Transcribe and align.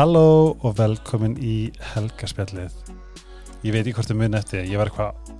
Halló 0.00 0.54
og 0.64 0.78
velkomin 0.78 1.34
í 1.44 1.74
helgaspjallið. 1.90 2.72
Ég 3.66 3.74
veit 3.74 3.82
ekki 3.82 3.92
hvort 3.98 4.08
þið 4.08 4.16
muni 4.16 4.38
eftir, 4.38 4.62
ég 4.64 4.80
var, 4.80 4.88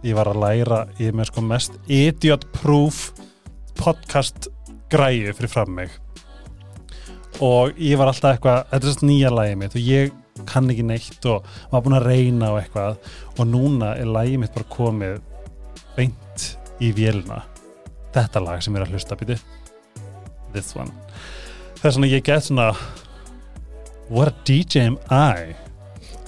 ég 0.05 0.19
var 0.19 0.29
að 0.29 0.41
læra 0.43 0.81
í 1.01 1.09
með 1.17 1.31
sko 1.31 1.45
mest 1.47 1.79
idiot-proof 1.89 2.99
podcast 3.81 4.51
græju 4.93 5.33
fyrir 5.39 5.53
fram 5.55 5.73
mig. 5.79 5.97
Og 7.41 7.73
ég 7.81 7.97
var 7.97 8.13
alltaf 8.13 8.35
eitthvað, 8.35 8.69
þetta 8.75 8.91
er 8.91 8.99
svona 8.99 9.13
nýja 9.15 9.33
lægið 9.39 9.59
mitt 9.65 9.81
og 9.81 9.89
ég 9.89 10.47
kann 10.53 10.69
ekki 10.77 10.89
neitt 10.93 11.33
og 11.33 11.51
var 11.73 11.87
búin 11.87 11.97
að 12.03 12.09
reyna 12.11 12.53
og 12.53 12.61
eitthvað 12.61 13.13
og 13.39 13.53
núna 13.57 13.97
er 13.97 14.13
lægið 14.13 14.45
mitt 14.45 14.57
bara 14.61 14.73
komið 14.77 15.21
beint 15.97 16.51
í 16.85 16.93
vélina. 17.01 17.47
Þetta 18.13 18.45
lag 18.45 18.61
sem 18.61 18.77
er 18.77 18.85
að 18.85 18.93
hlusta 18.99 19.17
býti. 19.17 19.41
This 20.53 20.75
one. 20.77 20.93
Það 21.79 21.95
er 21.95 22.03
svona, 22.03 22.19
ég 22.19 22.29
get 22.29 22.53
svona 22.53 22.75
what 24.11 24.29
a 24.29 24.35
DJ 24.45 24.87
am 24.87 24.99
I? 25.11 25.55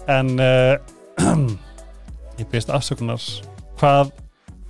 En 0.08 0.38
uh, 0.40 0.78
ég 2.40 2.46
byrst 2.50 2.70
afsökunar. 2.70 3.22
Hvað 3.80 4.12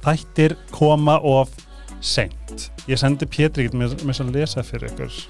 þættir 0.03 0.57
koma 0.73 1.19
of 1.21 1.53
seint? 2.01 2.71
Ég 2.89 2.99
sendi 3.01 3.29
Pétur 3.29 3.67
ekkert 3.67 3.77
með, 3.79 3.97
með 4.09 4.25
að 4.25 4.35
lesa 4.39 4.65
fyrir 4.67 4.89
ykkur. 4.91 5.21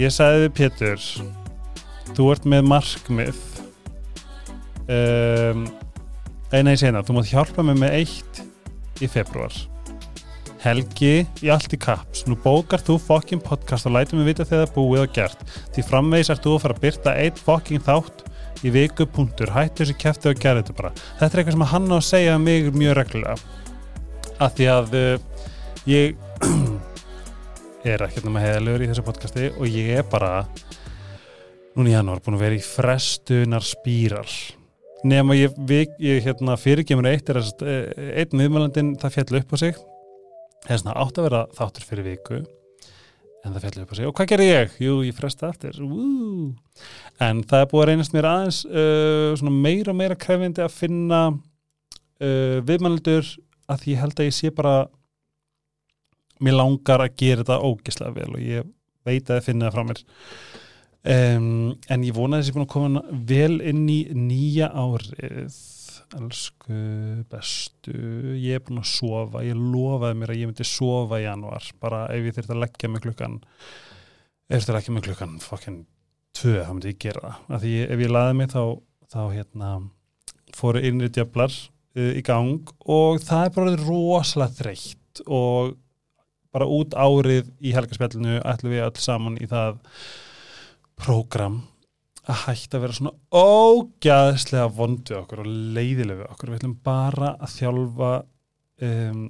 Ég 0.00 0.12
sagði 0.14 0.50
Pétur 0.58 1.00
þú 2.16 2.30
ert 2.34 2.46
með 2.50 2.66
markmið. 2.74 3.42
Um, 4.90 5.68
eina 6.50 6.74
í 6.74 6.78
sena 6.80 7.04
þú 7.06 7.20
mátt 7.20 7.30
hjálpa 7.30 7.62
mig 7.62 7.78
með 7.78 8.00
eitt 8.00 8.40
í 8.98 9.06
februar 9.06 9.54
Helgi 10.60 11.12
í 11.40 11.48
allt 11.48 11.72
í 11.72 11.78
kaps, 11.80 12.26
nú 12.28 12.36
bókar 12.36 12.82
þú 12.84 12.98
fokkin 13.00 13.40
podcast 13.40 13.88
og 13.88 13.94
lætum 13.94 14.20
við 14.20 14.34
vita 14.34 14.44
þegar 14.44 14.66
það 14.66 14.74
búið 14.74 15.04
og 15.06 15.14
gert. 15.16 15.44
Því 15.72 15.84
framvegis 15.88 16.30
ert 16.34 16.44
þú 16.44 16.56
að 16.56 16.64
fara 16.64 16.76
að 16.76 16.82
byrta 16.82 17.14
eitt 17.22 17.40
fokkin 17.40 17.86
þátt 17.86 18.26
í 18.60 18.72
viku 18.74 19.06
punktur 19.08 19.54
hættu 19.54 19.86
þessu 19.86 19.96
kæfti 20.02 20.28
og 20.28 20.42
gera 20.42 20.60
þetta 20.60 20.76
bara. 20.76 20.92
Þetta 21.16 21.30
er 21.30 21.42
eitthvað 21.42 21.56
sem 21.56 21.66
hann 21.72 21.88
á 21.88 21.96
að 21.96 22.04
segja 22.10 22.36
mig 22.42 22.68
mjög 22.76 22.98
reglulega. 22.98 23.38
Af 24.36 24.58
því 24.58 24.68
að 24.74 24.96
uh, 25.00 25.48
ég 25.88 26.20
er 27.94 28.04
ekkert 28.04 28.28
náma 28.28 28.44
heðalögur 28.44 28.84
í 28.84 28.90
þessu 28.90 29.04
podcasti 29.06 29.50
og 29.54 29.64
ég 29.64 29.94
er 30.02 30.08
bara 30.12 30.42
núna 31.72 31.88
í 31.88 31.94
janúar 31.94 32.20
búin 32.20 32.36
að 32.36 32.44
vera 32.44 32.58
í 32.58 32.64
frestunar 32.64 33.64
spíral 33.64 34.28
nema 35.06 35.36
ég, 35.38 35.54
ég, 35.70 35.94
ég 36.02 36.20
hérna, 36.26 36.58
fyrirgemur 36.60 37.08
eitt 37.08 37.30
er 37.32 37.40
að 37.40 37.62
einn 37.64 38.42
viðmjölandin 38.42 38.92
það 39.00 39.14
fjall 39.16 39.40
upp 39.40 39.54
á 39.54 39.58
sig 39.62 39.80
er 40.68 40.80
svona 40.80 40.96
átt 41.00 41.18
að 41.18 41.28
vera 41.28 41.44
þáttur 41.56 41.86
fyrir 41.88 42.08
viku 42.10 42.40
en 43.40 43.54
það 43.54 43.62
fjallir 43.64 43.84
upp 43.84 43.92
að 43.92 44.00
segja 44.00 44.10
og 44.10 44.16
hvað 44.18 44.30
gerir 44.34 44.50
ég? 44.50 44.72
Jú, 44.84 44.96
ég 45.06 45.16
fresta 45.16 45.48
aftur 45.48 45.78
Woo. 45.80 46.50
en 47.22 47.42
það 47.48 47.62
er 47.62 47.70
búið 47.70 47.82
að 47.82 47.90
reynast 47.90 48.16
mér 48.16 48.28
aðeins 48.28 48.62
uh, 48.68 49.52
meira 49.54 49.94
og 49.94 50.00
meira 50.00 50.18
krefindi 50.20 50.64
að 50.64 50.76
finna 50.76 51.20
uh, 51.32 52.58
viðmældur 52.68 53.30
að 53.70 53.86
ég 53.92 54.02
held 54.02 54.20
að 54.20 54.28
ég 54.28 54.36
sé 54.36 54.52
bara 54.52 54.74
mér 56.44 56.58
langar 56.58 57.04
að 57.04 57.16
gera 57.20 57.44
þetta 57.44 57.60
ógislega 57.64 58.16
vel 58.16 58.34
og 58.34 58.44
ég 58.44 58.68
veit 59.08 59.24
að 59.24 59.38
það 59.38 59.46
finna 59.48 59.68
það 59.68 59.76
frá 59.76 59.88
mér 59.88 60.02
um, 61.14 61.50
en 61.88 62.06
ég 62.06 62.16
vona 62.16 62.36
að 62.36 62.44
þessi 62.44 62.56
búin 62.56 62.66
að 62.66 62.72
koma 62.74 63.04
vel 63.32 63.60
inn 63.72 63.84
í 63.88 64.00
nýja 64.16 64.70
árið 64.74 65.60
elsku 66.18 66.80
bestu 67.30 67.94
ég 68.34 68.58
er 68.58 68.64
búin 68.66 68.82
að 68.82 68.90
sofa, 68.90 69.44
ég 69.46 69.58
lofaði 69.58 70.18
mér 70.18 70.32
að 70.34 70.40
ég 70.40 70.50
myndi 70.50 70.66
sofa 70.66 71.20
í 71.20 71.26
januar, 71.26 71.70
bara 71.82 72.04
ef 72.14 72.26
ég 72.26 72.36
þurfti 72.36 72.54
að 72.56 72.62
leggja 72.64 72.90
mig 72.90 73.04
klukkan 73.04 73.38
ef 73.40 74.54
ég 74.54 74.60
þurfti 74.60 74.72
að 74.72 74.78
leggja 74.78 74.94
mig 74.96 75.06
klukkan 75.06 75.36
fokkin 75.44 75.80
tvö, 76.36 76.56
þá 76.64 76.72
myndi 76.72 76.94
ég 76.94 77.02
gera 77.02 77.34
það, 77.46 77.60
því 77.64 77.74
ef 77.86 78.04
ég 78.04 78.14
laði 78.14 78.38
mig 78.40 78.50
þá, 78.54 78.62
þá 79.10 79.20
hérna 79.36 79.70
fóru 80.56 80.82
innri 80.86 81.10
djöflar 81.14 81.54
uh, 81.54 82.12
í 82.18 82.24
gang 82.26 82.74
og 82.90 83.22
það 83.24 83.46
er 83.46 83.54
bara 83.58 83.78
rosalega 83.84 84.58
þreytt 84.60 85.24
og 85.26 85.76
bara 86.50 86.66
út 86.66 86.96
árið 86.98 87.50
í 87.62 87.74
helgarspjallinu 87.76 88.40
ætlum 88.42 88.74
við 88.74 88.86
öll 88.88 89.02
saman 89.02 89.38
í 89.38 89.46
það 89.50 89.78
prógram 91.00 91.60
að 92.30 92.44
hætta 92.46 92.78
að 92.78 92.84
vera 92.84 92.96
svona 92.96 93.12
ógæðslega 93.40 94.70
vondu 94.76 95.16
okkur 95.20 95.42
og 95.42 95.50
leiðilega 95.76 96.30
okkur, 96.32 96.52
við 96.52 96.60
ætlum 96.60 96.78
bara 96.86 97.34
að 97.36 97.54
þjálfa 97.56 98.12
um, 98.86 99.26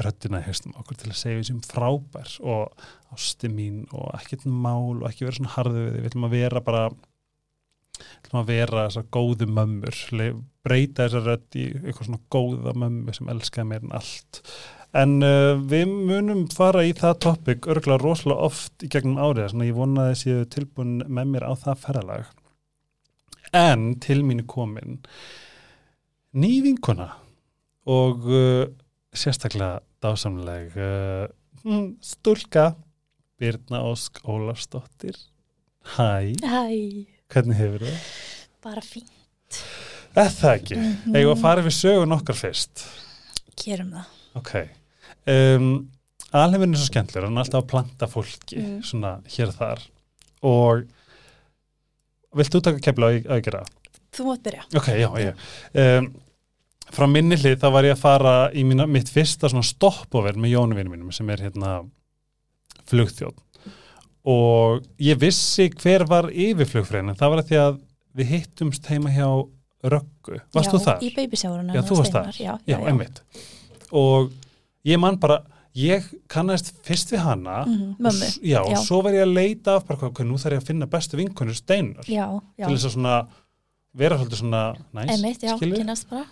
röttina 0.00 0.40
í 0.40 0.46
höstum 0.46 0.74
okkur 0.80 0.98
til 1.00 1.10
að 1.10 1.20
segja 1.20 1.40
við 1.40 1.46
sem 1.50 1.60
frábær 1.64 2.34
og 2.40 2.84
ásti 3.14 3.50
mín 3.52 3.84
og 3.90 4.10
ekkert 4.18 4.46
mál 4.48 5.00
og 5.00 5.06
ekki 5.10 5.26
vera 5.26 5.38
svona 5.38 5.54
harðu 5.56 5.84
við, 5.84 5.96
við 5.98 6.10
ætlum 6.10 6.28
að 6.28 6.36
vera 6.36 6.64
bara 6.64 6.82
við 6.90 8.10
ætlum 8.24 8.40
að 8.40 8.52
vera 8.54 8.84
þessar 8.88 9.08
góðu 9.16 9.48
mömmur. 9.50 10.02
Breyta 10.64 11.06
þessar 11.06 11.26
rött 11.28 11.58
í 11.60 11.66
eitthvað 11.72 12.10
svona 12.10 12.22
góða 12.32 12.76
mömmu 12.84 13.16
sem 13.16 13.32
elskaði 13.32 13.72
mér 13.72 13.86
en 13.86 13.96
allt 14.00 14.42
En 14.96 15.20
uh, 15.22 15.54
við 15.70 15.86
munum 15.86 16.46
fara 16.50 16.82
í 16.82 16.94
það 16.98 17.18
topic 17.22 17.68
örgulega 17.70 18.02
rosalega 18.02 18.48
oft 18.48 18.82
í 18.82 18.88
gegnum 18.90 19.20
árið, 19.22 19.52
svona 19.52 19.68
ég 19.68 19.76
vona 19.78 20.06
að 20.08 20.12
þessi 20.14 20.48
tilbúin 20.50 20.96
með 21.06 21.34
mér 21.34 21.46
á 21.46 21.52
það 21.60 21.84
ferralag. 21.84 22.32
En 23.54 23.92
til 24.02 24.20
mínu 24.26 24.46
komin 24.50 24.98
ný 26.34 26.50
vinkona 26.64 27.12
og 27.90 28.26
uh, 28.26 28.66
sérstaklega 29.14 29.80
dásamleg 30.02 30.74
uh, 30.78 31.26
stúlka 32.02 32.72
Birna 33.40 33.84
Ósk 33.88 34.20
Ólarsdóttir. 34.26 35.16
Hæ. 35.96 36.34
Hæ. 36.42 37.06
Hvernig 37.30 37.56
hefur 37.56 37.86
það? 37.86 38.02
Bara 38.60 38.82
fínt. 38.84 39.62
Eða 40.12 40.28
það 40.34 40.54
ekki. 40.54 40.76
Mm 40.76 40.92
-hmm. 40.92 41.16
Eða 41.16 41.32
að 41.32 41.40
fara 41.40 41.62
við 41.62 41.74
sögun 41.78 42.12
okkar 42.12 42.36
fyrst. 42.36 42.84
Gerum 43.56 43.94
það. 43.94 44.04
Ok. 44.34 44.79
Um, 45.28 45.68
alheimurinn 46.30 46.76
er 46.76 46.80
svo 46.80 46.88
skemmtilegur, 46.88 47.28
hann 47.28 47.36
er 47.38 47.44
alltaf 47.44 47.64
að 47.64 47.68
planta 47.74 48.08
fólki 48.10 48.60
mm. 48.60 48.80
svona 48.86 49.12
hér 49.34 49.52
og 49.52 49.58
þar. 49.58 49.84
Og 50.50 50.88
vilt 52.40 52.56
þú 52.56 52.64
taka 52.64 52.82
kemla 52.88 53.12
að 53.20 53.44
gera? 53.46 53.62
Þú 54.16 54.26
mátt 54.30 54.44
byrja. 54.46 54.66
Ok, 54.80 54.90
já, 54.98 55.08
já. 55.20 55.32
Um, 55.74 56.12
Frá 56.90 57.06
minni 57.06 57.36
hlið 57.38 57.60
þá 57.62 57.68
var 57.70 57.86
ég 57.86 57.94
að 57.94 58.00
fara 58.02 58.32
í 58.50 58.64
mína, 58.66 58.82
mitt 58.90 59.06
fyrsta 59.12 59.46
svona 59.50 59.62
stoppover 59.62 60.34
með 60.34 60.56
jónuvinu 60.56 60.90
mínum 60.90 61.12
sem 61.14 61.28
er 61.30 61.44
hérna 61.44 61.76
flugþjóð 62.90 63.36
og 64.30 64.82
ég 65.00 65.20
vissi 65.20 65.68
hver 65.70 66.04
var 66.10 66.28
yfir 66.34 66.68
flugfræðin 66.68 67.12
en 67.12 67.18
það 67.20 67.32
var 67.32 67.42
að 67.42 67.50
því 67.50 67.60
að 67.62 67.78
við 68.18 68.32
hittumst 68.34 68.90
heima 68.90 69.12
hjá 69.14 69.28
Röggu, 69.80 70.36
varst 70.52 70.68
já, 70.68 70.72
þú 70.74 70.78
þar? 70.84 70.98
Já, 71.00 71.06
í 71.06 71.14
babysjárunum 71.16 71.76
Já, 71.76 71.80
þú 71.88 71.96
varst 72.02 72.12
þar, 72.12 72.34
já, 72.36 72.50
já, 72.68 72.74
já. 72.74 72.80
einmitt. 72.90 73.22
Og 73.96 74.34
ég 74.86 75.00
man 75.00 75.18
bara 75.20 75.42
ég 75.76 76.06
kannast 76.30 76.72
fyrst 76.86 77.12
við 77.12 77.22
hana 77.24 77.64
mm 77.64 77.74
-hmm, 77.74 78.06
og, 78.06 78.14
já, 78.42 78.60
og 78.60 78.78
svo 78.86 79.02
var 79.02 79.12
ég 79.12 79.22
að 79.22 79.34
leita 79.34 79.76
af 79.76 79.86
bara 79.86 79.98
hvað, 79.98 80.24
nú 80.26 80.38
þarf 80.38 80.52
ég 80.52 80.62
að 80.62 80.66
finna 80.66 80.86
bestu 80.86 81.16
vinkunir 81.16 81.54
steinar. 81.54 82.04
Já, 82.04 82.40
já. 82.58 82.66
til 82.66 82.76
þess 82.76 82.86
að 82.86 82.92
svona 82.92 83.26
vera 83.94 84.18
svolítið 84.18 84.38
svona 84.38 84.74
næst, 84.92 85.42
já, 85.42 86.06
bara. 86.10 86.26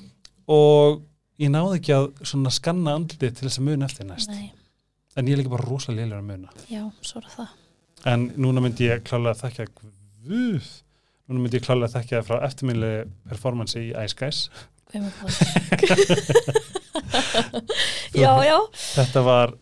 Og 0.47 1.03
ég 1.39 1.51
náði 1.51 1.79
ekki 1.79 1.93
að 1.93 2.13
svona 2.23 2.51
skanna 2.51 2.95
andlið 2.95 3.35
til 3.35 3.49
þess 3.49 3.59
að 3.59 3.65
muna 3.65 3.85
eftir 3.85 4.07
næst. 4.07 4.31
Nei. 4.31 4.53
en 5.17 5.27
ég 5.27 5.33
er 5.33 5.39
líka 5.39 5.51
bara 5.51 5.65
rosalega 5.67 6.07
liðlega 6.07 6.21
að 6.21 6.27
muna. 6.27 6.49
Já, 6.71 6.91
svo 7.03 7.19
er 7.19 7.27
það. 7.37 7.49
En 8.07 8.33
núna 8.37 8.61
myndi 8.61 8.87
ég 8.87 9.03
klálega 9.03 9.35
að 9.35 9.41
þekka 9.43 9.67
Guð, 10.29 10.83
núna 11.27 11.41
myndi 11.41 11.57
ég 11.57 11.65
klálega 11.65 11.87
að 11.87 11.95
þekka 11.97 12.23
frá 12.23 12.45
eftirminlega 12.47 13.07
performance 13.29 13.79
í 13.81 13.91
Ice 14.05 14.15
Guys 14.15 14.51
já, 18.23 18.33
já. 18.45 18.59
Þetta 18.95 19.23
var 19.27 19.55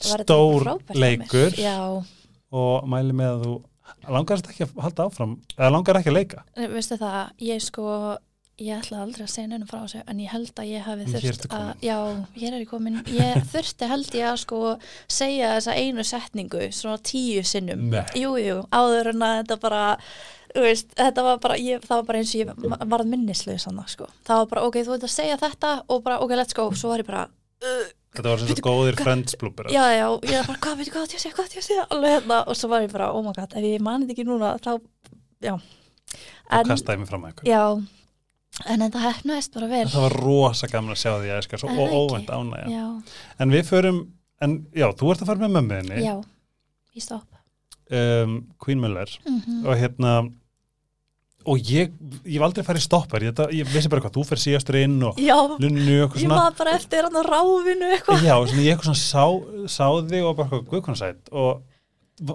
stór 0.00 0.64
var 0.64 0.96
leikur 0.96 1.58
já. 1.58 2.04
og 2.50 2.88
mæli 2.88 3.12
með 3.16 3.34
að 3.34 3.44
þú 3.44 3.54
langar 4.10 4.40
þetta 4.40 4.52
ekki 4.54 4.66
að 4.66 4.82
halda 4.86 5.06
áfram 5.10 5.36
eða 5.56 5.70
langar 5.74 6.00
ekki 6.00 6.12
að 6.12 6.18
leika? 6.18 6.42
Vistu 6.72 6.98
það, 7.00 7.22
ég 7.50 7.64
sko 7.64 7.86
ég 8.60 8.76
ætla 8.76 9.02
aldrei 9.04 9.24
að 9.24 9.32
segja 9.32 9.48
nefnum 9.48 9.68
frá 9.70 9.78
þessu 9.82 10.02
en 10.04 10.18
ég 10.20 10.32
held 10.34 10.60
að 10.60 10.70
ég 10.70 10.82
hafi 10.84 11.06
þurft 11.14 11.46
að 11.56 11.84
já, 11.84 11.96
hér 12.36 12.56
er 12.56 12.60
ég 12.60 12.68
komin. 12.68 12.98
Ég 13.16 13.44
þurfti 13.52 13.88
held 13.88 14.18
ég 14.18 14.26
að 14.28 14.42
sko 14.42 14.60
segja 15.08 15.54
þessa 15.56 15.76
einu 15.80 16.04
setningu 16.06 16.68
svona 16.76 17.00
tíu 17.10 17.44
sinnum. 17.46 17.86
Nei. 17.94 18.04
jú, 18.20 18.60
áður 18.68 19.14
en 19.14 19.26
að 19.26 19.38
þetta 19.40 19.58
bara 19.64 19.82
veist, 20.54 20.88
þetta 20.98 21.22
var 21.22 21.38
bara, 21.38 21.56
ég, 21.60 21.80
það 21.84 21.96
var 22.00 22.04
bara 22.08 22.18
eins 22.18 22.34
og 22.34 22.40
ég 22.40 22.86
varð 22.90 23.06
minnislega 23.12 23.58
sann 23.62 23.80
sko. 23.86 24.06
það 24.26 24.36
var 24.42 24.46
bara, 24.54 24.62
ok, 24.66 24.76
þú 24.86 24.94
veit 24.96 25.04
að 25.06 25.14
segja 25.14 25.36
þetta 25.40 25.72
og 25.88 26.02
bara, 26.02 26.18
ok, 26.24 26.30
let's 26.40 26.54
go, 26.56 26.70
svo 26.74 26.88
var 26.94 27.04
ég 27.04 27.06
bara 27.06 27.24
uh, 27.62 27.88
Þetta 28.10 28.26
var 28.32 28.40
sem 28.42 28.48
svo 28.50 28.64
góðir 28.66 28.96
friendsblúpur 28.98 29.68
já, 29.70 29.84
já, 29.94 30.06
ég 30.26 30.40
var 30.40 30.46
bara, 30.48 30.58
hvað, 30.64 30.76
veitu 30.80 30.90
hvað, 30.96 31.12
ég 31.14 31.22
sé, 31.22 31.30
hvað, 31.36 31.52
ég 31.54 31.62
sé 31.62 31.76
alveg 31.86 32.16
hérna, 32.16 32.40
og 32.50 32.56
svo 32.58 32.68
var 32.72 32.82
ég 32.82 32.90
bara, 32.90 33.12
oh 33.14 33.22
my 33.22 33.32
god 33.36 33.54
ef 33.54 33.62
ég 33.68 33.80
mani 33.86 34.08
þetta 34.08 34.16
ekki 34.16 34.26
núna, 34.26 34.56
þá, 34.58 34.72
já. 35.46 35.54
Og 36.50 36.66
kastaði 36.66 36.98
mig 37.04 37.10
fram 37.12 37.22
að 37.28 37.34
ykkur 37.36 37.46
já, 37.52 37.62
en 38.66 38.82
þetta 38.82 39.04
hefnaðist 39.04 39.54
bara 39.54 39.68
vel. 39.70 39.84
Það 39.92 40.02
var 40.08 40.16
rosa 40.24 40.66
gaman 40.72 40.96
að 40.96 40.98
sjá 41.04 41.12
því 41.12 41.28
að 41.30 41.36
ég 41.36 41.46
skar 41.46 41.62
svo 41.62 41.86
óvænt 42.00 42.32
ánægja. 42.34 42.66
Já, 42.74 42.86
En 43.38 43.54
við 43.54 43.62
förum, 43.70 44.00
en 44.42 44.56
já, 44.74 44.88
þú 44.98 45.12
ert 45.14 45.22
að 45.22 45.30
fara 45.30 45.44
með 45.44 45.54
mömmuðinni. 45.60 46.00
Já, 46.02 46.16
í 46.98 47.04
stopp. 47.04 47.28
Um, 47.94 48.34
Queen 48.58 48.82
Miller 48.82 49.06
Mhm. 49.26 49.62
og 49.66 49.78
hérna 49.78 50.16
og 51.48 51.70
ég, 51.72 51.92
ég 52.26 52.36
hef 52.36 52.44
aldrei 52.44 52.64
farið 52.66 52.84
stoppar. 52.84 53.24
Ég, 53.24 53.40
ég 53.56 53.70
vissi 53.72 53.88
bara 53.92 54.02
hvað, 54.04 54.12
þú 54.18 54.24
fer 54.28 54.40
síðastur 54.42 54.76
inn 54.82 54.98
og 55.08 55.16
Já, 55.20 55.36
lunnu 55.56 55.96
og 56.02 56.10
eitthvað 56.10 56.20
ég 56.20 56.26
svona. 56.26 56.36
maður 56.42 56.58
bara 56.60 56.74
eftir 56.76 57.06
hann 57.06 57.16
að 57.20 57.28
ráfinu 57.32 57.88
eitthvað. 57.94 58.24
Já, 58.28 58.34
svona, 58.50 58.64
ég 58.66 58.74
eitthvað 58.74 58.90
svona 58.90 59.00
sá, 59.00 59.24
sá 59.76 59.86
þig 60.10 60.26
og 60.28 60.36
bara 60.36 60.46
eitthvað 60.50 60.68
guðkonarsætt 60.74 61.32
og 61.32 62.30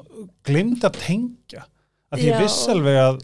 glimti 0.48 0.88
að 0.90 1.00
tengja. 1.04 1.66
Að 2.14 2.22
því 2.22 2.28
ég 2.30 2.36
Já. 2.36 2.42
vissi 2.46 2.72
alveg 2.74 3.00
að, 3.02 3.18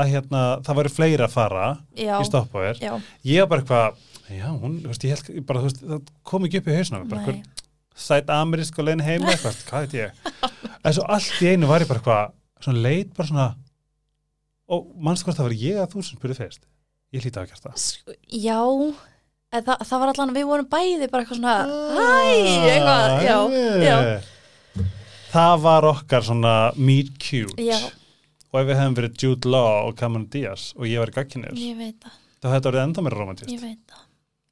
að 0.00 0.10
hérna, 0.14 0.42
það 0.66 0.78
væri 0.80 0.92
fleiri 0.96 1.24
að 1.26 1.32
fara 1.34 1.68
Já, 1.98 2.12
í 2.20 2.26
stoppaðir 2.28 2.80
já, 2.84 2.92
ég 3.26 3.40
var 3.42 3.48
bara 3.50 3.64
eitthvað, 3.64 4.02
já, 4.36 4.46
hún, 4.60 4.76
veist, 4.86 5.06
ég 5.08 5.16
held 5.16 5.46
bara, 5.48 5.62
veist, 5.64 5.80
það 5.82 6.12
kom 6.30 6.46
ekki 6.46 6.60
upp 6.62 6.68
í 6.70 6.76
hausna 6.78 7.00
bara 7.10 7.24
eitthvað 7.24 7.66
sæt 8.00 8.30
amerísk 8.32 8.78
og 8.80 8.86
leiðin 8.86 9.02
heima 9.04 9.30
eitthvað, 9.34 9.58
hvað 9.68 9.86
veit 9.88 9.96
ég. 9.98 10.28
En 10.86 10.94
svo 10.96 11.04
allt 11.10 11.40
í 11.42 11.50
einu 11.50 11.68
var 11.68 11.82
ég 11.84 11.90
bara 11.90 12.00
eitthvað 12.00 12.64
svona 12.64 12.84
leit 12.86 13.10
bara 13.16 13.28
svona 13.32 13.48
og 14.70 14.90
mannstu 15.02 15.26
hvort 15.28 15.38
það 15.40 15.48
var 15.48 15.56
ég 15.60 15.78
að 15.82 15.88
þú 15.94 16.02
sem 16.06 16.18
spurði 16.20 16.36
fyrst? 16.40 16.66
Ég 17.10 17.24
hlýta 17.24 17.42
að 17.42 17.48
gert 17.50 17.64
það. 17.66 18.16
Já, 18.30 18.58
það, 19.50 19.80
það 19.90 20.02
var 20.04 20.12
allan 20.12 20.34
við 20.36 20.44
vorum 20.50 20.68
bæði 20.70 21.08
bara 21.10 21.24
eitthvað 21.24 21.40
svona 21.40 21.56
Hæ, 21.96 22.10
eitthvað, 22.70 23.16
já, 23.26 23.38
já, 23.82 23.96
það 25.32 25.56
var 25.64 25.88
okkar 25.90 26.26
svona 26.26 26.54
meet 26.78 27.10
cute. 27.22 27.56
Já, 27.62 27.78
og 28.50 28.60
ef 28.62 28.68
við 28.70 28.78
hefum 28.80 28.96
verið 28.98 29.24
Jude 29.24 29.50
Law 29.50 29.88
og 29.88 29.96
Cameron 29.98 30.28
Diaz 30.30 30.70
og 30.78 30.86
ég 30.90 31.02
var 31.02 31.12
veit 31.78 31.98
það, 32.02 32.14
þá 32.40 32.46
hefði 32.46 32.54
þetta 32.60 32.70
verið 32.70 32.84
enda 32.86 33.04
meira 33.06 33.20
romantist 33.20 34.06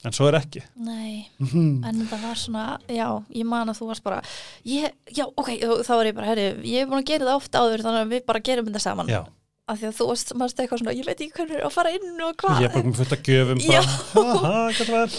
en 0.06 0.15
svo 0.15 0.29
er 0.31 0.37
ekki. 0.38 0.61
Nei, 0.79 1.26
Mhm. 1.43 1.82
en 1.85 2.05
það 2.06 2.20
var 2.23 2.37
svona, 2.38 2.67
já, 2.87 3.09
ég 3.35 3.44
man 3.44 3.67
að 3.69 3.81
þú 3.81 3.87
varst 3.88 4.05
bara 4.05 4.20
ég, 4.65 4.93
Já, 5.11 5.25
ok, 5.26 5.49
þá 5.82 5.91
var 5.97 6.06
ég 6.06 6.15
bara, 6.15 6.26
herri 6.26 6.44
Ég 6.62 6.82
er 6.82 6.87
búin 6.87 7.03
að 7.03 7.06
gera 7.11 7.25
það 7.26 7.35
oft 7.41 7.53
áður, 7.59 7.82
þannig 7.82 8.05
að 8.06 8.12
við 8.15 8.26
bara 8.26 8.41
gerum 8.41 8.67
þetta 8.69 8.81
saman. 8.85 9.06
Já, 9.11 9.25
af 9.69 9.81
því 9.81 9.88
að 9.88 9.99
þú 9.99 10.06
varst, 10.09 10.32
mannst 10.41 10.61
eitthvað 10.62 10.81
svona, 10.82 10.94
ég 10.97 11.06
veit 11.09 11.19
ekki 11.19 11.37
hvernig 11.37 11.59
er 11.59 11.67
að 11.67 11.75
fara 11.75 11.93
inn 11.97 12.23
og 12.25 12.31
ég 12.31 12.38
hvað 12.41 12.62
er 12.65 12.73
bara 12.73 12.88
með 12.88 13.00
fullt 13.00 13.15
að 13.15 13.29
gjöfum 13.29 13.61
bara, 13.65 13.82
haha, 14.15 14.53
hvað 14.79 14.88
það 14.88 15.00
er 15.03 15.17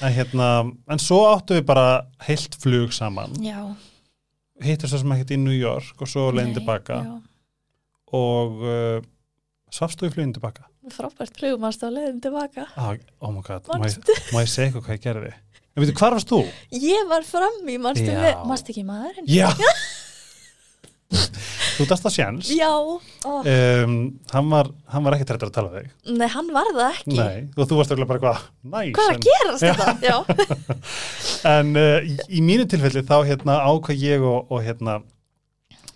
en, 0.00 0.12
hérna, 0.16 0.48
en 0.94 1.02
svo 1.02 1.20
áttu 1.28 1.58
við 1.58 1.64
bara 1.68 1.86
heilt 2.28 2.56
flug 2.62 2.94
saman. 2.96 3.34
Já. 3.42 3.58
Hittast 4.62 4.94
það 4.94 5.02
sem 5.02 5.14
ekkert 5.16 5.34
í 5.34 5.40
New 5.42 5.56
York 5.56 6.04
og 6.04 6.10
svo 6.10 6.28
leiðin 6.34 6.56
tilbaka. 6.60 7.00
og 8.12 8.62
uh, 8.62 8.98
svafstu 9.72 10.08
í 10.08 10.12
flugin 10.14 10.34
tilbaka? 10.36 10.68
Frábært 10.92 11.38
flugumast 11.38 11.82
á 11.82 11.88
leiðin 11.90 12.20
tilbaka? 12.22 12.68
Ah, 12.76 12.94
oh 13.22 13.34
my 13.34 13.42
god, 13.46 13.66
má 13.70 13.88
ég, 13.88 13.98
ég 14.44 14.52
segja 14.52 14.68
eitthvað 14.68 14.86
hvað 14.86 14.98
ég 14.98 15.04
gerði? 15.08 15.32
En 15.72 15.80
veitu, 15.82 15.96
hvar 15.96 16.14
varst 16.14 16.28
þú? 16.28 16.42
Ég 16.76 17.06
var 17.08 17.24
Já. 18.12 18.18
við 18.20 18.46
Mannstu 18.50 18.74
ekki 18.74 18.86
maðurinn? 18.86 19.28
Já 19.32 19.48
Þú 21.72 21.86
dast 21.90 22.06
að 22.08 22.14
sjans 22.16 22.50
Já, 22.52 22.68
ó, 22.72 22.92
um, 23.26 23.96
hann, 24.32 24.50
var, 24.52 24.70
hann 24.92 25.06
var 25.06 25.16
ekki 25.16 25.28
trættur 25.30 25.50
að 25.50 25.54
tala 25.56 25.72
við 25.72 25.86
þig. 25.86 26.16
Nei, 26.18 26.26
hann 26.34 26.50
var 26.54 26.70
það 26.72 26.84
ekki. 26.88 27.16
Nei, 27.18 27.38
og 27.56 27.70
þú 27.70 27.78
varst 27.80 27.94
örugglega 27.94 28.10
bara 28.12 28.20
eitthvað 28.20 28.72
næs 28.74 28.92
Hvað 28.98 29.08
er 29.08 29.16
að 29.16 29.26
gerast 29.28 29.66
þetta? 29.66 29.88
Já, 30.06 30.16
En 31.56 31.74
uh, 31.78 31.98
í, 32.06 32.16
í 32.38 32.44
mínu 32.44 32.66
tilfelli 32.70 33.04
þá 33.08 33.16
hérna 33.30 33.58
ákvað 33.66 34.04
ég 34.06 34.26
og, 34.26 34.52
og 34.52 34.64
hérna 34.66 34.98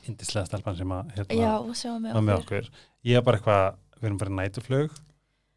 hindislega 0.06 0.46
stelpan 0.48 0.78
sem 0.78 0.94
að 0.94 1.16
hérna, 1.16 1.40
já, 1.40 1.52
var 2.14 2.22
með 2.22 2.38
okkur. 2.38 2.70
Ég 3.06 3.18
er 3.18 3.26
bara 3.26 3.40
eitthvað, 3.40 3.82
við 3.98 4.08
erum 4.10 4.22
bara 4.22 4.32
í 4.32 4.38
nætuflug 4.40 5.02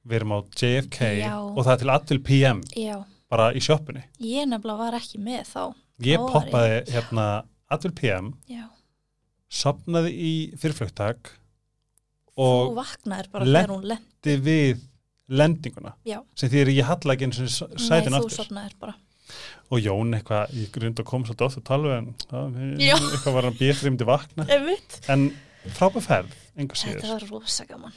Við 0.10 0.16
erum 0.22 0.32
á 0.34 0.40
JFK 0.56 1.08
Já. 1.20 1.34
og 1.38 1.60
það 1.60 1.72
er 1.74 1.80
til 1.82 1.92
8 1.94 2.20
PM 2.26 2.62
Já, 2.78 2.96
bara 3.30 3.50
í 3.54 3.62
sjoppunni. 3.62 4.04
Ég 4.24 4.48
nefnilega 4.50 4.80
var 4.80 4.98
ekki 4.98 5.20
með 5.22 5.42
þá. 5.52 5.64
Ég 6.08 6.22
var 6.24 6.32
poppaði 6.34 6.78
hérna 6.96 7.26
8 7.76 7.92
PM 8.00 8.32
Já, 8.50 8.64
sopnaði 9.50 10.12
í 10.14 10.34
fyrirflugtak 10.62 11.34
þú 12.40 12.40
og 12.40 12.80
lendi 13.50 14.36
við 14.46 14.82
lendinguna 15.30 15.94
Já, 16.08 16.20
sem 16.38 16.50
því 16.52 16.62
að 16.64 16.72
ég 16.78 16.88
halla 16.90 17.16
ekki 17.16 17.28
eins 17.28 17.40
og 17.66 17.74
sætin 17.82 18.16
þú 18.16 18.24
aftur. 18.30 18.96
og 19.70 19.82
Jón 19.84 20.16
eitthvað, 20.18 20.54
ég 20.58 20.72
grund 20.74 21.02
að 21.02 21.08
koma 21.10 21.28
svolítið 21.28 21.46
oft 21.50 21.60
að 21.62 21.68
tala 21.70 21.98
en 22.00 22.08
já, 22.82 22.96
eitthvað 22.98 23.36
var 23.36 23.48
hann 23.50 23.60
býtt 23.60 23.84
rýmdi 23.86 24.08
vakna. 24.10 24.48
En 25.14 25.28
frábæð 25.76 26.08
ferð, 26.08 26.38
Þetta 26.60 27.12
var 27.14 27.28
rosa 27.30 27.66
gaman. 27.70 27.94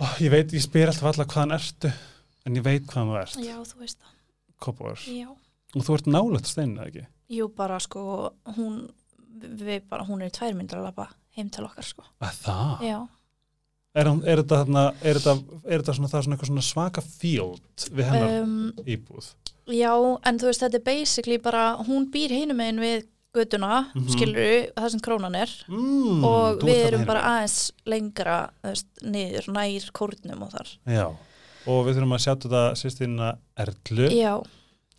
Ó, 0.00 0.04
ég 0.22 0.30
veit, 0.32 0.54
ég 0.56 0.62
spyr 0.64 0.88
alltaf 0.92 1.10
alla 1.10 1.26
hvaðan 1.28 1.56
ertu 1.58 1.90
en 2.46 2.56
ég 2.56 2.64
veit 2.64 2.86
hvaðan 2.86 3.10
þú 3.10 3.18
ert, 3.20 3.40
Já, 3.44 3.56
þú 3.66 3.82
veist 3.82 3.98
það. 3.98 4.14
Kópavör 4.60 5.02
Já, 5.10 5.26
og 5.74 5.84
þú 5.88 5.96
ert 5.98 6.08
nálægt 6.14 6.48
steinu, 6.52 6.78
eða 6.78 6.88
ekki? 6.92 7.06
jú 7.30 7.46
bara 7.54 7.76
sko 7.82 8.02
hún, 8.56 8.78
við 9.40 9.82
bara, 9.88 10.04
hún 10.08 10.22
er 10.22 10.30
í 10.30 10.34
tvær 10.36 10.54
myndir 10.58 10.78
að 10.80 10.84
labba 10.90 11.08
heim 11.36 11.48
til 11.50 11.64
okkar 11.64 11.84
sko. 11.86 12.04
Að 12.20 12.36
það? 12.44 12.84
Já, 12.88 12.98
Er, 13.92 14.06
hún, 14.06 14.20
er, 14.22 14.38
þetta, 14.38 14.58
þarna, 14.60 14.82
er, 15.02 15.18
þetta, 15.18 15.32
er 15.66 15.80
þetta 15.82 15.94
svona, 15.96 16.08
það 16.12 16.20
svona 16.22 16.36
eitthvað 16.36 16.50
svona 16.52 16.62
svaka 16.62 17.02
field 17.02 17.86
við 17.90 18.04
hennar 18.06 18.34
um, 18.44 18.52
íbúð? 18.86 19.30
já 19.66 19.90
en 20.30 20.38
þú 20.38 20.46
veist 20.46 20.62
þetta 20.62 20.78
er 20.78 20.84
basically 20.86 21.38
bara, 21.42 21.64
hún 21.88 22.06
býr 22.14 22.30
hinum 22.30 22.56
megin 22.62 22.78
við 22.84 23.08
göduna, 23.34 23.88
mm 23.94 23.98
Mhm. 24.04 24.12
skilur 24.14 24.70
það 24.78 24.88
sem 24.94 25.00
krónan 25.00 25.34
er. 25.38 25.50
Mm, 25.68 26.22
og 26.24 26.62
við 26.66 26.80
erum 26.86 27.04
bara 27.06 27.20
aðeins 27.32 27.72
lengra 27.86 28.38
þú 28.62 28.68
veist, 28.70 28.86
niður, 29.02 29.50
nær 29.58 29.90
kórnum 29.98 30.42
og 30.46 30.50
þar. 30.54 30.70
Já, 30.86 31.06
og 31.66 31.82
við 31.86 31.94
þurfum 31.98 32.14
að 32.14 32.22
sjá 32.24 32.32
þetta 32.36 32.62
sýstina 32.78 33.32
Erlu. 33.58 34.08
Já, 34.14 34.32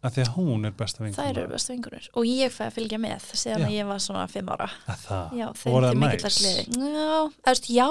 að 0.01 0.15
því 0.15 0.23
að 0.25 0.31
hún 0.37 0.65
er 0.65 0.73
besta 0.81 1.03
vinkona. 1.03 1.27
Þær 1.27 1.37
eru 1.43 1.51
bestu 1.53 1.73
vingunir 1.75 2.09
og 2.17 2.25
ég 2.25 2.51
fæ 2.55 2.63
að 2.67 2.75
fylgja 2.79 2.99
með 3.03 3.29
síðan 3.37 3.61
Já. 3.61 3.67
að 3.67 3.75
ég 3.77 3.87
var 3.91 4.01
svona 4.07 4.25
fimm 4.31 4.49
ára. 4.55 4.67
Að 4.89 5.05
það, 5.05 5.37
Já, 5.41 5.47
þeim 5.61 5.71
til 5.71 5.85
það 5.85 6.01
mikillar 6.01 6.35
næs? 6.35 6.41
gleði. 6.41 6.65
Já, 6.81 7.19
veist, 7.51 7.69
já, 7.71 7.87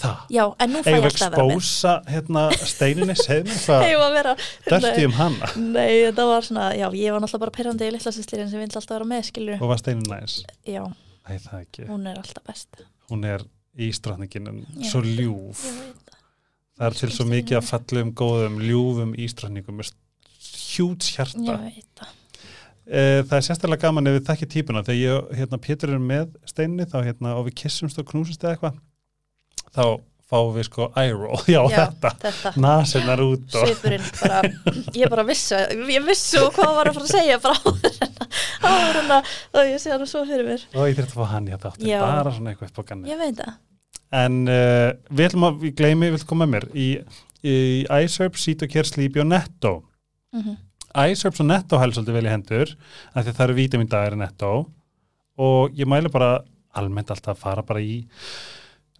það, 0.00 0.18
já, 0.36 0.42
en 0.64 0.74
nú 0.74 0.82
fæ 0.86 0.90
ég 0.90 1.06
alltaf 1.08 1.26
að 1.26 1.36
vera 1.36 1.46
með. 1.46 1.54
expósa 1.54 1.94
hérna 2.10 2.42
steininni, 2.72 3.16
segðu 3.18 3.46
mér 3.50 3.62
hvað 3.66 3.86
Eigum 3.88 4.04
að 4.06 4.16
vera 4.18 4.34
dörti 4.70 5.06
um 5.08 5.16
hana? 5.20 5.52
Nei, 5.60 5.94
þetta 6.08 6.26
var 6.30 6.46
svona, 6.46 6.66
já, 6.78 6.86
ég 6.98 7.14
var 7.16 7.24
náttúrulega 7.24 7.44
bara 7.46 7.56
perrandi 7.60 7.88
í 7.88 7.94
litla 7.96 8.12
sýstirinn 8.14 8.50
sem 8.52 8.62
vill 8.62 8.70
alltaf 8.70 8.94
vera 8.96 9.08
með, 9.14 9.24
skilur 9.30 9.62
og 9.64 9.72
var 9.72 9.82
steinin 9.82 10.10
næs, 10.10 10.36
Já, 10.66 10.84
það 11.46 11.64
ekki. 11.64 11.86
Hún 11.90 12.06
er 12.10 12.20
alltaf 12.22 12.46
best. 12.50 12.84
Hún 13.10 13.26
er 13.26 13.46
ístrafningin 13.78 14.50
en 14.50 14.60
Já. 14.82 14.90
svo 14.92 15.02
ljúf. 15.06 15.62
veit 15.78 16.06
það. 16.10 16.20
Það 16.80 16.86
er 16.90 16.96
til 17.00 17.10
svo 17.12 17.26
mikið 17.28 17.58
að 17.58 17.66
fallum 17.70 18.10
góðum 18.16 18.54
ljúfum 18.62 19.10
ístrafningum 19.20 19.82
hjúts 20.74 21.12
hjarta. 21.16 21.56
Ég 21.70 21.86
það. 22.00 22.16
Eh, 22.90 23.20
það 23.22 23.34
er 23.38 23.44
sérstaklega 23.46 23.84
gaman 23.86 24.10
ef 24.10 24.16
við 24.18 24.28
þekkja 24.30 24.48
típuna. 24.56 24.80
Þegar 24.86 25.00
ég, 25.00 25.34
hérna, 25.38 25.58
Pétur 25.62 25.92
er 25.94 26.00
með 26.02 26.32
steinni 26.50 26.86
þá, 26.90 26.96
hérna, 27.06 27.34
og 27.38 27.44
við 27.46 27.58
kissumst 27.62 28.00
og 28.02 28.08
knúsumst 28.08 28.42
eða 28.42 28.56
eitthvað 28.56 28.80
þá 29.76 29.84
fáum 30.30 30.52
við 30.54 30.66
sko 30.68 30.86
eye 30.98 31.10
roll, 31.14 31.38
já, 31.50 31.58
Já, 31.70 31.84
þetta. 31.90 32.10
Þetta, 32.22 32.50
nasinnar 32.62 33.22
út 33.24 33.56
og 33.58 33.70
bara 33.82 34.42
Ég 34.94 35.10
bara 35.10 35.24
vissi, 35.26 35.58
ég 35.90 36.04
vissi 36.06 36.38
og 36.38 36.52
hvað 36.54 36.74
var 36.76 36.90
að 36.90 36.98
fara 37.00 37.08
að 37.08 37.14
segja 37.16 37.38
bara 37.42 37.56
að- 37.58 39.00
en 39.00 39.10
að 39.16 39.32
og 39.58 39.70
ég 39.72 39.80
sé 39.82 39.90
hann 39.90 40.06
svo 40.06 40.22
fyrir 40.28 40.46
mér. 40.46 40.62
Og 40.76 40.86
ég 40.86 40.98
þurfti 40.98 41.14
að 41.16 41.18
fá 41.18 41.32
hann 41.32 41.48
í 41.50 41.54
þetta 41.54 41.72
áttin, 41.72 41.88
Já. 41.90 41.98
bara 42.06 42.34
svona 42.36 42.52
eitthvað 42.54 42.70
upp 42.70 42.78
á 42.78 42.84
ganni 42.92 43.10
Ég 43.10 43.18
veit 43.22 43.40
það. 43.42 43.58
En 44.20 44.38
uh, 44.50 44.90
við 45.10 45.26
ætlum 45.30 45.46
að, 45.50 45.58
við 45.64 45.74
gleymi, 45.78 46.10
við 46.10 46.18
ætlum 46.20 46.30
koma 46.34 46.46
með 46.46 46.54
mér. 46.56 46.66
Í, 46.74 46.88
í 47.46 47.56
iSerp, 48.04 48.38
Cytocare, 48.38 48.86
Sleepy 48.90 49.22
og 49.22 49.28
Netto 49.30 49.72
mm 50.34 50.58
iSerps 50.90 51.38
og 51.42 51.46
Netto 51.46 51.78
hæl 51.78 51.92
svolítið 51.94 52.16
vel 52.16 52.26
í 52.26 52.32
hendur 52.32 52.70
af 53.14 53.22
því 53.24 53.32
það 53.36 53.44
eru 53.44 53.54
vítamindagar 53.54 54.16
í 54.16 54.18
Netto. 54.18 54.52
Og 55.40 55.76
ég 55.78 55.88
mælu 55.88 56.10
bara 56.12 56.40
almennt 56.76 57.12
alltaf 57.14 57.36
að 57.36 57.42
fara 57.44 57.62
bara 57.66 57.82
í 57.84 58.00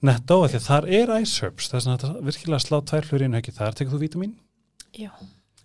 Netto 0.06 0.38
af 0.44 0.52
því 0.52 0.60
að 0.60 0.68
þar 0.68 0.86
er 1.00 1.12
iSerps 1.18 1.70
þess 1.72 1.88
að 1.90 1.96
þetta 1.96 2.24
virkilega 2.28 2.62
slá 2.62 2.78
tvær 2.86 3.08
flur 3.08 3.24
inn 3.26 3.34
ekki 3.40 3.54
þar. 3.56 3.74
Tekur 3.74 3.96
þú 3.96 4.02
vítamin? 4.04 4.36
Já, 4.96 5.10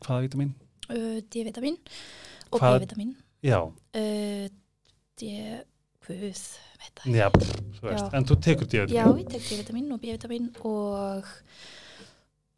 Hvaða 0.02 0.26
vítamin? 0.26 0.52
uh, 0.90 1.22
D-vitamin 1.34 1.78
og 2.52 2.60
B-vitamin. 2.62 3.16
Já, 3.46 3.62
uh, 3.62 4.50
D... 5.22 5.32
Guð, 6.06 6.20
veit 6.78 7.00
það 7.00 7.16
já, 7.18 7.30
Já. 7.82 8.02
en 8.14 8.26
þú 8.30 8.36
tekur 8.46 8.68
Já, 8.70 8.84
díðvitamin 8.86 9.22
ég 9.24 9.30
tek 9.32 9.46
D-vitamin 9.48 9.88
og 9.96 10.02
B-vitamin 10.04 10.50
og 10.70 11.32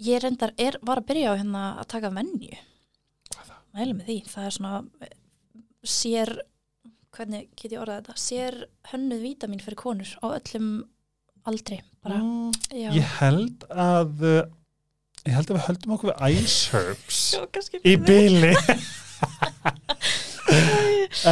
ég 0.04 0.20
reyndar 0.24 0.52
er, 0.60 0.76
var 0.84 1.00
að 1.00 1.08
byrja 1.08 1.32
á 1.32 1.40
hérna 1.40 1.62
að 1.80 1.88
taka 1.94 2.12
venju 2.12 2.58
mæli 3.78 3.96
með 3.98 4.10
því, 4.12 4.18
það 4.34 4.48
er 4.50 4.56
svona 4.58 4.74
eh, 5.06 5.16
sér 5.88 6.34
hvernig 7.18 7.48
get 7.58 7.72
ég 7.74 7.82
orðað 7.82 8.02
þetta, 8.04 8.18
sér 8.22 8.58
hönnuð 8.92 9.24
vítamin 9.26 9.64
fyrir 9.64 9.80
konur 9.80 10.12
á 10.22 10.26
öllum 10.38 10.70
aldri, 11.48 11.80
bara, 12.04 12.20
Mm, 12.22 12.52
Ég 12.76 13.14
held 13.22 13.64
að 13.72 14.22
uh, 14.28 14.42
ég 15.28 15.34
held 15.36 15.50
að 15.52 15.58
við 15.58 15.66
höldum 15.70 15.94
okkur 15.96 16.12
við 16.14 16.44
iSerps 16.44 17.22
Já, 17.36 17.42
kannski 17.56 17.82
í 17.84 17.96
byli 18.00 18.52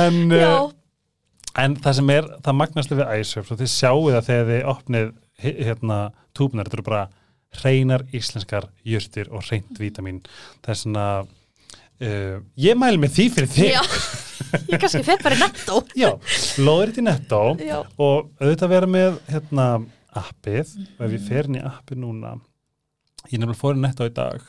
en 0.04 0.18
uh, 0.32 0.40
Já, 0.40 0.56
En 1.56 1.78
það 1.80 1.94
sem 2.02 2.10
er, 2.12 2.26
það 2.44 2.58
magnastu 2.60 2.96
við 3.00 3.12
iSurf 3.22 3.52
og 3.54 3.60
þið 3.62 3.70
sjáu 3.72 4.02
það 4.12 4.26
þegar 4.28 4.50
þið 4.50 4.66
opnið 4.74 5.12
hérna 5.40 6.00
túbnar, 6.36 6.68
þetta 6.68 6.76
eru 6.82 6.84
bara 6.90 7.04
hreinar 7.62 8.04
íslenskar 8.12 8.66
jurtir 8.84 9.30
og 9.32 9.46
hreint 9.48 9.80
vítamin. 9.80 10.18
Það 10.66 10.74
er 10.74 10.80
svona 10.82 11.06
uh, 12.02 12.38
ég 12.60 12.78
mæl 12.80 12.96
með 13.02 13.14
því 13.18 13.26
fyrir 13.36 13.52
þig. 13.56 13.72
Já. 13.76 13.84
Ég 14.72 14.80
kannski 14.80 15.02
fer 15.04 15.20
bara 15.24 15.36
í 15.36 15.40
nettó 15.42 15.80
Já, 15.98 16.10
loður 16.64 16.92
þetta 16.92 17.02
í 17.02 17.04
netto 17.06 17.40
já, 17.66 17.78
og 18.00 18.28
auðvitað 18.40 18.72
vera 18.72 18.88
með 18.88 19.16
hérna 19.32 19.66
appið. 20.16 20.74
Og 20.96 21.06
ef 21.08 21.12
ég 21.12 21.20
Mhm. 21.20 21.28
fer 21.28 21.50
inn 21.50 21.58
í 21.60 21.64
appið 21.66 22.00
núna 22.04 22.34
ég 23.32 23.40
nefnilega 23.42 23.60
fór 23.60 23.76
í 23.76 23.82
netto 23.82 24.06
í 24.08 24.14
dag 24.16 24.44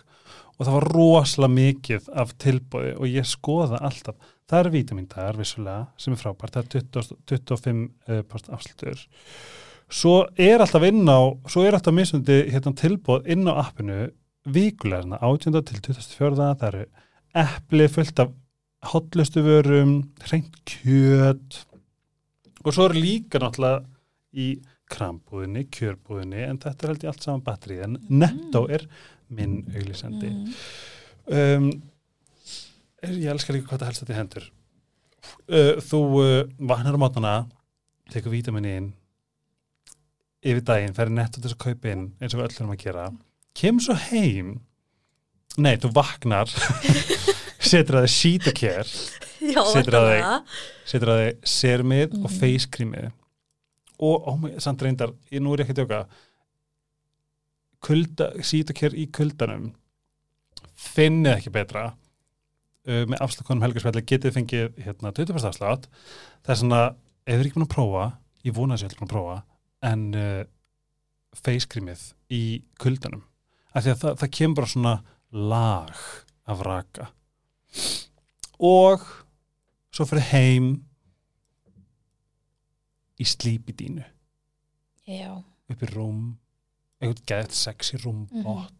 og 0.56 0.66
það 0.66 0.72
var 0.76 0.86
rosalega 0.94 1.54
mikið 1.56 2.08
af 2.22 2.34
tilbúði 2.38 2.92
og 2.96 3.06
ég 3.10 3.26
skoða 3.28 3.80
alltaf. 3.84 4.14
Það 4.48 4.60
eru 4.60 4.70
vítamindagar 4.76 5.36
vissulega 5.40 5.86
sem 5.98 6.14
er 6.14 6.20
frábært, 6.20 6.54
það 6.54 6.62
er 6.62 6.84
20, 6.92 7.16
25 7.26 7.82
uh, 8.08 8.22
post 8.30 8.48
afslutur 8.54 9.02
svo 9.90 10.14
er 10.38 10.62
alltaf 10.64 10.82
inn 10.86 11.02
á 11.06 11.18
svo 11.50 11.62
er 11.66 11.76
alltaf 11.78 11.94
mismundi 11.94 12.40
hérna, 12.50 12.72
tilbúð 12.78 13.26
inn 13.32 13.46
á 13.50 13.54
appinu. 13.64 14.10
Vikulega 14.46 15.02
svona 15.02 15.18
18. 15.22 15.62
til 15.66 15.80
24. 15.82 16.36
það 16.60 16.68
eru 16.72 16.84
epli 17.36 17.88
fullt 17.92 18.22
af 18.22 18.32
hotlustu 18.92 19.42
vörum, 19.44 19.98
hreint 20.26 20.56
kjöt. 20.68 21.60
Og 22.64 22.74
svo 22.74 22.88
er 22.88 22.96
líka 22.98 23.40
náttúrulega 23.42 23.84
í 24.36 24.48
krambúðinni, 24.92 25.66
kjörbúðinni 25.72 26.44
en 26.46 26.60
þetta 26.62 26.84
er 26.84 26.92
held 26.92 27.04
ég 27.04 27.10
allt 27.10 27.24
saman 27.24 27.44
batterið 27.46 27.84
en 27.86 27.96
netto 28.22 28.66
er 28.70 28.86
minn 29.34 29.64
auglýsandi. 29.72 30.30
Mm, 30.30 30.52
um, 31.38 31.70
ég 33.16 33.32
elskar 33.32 33.56
líka 33.56 33.72
hvað 33.72 33.82
það 33.82 33.90
helst 33.90 34.04
þetta 34.04 34.14
í 34.14 34.20
hendur. 34.20 34.46
Uh, 35.50 35.72
þú 35.82 36.02
uh, 36.20 36.36
vaknar 36.70 36.98
á 36.98 37.02
mótana 37.02 37.34
tekur 38.14 38.34
vítaminni 38.34 38.76
inn 38.78 38.92
yfir 40.46 40.62
daginn, 40.62 40.94
fer 40.94 41.10
í 41.10 41.16
netto 41.16 41.40
til 41.40 41.48
þess 41.48 41.58
að 41.58 41.64
kaupa 41.64 41.90
inn 41.90 42.06
eins 42.20 42.34
og 42.34 42.40
við 42.40 42.46
öll 42.46 42.58
erum 42.60 42.74
að 42.76 42.82
gera. 42.84 43.08
Kemur 43.56 43.86
svo 43.86 43.96
heim 44.06 44.52
nei, 45.62 45.76
þú 45.80 45.90
vaknar 45.96 46.50
setur 47.70 48.02
að 48.02 48.08
care 48.56 48.86
já, 49.46 49.62
Setur 49.72 49.96
á 49.98 50.02
þig. 50.06 50.54
setur 50.92 51.12
að 51.14 51.20
þið 51.22 51.50
sermið 51.56 52.16
og 52.20 52.26
Mhm. 52.30 52.36
creamið 52.76 53.06
og, 53.96 54.26
oh 54.28 54.36
my, 54.36 54.50
samt 54.60 54.82
reyndar 54.84 55.14
ég 55.32 55.40
nú 55.40 55.54
er 55.54 55.62
ég 55.62 55.68
ekki 55.70 55.76
að 55.76 55.82
djóka 55.84 56.00
kulda, 57.86 58.30
care 58.76 58.96
í 58.98 59.06
kuldanum 59.14 59.70
finnið 60.76 61.36
ekki 61.38 61.52
betra 61.54 61.84
uh, 61.92 63.04
með 63.08 63.22
afslakonum 63.24 63.64
helgarsvelli 63.64 64.02
getið 64.08 64.34
fengið 64.36 64.80
hérna 64.84 65.12
20% 65.16 65.48
afslátt 65.52 65.86
það 66.44 66.52
er 66.54 66.60
svona, 66.60 66.80
ef 67.24 67.32
þið 67.36 67.40
er 67.40 67.46
ekki 67.48 67.58
búin 67.58 67.68
að 67.68 67.74
prófa 67.76 68.04
ég 68.46 68.56
vona 68.56 68.76
að 68.76 68.82
þið 68.84 68.90
er 68.96 69.00
búin 69.00 69.08
að 69.10 69.14
prófa 69.14 69.38
en 69.90 70.04
uh, 70.16 70.44
creamið 71.72 72.04
í 72.32 72.42
kuldanum 72.82 73.24
af 73.76 73.84
því 73.84 73.92
að 73.94 74.02
það, 74.04 74.18
það 74.22 74.34
kemur 74.40 74.58
bara 74.60 74.72
svona 74.72 74.94
lag 75.36 75.92
af 76.48 76.60
raka. 76.66 77.06
Og 78.58 79.00
svo 79.92 80.04
fyrir 80.08 80.24
heim 80.32 80.68
í 83.20 83.24
slípi 83.28 83.72
dínu 83.76 84.04
já, 85.08 85.30
upp 85.70 85.82
í 85.82 85.88
rúm 85.92 86.22
eitthvað 87.00 87.22
gett 87.28 87.52
sexy 87.56 87.96
rúm 88.02 88.26
Mhm. 88.32 88.42
botn 88.44 88.74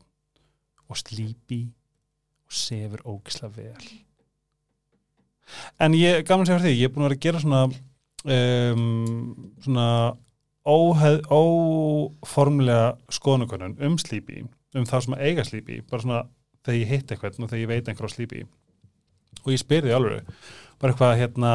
og 0.89 0.97
slípi 0.97 1.61
og 2.47 2.53
sefur 2.53 3.01
ógislega 3.05 3.57
vel. 3.57 3.87
En 5.81 5.93
ég, 5.93 6.25
gaman 6.27 6.47
segja 6.47 6.59
fyrir 6.61 6.73
því 6.73 6.81
ég 6.81 6.85
er 6.85 6.89
búin 6.95 7.05
að 7.05 7.09
vera 7.09 7.17
að 7.17 7.25
gera 7.27 7.41
svona 7.41 7.63
um, 8.73 9.53
svona 9.63 10.17
óformlega 12.27 12.97
skoðanakönnun 13.13 13.77
um 13.87 13.97
slípi 13.99 14.41
um 14.75 14.85
það 14.89 15.05
sem 15.05 15.15
að 15.17 15.23
eiga 15.29 15.45
slípi 15.47 15.77
bara 15.89 16.03
svona 16.03 16.23
þegar 16.67 16.81
ég 16.81 16.93
hitt 16.93 17.13
eitthvað 17.13 17.39
og 17.41 17.51
þegar 17.51 17.63
ég 17.63 17.71
veit 17.73 17.91
einhver 17.91 18.11
á 18.11 18.15
slípi 18.15 18.43
og 19.43 19.53
ég 19.55 19.63
spyr 19.63 19.87
því 19.87 19.95
alveg 19.97 20.33
bara 20.81 20.93
eitthvað 20.93 21.21
hérna, 21.21 21.53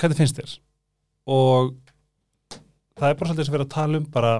hvernig 0.00 0.18
finnst 0.18 0.40
þér? 0.40 0.56
Og 1.30 1.70
það 3.00 3.06
er 3.08 3.20
bara 3.20 3.30
svolítið 3.30 3.46
sem 3.48 3.56
verið 3.56 3.68
að 3.68 3.76
tala 3.76 4.00
um 4.00 4.08
bara 4.12 4.32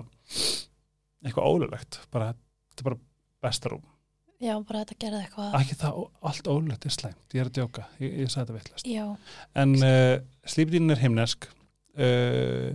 eitthvað 1.21 1.49
ólulegt 1.49 2.01
bara, 2.13 2.33
þetta 2.73 2.83
er 2.83 2.89
bara 2.91 3.01
bestarúm 3.45 3.87
já, 4.41 4.55
bara 4.65 4.83
þetta 4.83 4.99
gerði 5.05 5.23
eitthvað. 5.27 5.55
Ekki 5.61 5.79
það, 5.81 6.03
allt 6.31 6.51
ólulegt 6.51 6.87
er 6.89 6.97
slæmt 6.97 7.37
ég 7.37 7.43
er 7.43 7.51
að 7.51 7.57
djóka, 7.61 7.87
ég, 8.01 8.19
ég 8.25 8.33
sagði 8.33 8.41
þetta 8.41 8.59
veitlast 8.59 8.91
já, 8.91 9.07
en 9.63 9.77
uh, 9.79 10.17
slípdýnin 10.55 10.97
er 10.97 11.05
himnesk 11.05 11.49
uh, 11.51 12.71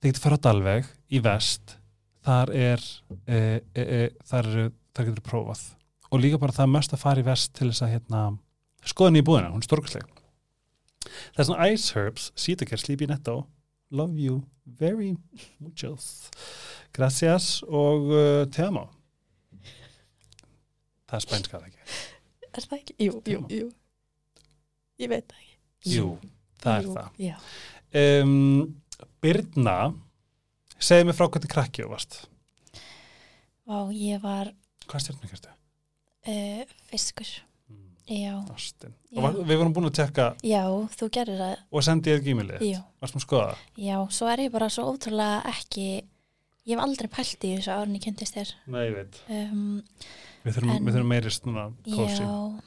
þið 0.00 0.10
getur 0.10 0.24
fara 0.26 0.40
á 0.40 0.44
Dalveg 0.48 0.90
í 1.10 1.22
vest 1.24 1.76
þar 2.26 2.54
er 2.56 2.86
uh, 3.24 3.58
þar, 4.28 4.50
þar 4.92 5.10
getur 5.10 5.24
prófað 5.26 5.68
og 6.10 6.20
líka 6.22 6.38
bara 6.42 6.52
það 6.56 6.72
mest 6.74 6.94
að 6.96 7.02
fara 7.04 7.22
í 7.22 7.26
vest 7.26 7.52
til 7.58 7.68
þess 7.70 7.84
að 7.86 7.92
hérna, 7.94 8.22
skoða 8.86 9.14
nýja 9.14 9.26
búðina, 9.28 9.50
hún 9.54 9.62
er 9.62 9.68
stórkastleg 9.68 10.06
það 11.10 11.42
er 11.42 11.48
svona 11.48 11.68
Ice 11.72 11.94
Herbs 11.96 12.30
Sítokær 12.38 12.80
Sleepy 12.82 13.06
Netto 13.10 13.36
Love 13.90 14.18
you 14.22 14.40
very 14.78 15.14
muchos 15.58 16.30
Gracias 16.94 17.62
og 17.66 18.08
uh, 18.10 18.44
te 18.50 18.64
amo. 18.66 18.88
Það 21.06 21.16
er 21.18 21.22
spænskað 21.24 21.66
ekki? 21.68 21.80
Er 22.50 22.64
það 22.64 22.74
ekki? 22.80 22.94
Jú, 23.06 23.20
jú, 23.30 23.40
jú. 23.50 23.68
Ég 25.00 25.10
veit 25.12 25.26
það 25.30 25.40
ekki. 25.44 25.56
Jú, 25.94 26.08
það 26.62 26.76
er 26.80 26.88
Jú, 26.88 26.96
það. 26.98 27.46
um, 28.02 28.34
Birna 29.22 29.76
segði 30.82 31.06
mig 31.08 31.18
frá 31.18 31.28
hvernig 31.30 31.52
krakki 31.54 31.86
þú 31.86 31.92
varst. 31.94 32.18
Vá, 33.70 33.78
ég 33.94 34.18
var 34.22 34.50
hvað 34.90 35.04
stjórnum 35.06 35.30
kærtu? 35.30 35.54
Uh, 36.28 36.62
fiskur. 36.90 37.30
Og 38.10 39.22
var, 39.22 39.36
við 39.46 39.58
vorum 39.60 39.74
búin 39.74 39.86
að 39.86 39.98
tjekka 40.00 40.24
já, 40.42 40.64
þú 40.98 41.08
gerir 41.14 41.36
það. 41.38 41.60
Og 41.70 41.84
sendi 41.86 42.10
ég 42.10 42.24
gímilið 42.26 42.64
varst 42.98 43.14
maður 43.14 43.20
að 43.20 43.26
skoða 43.26 43.52
já, 43.78 43.96
svo 44.16 44.30
er 44.32 44.42
ég 44.42 44.50
bara 44.54 44.68
svo 44.74 44.86
ótrúlega 44.90 45.36
ekki 45.52 45.84
ég 46.66 46.72
hef 46.74 46.82
aldrei 46.82 47.10
pælt 47.12 47.46
í 47.46 47.52
þessu 47.56 47.70
árni 47.74 48.00
kynntist 48.02 48.34
þér. 48.34 48.50
Nei, 48.66 48.82
ég 48.88 48.96
veit. 48.98 49.20
Um, 49.30 49.82
Við 50.42 50.56
þurfum, 50.56 50.72
En- 50.74 50.84
við 50.88 50.96
þurfum 50.96 51.12
meiri 51.12 51.30
svona 51.36 51.64
kósi. 51.86 52.24
Já, 52.24 52.62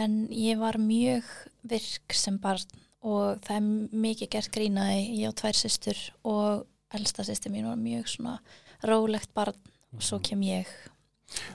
en 0.00 0.14
ég 0.32 0.58
var 0.58 0.78
mjög 0.80 1.30
virk 1.70 2.16
sem 2.16 2.38
barn 2.42 2.66
og 3.04 3.40
það 3.44 3.56
er 3.60 3.98
mikið 4.06 4.30
gert 4.32 4.50
grínaði, 4.54 5.00
ég 5.20 5.28
á 5.30 5.32
tvær 5.36 5.58
systur 5.58 6.00
og 6.24 6.64
elsta 6.94 7.24
systur 7.26 7.52
mín 7.52 7.68
var 7.68 7.76
mjög 7.76 8.08
svona 8.08 8.38
rólegt 8.82 9.30
barn 9.36 9.54
og 9.94 10.02
svo 10.02 10.18
kem 10.24 10.40
ég 10.46 10.66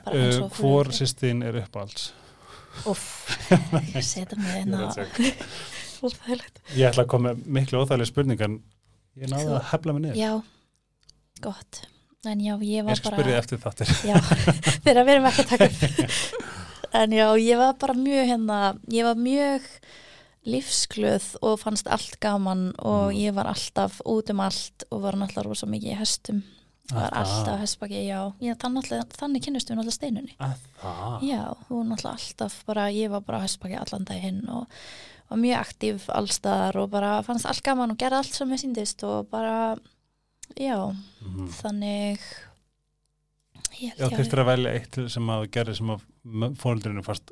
uh, 0.07 0.49
Hvor 0.59 0.89
sýstin 0.95 1.43
er 1.45 1.59
uppáhalds? 1.63 2.09
Uff, 2.89 3.05
ég 3.95 4.03
setja 4.05 4.37
mig 4.39 4.61
Ég 4.61 4.73
veit 4.75 4.99
ekki. 5.03 5.33
óþægilegt. 6.05 6.59
Ég 6.79 6.85
ætla 6.89 7.03
að 7.03 7.09
koma 7.11 7.33
með 7.33 7.47
miklu 7.59 7.81
óþægilega 7.83 8.07
spurningar 8.11 8.47
en 8.51 8.59
ég 9.19 9.31
náði 9.33 9.47
Þú- 9.49 9.55
að 9.57 9.65
hefla 9.73 9.95
mig 9.97 10.05
niður 10.05 10.19
Já, 10.21 10.31
gott 11.43 11.81
en 12.27 12.39
já, 12.43 12.53
ég 12.59 12.67
Ég 12.79 12.83
var 12.87 12.99
bara 13.03 13.17
spyrja 13.19 13.39
eftir 13.39 13.59
þáttir 13.63 13.91
já, 14.07 14.15
þegar 14.85 15.05
við 15.07 15.13
erum 15.15 15.27
ekki 15.29 15.43
að 15.43 15.51
taka 15.53 15.67
upp 15.71 16.95
en 16.99 17.13
já, 17.15 17.25
ég 17.39 17.59
var 17.61 17.75
bara 17.79 17.93
mjög 17.95 18.25
hérna, 18.31 18.57
ég 18.91 19.05
var 19.07 19.19
mjög 19.19 19.67
lífsglöð 20.49 21.25
og 21.45 21.59
fannst 21.61 21.87
allt 21.91 22.15
gaman 22.23 22.69
og 22.79 23.09
Mm. 23.11 23.17
ég 23.19 23.33
var 23.35 23.45
alltaf 23.51 23.99
út 24.05 24.29
um 24.31 24.39
allt 24.43 24.83
og 24.91 25.01
var 25.03 25.13
náttúrulega 25.19 25.47
rosa 25.49 25.67
mikið 25.67 25.91
í 25.93 25.97
hestum 25.99 26.39
var 26.93 27.09
Ah, 27.13 27.21
alltaf 27.21 27.59
hestbaki, 27.61 27.99
já 28.07 28.19
ég, 28.41 28.55
þannig, 28.61 28.89
þannig 29.13 29.43
kynnustu 29.45 29.73
við 29.73 29.77
náttúrulega 29.79 29.97
steinunni 29.99 30.35
Að 30.39 30.65
það 30.81 31.27
já, 31.29 31.41
hún 31.69 31.91
alltaf 31.97 32.55
bara, 32.65 32.87
ég 32.91 33.09
var 33.13 33.21
bara 33.27 33.43
hestbaki 33.43 33.77
allan 33.77 34.07
daginn 34.09 34.41
og 34.49 34.67
var 35.29 35.37
mjög 35.37 35.59
aktív 35.61 36.07
allstaðar 36.09 36.79
og 36.81 36.89
bara 36.89 37.11
fannst 37.23 37.45
allt 37.45 37.61
gaman 37.63 37.91
og 37.93 37.97
gerði 38.01 38.17
allt 38.23 38.33
sem 38.33 38.49
ég 38.55 38.61
síndist 38.63 39.03
og 39.05 39.27
bara, 39.29 39.75
já 40.57 40.79
Mhm. 41.21 41.47
þannig 41.61 42.19
ég 43.79 43.93
Já, 43.93 44.07
held 44.07 44.11
ég 44.11 44.17
þurftir 44.19 44.41
að 44.41 44.49
velja 44.49 44.73
eitt 44.73 44.97
sem 45.13 45.27
að 45.29 45.45
gerði 45.51 45.75
sem 45.77 45.87
að 45.93 46.57
fóldurinu 46.57 47.03
fast 47.05 47.31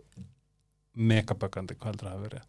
megaböggandi, 0.97 1.75
hvað 1.77 1.89
heldur 1.91 2.07
það 2.09 2.15
að 2.17 2.21
vera? 2.27 2.41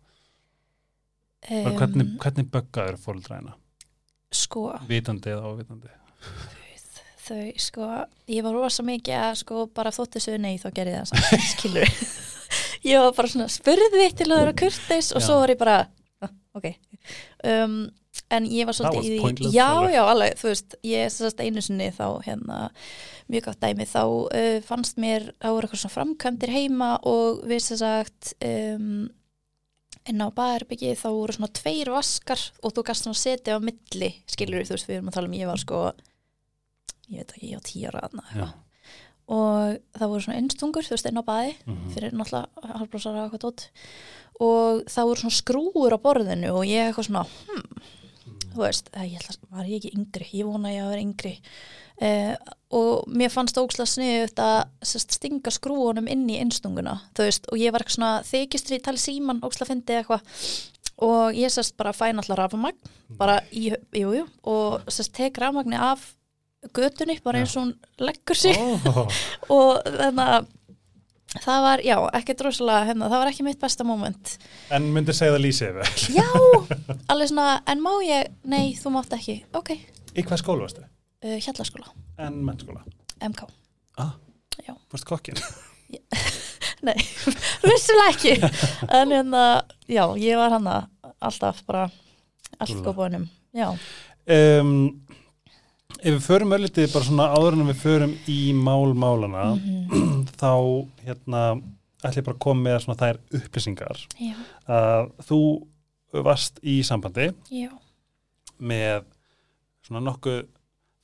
Um, 1.49 1.77
hvernig, 1.79 2.07
hvernig 2.19 2.51
böggaður 2.51 2.97
fóldræna? 2.99 3.55
sko, 4.31 4.67
Vitandi 4.89 5.31
eða 5.33 5.49
óvitandi? 5.55 5.89
Þau 7.29 7.45
sko 7.63 7.91
ég 8.31 8.47
var 8.47 8.57
rosa 8.57 8.85
mikið 8.87 9.21
að 9.21 9.37
sko 9.43 9.67
bara 9.75 9.95
þóttu 9.95 10.23
sögðu 10.23 10.41
nei 10.45 10.57
þá 10.61 10.69
gerði 10.77 10.97
það 10.97 11.13
samt, 11.13 11.47
skilur 11.53 11.95
ég 12.89 13.05
var 13.05 13.15
bara 13.17 13.33
svona 13.33 13.53
spurði 13.53 14.11
til 14.17 14.29
að 14.31 14.43
vera 14.43 14.59
kurteis 14.65 15.13
og 15.15 15.25
svo 15.25 15.39
var 15.43 15.53
ég 15.53 15.61
bara 15.61 15.79
ah, 16.25 16.35
ok. 16.59 16.71
Um, 17.47 17.81
en 18.35 18.49
ég 18.51 18.69
var 18.69 18.77
svolítið 18.77 19.07
í 19.17 19.21
því 19.21 19.53
já, 19.55 19.69
já, 19.93 20.01
alveg, 20.05 20.35
þú 20.41 20.51
veist 20.51 20.79
ég 20.87 21.13
sérst 21.13 21.43
einu 21.45 21.63
sinni 21.65 21.91
þá 21.95 22.07
hérna 22.27 22.59
mjög 23.29 23.51
gott 23.51 23.63
dæmi, 23.63 23.87
þá 23.89 24.03
uh, 24.09 24.59
fannst 24.65 24.99
mér 25.01 25.31
þá 25.37 25.51
voru 25.53 25.69
eitthvað 25.69 25.85
svona 25.85 25.97
framkvæmdir 25.97 26.53
heima 26.53 26.91
og 27.09 27.45
við 27.49 27.65
sér 27.65 27.83
sagt 27.83 28.35
um, 28.45 29.07
inn 30.09 30.25
á 30.25 30.29
baðherbyggi 30.33 30.95
þá 30.99 31.09
voru 31.13 31.37
svona 31.37 31.53
tveir 31.59 31.93
vaskar 31.93 32.43
og 32.65 32.75
þú 32.75 32.85
gast 32.89 33.07
svona 33.07 33.21
setja 33.21 33.59
á 33.61 33.65
milli 33.65 34.13
skilur 34.31 34.65
þú 34.65 34.77
veist, 34.77 34.89
við 34.89 35.01
erum 35.01 35.11
að 35.13 35.19
tala 35.19 35.31
um 35.31 35.37
ég 35.39 35.51
var 35.51 35.63
sko 35.63 35.83
ég 37.11 37.19
veit 37.23 37.33
ekki, 37.37 37.51
ég 37.53 37.59
á 37.59 37.63
tíu 37.69 37.89
ára 37.91 38.09
eitthvað. 38.09 38.55
og 39.29 39.79
það 39.99 40.09
voru 40.09 40.25
svona 40.25 40.39
innstungur, 40.41 40.87
þú 40.87 40.95
veist, 40.97 41.07
inn 41.11 41.21
á 41.21 41.25
baði 41.25 41.55
Mhm. 41.67 41.91
fyrir 41.95 42.13
náttúrulega 42.13 42.73
halvbrósara 42.79 43.25
og 43.25 43.31
eitthvað 43.33 43.45
tótt 43.45 43.69
og 44.41 44.85
það 44.87 45.09
voru 45.09 45.21
svona 45.21 45.41
skrúur 45.41 45.93
á 45.93 45.99
borðinu 45.99 46.53
og 46.55 46.65
ég 46.65 46.89
eitthvað 46.93 47.09
svona 47.09 47.25
hmm, 47.27 47.83
þú 48.55 48.63
veist, 48.63 48.89
ég 48.95 49.19
ætla, 49.19 49.37
var 49.51 49.65
ég 49.67 49.77
ekki 49.83 49.93
yngri? 49.99 50.27
Ég 50.33 50.47
vona 50.47 50.69
ég 50.73 50.83
að 50.83 50.91
vera 50.95 51.03
yngri. 51.05 51.35
Eh, 52.01 52.37
og 52.71 53.05
mér 53.11 53.29
fannst 53.31 53.59
ókslega 53.59 53.91
sniðut 53.91 54.39
að 54.39 54.69
sest, 54.87 55.11
stinga 55.19 55.51
skrúunum 55.51 56.09
inn 56.09 56.27
í 56.31 56.39
innstunguna, 56.41 57.01
þú 57.15 57.25
veist, 57.27 57.47
og 57.53 57.59
ég 57.59 57.73
var 57.73 57.81
eitthvað 57.83 57.97
svona 57.99 58.23
þykistri 58.23 58.79
í 58.79 58.83
tali 58.83 58.97
síman, 59.03 59.41
ókslega 59.43 59.67
fyndi 59.73 59.99
eitthvað. 59.99 60.23
Og 61.01 61.35
ég 61.35 61.51
sest 61.51 61.77
bara 61.77 61.93
fæn 61.93 62.19
alltaf 62.19 62.39
rafamagn, 62.39 62.79
bara 63.19 63.41
í, 63.53 63.69
jú, 63.95 64.13
jú 64.15 64.27
og 64.45 64.81
sest 64.91 65.13
tek 65.13 65.35
rafmagni 65.39 65.77
af 65.79 66.15
götunni, 66.75 67.19
bara 67.25 67.39
eins 67.43 67.55
og 67.57 67.63
hún 67.67 67.75
leggur 68.03 68.37
sig. 68.39 68.57
Ó, 68.59 69.07
og 69.57 69.83
þannig 69.87 70.33
að 70.35 70.49
það 71.45 71.63
var, 71.67 71.83
já, 71.85 71.97
ekki 72.19 72.35
droslega 72.41 72.87
hérna, 72.89 73.09
það 73.13 73.23
var 73.23 73.31
ekki 73.33 73.45
mitt 73.47 73.61
besta 73.61 73.85
moment. 73.87 74.35
En 74.75 74.87
myndi 74.95 75.13
segja 75.17 75.35
það 75.37 75.43
lýsið 75.45 75.75
vel 75.77 75.89
já, 76.17 76.27
alveg 77.13 77.31
svona, 77.33 77.49
en 77.69 77.83
má 77.85 77.91
ég 78.07 78.31
nei, 78.49 78.73
þú 78.81 78.95
mátt 78.97 79.13
ekki, 79.19 79.39
ok. 79.57 79.75
Í 80.19 80.25
hvað 80.25 80.41
skóla 80.43 80.65
varstu? 80.67 80.87
uh, 81.25 81.37
hjallaskóla, 81.45 81.91
En 82.19 82.41
mennskóla 82.47 82.81
MK 83.29 83.45
Ah, 83.99 84.13
Já. 84.65 84.73
Varstu 84.93 85.09
kokkin? 85.13 85.39
nei, 86.87 86.95
vissilega 87.65 88.11
ekki. 88.13 88.35
En 88.95 89.11
hérna, 89.15 89.43
já, 89.91 90.05
ég 90.21 90.39
var 90.39 90.55
hana 90.55 90.77
alltaf 91.21 91.61
bara 91.67 91.89
allt 92.59 92.79
góðbúinum, 92.85 93.25
já. 93.55 93.69
Um, 94.29 94.73
Ef 95.97 96.13
við 96.13 96.21
förum 96.21 96.53
öllitið 96.53 96.91
bara 96.93 97.07
svona 97.07 97.27
áður 97.33 97.55
en 97.57 97.69
við 97.71 97.79
förum 97.81 98.11
í 98.29 98.39
mál 98.55 98.93
málana 98.95 99.45
Mhm. 99.57 100.27
þá 100.37 100.51
hérna 101.07 101.41
ætla 102.05 102.21
ég 102.21 102.25
bara 102.27 102.37
að 102.37 102.43
koma 102.45 102.61
með 102.69 102.83
svona 102.85 102.99
þær 103.01 103.19
upplýsingar. 103.39 104.03
Að 104.69 105.11
þú 105.25 105.39
varst 106.13 106.61
í 106.63 106.83
sambandi 106.85 107.33
já, 107.51 107.71
með 108.61 109.05
svona 109.83 110.05
nokkuð 110.05 110.45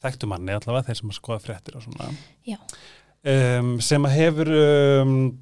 þekktu 0.04 0.28
manni 0.28 0.52
allavega 0.52 0.86
þeir 0.90 0.96
sem 1.00 1.10
að 1.10 1.18
skoða 1.18 1.40
fréttir 1.42 1.76
og 1.76 1.82
svona 1.82 2.12
um, 3.24 3.80
sem 3.80 4.04
að 4.04 4.16
hefur 4.18 4.52
um, 5.02 5.38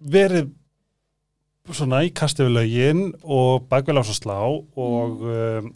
verið 0.00 0.50
svona 1.72 2.04
í 2.06 2.10
kastu 2.14 2.46
við 2.46 2.54
lögin 2.56 3.04
og 3.24 3.66
bakvel 3.68 3.98
ás 3.98 4.08
og 4.14 4.18
slá 4.18 4.38
og 4.78 5.20
um, 5.26 5.72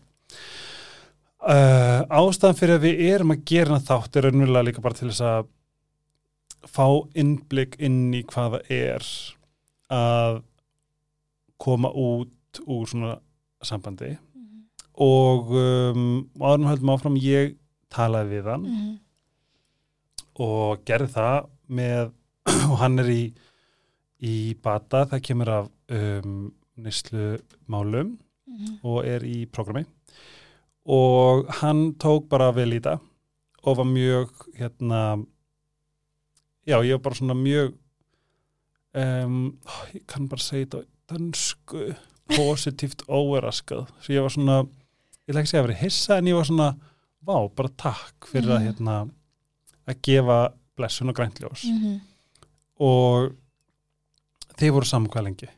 uh, 1.46 2.00
ástæðan 2.20 2.58
fyrir 2.58 2.78
að 2.78 2.84
við 2.86 3.02
erum 3.14 3.34
að 3.34 3.44
gera 3.50 3.78
þátt 3.86 4.16
er 4.18 4.26
raunverulega 4.28 4.66
líka 4.68 4.82
bara 4.84 4.98
til 4.98 5.08
þess 5.10 5.22
að 5.26 5.48
fá 6.66 6.86
innblik 7.22 7.76
inn 7.86 8.10
í 8.18 8.22
hvaða 8.26 8.60
er 8.72 9.06
að 9.94 10.40
koma 11.62 11.92
út 11.94 12.60
úr 12.66 12.86
svona 12.90 13.16
sambandi 13.64 14.16
Mhm. 14.16 14.64
og 15.00 15.50
um, 15.56 16.28
áðurum 16.40 16.68
höldum 16.70 16.90
áfram 16.96 17.16
ég 17.22 17.54
talaði 17.92 18.36
við 18.40 18.50
hann 18.50 18.62
Mhm. 18.66 18.98
og 20.40 20.84
gerði 20.84 21.08
það 21.14 21.48
með 21.70 22.12
og 22.70 22.76
hann 22.82 22.98
er 23.02 23.08
í, 23.10 23.22
í 24.22 24.54
bata, 24.62 25.04
það 25.06 25.22
kemur 25.22 25.48
af 25.60 25.68
um, 25.90 26.52
nýslu 26.78 27.38
málum 27.68 28.16
Mhm. 28.46 28.78
og 28.86 29.04
er 29.04 29.20
í 29.26 29.46
prógrami 29.50 29.84
og 30.86 31.48
hann 31.60 31.94
tók 31.98 32.28
bara 32.30 32.52
vel 32.54 32.72
í 32.76 32.80
það 32.84 33.00
og 33.66 33.76
var 33.80 33.88
mjög 33.90 34.30
hérna 34.60 35.00
já, 36.66 36.76
ég 36.86 36.92
var 36.96 37.02
bara 37.08 37.18
svona 37.18 37.34
mjög 37.34 37.72
um, 38.94 39.40
ég 39.94 40.04
kann 40.06 40.28
bara 40.30 40.42
segja 40.44 40.66
þetta 40.66 40.82
á 40.82 40.86
dönsku 41.10 41.82
positíft 42.36 43.02
óveraskað 43.06 43.86
svo 44.02 44.14
ég 44.14 44.22
var 44.22 44.34
svona, 44.34 44.60
ég 45.26 45.34
ætla 45.34 45.42
ekki 45.44 45.58
að 45.58 45.66
vera 45.68 45.80
hissa 45.82 46.16
en 46.18 46.30
ég 46.30 46.38
var 46.38 46.46
svona, 46.48 46.68
vá, 47.26 47.36
bara 47.54 47.68
takk 47.78 48.30
fyrir 48.30 48.50
að 48.54 48.60
Mhm. 48.60 48.66
hérna 48.70 48.96
að 49.86 50.00
gefa 50.02 50.38
blessun 50.76 51.08
og 51.10 51.16
grænljós 51.18 51.64
Mhm. 51.70 52.00
og 52.80 53.32
þið 54.58 54.72
voru 54.72 54.84
saman 54.86 55.10
hvað 55.10 55.24
lengi 55.24 55.48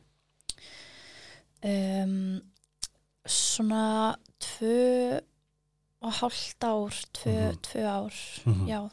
um, 1.63 2.41
svona 3.25 4.15
tvö 4.39 5.19
og 6.01 6.13
hálft 6.21 6.63
ár 6.63 6.95
tvö, 7.13 7.35
Mhm. 7.51 7.59
tvö 7.61 7.83
ár 7.85 8.13
Mhm. 8.45 8.67
já, 8.67 8.89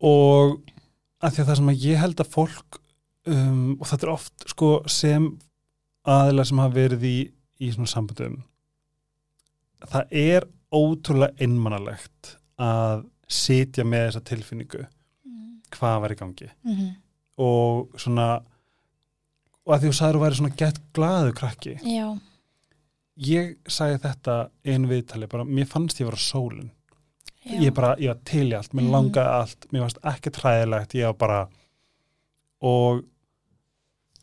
og 0.00 0.60
að 1.22 1.32
því 1.34 1.42
að 1.42 1.48
það 1.48 1.56
sem 1.60 1.70
að 1.72 1.84
ég 1.88 1.98
held 2.02 2.20
að 2.22 2.32
fólk 2.34 2.78
um, 3.28 3.76
og 3.80 3.86
þetta 3.90 4.06
er 4.06 4.12
oft 4.12 4.44
sko 4.52 4.68
sem 4.88 5.38
aðilar 6.08 6.46
sem 6.48 6.58
hafa 6.62 6.74
verið 6.76 7.02
í, 7.08 7.16
í 7.60 7.72
svona 7.74 7.90
sambandum 7.90 8.42
það 9.88 10.12
er 10.12 10.46
ótrúlega 10.74 11.36
einmannalegt 11.40 12.36
að 12.58 13.06
sitja 13.28 13.84
með 13.84 14.08
þessa 14.08 14.24
tilfinningu 14.30 14.84
Mhm. 15.24 15.58
hvað 15.70 16.00
var 16.00 16.10
í 16.14 16.16
gangi 16.16 16.50
Mhm. 16.64 16.94
og 17.38 17.90
svona 17.98 18.42
og 19.66 19.74
að 19.74 19.80
því 19.82 19.88
þú 19.90 19.96
sagður 19.98 20.16
að 20.16 20.24
væri 20.24 20.36
svona 20.38 20.56
gett 20.56 20.78
glaðu 20.94 21.32
krakki 21.34 21.74
já, 21.82 22.20
ég 23.18 23.56
sagði 23.68 23.98
þetta 24.04 24.34
einu 24.64 24.88
viðtali 24.88 25.28
bara, 25.30 25.44
mér 25.44 25.66
fannst 25.66 25.98
ég 26.00 26.06
vera 26.06 26.16
sólin 26.22 26.70
já. 27.44 27.58
ég 27.60 27.74
bara, 27.74 27.94
ég 27.98 28.08
var 28.12 28.20
til 28.24 28.46
í 28.52 28.54
allt, 28.56 28.72
mér 28.72 28.84
Mhm. 28.84 28.92
langaði 28.94 29.32
allt 29.40 29.66
mér 29.72 29.80
varst 29.86 29.98
ekki 30.04 30.30
træðilegt, 30.30 30.94
ég 30.94 31.04
var 31.06 31.14
bara 31.14 31.48
og 32.62 33.04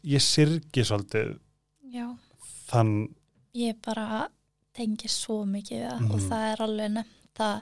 ég 0.05 0.21
syrgi 0.21 0.83
svolítið 0.85 1.37
já, 1.91 2.07
þann 2.69 3.09
ég 3.55 3.75
bara 3.85 4.27
tengi 4.75 5.07
svo 5.11 5.45
mikið 5.47 5.79
við 5.79 5.89
það 5.89 6.11
og 6.11 6.19
Mhm. 6.19 6.29
það 6.29 6.51
er 6.53 6.61
alveg 6.65 6.91
nefnt 6.91 7.39
að 7.39 7.61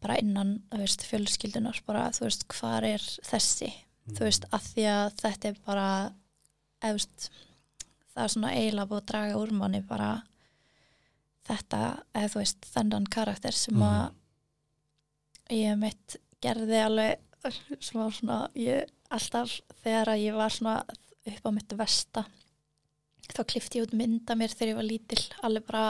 bara 0.00 0.16
innan, 0.22 0.62
þú 0.70 0.78
veist, 0.78 1.02
fjölskyldunar 1.02 1.80
bara, 1.86 2.10
þú 2.10 2.20
veist, 2.28 2.46
hvar 2.48 2.84
er 2.84 2.98
þessi 2.98 3.72
þú 4.08 4.20
veist, 4.20 4.44
að 4.52 4.62
því 4.72 4.84
að 4.88 5.14
þetta 5.20 5.44
er 5.48 5.56
bara 5.66 6.12
eða, 6.82 6.92
þú 6.92 6.92
veist 6.94 7.30
það 8.14 8.24
er 8.24 8.28
svona 8.28 8.52
eiginlega 8.54 8.88
búið 8.88 9.02
að 9.02 9.06
draga 9.06 9.34
úr 9.36 9.50
manni 9.52 9.80
bara 9.86 10.22
þetta, 11.48 11.80
eða 12.14 12.30
þú 12.34 12.40
veist, 12.42 12.68
þennan 12.74 13.06
karakter 13.10 13.56
sem 13.56 13.82
að 13.82 14.10
ég 15.58 15.78
mitt 15.80 16.16
gerði 16.44 16.82
alveg 16.84 17.24
sem 17.80 18.00
var 18.00 18.12
svona, 18.12 18.38
ég 18.58 18.88
alltaf 19.14 19.54
þegar 19.82 20.10
að 20.12 20.22
ég 20.26 20.36
var 20.36 20.52
svona 20.52 20.76
upp 21.28 21.46
á 21.48 21.50
mitt 21.54 21.72
vesta 21.78 22.24
þá 23.32 23.42
klifti 23.48 23.78
ég 23.80 23.86
út 23.88 23.96
mynda 23.96 24.36
mér 24.38 24.52
þegar 24.52 24.72
ég 24.72 24.78
var 24.80 24.88
lítil 24.88 25.22
alveg 25.46 25.66
bara 25.68 25.84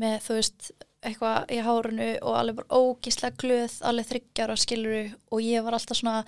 með, 0.00 0.16
þú 0.26 0.36
veist 0.38 0.70
eitthvað 1.04 1.50
í 1.52 1.58
hárunu 1.62 2.06
og 2.24 2.36
alveg 2.38 2.56
bara 2.62 2.78
ógislega 2.80 3.36
glöð, 3.42 3.74
alveg 3.84 4.08
þryggjar 4.08 4.52
og 4.54 4.60
skiluru 4.62 5.02
og 5.34 5.42
ég 5.44 5.66
var 5.66 5.76
alltaf 5.76 5.98
svona 6.00 6.22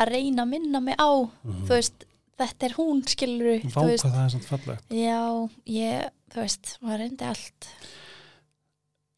að 0.00 0.12
reyna 0.14 0.46
að 0.46 0.52
minna 0.54 0.80
mig 0.80 0.96
á, 0.96 1.10
Mhm. 1.44 1.66
þú 1.68 1.74
veist 1.76 2.06
þetta 2.38 2.66
er 2.66 2.74
hún 2.78 3.02
skiluru, 3.06 3.58
Vá 3.62 3.82
þú 3.82 3.86
veist. 3.90 4.04
hvað 4.04 4.14
það 4.16 4.24
er 4.24 4.32
svona 4.32 4.50
fallegt. 4.50 4.84
Já, 4.88 5.50
ég, 5.66 6.10
þú 6.32 6.40
veist, 6.40 6.78
maður 6.82 6.98
reyndi 7.04 7.24
allt 7.28 7.68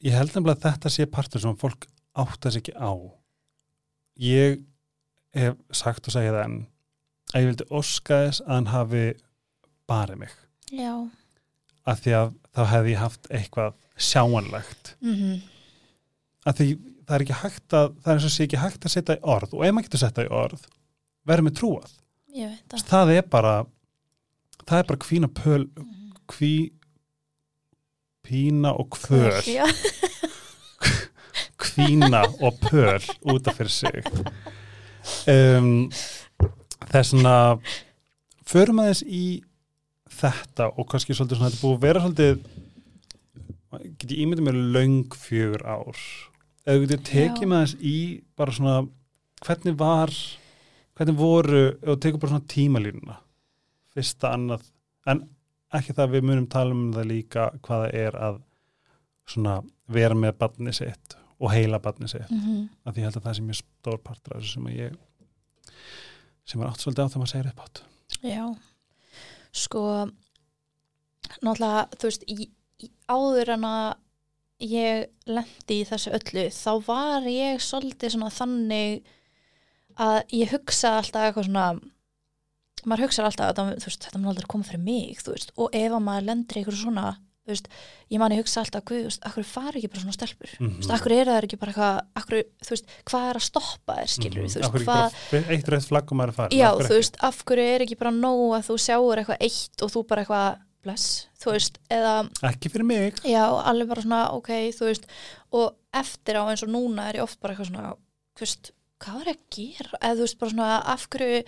ég 0.04 0.14
held 0.16 0.30
nefnilega 0.34 0.58
að 0.58 0.64
þetta 0.68 0.92
sé 0.92 1.06
partur 1.10 1.42
sem 1.42 1.56
fólk 1.60 1.86
átta 2.14 2.52
sig 2.52 2.62
ekki 2.62 2.76
á. 2.78 2.92
Ég 4.20 4.60
hef 5.34 5.56
sagt 5.74 6.06
og 6.08 6.14
segja 6.14 6.34
það 6.36 6.44
en 6.44 6.56
að 7.34 7.40
ég 7.42 7.48
vildi 7.50 7.68
óska 7.74 8.20
þess 8.28 8.44
að 8.44 8.52
hann 8.54 8.70
hafi 8.70 9.04
barið 9.90 10.20
mig. 10.22 10.34
Já, 10.74 10.92
af 11.84 12.00
því 12.04 12.14
að 12.20 12.30
þá 12.54 12.62
hefði 12.70 12.94
ég 12.94 13.02
haft 13.02 13.28
eitthvað 13.34 13.74
sjáanlegt. 13.96 14.94
Mhm. 15.02 15.42
Af 16.44 16.58
því 16.58 16.68
það 17.04 17.14
er 17.16 17.24
ekki 17.24 17.40
hægt 17.40 17.74
að 17.76 17.90
það 18.04 18.10
er 18.12 18.18
eins 18.18 18.28
og 18.28 18.34
sé 18.34 18.44
ekki 18.46 18.62
hægt 18.62 18.84
að 18.86 18.94
setja 18.94 19.16
í 19.18 19.22
orð. 19.34 19.54
Og 19.54 19.64
ef 19.64 19.74
maður 19.74 19.88
getur 19.88 20.02
setja 20.04 20.24
í 20.24 20.32
orð 20.32 20.64
verður 21.24 21.46
með 21.48 21.56
trúað. 21.58 21.92
Ég 22.34 22.50
veit 22.52 22.68
það. 22.68 22.86
Það 22.92 23.12
er 23.16 23.28
bara 23.32 23.54
það 24.64 24.78
er 24.78 24.88
bara 24.88 25.04
kvína 25.04 25.28
pöl 25.28 25.64
kví 26.30 26.52
pína 28.24 28.72
og 28.74 28.96
kvöl 28.96 29.42
kvína 31.60 32.22
og 32.40 32.58
pöl 32.62 33.02
út 33.30 33.48
af 33.48 33.56
fyrir 33.58 33.72
sig. 33.72 34.04
Um, 35.28 35.90
þessna 36.92 37.58
förum 38.46 38.80
aðeins 38.82 39.02
í 39.04 39.24
þetta 40.14 40.70
og 40.72 40.88
kannski 40.90 41.16
svolítið 41.16 41.40
svona 41.40 41.50
þetta 41.50 41.64
búið 41.64 41.76
að 41.76 41.84
vera 41.86 42.04
svolítið 42.04 42.44
get 43.98 44.12
ég 44.12 44.22
ímyndið 44.22 44.46
mér 44.46 44.60
löng 44.76 45.18
fjögur 45.18 45.66
ár. 45.66 45.98
Eða 46.64 46.76
þú 46.76 46.84
getur 46.84 47.04
tekið 47.10 47.50
með 47.50 47.60
aðeins 47.60 47.76
í 47.80 47.98
bara 48.38 48.56
svona 48.56 48.76
hvernig 49.44 49.78
var 49.80 50.14
hvernig 50.94 51.18
voru, 51.18 51.64
þú 51.82 51.96
tekur 52.00 52.22
bara 52.22 52.36
svona 52.36 52.52
tímalínuna 52.54 53.16
fyrsta 53.94 54.30
annað 54.34 54.68
en 55.10 55.24
ekki 55.78 55.96
það 55.96 56.14
við 56.14 56.26
munum 56.28 56.48
tala 56.50 56.76
um 56.76 56.88
það 56.94 57.10
líka 57.10 57.48
hvað 57.64 57.84
það 57.84 57.98
er 58.00 58.18
að 58.28 58.40
svona 59.34 59.54
vera 59.94 60.16
með 60.18 60.36
barni 60.40 60.74
sitt 60.76 61.16
og 61.40 61.50
heila 61.52 61.80
barni 61.82 62.08
sitt. 62.08 62.30
Mm 62.30 62.68
af 62.84 62.94
því 62.94 63.02
ég 63.02 63.08
held 63.08 63.18
að 63.18 63.26
það 63.26 63.36
sé 63.36 63.46
mjög 63.48 63.58
stór 63.60 64.00
partur 64.04 64.36
af 64.36 64.42
þessu 64.42 64.58
sem 64.58 64.68
ég 64.74 64.96
sem 66.44 66.60
er 66.60 66.68
átt 66.68 66.84
svolítið 66.84 67.04
á 67.04 67.08
þegar 67.08 67.22
maður 67.22 67.32
segir 67.32 67.50
upp 67.50 67.64
átt 67.64 67.82
Já, 68.24 68.44
sko 69.52 69.82
náttúrulega, 71.40 71.84
þú 71.98 72.10
veist 72.10 72.26
í, 72.28 72.48
í, 72.84 72.90
áður 73.08 73.54
en 73.56 73.66
að 73.68 73.88
ég 74.64 75.06
lendi 75.26 75.80
í 75.80 75.86
þessu 75.88 76.12
öllu 76.14 76.44
þá 76.54 76.72
var 76.86 77.28
ég 77.28 77.64
svolítið 77.64 78.14
svona 78.14 78.30
þannig 78.32 79.08
að 80.00 80.20
ég 80.36 80.52
hugsa 80.52 80.98
alltaf 81.00 81.28
eitthvað 81.28 81.48
svona 81.48 81.66
maður 82.90 83.06
hugsa 83.08 83.26
alltaf 83.26 83.52
að 83.52 83.60
það, 83.60 83.70
veist, 83.84 84.08
þetta 84.08 84.20
mun 84.20 84.32
aldrei 84.32 84.50
koma 84.54 84.66
fyrir 84.68 84.82
mig 84.84 85.22
veist, 85.28 85.54
og 85.56 85.70
ef 85.76 85.94
að 85.94 86.04
maður 86.08 86.28
í 86.34 86.44
eitthvað 86.60 86.80
svona 86.80 87.06
veist, 87.44 87.68
ég 88.12 88.20
man 88.22 88.32
ég 88.32 88.40
hugsa 88.40 88.62
alltaf 88.62 88.92
akkur 89.28 89.46
fari 89.48 89.80
ekki 89.80 89.90
bara 89.92 90.04
svona 90.04 90.16
stelpur? 90.16 90.52
Þú 90.56 90.68
veist, 90.78 90.92
akkur 90.96 91.14
er 91.14 91.30
það 91.30 91.46
ekki 91.48 91.58
bara 91.60 91.74
eitthvað 91.74 92.84
hvað 93.10 93.26
er 93.30 93.40
að 93.40 93.46
stoppa 93.48 93.96
þér 93.98 94.12
skilur, 94.14 94.46
hvað 94.48 94.68
ekki 94.70 94.86
bara 94.88 95.56
eitt 95.56 95.72
rautt 95.74 95.88
flagg 95.90 96.12
og 96.14 96.20
maður 96.20 96.32
er 96.32 96.38
farin 96.38 96.56
Já, 96.56 96.68
Af 96.70 96.78
hverju 96.78 96.88
þú 96.88 97.00
veist, 97.00 97.18
af 97.28 97.42
hverju 97.44 97.66
er 97.74 97.84
ekki 97.84 97.98
bara 98.00 98.14
nóg 98.16 98.54
að 98.56 98.70
þú 98.70 98.78
sjáur 98.86 99.20
eitthvað 99.20 99.44
eitt 99.48 99.84
og 99.84 99.92
þú 99.92 100.04
bara 100.08 100.24
eitthvað 100.24 100.62
bless, 100.84 101.28
þú 101.40 101.54
veist, 101.54 101.78
eða 101.92 102.14
ekki 102.50 102.70
fyrir 102.72 102.88
mig. 102.88 103.20
Já, 103.28 103.44
alveg 103.64 103.90
bara 103.90 104.04
svona, 104.04 104.22
ok, 104.36 104.50
þú 104.76 104.88
veist 104.90 105.08
og 105.56 105.78
eftir 105.96 106.40
á 106.40 106.42
eins 106.44 106.64
og 106.66 106.72
núna 106.74 107.08
er 107.08 107.20
ég 107.20 107.24
oft 107.24 107.40
bara 107.42 107.54
eitthvað 107.54 107.70
svona, 107.70 107.94
hvað 109.04 109.30
ég 109.30 109.32
að 109.32 109.42
gera, 109.56 110.00
eða 110.00 110.18
þú 110.18 110.26
veist, 110.26 110.38
bara 110.40 110.54
svona 110.54 110.70
af 110.94 111.06
hverju, 111.14 111.40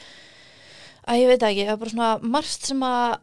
að 1.07 1.21
ég 1.23 1.31
veit 1.31 1.47
ekki 1.47 1.67
það 1.67 1.73
er 1.75 1.81
bara 1.83 1.95
svona 1.95 2.31
margt 2.37 2.71
sem 2.71 2.87
að 2.87 3.17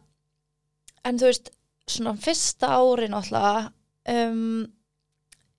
en 1.04 1.20
þú 1.20 1.28
veist, 1.28 1.50
svona 1.84 2.14
fyrsta 2.24 2.70
ári 2.78 3.10
náttúrulega 3.12 3.64
um, 4.14 4.62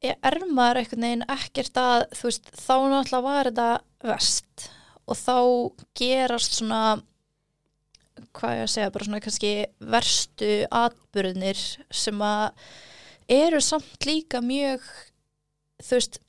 er 0.05 0.17
er 0.25 0.39
maður 0.49 0.81
einhvern 0.81 1.05
veginn 1.05 1.27
ekkert 1.35 1.81
að, 1.81 2.05
þú 2.17 2.29
veist, 2.29 2.49
þá 2.57 2.75
náttúrulega 2.91 3.25
var 3.25 3.49
þetta 3.51 3.69
vest 4.09 4.69
og 5.05 5.19
þá 5.19 5.37
gerast 5.97 6.57
svona 6.57 6.81
hvað 8.35 8.57
ég 8.57 8.65
að 8.65 8.71
segja, 8.73 8.91
bara 8.93 9.07
svona 9.07 9.21
kannski 9.23 9.53
verstu 9.93 10.51
atbyrðinir 10.73 11.63
sem 11.93 12.21
að 12.25 12.69
eru 13.31 13.61
samt 13.63 14.07
líka 14.07 14.41
mjög 14.45 14.83
þú 15.83 15.97
veist 15.97 16.19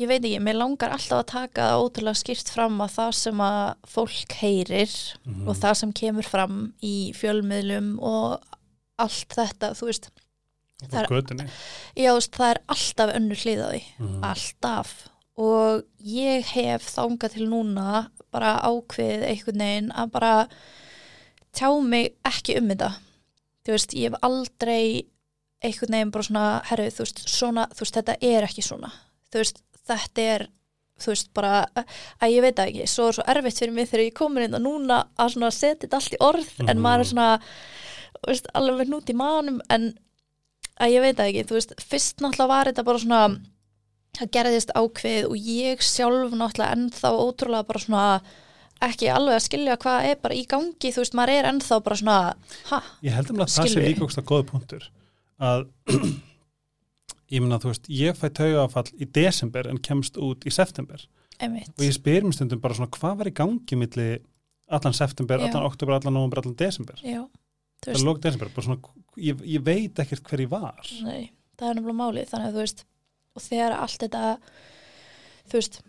ég 0.00 0.08
veit 0.08 0.24
ekki, 0.24 0.38
mér 0.40 0.56
langar 0.58 0.94
alltaf 0.94 1.18
að 1.20 1.26
taka 1.30 1.66
það 1.70 1.82
ótrúlega 1.84 2.20
skýrt 2.20 2.50
fram 2.54 2.78
að 2.80 2.94
það 2.96 3.12
sem 3.20 3.42
að 3.44 3.74
fólk 3.92 4.32
heyrir 4.40 4.94
Mhm. 5.26 5.48
og 5.48 5.56
það 5.60 5.76
sem 5.82 5.92
kemur 5.92 6.24
fram 6.28 6.56
í 6.82 6.94
fjölmiðlum 7.16 7.98
og 8.00 8.40
allt 8.98 9.28
þetta, 9.36 9.72
þú 9.76 9.86
veist 9.90 10.10
það 10.88 11.02
er- 11.02 11.08
já, 11.96 12.12
það 12.30 12.50
er 12.50 12.60
alltaf 12.68 13.14
önnur 13.16 13.36
hlið 13.44 13.60
á 13.60 13.68
því. 13.70 13.82
Mhm. 13.98 14.20
alltaf. 14.24 14.94
Og 15.40 15.84
ég 16.04 16.44
hef 16.44 16.82
þangað 16.96 17.32
til 17.32 17.46
núna 17.48 18.10
bara 18.30 18.60
ákveðið 18.60 19.24
einhvern 19.28 19.58
veginn 19.58 19.92
að 19.92 20.10
bara 20.10 20.48
tjá 21.54 21.70
mig 21.82 22.14
ekki 22.24 22.56
um 22.58 22.68
þetta. 22.68 22.90
Þú 23.64 23.72
veist, 23.76 23.94
ég 23.94 24.10
hef 24.10 24.18
aldrei 24.22 25.06
einhvern 25.62 25.90
veginn 25.96 26.10
bara 26.14 26.24
svona 26.24 26.44
herru, 26.70 26.86
þú 26.90 27.04
veist, 27.04 27.24
svona, 27.28 27.66
þú 27.74 27.80
veist, 27.84 27.94
þetta 27.98 28.16
er 28.22 28.42
ekki 28.48 28.62
svona. 28.64 28.92
Þú 29.32 29.42
veist, 29.42 29.62
þetta 29.88 30.26
er 30.34 30.46
þú 31.00 31.06
veist, 31.14 31.30
bara, 31.32 31.64
að 32.20 32.32
ég 32.34 32.42
veit 32.44 32.58
ekki 32.60 32.86
svo 32.90 33.06
er 33.08 33.16
svo 33.16 33.24
erfitt 33.32 33.56
fyrir 33.62 33.72
mig 33.72 33.88
þegar 33.88 34.04
ég 34.04 34.16
komin 34.18 34.44
inn 34.44 34.54
og 34.58 34.60
núna 34.66 34.98
að 35.18 35.30
svona 35.32 35.48
setja 35.56 35.86
þetta 35.86 35.96
allt 35.96 36.12
í 36.12 36.20
orð 36.20 36.50
en 36.66 36.76
Mhm. 36.76 36.82
maður 36.84 37.00
er 37.00 37.08
svona, 37.12 37.28
veist, 38.28 38.46
alveg 38.54 38.76
með 38.82 38.88
nút 38.92 39.08
í 39.08 39.16
manum 39.16 39.60
en 39.70 39.94
að 40.80 40.92
ég 40.92 41.00
veit 41.00 41.16
ekki, 41.24 41.46
þú 41.48 41.56
veist, 41.56 41.72
fyrst 41.80 42.20
náttúrulega 42.20 42.48
var 42.48 42.64
þetta 42.70 42.84
bara 42.84 42.98
svona 42.98 43.22
það 44.18 44.30
gerðist 44.36 44.70
ákveð 44.76 45.24
og 45.30 45.36
ég 45.36 45.80
sjálf 45.80 46.32
náttúrulega 46.36 46.74
ennþá 46.76 47.10
ótrúlega 47.16 47.66
bara 47.66 47.78
svona 47.80 48.20
ekki 48.82 49.08
alveg 49.12 49.36
að 49.36 49.44
skilja 49.48 49.76
hvað 49.80 50.04
er 50.10 50.16
bara 50.16 50.34
í 50.34 50.44
gangi, 50.48 50.88
þú 50.92 51.00
veist, 51.04 51.14
maður 51.14 51.34
er 51.38 51.48
ennþá 51.52 51.82
bara 51.84 51.96
svona, 51.96 52.34
ha, 52.70 52.82
Ég 53.02 53.12
held 53.12 53.30
um 53.30 53.36
að 53.44 53.52
það 53.56 53.68
sé 53.72 53.80
líka 53.88 54.04
ógst 54.04 54.18
að 54.20 54.28
góða 54.32 54.46
punktur 54.52 54.88
að 55.40 55.66
ég 57.30 57.40
meina 57.44 57.58
þú 57.62 57.70
veist, 57.72 57.88
ég 57.88 58.16
fæ 58.18 58.28
taugafall 58.34 58.90
í 59.00 59.06
desember 59.14 59.68
en 59.70 59.78
kemst 59.78 60.16
út 60.18 60.44
í 60.46 60.52
september. 60.52 61.02
Einmitt. 61.40 61.70
Og 61.78 61.84
ég 61.86 61.94
spyr 61.96 62.22
mér 62.26 62.34
stundum 62.36 62.60
bara 62.60 62.74
svona 62.76 62.90
hvað 62.90 63.16
var 63.20 63.30
í 63.30 63.34
gangi 63.38 63.76
milli 63.80 64.08
allan 64.70 64.92
september, 64.94 65.38
Já. 65.40 65.48
allan 65.48 65.66
oktober, 65.70 65.94
allan 65.96 66.14
november, 66.14 66.38
allan 66.42 66.56
desember? 66.58 66.98
Já, 67.02 67.22
þú 67.82 67.92
veist, 67.94 68.04
lók 68.06 68.20
desember, 68.20 68.48
bara 68.54 68.66
svona 68.66 68.80
ég, 69.16 69.40
ég 69.46 69.62
veit 69.66 69.98
ekkert 69.98 70.22
hver 70.28 70.40
ég 70.44 70.50
var. 70.52 70.82
Nei, 71.02 71.30
það 71.58 71.70
er 71.70 71.74
nefnilega 71.80 72.00
málið 72.02 72.28
þannig 72.30 72.50
að 72.50 72.58
þú 72.58 72.64
veist, 72.66 72.84
og 73.36 73.42
þegar 73.46 73.76
allt 73.78 74.04
þetta 74.04 74.24
þú 75.50 75.58
veist 75.58 75.80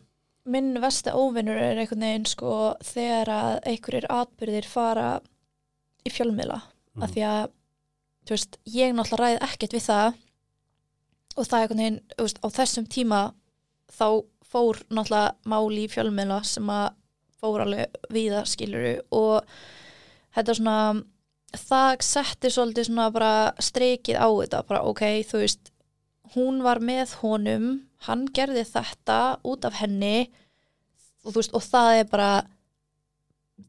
minn 0.51 0.71
vesti 0.82 1.12
óvinnur 1.13 1.60
er 1.62 1.77
einhvern 1.84 2.01
veginn 2.08 2.25
sko 2.25 2.54
þegar 2.82 3.30
að 3.36 3.60
einhverjir 3.69 4.08
atbyrðir 4.10 4.65
fara 4.71 5.10
í 6.06 6.10
fjölmiðla 6.10 6.62
Mhm. 6.95 7.04
af 7.06 7.12
því 7.13 7.21
að 7.23 7.43
þú 8.25 8.34
veist, 8.36 8.58
ég 8.65 8.95
náttúrulega 8.95 9.21
ræði 9.21 9.43
ekkert 9.47 9.75
við 9.77 9.86
það 9.86 10.15
og 11.35 11.47
það 11.47 11.57
er 11.57 11.61
einhvern 11.63 11.83
veginn 11.83 11.99
veist, 12.19 12.41
á 12.43 12.47
þessum 12.51 12.87
tíma 12.91 13.21
þá 13.91 14.07
fór 14.51 14.81
náttúrulega 14.91 15.35
máli 15.47 15.85
í 15.85 15.91
fjölmiðla 15.91 16.41
sem 16.47 16.71
að 16.71 16.89
fór 17.41 17.63
alveg 17.63 18.01
víða 18.13 18.43
skiluru 18.49 18.95
og 19.15 19.47
þetta 20.35 20.55
svona 20.57 20.77
það 21.51 22.03
setti 22.05 22.51
svolítið 22.53 22.87
svona 22.87 23.07
bara 23.11 23.33
streikið 23.59 24.19
á 24.19 24.27
þetta, 24.29 24.63
bara 24.67 24.83
ok, 24.87 25.03
þú 25.27 25.41
veist 25.43 25.71
hún 26.35 26.61
var 26.63 26.79
með 26.83 27.17
honum 27.23 27.71
hann 28.07 28.25
gerði 28.33 28.63
þetta 28.69 29.19
út 29.47 29.67
af 29.67 29.79
henni 29.81 30.31
og 31.25 31.33
þú 31.33 31.37
veist, 31.41 31.55
og 31.57 31.65
það 31.65 31.99
er 31.99 32.11
bara 32.11 32.31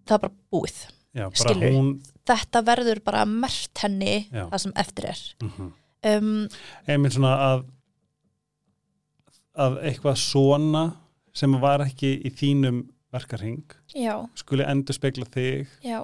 það 0.07 0.17
er 0.17 0.25
bara 0.27 0.35
búið 0.55 0.81
Já, 1.13 1.27
bara 1.27 1.37
Skilurðu? 1.43 1.77
hún 1.77 1.91
þetta 2.29 2.63
verður 2.65 3.03
bara 3.05 3.25
mert 3.29 3.83
henni 3.83 4.15
Já. 4.31 4.47
það 4.47 4.59
sem 4.65 4.75
eftir 4.85 5.09
er 5.13 5.23
mm 5.43 5.73
um, 6.09 6.33
einmitt 6.87 7.17
svona 7.17 7.35
að 7.51 7.65
að 9.63 9.79
eitthvað 9.85 10.17
svona 10.23 10.85
sem 11.37 11.55
var 11.61 11.85
ekki 11.85 12.15
í 12.25 12.33
þínum 12.33 12.83
verkarhing 13.13 13.75
já, 13.93 14.17
skuli 14.39 14.65
endur 14.65 14.97
spekla 14.97 15.29
þig 15.29 15.69
já 15.85 16.01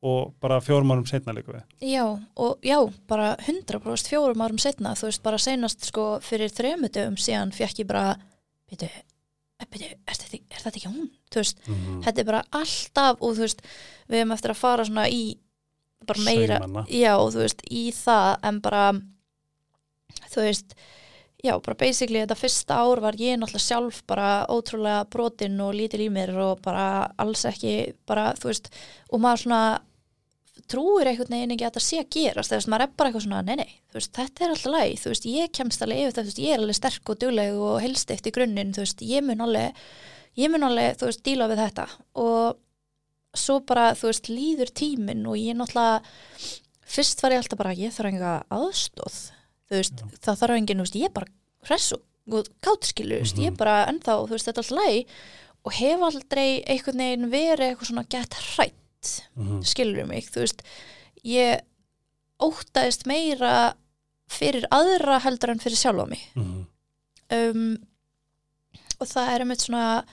og 0.00 0.32
bara 0.40 0.60
fjórum 0.64 0.94
árum 0.94 1.04
setna 1.08 1.34
líka 1.36 1.52
við 1.52 1.90
já, 1.92 2.04
og 2.40 2.64
já, 2.64 2.78
bara 3.08 3.34
100% 3.44 4.08
fjórum 4.08 4.40
árum 4.40 4.60
setna, 4.60 4.94
þú 4.96 5.10
veist, 5.10 5.22
bara 5.24 5.40
seinast 5.40 5.84
sko 5.90 6.06
fyrir 6.24 6.52
þremudum 6.52 7.18
síðan 7.20 7.52
fekk 7.52 7.82
ég 7.82 7.90
bara 7.90 8.14
byrju, 8.70 8.88
byrju 9.66 9.90
er, 9.90 10.00
er 10.08 10.62
þetta 10.64 10.72
ekki 10.78 10.88
hún? 10.88 11.10
Þú 11.28 11.42
veist, 11.42 11.60
mm 11.68 12.00
þetta 12.06 12.22
er 12.22 12.28
bara 12.30 12.42
alltaf 12.62 13.20
og 13.20 13.36
þú 13.36 13.44
veist, 13.44 13.60
við 14.08 14.22
hefum 14.22 14.34
eftir 14.38 14.54
að 14.54 14.62
fara 14.62 14.88
svona 14.88 15.06
í 15.12 15.22
bara 16.08 16.24
meira, 16.24 16.60
Saumana. 16.62 16.86
já, 16.88 17.12
þú 17.20 17.44
veist, 17.44 17.64
í 17.68 17.84
það 17.92 18.30
en 18.48 18.60
bara 18.64 18.84
þú 20.28 20.46
veist, 20.46 20.74
já, 21.40 21.54
bara 21.56 21.78
basically 21.80 22.20
þetta 22.20 22.38
fyrsta 22.38 22.80
ár 22.84 23.02
var 23.04 23.16
ég 23.20 23.38
náttúrulega 23.40 23.66
sjálf 23.66 24.02
bara 24.10 24.30
ótrúlega 24.52 25.06
brotin 25.12 25.60
og 25.64 25.76
lítil 25.78 26.04
í 26.04 26.10
mér 26.12 26.34
og 26.36 26.60
bara 26.64 27.08
alls 27.20 27.46
ekki 27.48 27.94
bara, 28.08 28.32
þú 28.36 28.52
veist, 28.52 28.68
og 29.10 29.24
maður 29.24 29.46
svona 29.46 29.62
trúir 30.70 31.08
einhvern 31.08 31.32
veginn 31.34 31.56
ekki 31.56 31.64
að 31.66 31.72
þetta 31.72 31.82
sé 31.86 31.98
að 32.02 32.10
gerast, 32.14 32.52
veist, 32.54 32.68
maður 32.70 32.84
er 32.84 32.94
bara 33.00 33.10
eitthvað 33.10 33.26
svona 33.26 33.42
nei, 33.46 33.56
nei, 33.62 33.72
veist, 33.96 34.12
þetta 34.14 34.44
er 34.44 34.54
alltaf 34.54 34.74
læg, 34.76 34.94
þú 35.00 35.12
veist, 35.14 35.28
ég 35.32 35.52
kemst 35.56 35.82
alveg 35.82 36.04
yfir 36.04 36.16
þú 36.18 36.26
veist, 36.28 36.42
ég 36.44 36.54
er 36.54 36.62
alveg 36.62 36.78
sterk 36.78 37.12
og 37.12 37.20
dugleg 37.24 37.58
og 37.58 37.76
helst 37.82 38.12
eftir 38.14 38.34
grunninn, 38.36 38.74
þú 38.76 38.84
veist, 38.84 39.04
ég 39.08 39.24
mun 39.26 39.46
alveg 39.48 39.84
ég 40.38 40.50
mun 40.52 40.66
alveg, 40.68 40.98
þú 41.00 41.10
veist, 41.10 41.22
díla 41.26 41.48
við 41.50 41.62
þetta. 41.64 41.86
Og 42.22 43.40
svo 43.40 43.60
bara, 43.66 43.90
þú 43.98 44.10
veist, 44.10 44.30
líður 44.30 44.72
tíminn 44.76 45.26
og 45.30 45.38
ég 45.38 45.58
náttúrulega 45.58 46.00
fyrst 46.90 47.22
var 47.22 47.34
ég 47.34 47.42
alltaf 47.42 47.60
bara, 47.60 47.76
ég 47.78 47.94
þarf 47.94 48.10
enga 48.10 48.32
aðstóð, 48.54 49.18
veist, 49.78 50.00
Já. 50.00 50.06
það 50.26 50.40
þarf 50.40 50.56
engin, 50.56 50.76
þú 50.80 50.86
veist, 50.86 50.94
ég 51.00 51.04
er 51.04 51.14
bara 51.14 51.26
hress 51.68 51.92
og, 51.92 52.46
kátskilu, 52.62 53.18
veist, 53.20 53.36
Mhm. 53.36 53.42
ég 53.44 53.46
er 53.52 53.56
bara 53.56 53.86
ennþá, 53.86 54.16
þú 54.26 54.30
veist, 54.34 54.46
þetta 54.46 54.58
er 54.58 54.64
alltaf 54.64 54.78
læg 54.86 55.06
og 55.64 55.72
hef 55.72 56.00
aldrei 56.00 56.62
einhvern 56.66 56.96
veginn 57.04 57.30
verið 57.30 57.66
eitthvað 57.70 57.90
svona 57.90 58.08
gett 58.08 58.34
hrætt 58.34 58.74
mm 59.36 59.62
skilur 59.64 60.06
mig, 60.06 60.24
þú 60.28 60.40
veist 60.44 60.62
ég 61.24 61.60
óttaðist 62.40 63.06
meira 63.06 63.74
fyrir 64.28 64.64
aðra 64.70 65.18
heldur 65.20 65.50
en 65.50 65.58
fyrir 65.58 65.76
sjálfa 65.76 66.06
mig 66.08 66.20
-hmm. 66.36 66.64
um, 67.32 67.78
og 69.00 69.06
það 69.06 69.28
er 69.34 69.40
einmitt 69.40 69.60
svona 69.60 70.04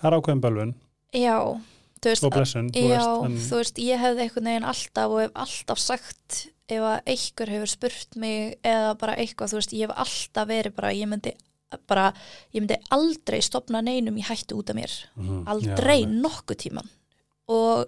það 0.00 0.12
er 0.12 0.16
ákveðin 0.18 0.40
bölvun 0.40 0.74
já, 1.14 1.60
þú 2.02 2.08
veist, 2.10 2.24
og 2.24 2.32
blessun 2.32 2.70
þú 2.70 2.82
já, 2.82 2.88
veist, 2.88 3.24
en, 3.24 3.36
þú 3.50 3.56
veist, 3.56 3.78
ég 3.78 3.98
hefði 3.98 4.20
einhvern 4.22 4.44
veginn 4.44 4.64
alltaf 4.64 5.10
og 5.10 5.20
hef 5.20 5.30
alltaf 5.34 5.78
sagt 5.78 6.46
ef 6.70 6.84
að 6.86 7.00
einhver 7.14 7.52
hefur 7.54 7.70
spurt 7.74 8.16
mig 8.16 8.58
eða 8.64 8.94
bara 9.00 9.16
eitthvað, 9.16 9.52
þú 9.52 9.58
veist, 9.60 9.72
ég 9.76 9.88
hef 9.88 9.96
alltaf 10.04 10.48
verið 10.50 10.74
bara, 10.76 10.92
ég 10.96 11.10
myndi 11.10 11.32
bara, 11.86 12.12
ég 12.54 12.62
myndi 12.64 12.78
aldrei 12.90 13.40
stopna 13.46 13.80
neinum 13.82 14.16
í 14.18 14.24
hættu 14.26 14.56
út 14.58 14.70
af 14.72 14.76
mér 14.76 14.90
Mhm. 15.16 15.44
aldrei 15.46 16.00
Já, 16.02 16.08
nokkuð 16.08 16.56
tíman 16.64 16.88
og 17.48 17.86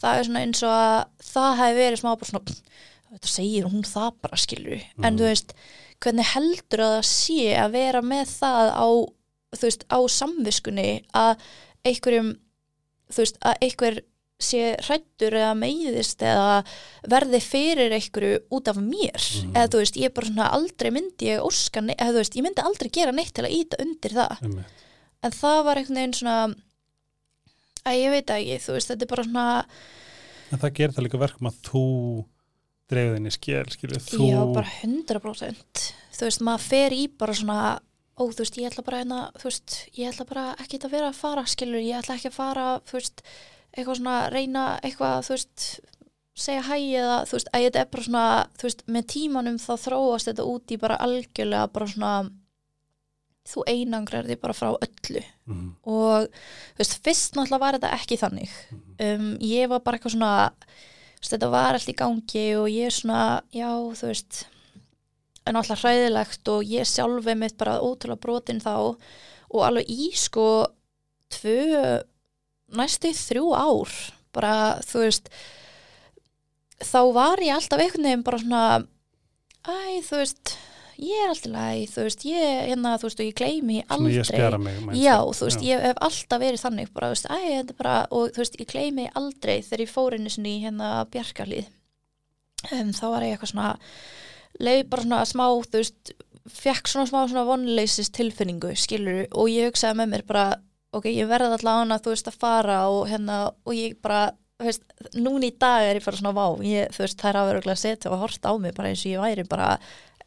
það 0.00 0.18
er 0.18 0.24
svona 0.24 0.42
eins 0.46 0.62
og 0.62 0.70
að 0.70 1.04
það 1.22 1.58
hefði 1.60 1.78
verið 1.84 2.00
smá 2.00 2.10
bara 2.18 2.30
svona 2.30 2.54
þetta 3.10 3.28
segir 3.28 3.64
hún 3.70 3.82
það 3.86 4.12
bara 4.22 4.36
skilur 4.36 4.82
Mhm. 4.96 5.04
en 5.04 5.18
þú 5.18 5.24
veist, 5.30 5.52
hvernig 6.00 6.24
heldur 6.34 6.78
að 6.80 6.94
það 6.98 7.06
sé 7.10 7.56
að 7.58 7.72
vera 7.72 8.00
með 8.02 8.26
það 8.40 8.66
á 8.74 8.88
þú 9.56 9.62
veist, 9.66 9.84
á 9.90 9.98
samviskunni 10.08 11.04
að 11.14 11.38
einhverjum 11.84 12.38
þú 13.10 13.16
veist, 13.18 13.38
að 13.42 13.54
einhver 13.62 14.00
sé 14.40 14.74
hrættur 14.86 15.36
eða 15.36 15.52
meiðist 15.58 16.22
eða 16.24 16.64
verði 17.12 17.40
fyrir 17.44 17.92
einhverju 17.96 18.38
út 18.56 18.68
af 18.72 18.76
mér 18.80 19.20
Mhm. 19.20 19.52
eða 19.54 19.68
þú 19.74 19.78
veist, 19.82 19.96
ég 20.00 20.14
bara 20.14 20.26
svona 20.30 20.50
aldrei 20.56 20.90
myndi 20.90 21.28
ég 21.30 21.44
óska, 21.44 21.80
eða 21.84 22.10
þú 22.14 22.20
veist, 22.22 22.36
ég 22.36 22.42
myndi 22.46 22.62
aldrei 22.64 22.90
gera 22.90 23.12
neitt 23.12 23.34
til 23.34 23.44
að 23.44 23.56
íta 23.60 23.80
undir 23.84 24.10
það 24.16 24.40
einmitt. 24.42 24.66
en 25.22 25.30
það 25.30 25.64
var 25.64 25.76
einhvern 25.76 26.00
veginn 26.00 26.14
svona 26.14 26.54
að 27.86 27.96
ég 28.00 28.10
veit 28.14 28.26
ekki, 28.34 28.58
þú 28.64 28.72
veist, 28.76 28.90
þetta 28.92 29.02
er 29.06 29.12
bara 29.14 29.24
svona 29.24 29.46
en 30.52 30.58
það 30.58 30.74
gerir 30.74 30.94
það 30.96 31.04
líka 31.06 31.20
verkum 31.22 31.50
að 31.50 31.60
þú 31.68 31.84
dreifði 32.90 33.16
inn 33.20 33.30
í 33.30 33.34
skil, 33.36 33.64
skilur 33.70 34.02
þú 34.02 34.30
já, 34.32 34.40
bara 34.54 34.72
100% 34.82 35.84
þú 36.16 36.26
veist, 36.26 36.42
maður 36.42 36.66
fer 36.66 36.90
í 36.96 37.04
bara 37.18 37.36
svona 37.38 37.60
ó, 38.20 38.22
þú 38.28 38.42
veist, 38.42 38.58
ég 38.60 38.68
ætla 38.70 38.84
bara 38.84 38.98
hérna, 39.04 39.20
þú 39.38 39.46
veist 39.48 39.76
ég 39.96 40.10
ætla 40.10 40.26
bara 40.28 40.44
ekki 40.60 40.80
að 40.82 40.90
vera 40.96 41.08
að 41.12 41.20
fara, 41.22 41.44
skilur 41.48 41.80
ég 41.80 42.00
ætla 42.02 42.16
ekki 42.18 42.28
að 42.32 42.36
fara, 42.36 42.66
þú 42.84 42.98
veist 42.98 43.22
eitthvað 43.76 44.00
svona, 44.00 44.16
reyna 44.32 44.64
eitthvað, 44.82 45.22
þú 45.26 45.36
veist 45.36 45.64
segja 46.40 46.64
hæ 46.64 46.76
eða, 46.78 47.16
þú 47.28 47.36
veist, 47.36 47.50
að 47.52 47.64
þetta 47.66 47.80
er 47.80 47.88
bara 47.92 48.06
svona 48.06 48.26
þú 48.58 48.68
veist, 48.68 48.84
með 48.86 49.08
tímanum 49.14 49.58
þá 49.60 49.72
þróast 49.84 50.30
þetta 50.30 50.46
út 50.48 50.72
í 50.72 50.78
bara 50.80 51.00
algjörlega 51.04 51.72
bara 51.74 51.90
svona 51.90 52.12
þú 53.50 53.64
einangrar 53.66 54.28
því 54.28 54.36
bara 54.40 54.54
frá 54.54 54.68
öllu. 54.76 55.22
Mhm, 55.48 55.68
og 55.90 56.28
þú 56.30 56.82
veist, 56.82 57.00
fyrst 57.04 57.36
náttúrulega 57.36 57.64
var 57.64 57.78
þetta 57.78 57.92
ekki 57.98 58.20
þannig. 58.20 58.54
Mhm. 58.70 58.94
um, 59.06 59.38
ég 59.40 59.68
var 59.68 59.80
bara 59.80 59.98
eitthvað 59.98 60.16
svona 60.16 60.52
þú 60.60 61.20
veist, 61.20 61.34
þetta 61.34 61.50
var 61.50 61.74
allt 61.74 61.92
í 61.92 61.98
gangi 61.98 62.46
og 62.56 62.68
ég 62.68 62.86
er 62.86 62.96
svona, 62.96 63.42
já, 63.52 63.70
þú 63.70 64.06
veist 64.12 64.44
en 65.46 65.56
alltaf 65.56 65.82
hræðilegt 65.82 66.48
og 66.52 66.64
ég 66.68 66.86
sjálfi 66.88 67.34
mitt 67.36 67.56
bara 67.58 67.80
ótrúlega 67.80 68.20
brotin 68.20 68.60
þá. 68.60 68.96
Og 69.50 69.64
alveg 69.66 69.88
í 69.90 70.10
sko 70.14 70.68
tvö, 71.32 72.02
næstu 72.76 73.12
þrjú 73.16 73.50
ár 73.56 73.94
bara, 74.34 74.54
þú 74.86 75.04
veist 75.06 75.30
þá 76.80 77.00
var 77.14 77.42
ég 77.44 77.54
alltaf 77.56 77.82
einhvern 77.82 78.06
veginn 78.08 78.26
bara 78.26 78.40
svona 78.42 78.64
æ, 79.66 80.00
þú 80.06 80.20
veist 80.20 80.54
ég 81.00 81.16
er 81.24 81.32
alltaf 81.32 81.52
læg, 81.54 81.82
þú 81.94 82.04
veist, 82.04 82.24
ég 82.28 82.54
hérna, 82.68 82.94
þú 83.00 83.08
veist, 83.08 83.20
og 83.22 83.28
ég 83.28 83.36
gleymi 83.40 83.78
aldrei 83.88 84.16
ég 84.18 84.28
spjara 84.28 84.60
mig 84.60 84.80
Já, 85.00 85.16
þú? 85.24 85.48
veist, 85.48 85.62
ég 85.64 85.84
hef 85.88 86.00
alltaf 86.08 86.42
verið 86.42 86.64
þannig 86.64 86.90
bara, 86.96 87.10
þú 87.10 87.16
veist, 87.16 87.28
æ, 87.30 87.38
þetta 87.58 87.74
er 87.74 87.78
bara, 87.82 87.98
og 88.12 88.32
þú 88.34 88.42
veist, 88.44 88.58
ég 88.60 88.70
gleymi 88.72 89.06
aldrei 89.16 89.58
þegar 89.64 89.84
ég 89.86 89.92
fór 89.94 90.16
einu 90.16 90.32
sinni 90.32 90.56
hérna 90.64 90.90
bjarkarlið 91.12 91.70
um, 92.76 92.90
þá 92.96 93.04
var 93.08 93.24
ég 93.26 93.36
eitthvað 93.36 93.54
svona 93.54 93.70
leið 94.60 94.82
bara 94.92 95.06
svona 95.06 95.22
smá, 95.28 95.46
þú 95.64 95.80
veist 95.80 96.14
fekk 96.50 96.90
svona 96.90 97.08
smá 97.08 97.20
svona 97.30 97.46
vonleysis 97.48 98.12
tilfinningu 98.16 98.74
skilur, 98.76 99.24
og 99.32 99.48
ég 99.52 99.70
hugsaði 99.70 100.00
með 100.02 100.12
mér 100.14 100.26
bara 100.28 100.46
ok, 100.92 101.04
ég 101.12 101.28
verði 101.30 101.52
allavega 101.54 101.80
hana, 101.84 101.98
þú 102.02 102.12
veist, 102.14 102.28
að 102.30 102.38
fara 102.42 102.78
og 102.90 103.08
hérna, 103.10 103.40
og 103.64 103.74
ég 103.76 103.96
bara 104.02 104.32
þú 104.60 104.66
veist, 104.68 104.82
núna 105.16 105.46
í 105.48 105.52
dag 105.58 105.86
er 105.88 105.96
ég 106.00 106.04
bara 106.04 106.16
svona 106.20 106.34
vá 106.36 106.46
ég, 106.66 106.90
þú 106.92 107.04
veist, 107.04 107.18
það 107.22 107.30
er 107.30 107.38
að 107.40 107.50
vera 107.50 107.72
að 107.74 107.78
setja 107.84 108.10
og 108.12 108.18
horta 108.24 108.50
á 108.50 108.54
mig 108.60 108.74
bara 108.76 108.88
eins 108.92 109.04
og 109.06 109.12
ég 109.14 109.22
væri 109.22 109.44
bara 109.48 109.68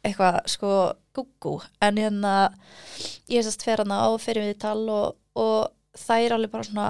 eitthvað 0.04 0.40
sko 0.52 0.70
guggu 1.14 1.52
en 1.80 1.96
hérna 2.02 2.32
ég 3.30 3.44
sérst 3.46 3.62
fer 3.64 3.80
hana 3.84 4.02
á 4.04 4.08
fyrir 4.20 4.44
við 4.50 4.58
tal 4.64 4.82
og, 4.92 5.14
og 5.38 5.70
það 5.96 6.24
er 6.26 6.34
alveg 6.36 6.50
bara 6.52 6.66
svona 6.68 6.88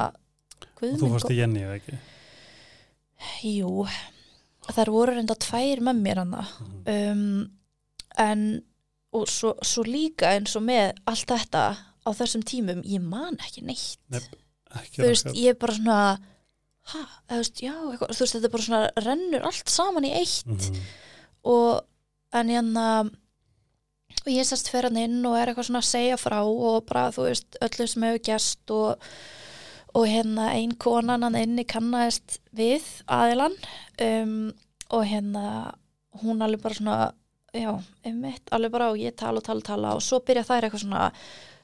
og 0.75 0.99
þú 0.99 1.11
fórst 1.13 1.31
í 1.31 1.37
Jenny 1.39 1.63
eða 1.67 1.77
ekki? 1.79 1.99
Jú, 3.45 3.85
þær 4.75 4.91
voru 4.93 5.15
reynda 5.17 5.37
tvær 5.41 5.83
með 5.87 6.01
mér 6.07 6.23
hana 6.25 6.43
Mhm. 6.61 6.87
um, 6.95 7.51
en 8.19 8.63
og 9.15 9.29
svo, 9.31 9.55
svo 9.63 9.85
líka 9.87 10.33
eins 10.35 10.57
og 10.59 10.63
með 10.67 10.97
allt 11.07 11.29
þetta 11.31 11.65
á 12.05 12.11
þessum 12.15 12.45
tímum 12.47 12.85
ég 12.89 13.03
man 13.03 13.39
ekki 13.41 13.65
neitt. 13.65 13.99
Nei, 14.13 14.21
ekki 14.83 15.01
þú 15.01 15.09
veist, 15.09 15.33
ég 15.35 15.55
er 15.55 15.59
bara 15.61 15.77
svona 15.79 15.99
ha, 16.93 17.03
veist, 17.33 17.63
já, 17.65 17.73
eitthvað, 17.73 18.13
þú 18.13 18.25
veist, 18.25 18.37
þetta 18.37 18.49
er 18.49 18.55
bara 18.55 18.69
svona 18.69 19.05
rennur 19.07 19.47
allt 19.49 19.73
saman 19.73 20.09
í 20.09 20.15
eitt. 20.21 20.47
Mhm, 20.47 20.81
og 21.45 21.85
en 22.35 22.51
hérna 22.53 22.87
og 24.25 24.31
ég 24.33 24.47
sérst 24.49 24.71
fyrir 24.73 24.89
hann 24.89 25.01
inn 25.01 25.25
og 25.29 25.37
er 25.37 25.51
eitthvað 25.51 25.69
svona 25.69 25.83
að 25.85 25.91
segja 25.91 26.19
frá 26.21 26.39
og 26.45 26.85
bara 26.89 27.09
þú 27.15 27.27
veist 27.29 27.59
öllu 27.65 27.87
sem 27.91 28.07
hefur 28.07 28.23
gerst 28.29 28.75
og, 28.75 29.09
og 29.95 30.07
hérna 30.09 30.51
ein 30.55 30.75
konan 30.81 31.27
hann 31.27 31.39
inni 31.39 31.67
kannaðist 31.69 32.39
við 32.57 32.87
aðilan 33.11 33.57
um, 34.07 34.53
og 34.95 35.05
hérna 35.11 35.45
hún 36.23 36.45
alveg 36.45 36.63
bara 36.63 36.79
svona 36.79 36.99
já, 37.55 37.71
einmitt, 38.07 38.49
alveg 38.55 38.73
bara 38.75 38.93
og 38.93 39.03
ég 39.03 39.17
tala 39.19 39.43
og 39.43 39.47
tala 39.47 39.61
og 39.61 39.69
tala 39.69 39.95
og 39.99 40.05
svo 40.05 40.23
byrja 40.25 40.47
þær 40.49 40.69
eitthvað 40.69 40.87
svona 40.87 41.05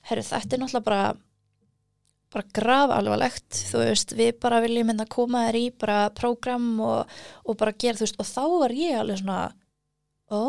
herru 0.08 0.22
þetta 0.22 0.56
er 0.56 0.62
náttúrulega 0.62 0.86
bara 0.88 1.02
bara 2.30 2.46
graf 2.54 2.92
alvarlegt 2.94 3.58
þú 3.72 3.82
veist, 3.82 4.14
við 4.14 4.36
bara 4.42 4.62
viljum 4.62 4.92
hérna 4.92 5.06
koma 5.10 5.48
þér 5.48 5.56
í 5.58 5.66
bara 5.82 5.98
prógram 6.14 6.72
og, 6.86 7.20
og 7.44 7.58
bara 7.58 7.74
gera 7.74 7.98
þú 7.98 8.06
veist, 8.06 8.20
og 8.22 8.28
þá 8.30 8.42
var 8.62 8.74
ég 8.78 8.98
alveg 9.00 9.18
svona 9.18 9.38
ó, 10.30 10.42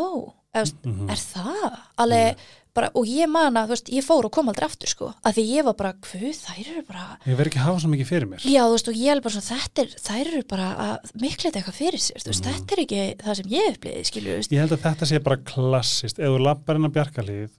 þú 0.53 0.59
veist, 0.61 0.81
mhm. 0.85 1.09
er 1.09 1.21
það? 1.25 1.79
Alveg, 2.05 2.43
bara, 2.77 2.91
og 2.95 3.09
ég 3.09 3.27
man 3.33 3.57
að, 3.57 3.71
þú 3.71 3.73
veist, 3.73 3.89
ég 3.97 4.05
fór 4.05 4.27
og 4.29 4.33
kom 4.35 4.51
aldrei 4.51 4.67
aftur, 4.67 4.91
sko, 4.93 5.09
að 5.25 5.39
því 5.39 5.45
ég 5.49 5.65
var 5.67 5.75
bara, 5.79 5.93
hvað, 6.05 6.27
þær 6.37 6.59
eru 6.61 6.83
bara, 6.91 7.07
ég 7.25 7.39
verð 7.39 7.49
ekki 7.51 7.59
að 7.63 7.65
hafa 7.65 7.81
svo 7.81 7.91
mikið 7.95 8.11
fyrir 8.11 8.29
mér 8.29 8.45
já, 8.45 8.61
þú 8.61 8.75
veist, 8.77 8.91
og 8.93 9.01
ég 9.01 9.15
er 9.15 9.23
bara 9.25 9.35
svona, 9.39 9.49
þetta 9.63 9.83
er, 9.87 9.97
þær 10.05 10.21
eru 10.21 10.43
bara 10.53 10.69
að 10.85 11.11
mikleta 11.25 11.59
eitthvað 11.63 11.79
fyrir 11.81 12.05
sér, 12.05 12.21
þú 12.21 12.31
veist, 12.31 12.45
Mhm. 12.45 12.53
þetta 12.61 12.77
er 12.77 12.83
ekki 12.85 13.01
það 13.25 13.39
sem 13.41 13.51
ég 13.57 13.73
upplýði, 13.73 14.05
skilju, 14.11 14.29
þú 14.29 14.37
veist, 14.43 14.53
ég 14.53 14.61
held 14.61 14.77
að 14.77 14.85
þetta 14.85 15.09
sé 15.09 15.23
bara 15.25 15.41
klassist 15.51 16.21
ef 16.21 16.29
þú 16.29 16.39
lappar 16.45 16.77
inn 16.77 16.85
á 16.87 16.95
bjarkalíð 17.01 17.51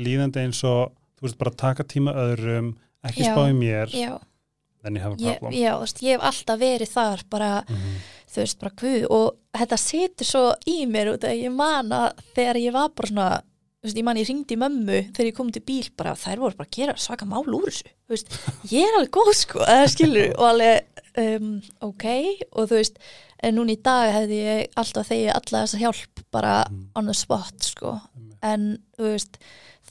líðandi 0.00 0.40
eins 0.46 0.64
og 0.64 0.96
þú 1.22 1.28
veist 1.28 1.38
bara 1.38 1.54
taka 1.62 1.84
tíma 1.86 2.12
öðrum 2.18 2.72
ekki 3.06 3.22
Já. 3.24 3.30
spá 3.32 3.44
í 3.48 3.54
mér 3.54 3.94
já, 3.94 4.18
a 4.18 4.90
ég, 4.90 5.38
problem. 5.38 5.52
já, 5.54 5.70
þú 5.76 5.80
veist, 5.86 6.02
ég 6.02 6.16
hef 6.18 6.26
alltaf 6.26 6.58
verið 6.58 6.90
þar, 6.90 7.22
bara, 7.30 7.50
Mhm, 7.68 7.94
þú 8.32 8.40
veist, 8.42 8.58
bara 8.58 8.74
hvað, 8.74 9.06
og 9.10 9.36
þetta 9.54 9.78
situr 9.78 10.26
svo 10.26 10.44
í 10.66 10.76
mér 10.90 11.12
út 11.14 11.22
að 11.28 11.42
ég 11.44 11.52
man 11.54 11.88
að 11.90 12.12
þegar 12.34 12.56
ég 12.58 12.72
var 12.72 12.88
bara 12.90 13.08
svona, 13.08 13.42
þú 13.82 13.86
veist, 13.86 13.96
ég 13.98 14.04
man 14.04 14.16
ég 14.16 14.28
ringdi 14.28 14.56
mömmu 14.58 14.98
þegar 15.12 15.26
ég 15.30 15.34
kom 15.36 15.50
til 15.52 15.62
bíl 15.62 15.90
bara, 15.96 16.14
þær 16.14 16.38
voru 16.42 16.56
bara 16.56 16.68
að 16.68 16.76
gera 16.78 16.94
svaka 16.98 17.24
mál 17.26 17.46
úr 17.46 17.68
þessu, 17.70 17.90
þú 18.08 18.16
veist, 18.16 18.28
ég 18.74 18.82
er 18.88 18.98
alveg 18.98 19.10
góð 19.14 19.34
sko, 19.38 19.58
eða 19.60 19.88
skilur, 19.94 20.32
og 20.38 20.46
alveg, 20.50 20.84
um, 21.18 21.62
ok, 21.82 22.06
og 22.52 22.68
þú 22.68 22.74
veist, 22.80 22.98
en 23.42 23.54
núna 23.58 23.74
í 23.74 23.82
dag 23.82 24.12
hefði 24.14 24.38
ég 24.42 24.68
alltaf 24.78 25.08
þegi 25.10 25.30
alla 25.34 25.62
þessa 25.66 25.78
hjálp 25.78 26.24
bara 26.32 26.64
Mhm. 26.70 26.88
on 26.96 27.06
the 27.06 27.14
spot, 27.14 27.54
sko, 27.62 28.00
en 28.42 28.78
þú 28.98 29.12
veist, 29.14 29.38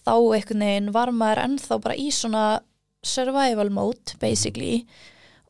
þá 0.06 0.14
einhvern 0.18 0.66
veginn 0.66 0.94
var 0.96 1.12
maður 1.16 1.44
ennþá 1.46 1.78
bara 1.84 1.98
í 2.00 2.10
svona 2.14 2.46
survival 3.06 3.70
mode, 3.74 4.18
basically, 4.22 4.86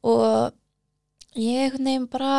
og 0.04 0.52
ég 1.36 1.68
einhvern 1.68 1.88
veginn 1.88 2.10
bara 2.12 2.36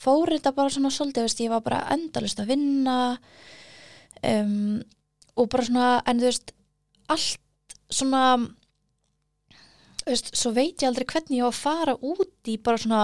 fór 0.00 0.32
þetta 0.32 0.54
bara 0.56 0.72
svona 0.72 0.92
svolítið, 0.92 1.26
veist, 1.26 1.42
ég 1.44 1.52
var 1.52 1.64
bara 1.64 1.82
endalist 1.92 2.40
að 2.40 2.54
vinna 2.54 2.96
um, 4.24 4.80
og 5.36 5.50
bara 5.52 5.66
svona, 5.66 5.90
en 6.08 6.22
þú 6.22 6.30
veist 6.30 6.54
allt 7.12 7.76
svona 7.90 8.24
þú 10.00 10.08
veist, 10.14 10.32
svo 10.36 10.52
veit 10.56 10.80
ég 10.80 10.88
aldrei 10.88 11.06
hvernig 11.12 11.36
ég 11.40 11.44
á 11.44 11.50
að 11.50 11.60
fara 11.60 11.96
út 12.00 12.48
í 12.48 12.56
bara 12.64 12.80
svona 12.80 13.02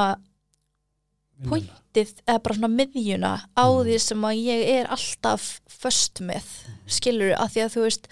vinnuna. 1.37 1.83
Pointið, 1.97 2.13
eða 2.29 2.43
bara 2.43 2.55
svona 2.57 2.73
miðjuna 2.77 3.33
á 3.57 3.67
Mm. 3.67 3.85
því 3.87 3.99
sem 4.01 4.21
að 4.29 4.41
ég 4.45 4.69
er 4.81 4.87
alltaf 4.93 5.61
föst 5.69 6.21
með, 6.21 6.45
skilur 6.87 7.35
að 7.37 7.51
því 7.55 7.63
að 7.65 7.73
þú 7.77 7.83
veist 7.87 8.09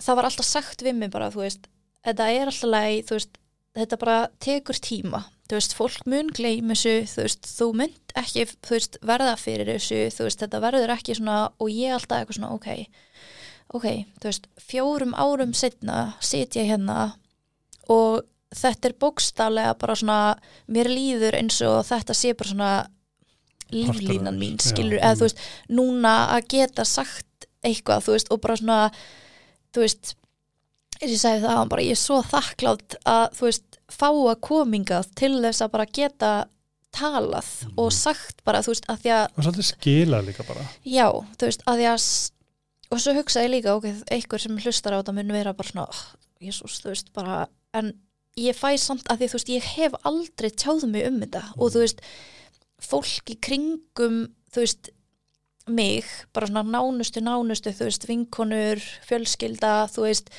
það 0.00 0.16
var 0.16 0.24
alltaf 0.24 0.46
sagt 0.46 0.82
við 0.82 0.94
mig 0.96 1.10
bara, 1.10 1.30
þú 1.30 1.42
veist 1.44 1.66
þetta 2.06 2.28
er 2.32 2.46
alltaf 2.46 2.70
leið, 2.70 3.04
þú 3.06 3.14
veist 3.18 3.38
þetta 3.76 3.98
bara 3.98 4.28
tekur 4.40 4.74
tíma, 4.80 5.24
þú 5.48 5.58
veist 5.58 5.74
fólk 5.74 6.06
mun 6.06 6.28
gleym 6.28 6.68
þessu, 6.72 6.94
þú 7.06 7.22
veist 7.26 7.46
þú 7.46 7.68
mynd 7.74 8.14
ekki, 8.16 8.46
þú 8.62 8.70
veist, 8.70 8.98
verða 9.02 9.36
fyrir 9.38 9.66
þessu 9.66 10.00
þú 10.16 10.24
veist, 10.26 10.40
þetta 10.40 10.60
verður 10.60 10.94
ekki 10.96 11.14
svona 11.18 11.50
og 11.60 11.68
ég 11.70 11.92
alltaf 11.94 12.18
eitthvað 12.22 12.38
svona, 12.38 12.54
ok 12.54 12.86
ok, 13.74 13.86
þú 14.20 14.24
veist, 14.30 14.46
fjórum 14.58 15.14
árum 15.14 15.52
setna 15.54 16.14
sit 16.20 16.56
ég 16.56 16.66
hérna 16.72 17.12
og 17.88 18.24
þetta 18.54 18.88
er 18.90 18.94
bókstaflega 19.00 19.74
bara 19.78 19.94
svona, 19.96 20.20
mér 20.66 20.90
líður 20.90 21.36
eins 21.38 21.60
og 21.66 21.84
þetta 21.86 22.16
sé 22.18 22.32
bara 22.34 22.50
svona 22.50 22.70
líflínan 23.70 24.38
mín, 24.38 24.56
skilur, 24.58 24.98
mm. 24.98 25.04
eða 25.06 25.18
þú 25.20 25.26
veist 25.28 25.42
núna 25.70 26.14
að 26.34 26.48
geta 26.56 26.84
sagt 26.88 27.46
eitthvað, 27.62 28.02
þú 28.06 28.14
veist, 28.16 28.30
og 28.34 28.40
bara 28.42 28.56
svona 28.58 28.78
þú 29.74 29.84
veist 29.84 30.14
ég 31.00 31.14
sagði 31.16 31.44
það, 31.46 31.60
bara 31.70 31.84
ég 31.86 31.94
er 31.94 32.00
svo 32.00 32.18
þakklátt 32.26 32.96
að, 33.08 33.36
þú 33.38 33.46
veist, 33.46 33.78
fá 33.90 34.08
að 34.10 34.40
komingað 34.44 35.12
til 35.18 35.32
þess 35.44 35.62
að 35.64 35.72
bara 35.76 35.86
geta 35.86 36.32
talað 36.90 37.46
Mhm. 37.68 37.74
og 37.78 37.92
sagt 37.94 38.42
bara, 38.44 38.58
þú 38.66 38.74
veist, 38.74 38.86
að 38.90 38.98
því 39.04 39.10
að 39.14 39.24
og 39.30 39.44
svolítið 39.46 39.68
skila 39.70 40.20
líka 40.26 40.42
bara 40.48 40.66
já, 40.84 41.06
þú 41.38 41.46
veist, 41.46 41.62
að 41.70 41.78
því 41.78 41.86
að 41.94 42.04
og 42.90 42.98
svo 42.98 43.12
hugsaði 43.14 43.48
líka, 43.54 43.76
ok, 43.78 43.86
einhver 44.10 44.40
sem 44.42 44.58
hlustar 44.58 44.92
á 44.92 44.98
þetta 44.98 45.14
mun 45.14 45.30
vera 45.30 45.52
bara 45.54 45.68
svona, 45.70 45.86
oh, 45.86 46.00
jésús, 46.42 46.80
þú 46.82 46.90
veist, 46.90 47.12
bara, 47.14 47.46
en 47.72 47.92
ég 48.40 48.56
fæ 48.56 48.70
samt 48.80 49.06
að 49.10 49.20
því, 49.22 49.28
þú 49.32 49.38
veist, 49.38 49.52
ég 49.56 49.68
hef 49.76 49.96
aldrei 50.08 50.50
tjáð 50.50 50.86
mig 50.90 51.06
um 51.08 51.20
þetta 51.22 51.42
og 51.56 51.72
þú 51.74 51.82
veist, 51.84 52.00
fólk 52.80 53.30
í 53.34 53.36
kringum 53.44 54.22
þú 54.54 54.64
veist 54.64 54.90
mig, 55.70 56.06
bara 56.34 56.48
svona 56.48 56.64
nánustu 56.66 57.20
nánustu, 57.22 57.70
þú 57.76 57.86
veist, 57.90 58.06
vinkonur 58.08 58.80
fjölskylda, 59.06 59.74
þú 59.92 60.06
veist 60.08 60.30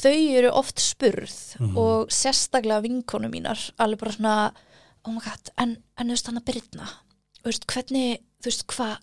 þau 0.00 0.14
eru 0.38 0.50
oft 0.54 0.78
spurð 0.80 1.34
Mhm. 1.60 1.76
og 1.76 2.08
sérstaklega 2.14 2.80
vinkonu 2.86 3.28
mínar 3.28 3.58
alveg 3.78 3.98
bara 3.98 4.12
svona, 4.12 4.52
oh 5.04 5.12
my 5.12 5.20
god 5.20 5.50
en, 5.58 5.76
en 5.98 6.06
þú 6.06 6.14
veist 6.14 6.26
hann 6.30 6.38
að 6.38 6.44
byrna 6.52 6.86
þú 7.42 7.50
veist, 7.50 7.66
hvernig, 7.66 8.20
þú 8.40 8.46
veist, 8.52 8.66
hvað 8.66 8.96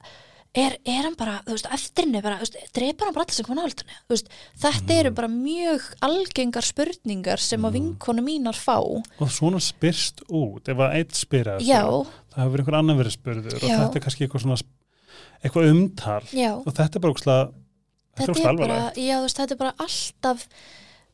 er, 0.56 0.78
er 0.86 1.04
hann 1.04 1.16
bara, 1.20 1.42
þú 1.46 1.54
veist, 1.58 1.68
eftirinni 1.72 2.22
bara, 2.24 2.38
þú 2.40 2.46
veist, 2.48 2.58
dreipar 2.74 3.06
hann 3.10 3.14
bara 3.18 3.26
allir 3.28 3.36
sem 3.38 3.46
koma 3.46 3.62
náldunni 3.62 3.98
þú 4.08 4.14
veist, 4.16 4.30
þetta 4.64 4.88
Mhm. 4.94 5.00
eru 5.00 5.12
bara 5.12 5.28
mjög 5.28 5.82
algengar 6.02 6.64
spurningar 6.66 7.40
sem 7.40 7.62
að 7.62 7.74
vinkonu 7.78 8.22
mínar 8.26 8.56
fá. 8.56 8.78
Og 8.80 9.30
svona 9.30 9.60
spyrst 9.60 10.22
út 10.30 10.68
ef 10.70 10.78
að 10.78 10.96
eitt 10.96 11.12
spyrir 11.14 11.60
já, 11.62 11.84
það 12.34 12.44
hefur 12.44 12.60
einhver 12.64 12.78
annar 12.80 12.96
verið 12.98 13.18
spurður 13.18 13.54
og 13.56 13.62
þetta 13.70 13.96
er 13.96 14.00
kannski 14.02 14.28
eitthvað 14.28 14.42
svona 14.42 14.62
eitthvað 15.44 15.70
umtal. 15.72 16.24
Já. 16.34 16.52
Og 16.58 16.74
þetta 16.74 16.96
er 16.96 17.00
bara 17.00 17.14
ókslega 17.14 17.54
þetta 18.18 18.34
þetta 18.34 18.50
er 18.50 18.58
bara, 18.58 18.92
já, 18.96 19.16
þú 19.20 19.22
veist, 19.28 19.38
þetta 19.38 19.52
er 19.52 19.58
bara 19.58 19.74
alltaf 19.80 20.48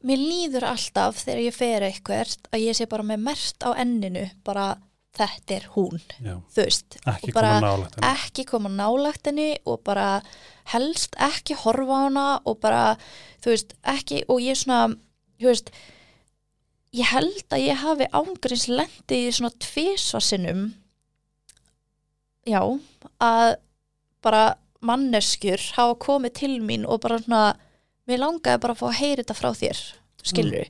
mér 0.04 0.18
líður 0.20 0.64
alltaf 0.68 1.16
þegar 1.26 1.42
ég 1.44 1.54
fer 1.56 1.82
eitthvert 1.82 2.48
að 2.54 2.60
ég 2.68 2.76
sé 2.76 2.86
bara 2.88 3.04
með 3.04 3.20
mert 3.24 3.60
á 3.64 3.72
enninu 3.76 4.30
bara 4.44 4.78
þetta 5.14 5.56
er 5.56 5.66
hún 5.76 6.00
Já, 6.18 6.36
þú 6.54 6.64
veist, 6.64 6.98
ekki 7.06 7.32
og 7.32 7.38
bara 7.38 7.54
koma 7.62 8.12
ekki 8.14 8.46
koma 8.50 8.72
nálagt 8.74 9.30
henni 9.30 9.50
og 9.70 9.84
bara 9.86 10.08
helst 10.74 11.18
ekki 11.22 11.58
horfa 11.64 12.00
á 12.00 12.04
hana 12.08 12.28
og 12.50 12.60
bara, 12.64 12.84
þú 13.44 13.54
veist, 13.54 13.76
ekki 13.94 14.24
og 14.32 14.42
ég 14.42 14.58
svona, 14.58 14.96
þú 15.42 15.52
veist 15.52 15.74
ég 16.94 17.10
held 17.10 17.54
að 17.54 17.66
ég 17.68 17.82
hafi 17.82 18.10
ángurins 18.14 18.68
lendi 18.70 19.24
í 19.28 19.34
svona 19.34 19.54
tvisvarsinnum 19.62 20.66
já, 22.50 22.62
að 23.24 23.56
bara 24.24 24.44
manneskjur 24.84 25.62
hafa 25.78 25.96
komið 26.02 26.36
til 26.42 26.56
mín 26.64 26.88
og 26.88 27.02
bara 27.06 27.22
svona 27.24 27.54
mér 28.10 28.22
langaði 28.24 28.62
bara 28.64 28.76
að 28.76 28.82
fá 28.82 28.88
að 28.90 29.00
heyra 29.00 29.24
þetta 29.24 29.38
frá 29.40 29.50
þér 29.58 29.82
skilur 30.24 30.70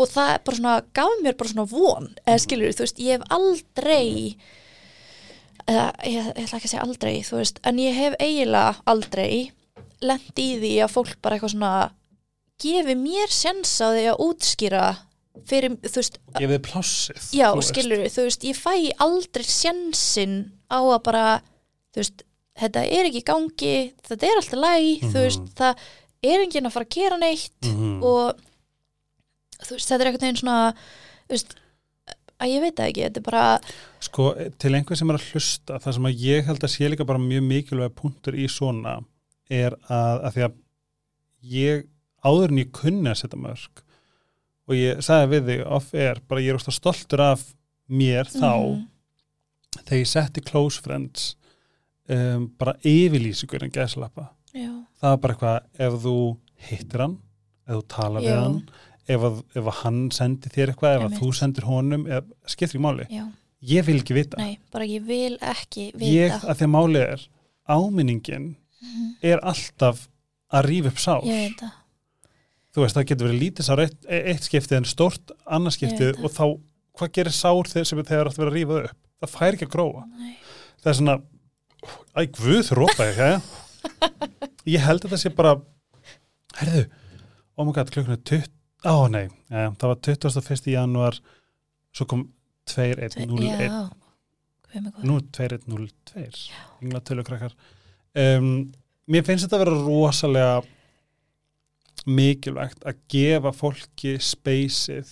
og 0.00 0.08
það 0.08 0.30
bara 0.46 0.56
svona, 0.60 0.74
gaf 0.96 1.14
mér 1.24 1.36
bara 1.40 1.52
svona 1.52 1.66
von 1.70 2.08
eða 2.24 2.40
skilur, 2.46 2.72
þú 2.76 2.84
veist, 2.86 3.00
ég 3.04 3.18
hef 3.18 3.24
aldrei 3.36 4.36
eða 5.70 5.86
ég, 6.08 6.30
ég 6.34 6.44
ætla 6.46 6.58
ekki 6.58 6.68
að 6.68 6.72
segja 6.72 6.84
aldrei, 6.86 7.14
þú 7.26 7.38
veist 7.40 7.60
en 7.68 7.80
ég 7.82 7.98
hef 7.98 8.16
eiginlega 8.22 8.80
aldrei 8.90 9.50
lent 10.00 10.40
í 10.40 10.48
því 10.62 10.72
að 10.86 10.94
fólk 10.96 11.18
bara 11.22 11.36
eitthvað 11.36 11.54
svona 11.54 11.74
gefi 12.60 12.96
mér 12.98 13.32
sens 13.32 13.74
á 13.80 13.88
því 13.92 14.06
að 14.12 14.22
útskýra 14.26 14.84
fyrir, 15.48 15.76
þú 15.84 15.96
veist, 16.00 16.18
gefið 16.36 16.62
plássið 16.66 17.28
já, 17.38 17.46
þú 17.52 17.60
veist. 17.60 17.70
skilur 17.74 18.02
þú 18.16 18.24
veist, 18.26 18.48
ég 18.50 18.58
fæ 18.58 18.74
aldrei 19.06 19.46
sensin 19.46 20.34
á 20.72 20.80
að 20.82 20.98
bara, 21.06 21.24
þú 21.94 22.02
veist 22.02 22.24
þetta 22.60 22.82
er 22.98 23.08
ekki 23.08 23.22
í 23.22 23.28
gangi, 23.30 23.74
þetta 24.04 24.26
er 24.28 24.40
alltaf 24.40 24.60
læg, 24.64 24.88
þú 25.04 25.12
Mhm. 25.14 25.24
veist, 25.24 25.46
það 25.56 25.84
er 26.22 26.42
enginn 26.44 26.66
að 26.68 26.74
fara 26.74 26.84
að 26.84 26.96
gera 26.98 27.16
neitt 27.22 27.62
Mhm. 27.70 28.02
og 28.04 28.40
þú 29.66 29.76
veist, 29.76 29.88
þetta 29.90 30.00
er 30.04 30.10
einhvern 30.10 30.26
veginn 30.26 30.40
svona 30.40 30.58
þú 30.74 31.34
veist, 31.36 31.54
að 32.40 32.52
ég 32.54 32.62
veit 32.64 32.76
það 32.80 32.90
ekki 32.92 33.04
þetta 33.06 33.20
er 33.20 33.26
bara, 33.28 33.44
Sko, 34.00 34.26
til 34.62 34.74
einhver 34.78 34.96
sem 34.96 35.10
er 35.12 35.18
að 35.20 35.26
hlusta, 35.34 35.78
það 35.84 35.96
sem 35.98 36.08
að 36.10 36.22
ég 36.24 36.46
held 36.48 36.64
að 36.64 36.72
sé 36.74 36.88
líka 36.90 37.06
bara 37.08 37.20
mjög 37.20 37.44
mikilvæg 37.50 37.94
punktur 38.00 38.38
í 38.40 38.46
svona 38.48 38.98
er 39.50 39.76
að, 39.92 40.22
að 40.24 40.36
því 40.38 40.44
að 40.46 40.54
ég 41.54 41.84
áður 42.24 42.52
en 42.54 42.62
ég 42.62 42.70
kunni 42.76 43.10
að 43.12 43.20
setja 43.22 43.40
mörg 43.40 43.82
og 44.70 44.76
ég 44.78 45.00
sagði 45.02 45.30
við 45.34 45.48
þig 45.50 45.62
off-air, 45.78 46.20
bara 46.30 46.42
ég 46.44 46.52
er 46.54 46.58
óslega 46.60 46.76
stoltur 46.78 47.22
af 47.26 47.44
mér 47.90 48.28
þá 48.30 48.50
Mhm. 48.50 48.86
þegar 49.86 50.00
ég 50.00 50.08
setti 50.10 50.40
close 50.44 50.80
friends 50.82 51.34
um, 52.10 52.48
bara 52.58 52.74
yfirlýsingur 52.86 53.62
en 53.64 53.70
gæslappa 53.74 54.28
það 54.52 55.02
var 55.02 55.16
bara 55.22 55.34
eitthvað 55.34 55.86
ef 55.86 55.98
þú 56.04 56.14
hittir 56.70 57.04
hann 57.04 57.18
ef 57.68 57.76
þú 57.76 57.82
talar 57.94 58.24
við 58.24 58.30
Já. 58.32 58.40
hann 58.42 58.56
ef, 59.10 59.24
að, 59.26 59.40
ef 59.58 59.66
að 59.72 59.78
hann 59.82 60.00
sendi 60.14 60.52
þér 60.54 60.72
eitthvað 60.72 60.96
ef 60.98 61.04
að 61.08 61.18
þú 61.20 61.30
sendir 61.40 61.66
honum 61.68 62.06
skiptir 62.46 62.78
ekki 62.78 62.84
máli, 62.86 63.06
já, 63.10 63.24
ég 63.74 63.86
vil 63.88 63.98
ekki 64.00 64.16
vita. 64.16 64.38
Nei, 64.40 64.58
bara 64.72 64.86
ég 64.88 65.04
vil 65.08 65.36
ekki 65.42 65.88
ég, 65.98 66.30
vita. 66.30 66.40
að 66.46 66.60
því 66.62 66.66
að 66.68 66.74
máli 66.76 67.02
er 67.06 67.26
áminningin 67.70 68.48
Mhm. 68.80 69.08
er 69.22 69.40
alltaf 69.44 70.06
að 70.52 70.64
rífa 70.70 70.88
upp 70.88 71.00
sár. 71.02 71.24
Ég 71.28 71.36
veit 71.50 71.60
það, 71.60 71.72
þú 72.74 72.80
veist, 72.84 72.96
það 72.96 73.04
getur 73.10 73.26
verið 73.28 73.42
lítið 73.42 73.66
sár 73.66 73.82
eitt, 73.84 73.98
eitt 74.08 74.46
skiptið 74.46 74.76
en 74.78 74.86
stórt 74.88 75.32
annars 75.46 75.76
Ég 75.76 75.82
skiptið 75.90 76.06
veit 76.14 76.16
það. 76.16 76.24
og 76.24 76.30
þá, 76.32 76.44
hvað 76.96 77.12
gerir 77.18 77.36
sár 77.36 77.68
þegar, 77.68 77.86
sem 77.90 77.98
þegar 78.08 78.30
átt 78.30 78.38
að 78.38 78.42
vera 78.44 78.50
að 78.50 78.56
rífa 78.56 78.78
upp? 78.88 78.96
Það 79.20 79.34
fær 79.36 79.52
ekki 79.58 79.66
að 79.68 79.74
gróa. 79.74 80.04
Nei, 80.16 80.32
það 80.80 80.90
er 80.94 80.96
svona, 81.00 81.16
æ, 82.16 82.20
guð, 82.40 82.70
rópa 82.80 83.08
ég, 83.10 83.42
ég 84.74 84.80
held 84.80 85.04
að 85.04 85.12
það 85.12 85.20
sé 85.26 85.34
bara 85.36 85.52
herðu, 86.60 86.86
oh 87.58 87.64
my 87.68 87.72
god, 87.76 87.90
klukkan 87.92 88.16
er 88.16 88.24
20, 88.24 88.48
á 88.84 88.94
nei 89.12 89.26
ja, 89.26 89.70
það 89.78 89.86
var 89.92 90.02
21. 90.08 90.70
janúar 90.74 91.20
svo 91.94 92.06
kom 92.10 92.26
2101 92.70 93.64
já 93.66 93.80
Guð 94.70 94.82
mig 94.84 94.92
góður. 94.94 95.06
nú 95.08 95.16
2102 95.34 96.50
yngla 96.84 97.00
tölukrakkar 97.06 97.56
um, 98.14 98.52
mér 99.10 99.26
finnst 99.26 99.46
þetta 99.46 99.58
að 99.58 99.64
vera 99.64 99.80
rosalega 99.86 100.60
mikilvægt 102.06 102.86
að 102.88 103.02
gefa 103.12 103.52
fólki 103.52 104.14
speysið 104.24 105.10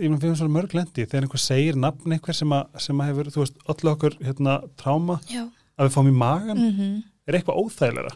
ég 0.00 0.14
finnst 0.20 0.40
svona 0.40 0.54
mörg 0.54 0.74
lendi 0.74 1.04
þegar 1.04 1.26
einhver 1.26 1.42
segir 1.42 1.76
nafn 1.78 2.14
einhver 2.16 2.36
sem 2.36 2.54
að, 2.54 2.78
sem 2.82 3.02
að 3.02 3.10
hefur, 3.10 3.30
þú 3.34 3.42
veist, 3.42 3.60
öllu 3.74 3.92
okkur 3.92 4.16
hérna, 4.24 4.56
tráma, 4.80 5.18
já, 5.30 5.44
að 5.76 5.88
við 5.88 5.94
fáum 5.96 6.10
í 6.10 6.14
magan 6.16 6.62
mhm, 6.62 6.96
er 7.26 7.38
eitthvað 7.38 7.60
óþægilega. 7.62 8.14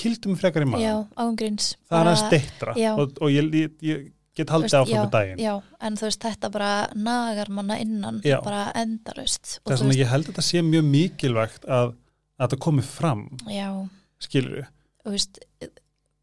Kildum 0.00 0.38
frekar 0.40 0.64
í 0.64 0.70
magan 0.70 0.86
já, 0.86 0.94
ángríns 1.20 1.74
það 1.90 2.00
er 2.00 2.10
að 2.10 2.18
steittra 2.24 2.74
og, 2.94 3.14
og 3.20 3.28
ég, 3.34 3.52
ég, 3.60 3.76
ég 3.84 4.08
get 4.38 4.50
haldið 4.54 4.76
áfram 4.78 5.04
með 5.04 5.14
daginn. 5.14 5.40
já, 5.42 5.54
en 5.84 6.00
þú 6.00 6.08
veist, 6.08 6.22
þetta 6.24 6.50
bara 6.54 6.72
nagar 6.96 7.50
manna 7.52 7.76
innan, 7.82 8.20
Já. 8.24 8.38
bara 8.44 8.70
endalaust. 8.78 9.58
Það 9.66 9.74
er 9.74 9.80
svona, 9.82 9.96
ég 9.98 10.08
held 10.08 10.24
að 10.24 10.30
þetta 10.30 10.44
sé 10.46 10.62
mjög 10.64 10.84
mikilvægt 10.86 11.66
að, 11.66 11.92
að 12.38 12.46
þetta 12.46 12.60
komi 12.64 12.84
fram. 12.86 13.24
Já, 13.50 13.68
skilur 14.22 14.54
við 14.60 14.68
þú 15.04 15.14
veist 15.14 15.40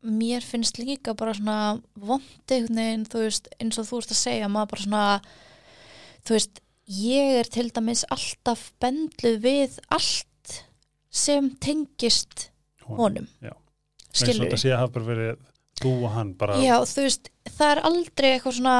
mér 0.07 0.45
finnst 0.45 0.77
líka 0.79 1.15
bara 1.17 1.33
svona 1.35 1.81
veginn, 1.97 3.05
þú 3.09 3.25
veist, 3.25 3.49
eins 3.59 3.79
og 3.81 3.89
þú 3.89 4.01
veist 4.01 4.13
að 4.13 4.21
segja, 4.21 4.49
maður 4.51 4.71
bara 4.73 4.85
svona 4.85 5.03
þú 6.27 6.37
veist, 6.37 6.61
ég 6.97 7.39
er 7.41 7.51
til 7.51 7.67
dæmis 7.73 8.05
alltaf 8.13 8.69
bendluð 8.81 9.39
við 9.43 9.79
allt 9.89 10.27
sem 11.17 11.49
tengist 11.63 12.49
honum 12.87 13.27
skilur 14.13 14.45
þetta 14.47 14.59
sé 14.61 14.71
að 14.73 14.81
hafa 14.83 14.93
bara 14.97 15.09
verið 15.11 15.41
þú 15.81 15.91
og 16.07 16.13
hann 16.15 16.31
bara 16.39 16.57
Já, 16.61 16.75
þú 16.89 17.05
veist, 17.05 17.29
það 17.57 17.71
er 17.73 17.81
aldrei 17.89 18.29
eitthvað 18.35 18.57
svona 18.59 18.77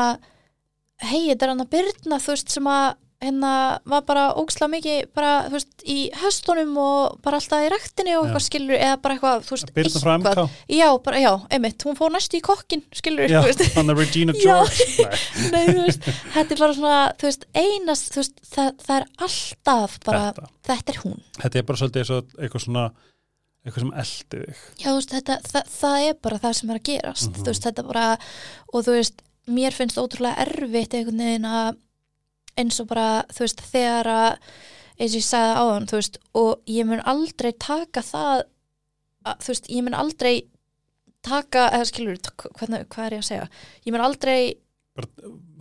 hei, 1.06 1.28
þetta 1.30 1.46
er 1.46 1.52
hann 1.54 1.66
að 1.66 1.74
byrna, 1.76 2.22
þú 2.24 2.34
veist, 2.34 2.54
sem 2.56 2.70
að 2.72 2.88
hérna 3.18 3.52
var 3.90 4.04
bara 4.06 4.24
ógsla 4.38 4.68
mikið 4.70 5.08
bara, 5.18 5.32
þú 5.48 5.56
veist, 5.56 5.72
í 5.90 5.96
höstunum 6.22 6.76
og 6.78 7.16
bara 7.26 7.40
alltaf 7.40 7.64
í 7.66 7.70
rektinni 7.74 8.14
og 8.14 8.28
eitthvað 8.28 8.44
skilur 8.46 8.78
eða 8.78 9.00
bara 9.02 9.16
eitthvað, 9.18 9.48
þú 9.48 9.56
veist, 9.56 9.72
MK 10.22 10.44
já, 10.78 10.88
bara, 11.08 11.22
já, 11.24 11.32
einmitt, 11.58 11.86
hún 11.88 11.98
fór 11.98 12.14
næstu 12.14 12.38
í 12.38 12.44
kokkin 12.46 12.84
skilur, 12.94 13.26
Já, 13.32 13.40
þú 13.42 13.50
veist. 13.50 13.64
Nei, 15.56 15.66
þú 15.66 15.82
veist, 15.88 16.08
þetta 16.36 16.54
er 16.58 16.62
bara 16.62 16.78
svona, 16.78 17.00
þú 17.18 17.30
veist, 17.32 17.48
einast, 17.64 18.12
þú 18.14 18.22
veist, 18.22 18.38
það, 18.54 18.70
það 18.86 18.96
er 19.02 19.08
alltaf 19.28 19.98
bara, 20.06 20.24
þetta. 20.30 20.50
þetta 20.70 20.94
er 20.96 21.02
hún. 21.08 21.18
þetta 21.42 21.62
er 21.64 21.68
bara 21.72 21.82
svolítið 21.82 22.04
eins 22.06 22.14
og 22.20 22.38
eitthvað 22.38 22.66
svona 22.68 22.86
eitthvað 23.68 23.84
sem 23.84 23.94
eldi 24.04 24.44
þig. 24.46 24.62
Já, 24.78 24.88
þú 24.92 24.96
veist, 25.02 25.16
þetta, 25.18 25.40
það, 25.50 25.74
það 25.82 26.06
er 26.12 26.14
bara 26.30 26.38
það 26.46 26.54
sem 26.62 26.70
er 26.70 26.78
að 26.80 26.86
gerast, 26.92 27.28
Mhm. 27.34 27.42
þú 27.42 27.50
veist, 27.52 27.66
þetta 27.66 27.88
bara, 27.90 28.06
og 28.72 28.86
þú 28.86 28.94
veist, 29.00 29.26
mér 29.48 29.74
finnst 29.76 29.98
ótrúlega 30.00 30.46
erfitt 30.46 30.94
einhvern 30.94 31.18
veginn 31.26 31.50
að 31.50 31.76
eins 32.60 32.82
og 32.84 32.90
bara, 32.92 33.08
þú 33.34 33.46
veist, 33.46 33.64
þegar 33.72 34.12
að, 34.12 34.52
eins 34.98 35.12
og 35.14 35.20
ég 35.20 35.28
sagði 35.28 35.64
áðan, 35.64 35.90
þú 35.90 36.00
veist, 36.02 36.22
og 36.42 36.74
ég 36.78 36.90
mun 36.90 37.04
aldrei 37.14 37.52
taka 37.54 38.04
það, 38.06 38.46
að, 39.28 39.42
þú 39.46 39.54
veist, 39.54 39.72
ég 39.74 39.88
mun 39.88 39.98
aldrei 39.98 40.34
taka, 41.28 41.68
eða 41.76 41.90
skilur, 41.90 42.22
hvernig, 42.60 42.88
hvað 42.94 43.10
er 43.10 43.18
ég 43.18 43.24
að 43.26 43.30
segja? 43.32 43.50
Ég 43.86 43.96
mun 43.96 44.06
aldrei, 44.08 44.40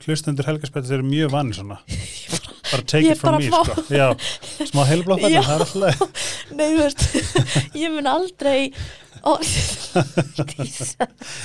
hlustendur 0.07 0.49
helgarspættis 0.49 0.93
eru 0.97 1.05
mjög 1.05 1.33
vanni 1.35 1.57
svona 1.57 1.77
bara 2.71 2.83
take 2.83 3.11
it 3.11 3.19
from 3.19 3.37
me 3.39 3.49
sko. 3.51 3.83
Já, 3.93 4.09
smá 4.67 4.85
er 5.61 5.65
leið. 5.83 6.01
nei, 6.59 6.69
þú 6.75 6.79
veist, 6.81 7.05
ég 7.83 7.93
mun 7.95 8.09
aldrei, 8.11 8.73
ó, 9.23 9.37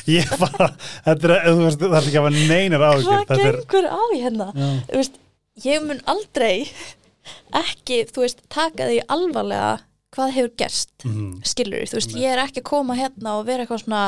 ég 0.10 0.32
bara, 0.41 0.72
þetta 1.08 1.34
er, 1.36 1.52
veist, 1.60 1.84
það 1.84 1.97
er 1.99 2.08
ekki 2.08 2.22
að 2.22 2.22
hafa 2.22 2.34
neinar 2.38 2.88
ágjör 2.88 3.28
hvað 3.30 3.43
gengur 3.45 3.89
á 3.91 4.02
hérna? 4.16 4.49
veist, 4.89 5.20
ég 5.66 5.86
mun 5.86 6.01
aldrei 6.09 6.70
ekki, 7.55 8.03
þú 8.09 8.26
veist, 8.26 8.41
taka 8.51 8.89
því 8.89 9.01
alvarlega 9.14 9.74
hvað 10.12 10.34
hefur 10.36 10.55
gerst 10.59 11.05
mm, 11.07 11.36
skilur, 11.47 11.86
þú 11.88 11.99
veist, 11.99 12.16
Nei. 12.16 12.24
ég 12.26 12.34
er 12.34 12.41
ekki 12.43 12.64
að 12.64 12.70
koma 12.72 12.97
hérna 12.99 13.38
og 13.39 13.45
vera 13.47 13.64
eitthvað 13.64 13.86
svona, 13.86 14.01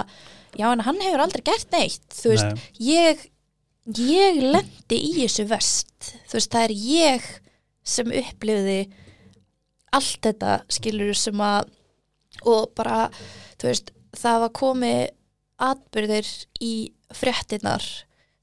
já 0.60 0.66
en 0.72 0.84
hann 0.88 1.00
hefur 1.04 1.24
aldrei 1.24 1.46
gert 1.48 1.70
neitt, 1.76 2.10
þú 2.18 2.34
veist, 2.34 2.50
nei, 2.50 2.90
ég 2.90 3.30
ég 4.00 4.40
lendi 4.40 5.00
í 5.00 5.14
þessu 5.18 5.46
vest 5.50 6.14
þú 6.32 6.38
veist, 6.38 6.52
það 6.52 6.66
er 6.66 6.76
ég 6.88 7.26
sem 7.84 8.14
upplifði 8.16 8.78
allt 9.94 10.22
þetta 10.24 10.54
skilur 10.72 11.18
sem 11.20 11.44
að 11.44 11.68
og 12.50 12.72
bara, 12.78 13.10
þú 13.60 13.70
veist 13.70 13.92
það 14.18 14.40
var 14.46 14.54
komið 14.58 15.02
atbyrðir 15.64 16.32
í 16.64 16.74
fréttinar 17.14 17.86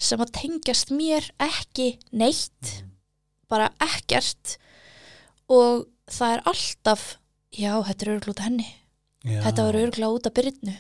sem 0.01 0.21
að 0.23 0.35
tengjast 0.37 0.93
mér 0.95 1.27
ekki 1.43 1.95
neitt 2.17 2.85
bara 3.51 3.71
ekkert 3.85 4.57
og 5.51 5.87
það 6.11 6.35
er 6.37 6.43
alltaf 6.51 7.07
já, 7.55 7.73
þetta 7.89 8.07
er 8.07 8.13
örglut 8.19 8.45
henni 8.45 8.69
Já. 9.21 9.43
þetta 9.45 9.65
var 9.67 9.77
örgla 9.77 10.09
út 10.17 10.27
af 10.31 10.33
byrnu 10.39 10.73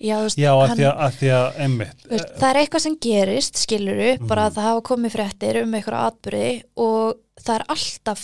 já, 0.00 0.14
veist, 0.24 0.38
Já, 0.40 0.48
að 0.56 0.62
hann- 0.70 0.78
því 0.78 0.84
að, 0.88 1.00
að, 1.04 1.16
því 1.20 1.28
að 1.36 1.58
emmitt 1.66 1.98
Þú 2.06 2.12
veist, 2.14 2.30
það 2.40 2.46
er 2.48 2.58
eitthvað 2.62 2.84
sem 2.86 2.94
gerist, 3.04 3.58
skiluru, 3.66 4.06
bara 4.30 4.44
Mhm. 4.46 4.48
að 4.48 4.54
það 4.56 4.68
hafa 4.68 4.84
komið 4.88 5.12
fréttir 5.16 5.58
um 5.62 5.74
eitthvað 5.76 6.06
atbyrði 6.06 6.62
og 6.76 7.18
það 7.42 7.54
er 7.58 7.64
alltaf, 7.74 8.22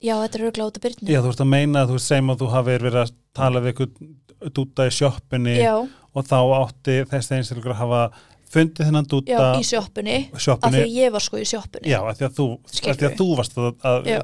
já 0.00 0.14
þetta 0.22 0.34
er 0.40 0.46
örgla 0.48 0.68
út 0.70 0.76
af 0.80 0.82
byrnu. 0.86 1.08
Já, 1.12 1.20
þú 1.20 1.28
veist 1.28 1.44
að 1.44 1.52
meina 1.52 1.82
að 1.84 1.90
þú 1.92 1.98
segjum 2.06 2.30
að 2.32 2.38
þú 2.40 2.48
hafi 2.56 2.78
verið 2.78 2.96
að 3.02 3.12
tala 3.34 3.60
við 3.60 3.72
eitthvað 3.74 4.52
dúta 4.56 4.86
í 4.88 4.96
sjoppunni 4.96 5.56
já, 5.60 5.74
og 6.16 6.24
þá 6.24 6.38
átti 6.64 6.96
þessi 7.12 7.36
einstaklega 7.36 7.76
að 7.76 7.82
hafa 7.84 8.02
fundið 8.52 8.88
þennan 8.88 9.06
já, 9.06 9.12
dúta 9.12 9.46
í 9.58 9.66
sjoppunni, 9.66 10.18
af 10.34 10.66
því 10.66 10.82
að 10.82 10.92
ég 10.96 11.14
var 11.14 11.24
sko 11.24 11.40
í 11.40 11.46
sjoppunni. 11.48 11.90
Já, 11.90 11.98
að 12.02 12.20
því 12.20 12.28
að 12.28 12.36
þú, 12.36 12.46
því 12.76 13.08
að 13.08 13.16
þú 13.20 13.30
varst 13.40 13.58
að, 13.58 13.72
að 13.92 14.12
Já. 14.12 14.20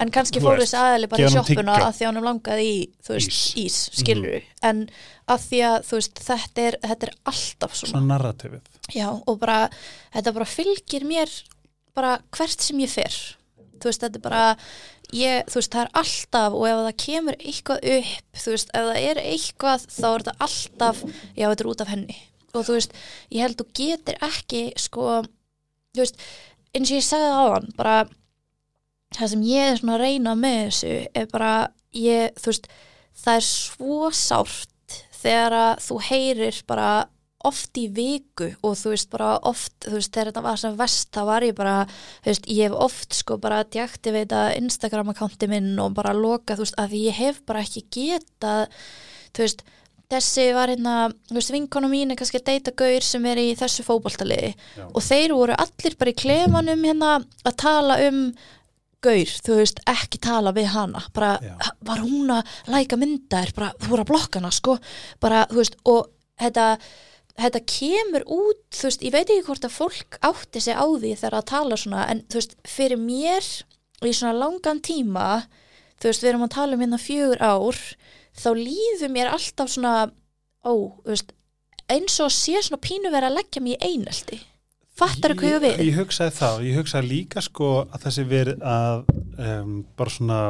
En 0.00 0.08
kannski 0.08 0.40
fór 0.40 0.56
veist, 0.56 0.72
þessi 0.72 0.78
aðali 0.80 1.08
bara 1.12 1.26
í 1.26 1.32
tyggjó. 1.44 1.62
að 1.74 1.96
því 1.98 2.04
að 2.06 2.08
hann 2.08 2.24
langaði 2.24 2.64
í, 2.64 2.76
veist, 3.08 3.28
Ís. 3.28 3.40
ís, 3.60 3.78
skiluru. 4.00 4.38
En 4.64 4.86
að 5.28 5.44
því 5.50 5.60
að, 5.68 5.76
veist, 5.90 6.22
þetta 6.24 6.64
er, 6.64 6.78
þetta 6.86 7.08
er 7.08 7.12
alltaf 7.32 7.76
svona. 7.76 7.90
svona 7.92 8.08
narrativið 8.14 8.96
Já, 8.96 9.08
og 9.12 9.36
bara, 9.42 9.58
þetta 10.16 10.34
bara 10.38 10.48
fylgir 10.48 11.06
mér 11.08 11.36
bara 11.96 12.16
hvert 12.32 12.64
sem 12.64 12.80
ég 12.82 12.92
fer 12.92 13.12
þú 13.82 13.90
veist, 13.90 14.04
þetta 14.04 14.18
er 14.18 14.24
bara 14.24 14.42
ég, 15.12 15.48
þú 15.50 15.60
veist, 15.60 15.72
það 15.74 15.84
er 15.84 15.94
alltaf 16.02 16.56
og 16.58 16.66
ef 16.68 16.82
það 16.86 16.98
kemur 17.04 17.38
eitthvað 17.38 17.88
upp, 17.94 18.42
þú 18.44 18.54
veist, 18.56 18.72
ef 18.72 18.88
það 18.88 19.00
er 19.10 19.22
eitthvað, 19.22 19.88
þá 19.92 20.06
er 20.08 20.24
þetta 20.24 20.36
alltaf 20.48 21.02
já, 21.04 21.46
þetta 21.46 21.64
er 21.64 21.72
út 21.72 21.84
af 21.84 21.92
henni 21.92 22.20
og 22.52 22.66
þú 22.66 22.78
veist, 22.78 22.96
ég 23.32 23.44
held 23.46 23.60
þú 23.60 23.68
getur 23.78 24.26
ekki 24.28 24.64
sko, 24.80 25.22
þú 25.92 26.04
veist 26.04 26.20
eins 26.72 26.90
og 26.90 26.98
ég 26.98 27.06
sagði 27.06 27.30
á 27.32 27.44
hann, 27.52 27.70
bara 27.76 27.96
það 29.12 29.32
sem 29.34 29.46
ég 29.48 29.70
er 29.70 29.80
svona 29.80 29.96
að 29.98 30.04
reyna 30.06 30.36
með 30.38 30.60
þessu 30.66 30.92
er 31.20 31.32
bara, 31.32 31.54
ég, 31.96 32.36
þú 32.40 32.52
veist 32.52 32.68
það 33.22 33.38
er 33.38 33.48
svo 33.48 34.12
sárt 34.16 35.00
þegar 35.22 35.56
að 35.56 35.72
þú 35.86 35.98
heyrir 36.08 36.62
bara 36.68 36.92
oft 37.42 37.78
í 37.80 37.88
viku 37.90 38.52
og 38.62 38.76
þú 38.78 38.92
veist 38.92 39.10
bara 39.10 39.32
oft, 39.50 39.74
þú 39.82 39.96
veist, 39.96 40.12
þegar 40.14 40.30
þetta 40.30 40.44
var 40.44 40.60
sem 40.62 40.76
vest 40.78 41.08
þá 41.14 41.22
var 41.26 41.46
ég 41.46 41.56
bara, 41.58 41.76
þú 42.22 42.30
veist, 42.30 42.48
ég 42.54 42.68
hef 42.68 42.76
oft 42.86 43.16
sko 43.18 43.38
bara 43.42 43.64
deaktivita 43.66 44.42
Instagram 44.58 45.10
akkánti 45.12 45.48
minn 45.50 45.72
og 45.82 45.96
bara 45.98 46.14
loka, 46.14 46.54
þú 46.54 46.66
veist, 46.66 46.78
að 46.78 46.96
ég 47.00 47.18
hef 47.18 47.42
bara 47.48 47.64
ekki 47.66 47.84
getað, 47.92 48.78
þú 49.34 49.46
veist 49.46 49.64
þessi 50.12 50.46
var 50.56 50.72
hérna, 50.72 50.96
þú 51.28 51.36
veist, 51.38 51.52
vinkonu 51.54 51.90
mín 51.90 52.12
er 52.12 52.18
kannski 52.20 52.40
að 52.40 52.48
deyta 52.50 52.74
gaur 52.82 53.06
sem 53.06 53.28
er 53.30 53.40
í 53.40 53.52
þessu 53.58 53.84
fótboltaliði 53.86 54.50
Já. 54.52 54.86
og 54.88 55.04
þeir 55.04 55.36
voru 55.36 55.56
allir 55.64 55.96
bara 56.00 56.12
í 56.12 56.18
klefanum 56.22 56.84
hérna 56.88 57.12
að 57.48 57.56
tala 57.62 57.98
um 58.08 58.26
gaur, 59.02 59.32
þú 59.46 59.56
veist, 59.58 59.80
ekki 59.90 60.20
tala 60.22 60.52
við 60.54 60.68
hana, 60.76 61.02
bara 61.14 61.32
Já. 61.42 61.54
var 61.88 62.02
hún 62.04 62.30
að 62.30 62.52
læka 62.70 62.98
myndaðir, 63.00 63.54
bara 63.56 63.72
þú 63.80 63.94
voru 63.94 64.04
að 64.04 64.12
blokka 64.12 64.42
hana, 64.42 64.52
sko, 64.54 64.76
bara, 65.22 65.46
þú 65.50 65.58
veist, 65.58 65.78
og 65.90 66.12
þetta, 66.42 66.68
þetta 67.42 67.64
kemur 67.74 68.26
út, 68.38 68.62
þú 68.70 68.88
veist, 68.88 69.02
ég 69.02 69.16
veit 69.16 69.26
ekki 69.26 69.46
hvort 69.48 69.66
að 69.66 69.74
fólk 69.74 70.20
átti 70.30 70.62
sig 70.62 70.78
á 70.78 70.86
því 70.86 71.16
þegar 71.16 71.38
að 71.40 71.50
tala 71.50 71.80
svona, 71.80 72.06
en 72.12 72.22
þú 72.30 72.38
veist, 72.38 72.56
fyrir 72.68 73.02
mér 73.02 73.50
í 74.02 74.14
svona 74.14 74.38
langan 74.38 74.82
tíma, 74.84 75.28
þú 75.98 76.10
veist, 76.10 76.22
við 76.22 76.32
erum 76.32 76.46
að 76.46 76.54
tala 76.56 76.78
um 76.78 76.86
hérna 76.86 77.02
fjögur 77.02 77.42
ár, 77.42 77.82
þá 78.38 78.48
líður 78.56 79.10
mér 79.12 79.32
alltaf 79.34 79.68
svona, 79.70 80.10
ó, 80.64 80.72
veist, 81.04 81.32
eins 81.92 82.18
og 82.24 82.30
sé 82.32 82.56
svona 82.62 82.80
pínu 82.80 83.10
verið 83.12 83.30
að 83.30 83.36
leggja 83.40 83.62
mig 83.62 83.76
í 83.76 83.92
einelti. 83.92 84.40
Fattar 84.96 85.32
hvað 85.34 85.48
ég 85.54 85.62
við? 85.64 85.78
ég 85.88 85.96
hugsaði 85.96 86.34
það, 86.36 86.62
ég 86.68 86.76
hugsaði 86.76 87.08
líka 87.08 87.40
sko 87.42 87.68
að 87.88 88.02
þessi 88.04 88.24
verið 88.28 88.62
að 88.62 89.04
um, 89.40 89.78
bara 89.96 90.10
svona 90.12 90.40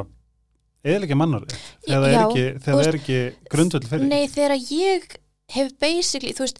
eðilegja 0.83 1.17
mannari 1.19 1.47
þegar 1.87 2.03
það 2.03 2.13
er 2.13 2.23
ekki, 2.27 2.47
er 2.89 2.99
ekki 2.99 3.19
grundvöld 3.55 3.87
fyrir 3.87 4.09
Nei, 4.11 4.25
þegar 4.27 4.57
ég 4.59 5.07
hef 5.55 5.71
basically, 5.79 6.33
þú 6.35 6.43
veist, 6.43 6.59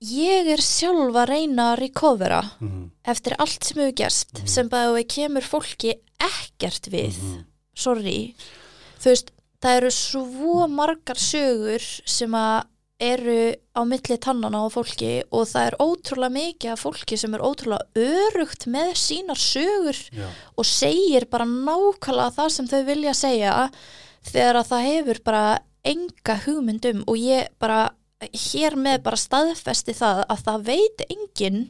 ég 0.00 0.48
er 0.54 0.62
sjálf 0.64 1.18
að 1.20 1.28
reyna 1.34 1.66
að 1.74 1.82
recovera 1.84 2.40
mm 2.60 2.86
eftir 3.10 3.34
allt 3.42 3.64
sem 3.64 3.78
hefur 3.80 3.94
gerst 3.96 4.32
Mhm. 4.38 4.46
sem 4.46 4.68
bara 4.70 4.92
við 4.94 5.06
kemur 5.12 5.42
fólki 5.42 5.94
ekkert 6.20 6.88
við, 6.92 7.16
-hmm. 7.20 7.44
sorry 7.74 8.34
þú 9.00 9.08
veist, 9.12 9.30
það 9.60 9.78
eru 9.80 9.92
svo 9.94 10.66
margar 10.70 11.20
sögur 11.20 11.84
sem 12.08 12.36
að 12.36 12.66
eru 13.00 13.54
á 13.72 13.80
milli 13.88 14.16
tannana 14.20 14.60
á 14.60 14.68
fólki 14.68 15.22
og 15.32 15.46
það 15.48 15.66
er 15.70 15.76
ótrúlega 15.80 16.34
mikið 16.34 16.72
af 16.74 16.82
fólki 16.84 17.16
sem 17.16 17.32
er 17.36 17.44
ótrúlega 17.44 17.88
örugt 17.96 18.66
með 18.68 18.92
sínar 19.00 19.40
sögur 19.40 19.96
Já, 20.12 20.26
og 20.52 20.68
segir 20.68 21.24
bara 21.32 21.48
nákvæmlega 21.48 22.34
það 22.36 22.52
sem 22.56 22.68
þau 22.68 22.82
vilja 22.90 23.16
segja 23.16 23.54
þegar 24.28 24.60
að 24.60 24.68
það 24.74 24.86
hefur 24.90 25.22
bara 25.30 25.44
enga 25.88 26.36
hugmyndum 26.44 27.00
og 27.08 27.16
ég 27.16 27.48
bara 27.62 27.80
hér 28.20 28.76
með 28.76 29.00
bara 29.06 29.16
staðfesti 29.16 29.96
það 29.96 30.22
að 30.28 30.44
það 30.44 30.68
veit 30.68 31.04
enginn 31.08 31.62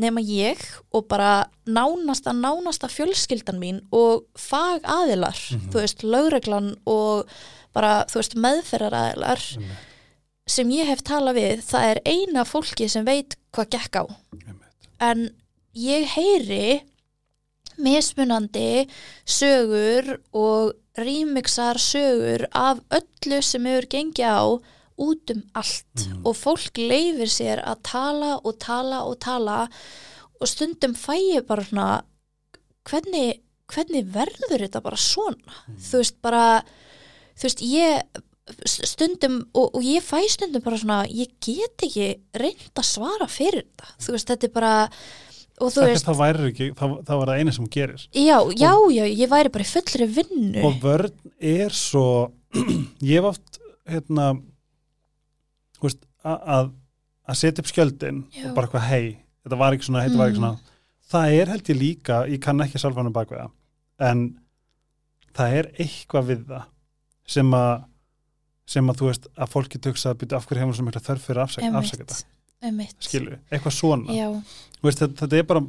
nema 0.00 0.22
ég 0.24 0.60
og 0.92 1.06
bara 1.10 1.46
nánasta, 1.68 2.32
nánasta 2.34 2.88
fjölskyldan 2.90 3.60
mín 3.60 3.80
og 3.92 4.24
fag 4.38 4.82
aðilar, 4.82 5.36
Mhm. 5.52 5.70
þú 5.70 5.80
veist, 5.84 6.02
lögreglan 6.02 6.74
og 6.86 7.28
bara, 7.72 8.04
þú 8.10 8.20
veist, 8.22 8.34
meðferðar 8.34 8.96
aðilar 9.02 9.44
einmitt, 9.56 9.86
sem 10.46 10.70
ég 10.70 10.86
hef 10.86 11.02
talað 11.06 11.36
við, 11.38 11.62
það 11.62 11.84
er 11.90 12.00
eina 12.06 12.44
fólki 12.44 12.88
sem 12.90 13.04
veit 13.04 13.36
hvað 13.52 13.68
gekk 13.76 14.00
á 14.00 14.04
einmitt. 14.08 14.88
en 15.00 15.30
ég 15.76 16.04
heyri 16.16 16.82
mismunandi 17.78 18.88
sögur 19.26 20.18
og 20.34 20.74
remixar 20.98 21.78
sögur 21.80 22.44
af 22.52 22.80
öllu 22.90 23.40
sem 23.42 23.64
hefur 23.64 23.86
gengið 23.88 24.26
á 24.26 24.44
út 25.00 25.32
um 25.34 25.42
allt 25.56 26.04
Mhm. 26.06 26.22
og 26.26 26.36
fólk 26.36 26.76
leifir 26.78 27.30
sér 27.32 27.62
að 27.64 27.82
tala 27.82 28.34
og 28.44 28.58
tala 28.60 29.02
og 29.08 29.18
tala 29.20 29.68
og 30.40 30.48
stundum 30.48 30.94
fæ 30.94 31.16
ég 31.36 31.46
bara 31.46 31.64
svona 31.64 32.02
hvernig, 32.88 33.40
hvernig 33.70 34.04
verður 34.12 34.64
þetta 34.66 34.82
bara 34.82 34.96
svona? 34.96 35.54
Þú 35.78 36.00
veist 36.02 36.20
bara 36.22 36.44
þú 37.36 37.42
veist 37.48 37.62
ég 37.64 38.02
stundum 38.66 39.40
og, 39.54 39.74
og 39.76 39.82
ég 39.84 40.02
fæ 40.04 40.20
stundum 40.32 40.62
bara 40.64 40.78
svona 40.80 41.02
ég 41.08 41.30
get 41.44 41.84
ekki 41.86 42.08
reynd 42.34 42.72
að 42.80 42.86
svara 42.88 43.28
fyrir 43.30 43.64
þetta. 43.68 43.90
Þú 44.00 44.14
veist 44.16 44.30
þetta 44.32 44.48
er 44.48 44.54
bara 44.56 44.74
og 45.60 45.74
veist 45.76 46.06
það 46.08 46.20
væri 46.22 46.50
ekki, 46.50 46.70
það, 46.78 46.94
það 47.04 47.18
var 47.20 47.30
það 47.30 47.40
eina 47.42 47.52
sem 47.52 47.66
gerir. 47.68 48.04
Já, 48.16 48.38
já, 48.56 48.72
já, 48.96 49.04
ég 49.12 49.28
væri 49.30 49.52
bara 49.52 49.68
fullri 49.68 50.06
vinnu. 50.16 50.62
Og 50.64 50.78
vörn 50.80 51.12
er 51.38 51.70
svo 51.76 52.06
ég 53.04 53.20
hef 53.20 53.28
oft 53.34 53.60
hérna 53.90 54.30
veist, 55.88 56.04
að 56.24 56.72
að 57.30 57.36
setja 57.38 57.62
upp 57.62 57.68
skjöldin 57.70 58.24
Já. 58.34 58.48
og 58.48 58.54
bara 58.56 58.66
eitthvað 58.66 58.88
hei, 58.90 59.04
þetta 59.44 59.58
var 59.60 59.72
ekki 59.76 59.86
svona, 59.86 60.02
þetta 60.06 60.18
var 60.18 60.28
ekki 60.32 60.40
Mm. 60.40 60.42
svona. 60.42 60.76
Það 61.10 61.34
er 61.40 61.46
held 61.52 61.68
ég 61.70 61.78
líka, 61.78 62.16
ég 62.30 62.40
kann 62.40 62.60
ekki 62.60 62.78
salfanum 62.78 63.12
bakveða, 63.14 63.50
en 63.98 64.40
það 65.34 65.54
er 65.60 65.68
eitthvað 65.78 66.26
við 66.30 66.44
það 66.50 66.64
sem 67.26 67.50
að 67.54 67.84
sem 68.70 68.86
að 68.86 68.98
þú 69.00 69.06
veist 69.10 69.24
að 69.36 69.48
fólki 69.50 69.78
töksa 69.82 70.10
að 70.12 70.18
byrja 70.20 70.36
af 70.38 70.46
hverju 70.46 70.60
hefur 70.62 70.76
svo 70.78 70.84
mikla 70.86 71.00
þörf 71.02 71.24
fyrir 71.26 71.42
afsaka, 71.42 71.70
afsaka 71.80 72.04
þetta, 72.04 72.88
skilur 73.02 73.38
eitthvað 73.50 73.74
svona, 73.74 74.18
veist, 74.82 75.00
þetta, 75.02 75.16
þetta 75.24 75.38
er 75.40 75.42
bara 75.50 75.62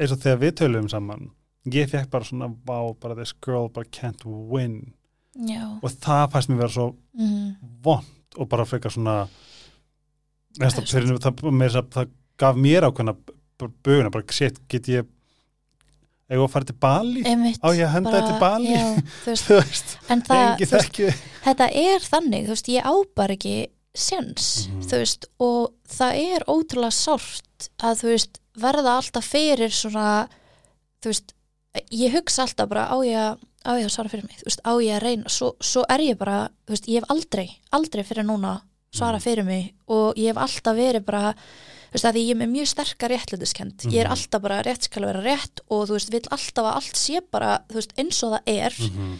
eins 0.00 0.12
og 0.12 0.20
þegar 0.24 0.38
við 0.40 0.54
töluðum 0.60 0.88
saman 0.92 1.26
ég 1.72 1.90
fekk 1.90 2.08
bara 2.10 2.24
svona, 2.24 2.48
wow, 2.68 2.94
bara 3.00 3.14
this 3.18 3.32
girl 3.44 3.68
bara 3.68 3.84
can't 3.90 4.22
win. 4.24 4.92
Já. 5.36 5.66
Og 5.82 5.90
það 6.00 6.30
fæst 6.32 6.48
mér 6.48 6.60
vera 6.62 6.72
svo 6.72 6.86
mm, 7.18 7.56
vond 7.84 8.06
og 8.36 8.48
bara 8.50 8.64
frekar 8.68 8.90
svona 8.94 9.26
Það 10.56 10.86
fyrir, 10.88 11.18
það, 11.20 11.40
það, 11.44 11.88
það 11.92 12.12
gaf 12.40 12.56
mér 12.56 12.86
ákveðna 12.88 13.12
b- 13.16 13.68
buguna, 13.84 14.10
bara 14.14 14.32
shit, 14.32 14.56
get 14.72 14.86
ég 14.88 15.04
eigum 16.30 16.46
að 16.46 16.52
fara 16.54 16.66
til 16.70 16.76
Bali? 16.82 17.22
Einmitt 17.28 17.60
á 17.60 17.68
ég 17.76 17.84
að 17.86 17.92
henda 17.92 18.12
þetta 18.14 18.30
til 18.30 18.40
Bali? 18.40 18.70
já, 18.72 18.86
þú 19.26 19.30
veist, 19.34 19.46
þú 19.50 19.58
veist, 19.60 19.92
en 20.14 20.22
það, 20.26 20.64
þú 20.64 20.78
veist, 20.80 21.20
þetta 21.44 21.68
er 21.84 22.06
þannig, 22.08 22.46
þú 22.48 22.54
veist, 22.56 22.70
ég 22.72 22.88
ábar 22.92 23.34
ekki 23.36 23.54
sens, 23.96 24.48
Mhm. 24.70 24.80
þú 24.90 25.02
veist 25.04 25.28
og 25.40 25.60
það 25.92 26.18
er 26.24 26.46
ótrúlega 26.56 26.96
sárt 26.96 27.68
að 27.84 28.00
þú 28.02 28.10
veist, 28.14 28.40
verða 28.56 28.96
alltaf 29.02 29.28
fyrir 29.36 29.72
svona, 29.76 30.08
þú 31.04 31.12
veist 31.12 31.36
ég 31.92 32.16
hugsa 32.16 32.46
alltaf 32.48 32.68
bara 32.72 32.88
á 32.88 32.96
ég 33.04 33.20
að 33.20 33.44
á 33.66 33.72
ég 33.78 33.84
að 33.88 33.94
svara 33.96 34.08
fyrir 34.12 34.24
mig, 34.28 34.38
þú 34.40 34.46
veist, 34.48 34.60
á 34.64 34.72
ég 34.80 34.96
að 34.96 35.02
reyna 35.02 35.28
svo, 35.28 35.52
svo 35.60 35.84
er 35.90 36.00
ég 36.00 36.18
bara, 36.18 36.48
þú 36.66 36.70
veist, 36.76 36.86
ég 36.88 37.00
hef 37.00 37.10
aldrei 37.10 37.48
aldrei 37.72 38.04
fyrir 38.04 38.24
núna 38.24 38.60
svara 38.94 39.18
Mhm. 39.18 39.22
fyrir 39.22 39.44
mig 39.44 39.74
og 39.88 40.14
ég 40.16 40.28
hef 40.32 40.36
alltaf 40.36 40.76
verið 40.76 41.04
bara 41.04 41.34
þú 41.34 41.92
veist, 41.92 42.04
að 42.04 42.16
ég 42.20 42.30
er 42.30 42.38
með 42.40 42.50
mjög 42.50 42.66
sterkar 42.68 43.10
réttlætiskend, 43.10 43.76
ég 43.92 44.00
er 44.00 44.06
Mhm. 44.08 44.12
alltaf 44.12 44.42
bara 44.42 44.62
rétt 44.62 44.82
skal 44.82 45.04
vera 45.04 45.22
rétt 45.22 45.60
og 45.70 45.88
þú 45.88 45.92
veist, 45.96 46.10
vill 46.10 46.28
alltaf 46.30 46.64
að 46.64 46.74
allt 46.74 46.94
sé 46.96 47.20
bara, 47.30 47.58
þú 47.68 47.74
veist, 47.74 47.92
eins 47.98 48.22
og 48.22 48.32
það 48.32 48.42
er 48.46 48.72
Mhm. 48.78 49.18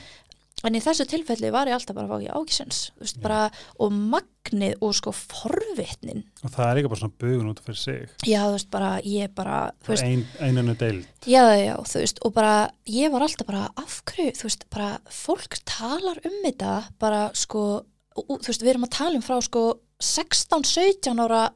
En 0.65 0.77
í 0.79 0.81
þessu 0.81 1.05
tilfelli 1.09 1.51
var 1.53 1.69
ég 1.69 1.77
alltaf 1.77 1.97
bara 1.97 2.07
að 2.07 2.13
fá 2.13 2.17
ekki 2.23 2.37
ákisens, 2.41 2.79
þú 2.97 3.05
veist, 3.05 3.19
bara 3.23 3.41
og 3.85 3.93
magnið 3.93 4.79
og 4.87 4.95
sko 4.97 5.13
forvitnin. 5.17 6.23
Og 6.43 6.55
það 6.55 6.69
er 6.71 6.79
líka 6.79 6.93
bara 6.93 7.01
svona 7.03 7.21
bugun 7.25 7.51
út 7.53 7.61
fyrir 7.67 7.81
sig. 7.81 8.15
Já, 8.25 8.41
þú 8.47 8.55
veist, 8.57 8.71
bara, 8.73 8.93
ég 9.05 9.35
bara 9.37 9.59
ein, 9.99 10.25
eininu 10.41 10.77
deild. 10.81 11.05
Já, 11.29 11.43
já, 11.61 11.75
þú 11.83 12.03
veist, 12.05 12.23
og 12.25 12.35
bara, 12.39 12.55
ég 12.89 13.13
var 13.13 13.27
alltaf 13.27 13.51
bara 13.51 13.67
af 13.77 14.01
hverju, 14.09 14.33
þú 14.41 14.49
veist, 14.49 14.67
bara 14.73 14.91
fólk 15.13 15.61
talar 15.69 16.23
um 16.25 16.39
þetta, 16.47 16.73
bara 17.03 17.27
sko, 17.37 17.67
og, 18.17 18.33
þú 18.41 18.49
veist, 18.49 18.65
við 18.65 18.73
erum 18.75 18.89
að 18.89 18.97
tala 18.97 19.21
um 19.21 19.27
frá 19.27 19.37
sko 19.45 19.67
16-17 20.03 21.21
ára 21.25 21.47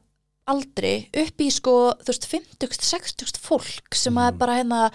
aldri 0.51 0.93
upp 1.23 1.41
í 1.43 1.49
sko, 1.51 1.75
þú 2.03 2.11
veist, 2.13 2.27
50-60 2.31 3.41
fólk 3.41 3.95
sem 3.97 4.13
að 4.19 4.31
Mhm. 4.33 4.37
bara 4.37 4.57
hérna 4.59 4.91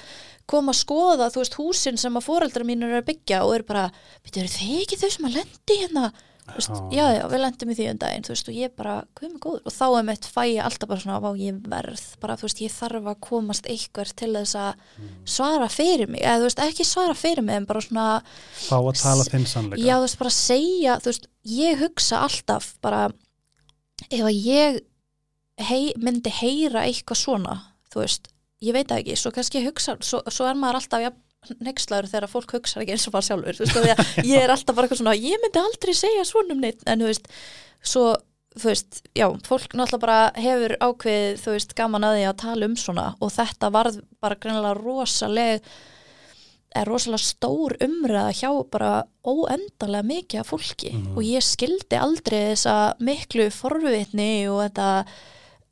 koma 0.47 0.73
að 0.73 0.85
skoða, 0.85 1.31
þú 1.33 1.43
veist, 1.43 1.57
húsin 1.59 1.99
sem 1.99 2.15
að 2.15 2.23
foreldra 2.29 2.65
mínur 2.65 2.93
eru 2.93 3.03
að 3.03 3.09
byggja 3.11 3.43
og 3.45 3.55
eru 3.57 3.65
bara, 3.67 3.91
veitu, 4.25 4.41
eru 4.41 4.49
þið 4.49 4.81
ekki 4.85 4.97
þau 5.03 5.11
sem 5.11 5.27
að 5.27 5.37
lendi 5.41 5.79
hérna? 5.83 6.13
Þú 6.47 6.55
veist, 6.55 6.71
Já. 6.95 7.11
já, 7.19 7.27
við 7.27 7.41
lendum 7.43 7.71
í 7.71 7.75
því 7.75 7.87
um 7.91 7.99
daginn, 7.99 8.23
þú 8.23 8.29
veist, 8.31 8.49
og 8.49 8.55
ég 8.55 8.77
bara, 8.79 8.93
hvað 9.17 9.33
með 9.33 9.39
góður? 9.43 9.63
Og 9.67 9.73
þá 9.75 9.99
er 9.99 10.03
mitt 10.07 10.27
fæ 10.31 10.43
ég 10.55 10.63
alltaf 10.63 10.89
bara 10.89 11.01
svona, 11.03 11.21
vá, 11.21 11.31
ég 11.35 11.57
verð, 11.67 12.05
bara, 12.23 12.37
þú 12.37 12.43
veist, 12.47 12.61
ég 12.63 12.71
þarf 12.71 13.09
að 13.11 13.21
komast 13.27 13.67
eitthvað 13.67 14.13
til 14.15 14.33
þess 14.37 14.55
að 14.55 14.75
svara 15.27 15.67
fyrir 15.69 16.09
mig, 16.09 16.21
eða 16.23 16.39
þú 16.39 16.47
veist, 16.47 16.63
ekki 16.63 16.85
svara 16.87 17.15
fyrir 17.19 17.43
mig, 17.43 17.57
en 17.57 17.67
bara 17.67 17.81
svona, 17.83 18.23
fá 18.55 18.79
að 18.79 19.03
tala 19.03 19.25
þinn 19.27 19.47
sannleika 19.51 19.83
já, 19.83 19.97
þú 19.99 20.07
veist, 20.07 20.19
bara 20.23 20.31
segja, 20.31 20.97
þú 21.03 21.11
veist, 21.11 21.27
ég 21.51 21.79
hugsa 21.83 22.23
alltaf 22.23 22.71
bara, 22.81 23.09
ef 24.09 24.21
að 24.23 24.45
ég 24.47 24.81
hei, 25.59 25.93
myndi 25.97 26.31
heyra 26.31 26.83
eitthvað 26.87 27.17
svona, 27.23 27.55
þú 27.93 28.03
veist, 28.05 28.29
ég 28.65 28.73
veit 28.77 28.91
ekki, 28.93 29.17
svo 29.17 29.31
kannski 29.33 29.63
hugsa, 29.65 29.97
svo, 30.05 30.21
svo 30.29 30.47
er 30.51 30.55
maður 30.59 30.81
alltaf, 30.83 31.01
já, 31.07 31.11
nexlaður 31.63 32.09
þegar 32.11 32.29
fólk 32.33 32.53
hugsa 32.59 32.81
ekki 32.83 32.93
eins 32.97 33.07
og 33.09 33.15
maður 33.15 33.29
sjálfur, 33.31 33.59
þú 33.61 33.83
veist, 33.85 34.07
ég 34.33 34.43
er 34.43 34.51
alltaf 34.53 34.75
bara 34.77 34.87
eitthvað 34.89 35.03
svona, 35.03 35.15
ég 35.17 35.41
myndi 35.45 35.63
aldrei 35.63 35.95
segja 35.97 36.25
svona 36.29 36.57
um 36.57 36.61
neitt, 36.65 36.83
en 36.87 37.01
þú 37.05 37.11
veist, 37.13 37.29
svo, 37.87 38.07
þú 38.57 38.71
veist, 38.73 39.03
já, 39.17 39.27
fólk 39.49 39.77
náttúrulega 39.77 40.05
bara 40.05 40.21
hefur 40.41 40.77
ákveðið, 40.81 41.37
þú 41.45 41.55
veist, 41.57 41.75
gaman 41.79 42.09
að 42.09 42.17
því 42.19 42.25
að 42.31 42.39
tala 42.45 42.69
um 42.71 42.77
svona 42.81 43.07
og 43.21 43.33
þetta 43.37 43.71
varð 43.75 44.01
bara 44.25 44.39
greinilega 44.41 44.79
rosaleg 44.81 45.71
er 46.77 46.85
rosalega 46.91 47.25
stór 47.25 47.77
umræða 47.81 48.33
hjá 48.37 48.51
bara 48.73 48.91
óendalega 49.25 50.05
mikið 50.05 50.41
af 50.43 50.51
fólki 50.51 50.91
Mhm. 50.93 51.15
og 51.17 51.23
ég 51.25 51.41
skildi 51.45 51.97
aldrei 51.97 52.41
þessa 52.53 52.75
miklu 53.01 53.47
forvitni 53.55 54.49
og 54.51 54.61
þetta 54.67 54.89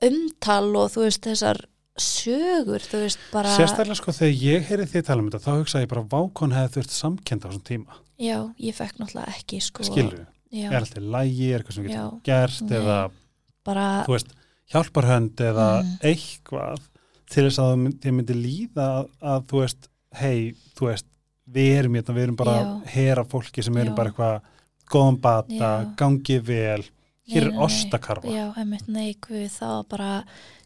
umtal 0.03 0.75
og 0.77 0.91
þú 0.95 1.05
veist 1.07 1.23
þessar 1.29 1.61
sögur, 2.01 2.83
þú 2.83 3.01
veist 3.05 3.21
bara 3.31 3.53
sérstaklega 3.55 3.95
sko 4.01 4.13
þegar 4.17 4.41
ég 4.43 4.65
heyri 4.71 4.87
því 4.91 5.03
tala 5.07 5.23
um 5.23 5.29
þetta 5.31 5.45
þá 5.45 5.59
hugsa 5.61 5.83
ég 5.85 5.91
bara 5.93 6.03
vákon 6.11 6.55
hefði 6.57 6.75
þurft 6.81 6.95
samkenda 6.97 7.47
á 7.47 7.49
þessum 7.53 7.67
tíma 7.69 8.01
já, 8.19 8.39
ég 8.59 8.75
fekk 8.75 8.99
náttúrulega 8.99 9.35
ekki 9.39 9.61
sko, 9.63 9.87
skilur, 9.87 10.25
já, 10.51 10.67
er 10.71 10.79
alltaf 10.81 11.07
lægi, 11.15 11.51
er 11.53 11.63
eitthvað 11.63 11.79
sem 11.79 11.87
já, 11.87 11.93
getur 11.95 12.25
gert 12.27 12.65
Nei. 12.67 12.75
eða 12.81 12.99
bara 13.65 13.87
þú 14.09 14.17
veist, 14.17 14.35
hjálparhönd 14.75 15.45
eða 15.47 15.69
Mm. 15.85 15.95
eitthvað 16.11 16.83
til 17.31 17.45
þess 17.47 17.59
að 17.63 17.71
það 17.71 18.13
myndi, 18.19 18.35
líða 18.37 18.85
að, 18.99 19.07
að 19.23 19.47
þú 19.51 19.61
veist, 19.63 19.89
hei, 20.21 20.55
þú 20.77 20.87
veist 20.91 21.07
við 21.55 21.71
erum 21.79 21.95
hérna, 21.99 22.15
við 22.17 22.23
erum 22.27 22.37
bara 22.37 22.55
Já. 22.59 22.65
að 22.65 22.91
hera 22.95 23.25
fólki 23.25 23.63
sem 23.65 23.77
erum 23.77 23.95
Já. 23.95 23.97
bara 23.97 24.11
eitthvað 24.11 24.41
góðan 24.91 25.21
bata, 25.21 25.55
Já. 25.55 25.95
gangi 25.97 26.39
vel 26.43 26.83
hér 27.33 27.47
er 27.49 27.61
ostakarfa 27.65 28.29
Já, 28.35 28.53
einmitt 28.61 28.87
neikvið 28.89 29.49
það 29.59 29.73
var 29.77 29.87
bara 29.95 30.25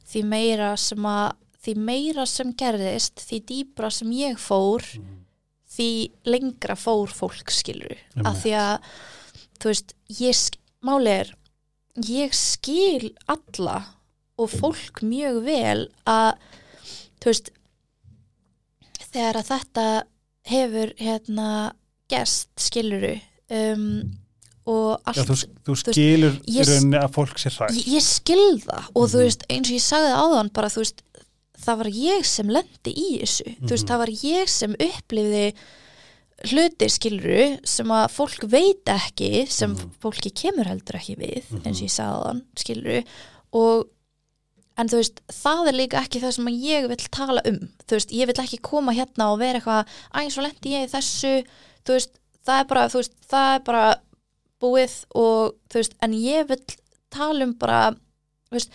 því 0.08 0.22
meira 0.24 0.72
sem 0.76 1.04
að 1.06 1.32
því 1.64 1.74
meira 1.76 2.24
sem 2.26 2.52
gerðist, 2.54 3.20
því 3.28 3.38
dýbra 3.50 3.90
sem 3.92 4.10
ég 4.14 4.38
fór, 4.40 4.82
Mm. 4.98 5.14
því 5.68 5.88
lengra 6.24 6.74
fór 6.78 7.08
fólk 7.12 7.50
skilur 7.52 7.92
Einmitt. 8.16 8.26
af 8.26 8.38
því 8.42 8.52
að 8.56 8.78
þú 9.60 9.68
veist, 9.72 9.94
ég, 10.08 10.34
sk- 10.34 10.58
máli 10.82 11.12
er 11.20 11.34
ég 12.08 12.32
skil 12.34 13.10
alla 13.28 13.84
og 14.38 14.48
fólk 14.50 15.02
mjög 15.02 15.42
vel 15.44 15.88
að 16.06 16.38
þú 17.20 17.24
veist 17.32 17.50
þegar 19.12 19.38
að 19.40 19.48
þetta 19.52 19.86
hefur 20.48 20.92
hérna 20.98 21.48
gerst 22.08 22.48
skiluru 22.60 23.14
um, 23.50 23.84
Já, 24.68 25.22
þú, 25.24 25.36
þú 25.64 25.76
skilur 25.80 26.34
í 26.46 26.58
rauninni 26.68 26.98
að 27.00 27.12
fólk 27.14 27.38
sér 27.40 27.54
hrætt 27.56 27.76
ég, 27.78 27.86
ég 27.96 28.04
skil 28.04 28.60
það 28.66 28.88
og 28.94 29.08
þú 29.08 29.18
Mhm. 29.18 29.24
veist 29.24 29.44
eins 29.48 29.68
og 29.70 29.74
ég 29.78 29.84
sagði 29.86 30.12
áðan 30.22 30.52
bara 30.52 30.68
þú 30.68 30.82
veist 30.84 31.02
það 31.58 31.76
var 31.82 31.86
ég 31.98 32.24
sem 32.24 32.46
lendi 32.48 32.92
í 32.94 33.08
þessu 33.22 33.46
þú 33.64 33.68
veist 33.72 33.84
Mhm. 33.84 33.90
það 33.90 33.98
var 33.98 34.12
ég 34.22 34.48
sem 34.48 34.74
upplifði 34.88 35.54
hluti 36.52 36.86
skiluru 36.94 37.46
sem 37.66 37.86
að 37.90 38.04
fólk 38.14 38.44
veit 38.52 38.84
ekki 38.86 39.46
sem 39.50 39.72
Mhm. 39.74 39.90
fólki 40.00 40.30
kemur 40.30 40.66
heldur 40.70 40.94
ekki 41.00 41.16
við 41.18 41.42
Mhm. 41.50 41.62
eins 41.66 41.80
og 41.80 41.86
ég 41.88 41.94
sagði 41.96 42.18
áðan 42.22 42.42
skiluru 42.56 43.04
og 43.52 43.86
en 44.78 44.88
þú 44.88 44.96
veist 45.00 45.20
það 45.32 45.68
er 45.68 45.72
líka 45.74 45.98
ekki 46.04 46.20
það 46.22 46.32
sem 46.34 46.46
ég 46.46 46.88
vil 46.88 46.96
tala 47.10 47.42
um 47.44 47.58
þú 47.88 47.96
veist 47.96 48.10
ég 48.12 48.26
vil 48.26 48.34
ekki 48.44 48.60
koma 48.62 48.92
hérna 48.92 49.32
og 49.32 49.38
vera 49.40 49.58
eitthvað 49.58 49.86
æ 50.14 50.30
svo 50.30 50.42
lendi 50.42 50.70
ég 50.76 50.86
í 50.86 50.90
þessu 50.92 51.44
þú 51.84 51.96
veist 51.96 52.10
það 52.46 52.60
er 52.60 52.64
bara 52.64 52.88
þú 52.88 52.94
veist 53.02 53.12
það 53.28 53.54
er 53.56 53.60
bara 53.64 53.96
búið 54.62 54.94
og 55.14 55.54
þú 55.70 55.80
veist 55.82 55.94
en 56.02 56.12
ég 56.18 56.48
vil 56.48 56.60
tala 57.10 57.44
um 57.46 57.54
bara 57.58 57.94
veist, 58.52 58.70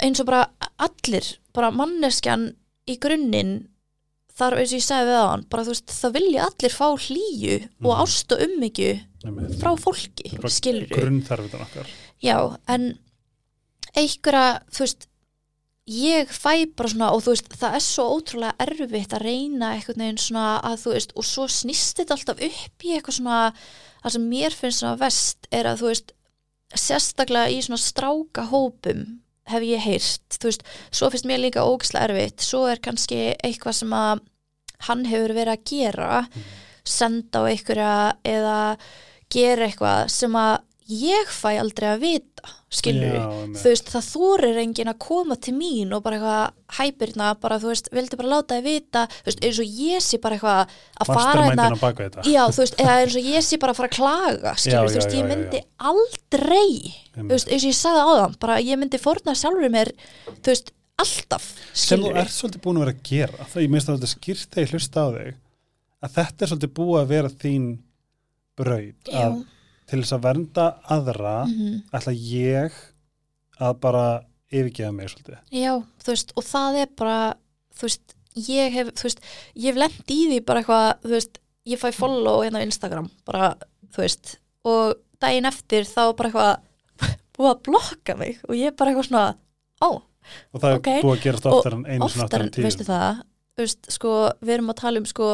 eins 0.00 0.20
og 0.22 0.26
bara 0.28 0.46
allir, 0.78 1.26
bara 1.56 1.70
manneskjan 1.74 2.50
í 2.88 2.98
grunninn 3.02 3.68
þar 4.36 4.58
eins 4.60 4.72
og 4.74 4.78
ég 4.80 4.84
sagði 4.84 5.10
við 5.10 5.20
á 5.22 5.26
hann, 5.32 5.46
bara 5.50 5.64
þú 5.64 5.72
veist 5.74 5.94
það 5.96 6.16
vilja 6.18 6.46
allir 6.50 6.74
fá 6.76 6.86
hlýju 7.06 7.56
og 7.82 7.92
Mhm. 7.92 8.00
ást 8.04 8.32
og 8.32 8.42
ummyggju 8.46 8.92
frá 9.58 9.72
fólki, 9.80 10.28
skilur 10.52 10.86
grunnþarfitan 10.92 11.60
okkar. 11.64 11.86
Já, 12.22 12.56
en 12.68 12.98
einhverja, 13.96 14.60
þú 14.70 14.84
veist 14.84 15.06
ég 15.88 16.28
fæ 16.34 16.66
bara 16.76 16.88
svona 16.90 17.08
og 17.14 17.22
þú 17.22 17.32
veist, 17.34 17.48
það 17.60 17.74
er 17.78 17.84
svo 17.84 18.04
ótrúlega 18.18 18.56
erfitt 18.66 19.12
að 19.14 19.22
reyna 19.22 19.72
einhvern 19.76 20.02
veginn 20.02 20.18
svona 20.18 20.46
að 20.66 20.80
þú 20.82 20.92
veist 20.96 21.12
og 21.16 21.24
svo 21.24 21.46
snýst 21.46 22.00
þetta 22.00 22.16
alltaf 22.16 22.40
upp 22.42 22.86
í 22.86 22.94
eitthvað 22.96 23.18
svona 23.20 23.40
það 24.06 24.14
sem 24.14 24.26
mér 24.30 24.54
finnst 24.54 24.82
svona 24.82 24.98
vest 25.00 25.48
er 25.50 25.66
að 25.66 25.80
þú 25.82 25.90
veist, 25.90 26.12
sérstaklega 26.76 27.50
í 27.50 27.62
svona 27.64 27.82
stráka 27.82 28.44
hópum 28.52 29.02
hef 29.50 29.66
ég 29.66 29.82
heyrt, 29.82 30.38
þú 30.38 30.50
veist, 30.50 30.64
svo 30.94 31.10
finnst 31.10 31.26
mér 31.26 31.42
líka 31.42 31.66
ógislega 31.66 32.10
erfitt, 32.10 32.42
svo 32.42 32.64
er 32.70 32.82
kannski 32.82 33.18
eitthvað 33.34 33.80
sem 33.80 33.96
að 33.96 34.22
hann 34.86 35.04
hefur 35.08 35.34
verið 35.34 35.54
að 35.54 35.66
gera 35.70 36.22
senda 36.86 37.42
á 37.42 37.48
einhverja 37.50 37.92
eða 38.26 38.58
gera 39.32 39.66
eitthvað 39.66 40.10
sem 40.14 40.38
að 40.38 40.56
ég 40.90 41.30
fæ 41.34 41.56
aldrei 41.60 41.88
að 41.92 42.02
vita 42.04 42.52
skilur 42.76 43.14
Já, 43.16 43.24
þú 43.56 43.70
veist, 43.70 43.90
það 43.90 44.06
þorir 44.10 44.60
enginn 44.62 44.90
að 44.90 44.98
koma 45.02 45.36
til 45.42 45.54
mín 45.56 45.94
og 45.96 46.02
bara 46.04 46.18
eitthvað 46.18 46.78
hæpirna, 46.78 47.30
bara 47.42 47.58
þú 47.62 47.70
veist, 47.72 47.90
vildi 47.94 48.18
bara 48.20 48.32
láta 48.34 48.58
þið 48.58 48.66
vita, 48.66 49.04
þú 49.16 49.30
veist, 49.30 49.42
eins 49.48 49.60
og 49.62 49.80
ég 49.82 50.04
sé 50.06 50.20
bara 50.22 50.38
eitthvað 50.38 50.76
að 51.02 51.12
fara 51.12 51.46
hérna 51.46 51.68
já, 52.26 52.42
þú 52.50 52.62
veist, 52.64 52.78
eða 52.82 52.96
eins 53.02 53.18
og 53.18 53.30
ég 53.32 53.46
sé 53.46 53.60
bara 53.62 53.74
að 53.74 53.80
fara 53.80 53.90
að 53.90 53.96
klaga 53.98 54.54
skilur, 54.58 54.76
Já, 54.76 54.92
þú 54.92 55.00
veist, 55.00 55.10
já, 55.10 55.16
ég 55.16 55.22
já, 55.22 55.30
myndi 55.32 55.62
aldrei 55.92 56.70
þú 57.16 57.28
veist, 57.32 57.52
eins 57.52 57.62
og 57.62 57.70
ég 57.70 57.78
sagði 57.80 58.06
áðan, 58.10 58.38
bara 58.46 58.60
ég 58.62 58.82
myndi 58.82 59.02
fórna 59.02 59.36
sjálfur 59.38 59.72
mér, 59.72 59.92
þú 60.30 60.52
veist, 60.52 60.72
alltaf 61.00 61.48
sem 61.72 62.00
þú 62.00 62.06
skilur 62.06 62.20
ert 62.22 62.32
svolítið 62.34 62.62
búin 62.64 62.78
að 62.78 62.86
vera 62.86 62.94
að 62.96 63.02
gera 63.10 63.48
það 63.50 63.66
ég 63.66 63.72
minnst 63.72 63.90
að 63.90 63.98
þetta 63.98 64.12
skýrt 64.12 64.46
þegar 64.54 64.66
ég 64.66 64.76
hlusta 64.76 65.02
á 65.04 65.08
þig 65.16 65.34
að 66.06 66.14
þetta 66.16 66.44
er 66.46 66.50
svolítið 66.52 66.72
búið 66.78 67.00
að 67.00 67.10
vera 67.12 67.32
þín 67.42 67.66
braut 68.56 69.10
já, 69.12 69.26
að 69.26 69.36
til 69.86 70.00
þess 70.02 70.16
að 70.16 70.24
vernda 70.26 70.66
aðra 70.96 71.34
mhm, 71.46 71.80
ætla 71.94 72.14
ég 72.16 72.76
að 73.62 73.78
bara 73.80 74.04
yfirgefa 74.52 74.92
mig 74.94 75.10
svolítið. 75.10 75.38
Já, 75.54 75.72
þú 76.02 76.12
veist, 76.12 76.32
og 76.38 76.44
það 76.46 76.78
er 76.82 76.90
bara 76.98 77.18
þú 77.76 77.86
veist, 77.88 78.14
ég 78.46 78.74
hef 78.76 78.90
þú 78.98 79.08
veist, 79.08 79.20
ég 79.56 79.70
hef 79.72 79.80
lent 79.80 80.12
í 80.12 80.18
því 80.30 80.40
bara 80.46 80.62
eitthvað 80.62 80.88
þú 81.06 81.14
veist, 81.16 81.40
ég 81.66 81.80
fæ 81.82 81.88
follow 81.96 82.42
hérna 82.44 82.62
á 82.62 82.66
Instagram 82.66 83.08
bara, 83.26 83.54
þú 83.94 84.04
veist, 84.04 84.36
og 84.66 84.96
daginn 85.22 85.48
eftir 85.48 85.86
þá 85.88 86.02
bara 86.18 86.30
eitthvað 86.30 87.16
búið 87.36 87.50
að 87.52 87.62
blokka 87.68 88.14
mig 88.16 88.38
og 88.48 88.54
ég 88.56 88.76
bara 88.76 88.92
eitthvað 88.92 89.08
svona 89.10 89.24
ó, 89.82 89.88
og 90.00 90.60
það 90.62 90.76
Ok. 90.78 90.86
er 90.92 91.02
búið 91.04 91.16
að 91.16 91.24
gerast 91.26 91.48
oftar 91.50 91.74
en 91.76 91.84
einu 91.86 91.96
sinni 91.96 92.06
oftar 92.06 92.24
oftar 92.26 92.44
en, 92.46 92.52
tíu. 92.54 92.64
veistu 92.66 92.86
það? 92.86 93.20
Þú 93.56 93.64
veist, 93.64 93.90
sko, 93.96 94.12
við 94.44 94.54
erum 94.56 94.72
að 94.72 94.80
tala 94.82 95.00
um 95.02 95.08
sko 95.08 95.28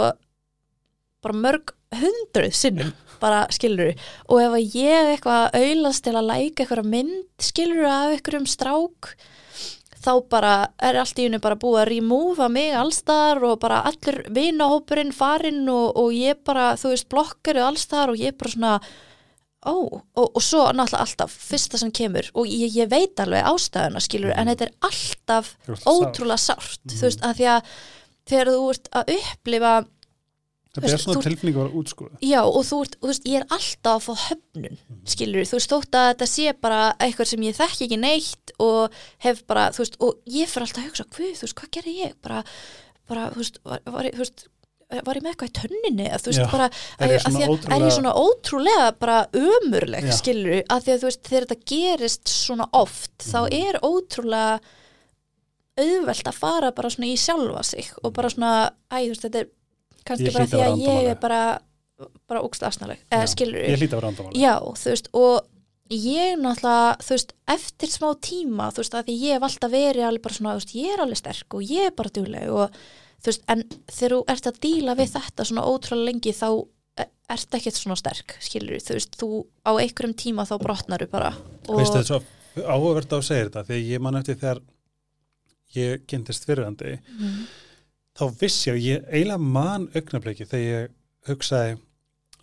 bara 1.22 1.38
mörg 1.38 1.72
hundruð 2.00 2.56
sinnum, 2.56 2.92
bara 3.22 3.44
skilur 3.54 3.92
og 4.28 4.40
ef 4.42 4.56
ég 4.74 5.12
eitthvað 5.12 5.54
auðlast 5.58 6.04
til 6.06 6.16
að 6.16 6.28
læka 6.30 6.64
eitthvað 6.64 6.90
mynd, 6.94 7.28
skilur 7.42 7.86
af 7.86 8.16
einhverjum 8.16 8.48
strák 8.50 9.14
þá 10.02 10.12
bara 10.32 10.54
er 10.82 10.98
allt 10.98 11.20
í 11.20 11.28
hennu 11.28 11.38
bara 11.42 11.58
búið 11.60 11.80
að 11.84 11.88
remúfa 11.92 12.48
mig 12.50 12.74
allstar 12.74 13.38
og 13.46 13.60
bara 13.62 13.84
allur 13.86 14.18
vinahópurinn 14.34 15.14
farinn 15.14 15.62
og, 15.70 15.94
og 16.00 16.10
ég 16.16 16.42
bara, 16.46 16.72
þú 16.80 16.94
veist, 16.94 17.08
blokkaru 17.12 17.62
allstar 17.62 18.10
og 18.10 18.18
ég 18.18 18.34
bara 18.38 18.54
svona 18.54 18.74
ó, 19.62 19.74
og, 19.78 20.26
og 20.26 20.42
svo 20.42 20.64
náttúrulega 20.74 21.04
alltaf 21.06 21.34
fyrsta 21.50 21.78
sem 21.78 21.92
kemur 21.94 22.28
og 22.34 22.50
ég, 22.50 22.74
ég 22.74 22.90
veit 22.90 23.22
alveg 23.22 23.46
ástæðuna 23.46 24.02
skilur 24.02 24.34
en 24.34 24.50
þetta 24.50 24.68
er 24.68 24.74
alltaf 24.90 25.54
ótrúlega 25.86 26.40
sárt. 26.42 26.80
Mhm. 26.82 26.96
þú 26.98 27.06
veist, 27.06 27.22
að 27.22 27.36
því 27.38 27.50
að 27.54 27.74
þegar 28.32 28.52
þú 28.52 28.70
ert 28.72 28.92
að 28.98 29.12
upplifa 29.18 29.74
þetta 30.72 30.92
er 30.92 31.02
svona 31.02 31.22
tilfinning 31.26 31.56
að 31.58 31.64
vera 31.66 31.80
útskúið 31.82 32.22
já 32.24 32.38
og 32.42 32.62
þú 32.64 32.78
og 32.82 32.92
þú 32.96 33.10
veist, 33.10 33.26
ég 33.28 33.40
er 33.42 33.46
alltaf 33.56 33.96
að 33.98 34.06
fá 34.06 34.14
höfnun 34.28 34.78
skilur, 35.12 35.44
þú 35.50 35.58
veist, 35.58 35.72
þótt 35.74 35.98
að 36.00 36.06
þetta 36.12 36.28
sé 36.32 36.54
bara 36.64 36.80
eitthvað 36.98 37.28
sem 37.32 37.42
ég 37.48 37.58
þekki 37.58 37.84
ekki 37.88 37.98
neitt 38.00 38.54
og 38.62 39.02
hef 39.26 39.44
bara, 39.46 39.66
þú 39.74 39.84
veist, 39.84 39.98
og 40.00 40.16
ég 40.38 40.48
fyrir 40.48 40.66
alltaf 40.68 40.80
að 40.82 40.88
hugsa, 40.88 41.04
hvað, 41.12 41.36
þú 41.36 41.46
veist, 41.46 41.58
hvað 41.60 41.72
gerði 41.76 41.94
ég 41.98 42.16
bara, 42.24 42.42
bara, 43.10 43.28
þú 43.34 43.42
veist, 43.44 43.60
var, 43.68 43.84
var, 43.98 44.10
þú 44.16 44.24
veist 44.24 44.48
var 44.92 45.16
ég 45.16 45.22
með 45.24 45.30
eitthvað 45.32 45.48
í 45.48 45.52
tönninni 45.56 46.04
eða 46.04 46.18
þú 46.20 46.28
veist 46.28 46.40
Já. 46.42 46.48
bara, 46.52 46.64
Er 47.00 47.12
ég 47.14 47.22
að, 47.22 47.24
að 47.24 47.36
að, 47.36 47.42
er 47.42 47.52
ótrúlega- 47.52 47.86
ég 47.86 47.94
svona 47.96 48.12
ótrúlega 48.20 48.88
bara 49.00 49.14
ömurleg 49.32 50.04
Já. 50.04 50.12
skilur, 50.18 50.58
að 50.68 50.82
því 50.84 50.92
að 50.92 50.98
þú 51.00 51.08
veist 51.08 51.22
þegar 51.30 51.46
þetta 51.46 51.70
gerist 51.72 52.28
svona 52.28 52.66
oft 52.76 53.14
þá 53.24 53.38
Mhm. 53.40 53.54
er 53.62 53.78
ótrúlega 53.88 54.60
auðvelt 55.80 56.28
að 56.28 56.36
fara 56.36 56.70
bara 56.76 56.90
svona 56.92 57.08
í 57.08 57.16
sjálfa 57.16 57.62
sig 57.64 57.88
og 58.04 58.12
bara 58.12 58.28
svona, 58.28 58.50
æ, 58.92 58.96
þú 59.06 59.08
veist, 59.14 59.22
þetta 59.24 59.40
er 59.40 59.48
kannski 60.08 60.34
bara 60.34 60.48
því 60.50 60.64
að 60.66 60.82
ég 60.82 61.10
er 61.12 61.20
bara 61.22 61.42
bara 62.26 62.42
úkst 62.42 62.64
aðsnaleg, 62.66 63.02
ég 63.70 63.78
hlýta 63.78 63.94
að 63.94 64.00
vera 64.00 64.10
andamáli 64.10 64.42
þú 64.80 64.94
og 65.20 65.48
ég 65.92 66.38
náttúrulega, 66.40 66.96
þú 67.04 67.14
veist, 67.16 67.32
eftir 67.52 67.90
smá 67.92 68.08
tíma, 68.24 68.68
þú 68.72 68.82
veist, 68.82 68.96
að 68.96 69.08
því 69.08 69.16
ég 69.20 69.36
hef 69.36 69.46
alltaf 69.48 69.72
verið 69.72 70.06
alveg 70.08 70.24
bara 70.24 70.36
svona, 70.38 70.54
þú 70.54 70.62
veist, 70.62 70.74
ég 70.78 70.92
er 70.94 71.02
alveg 71.04 71.20
sterk 71.20 71.56
og 71.58 71.64
ég 71.68 71.88
er 71.88 71.96
bara 71.96 72.14
dugleg 72.16 72.52
og 72.52 72.76
þú 73.22 73.30
veist, 73.30 73.42
en 73.52 73.64
þegar 73.92 74.14
þú 74.14 74.20
ert 74.34 74.48
að 74.50 74.60
díla 74.66 74.96
við 74.98 75.16
þetta 75.16 75.48
svona 75.48 75.66
ótrúlega 75.68 76.08
lengi 76.08 76.34
þá 76.36 76.48
e- 77.02 77.08
ert 77.36 77.58
ekkert 77.58 77.80
svona 77.80 77.98
sterk, 78.00 78.36
skilur 78.42 78.82
þú 78.82 78.98
veist, 78.98 79.18
þú 79.20 79.30
á 79.68 79.70
einhverjum 79.74 80.16
tíma 80.24 80.46
þá 80.48 80.54
brotnar 80.62 81.06
bara 81.12 81.34
og 81.68 81.78
veistu 81.78 82.00
þetta 82.00 82.08
svo 82.08 82.22
áhugavert 82.62 83.12
á 83.12 83.16
að 83.18 83.26
segja 83.28 83.48
þetta 83.48 83.66
því 83.68 83.82
ég 83.88 84.04
man 84.04 84.20
eftir 84.20 84.40
þegar 84.40 84.62
ég 85.76 86.06
kynntist 86.08 86.48
fyrirhandi 86.48 86.98
mm, 87.00 87.36
þá 88.18 88.24
vissi 88.40 88.70
ég, 88.70 88.80
ég 88.82 89.04
eiginlega 89.10 89.38
man 89.40 89.88
augnabliki 89.96 90.46
þegar 90.46 90.66
ég 90.82 90.90
hugsaði 91.28 91.76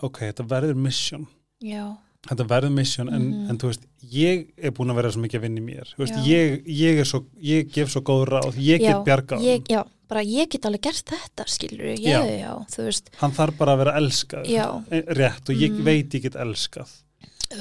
ok, 0.02 0.20
þetta 0.32 0.46
verður 0.50 0.76
mission 0.80 1.28
já, 1.62 1.84
þetta 2.30 2.46
verður 2.48 2.72
mission 2.76 3.10
en, 3.14 3.22
Mhm. 3.30 3.50
en 3.50 3.58
þú 3.58 3.68
veist, 3.72 3.86
ég 4.14 4.48
er 4.58 4.72
búin 4.72 4.90
að 4.92 4.96
vera 4.96 5.12
svo 5.12 5.22
mikið 5.22 5.40
að 5.40 5.46
vinna 5.48 5.60
í 5.62 5.66
mér 5.70 5.94
þú 5.96 6.04
veist, 6.06 6.20
ég, 6.26 6.66
ég 6.66 7.00
er 7.00 7.06
svo, 7.06 7.26
ég 7.42 7.72
gef 7.72 7.90
svo 7.94 8.02
góð 8.02 8.26
ráð 8.32 8.56
ég 8.58 8.80
get 8.80 8.96
já, 8.96 9.04
bjargað 9.04 9.42
ég, 9.46 9.60
honum. 9.60 9.66
já, 9.70 9.84
bara 10.10 10.22
ég 10.26 10.50
get 10.50 10.66
alveg 10.66 10.82
gert 10.82 11.06
þetta, 11.06 11.46
skilur 11.46 11.86
já, 12.00 12.00
Já. 12.00 12.24
já, 12.40 12.54
þú 12.74 12.84
veist, 12.88 13.10
hann 13.22 13.32
þarf 13.32 13.58
bara 13.58 13.76
að 13.76 13.78
vera 13.84 13.98
elskað 14.00 14.46
Já. 14.50 14.84
Eh, 14.92 15.04
rétt 15.14 15.50
og 15.50 15.56
ég 15.56 15.72
Mm. 15.72 15.84
veit 15.84 16.10
ég 16.10 16.22
get 16.24 16.34
elskað 16.34 16.90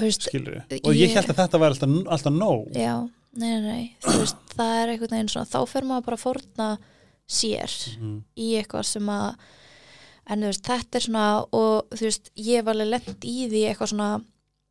veist, 0.00 0.22
skilur 0.28 0.62
og 0.70 0.94
ég 0.94 1.08
Ég- 1.08 1.14
held 1.14 1.26
að 1.28 1.36
þetta 1.42 1.58
var 1.60 1.70
alltaf, 1.72 2.06
alltaf 2.06 2.32
nóg 2.32 2.72
já, 2.74 3.08
nei, 3.36 3.60
nei, 3.60 3.60
nei, 3.60 3.96
þú 4.00 4.18
veist, 4.20 4.36
það 4.56 4.82
er 4.82 4.88
einhvern 4.96 5.10
veginn 5.10 5.28
svona, 5.28 5.46
þá 5.50 5.68
fer 5.68 5.82
maður 5.82 6.04
bara 6.04 6.16
að 6.16 6.24
fórna 6.24 6.78
sér 7.28 7.70
Mhm. 7.98 8.22
í 8.36 8.48
eitthvað 8.58 8.84
sem 8.84 9.06
að 9.06 9.34
en 10.30 10.40
þú 10.42 10.46
veist, 10.50 10.62
þetta 10.64 10.94
er 10.96 11.00
svona 11.00 11.46
og 11.52 11.86
þú 11.90 12.00
veist, 12.08 12.30
ég 12.36 12.64
var 12.64 12.74
alveg 12.74 12.90
lent 12.90 13.24
í 13.24 13.48
því 13.48 13.62
eitthvað 13.70 13.88
svona, 13.92 14.24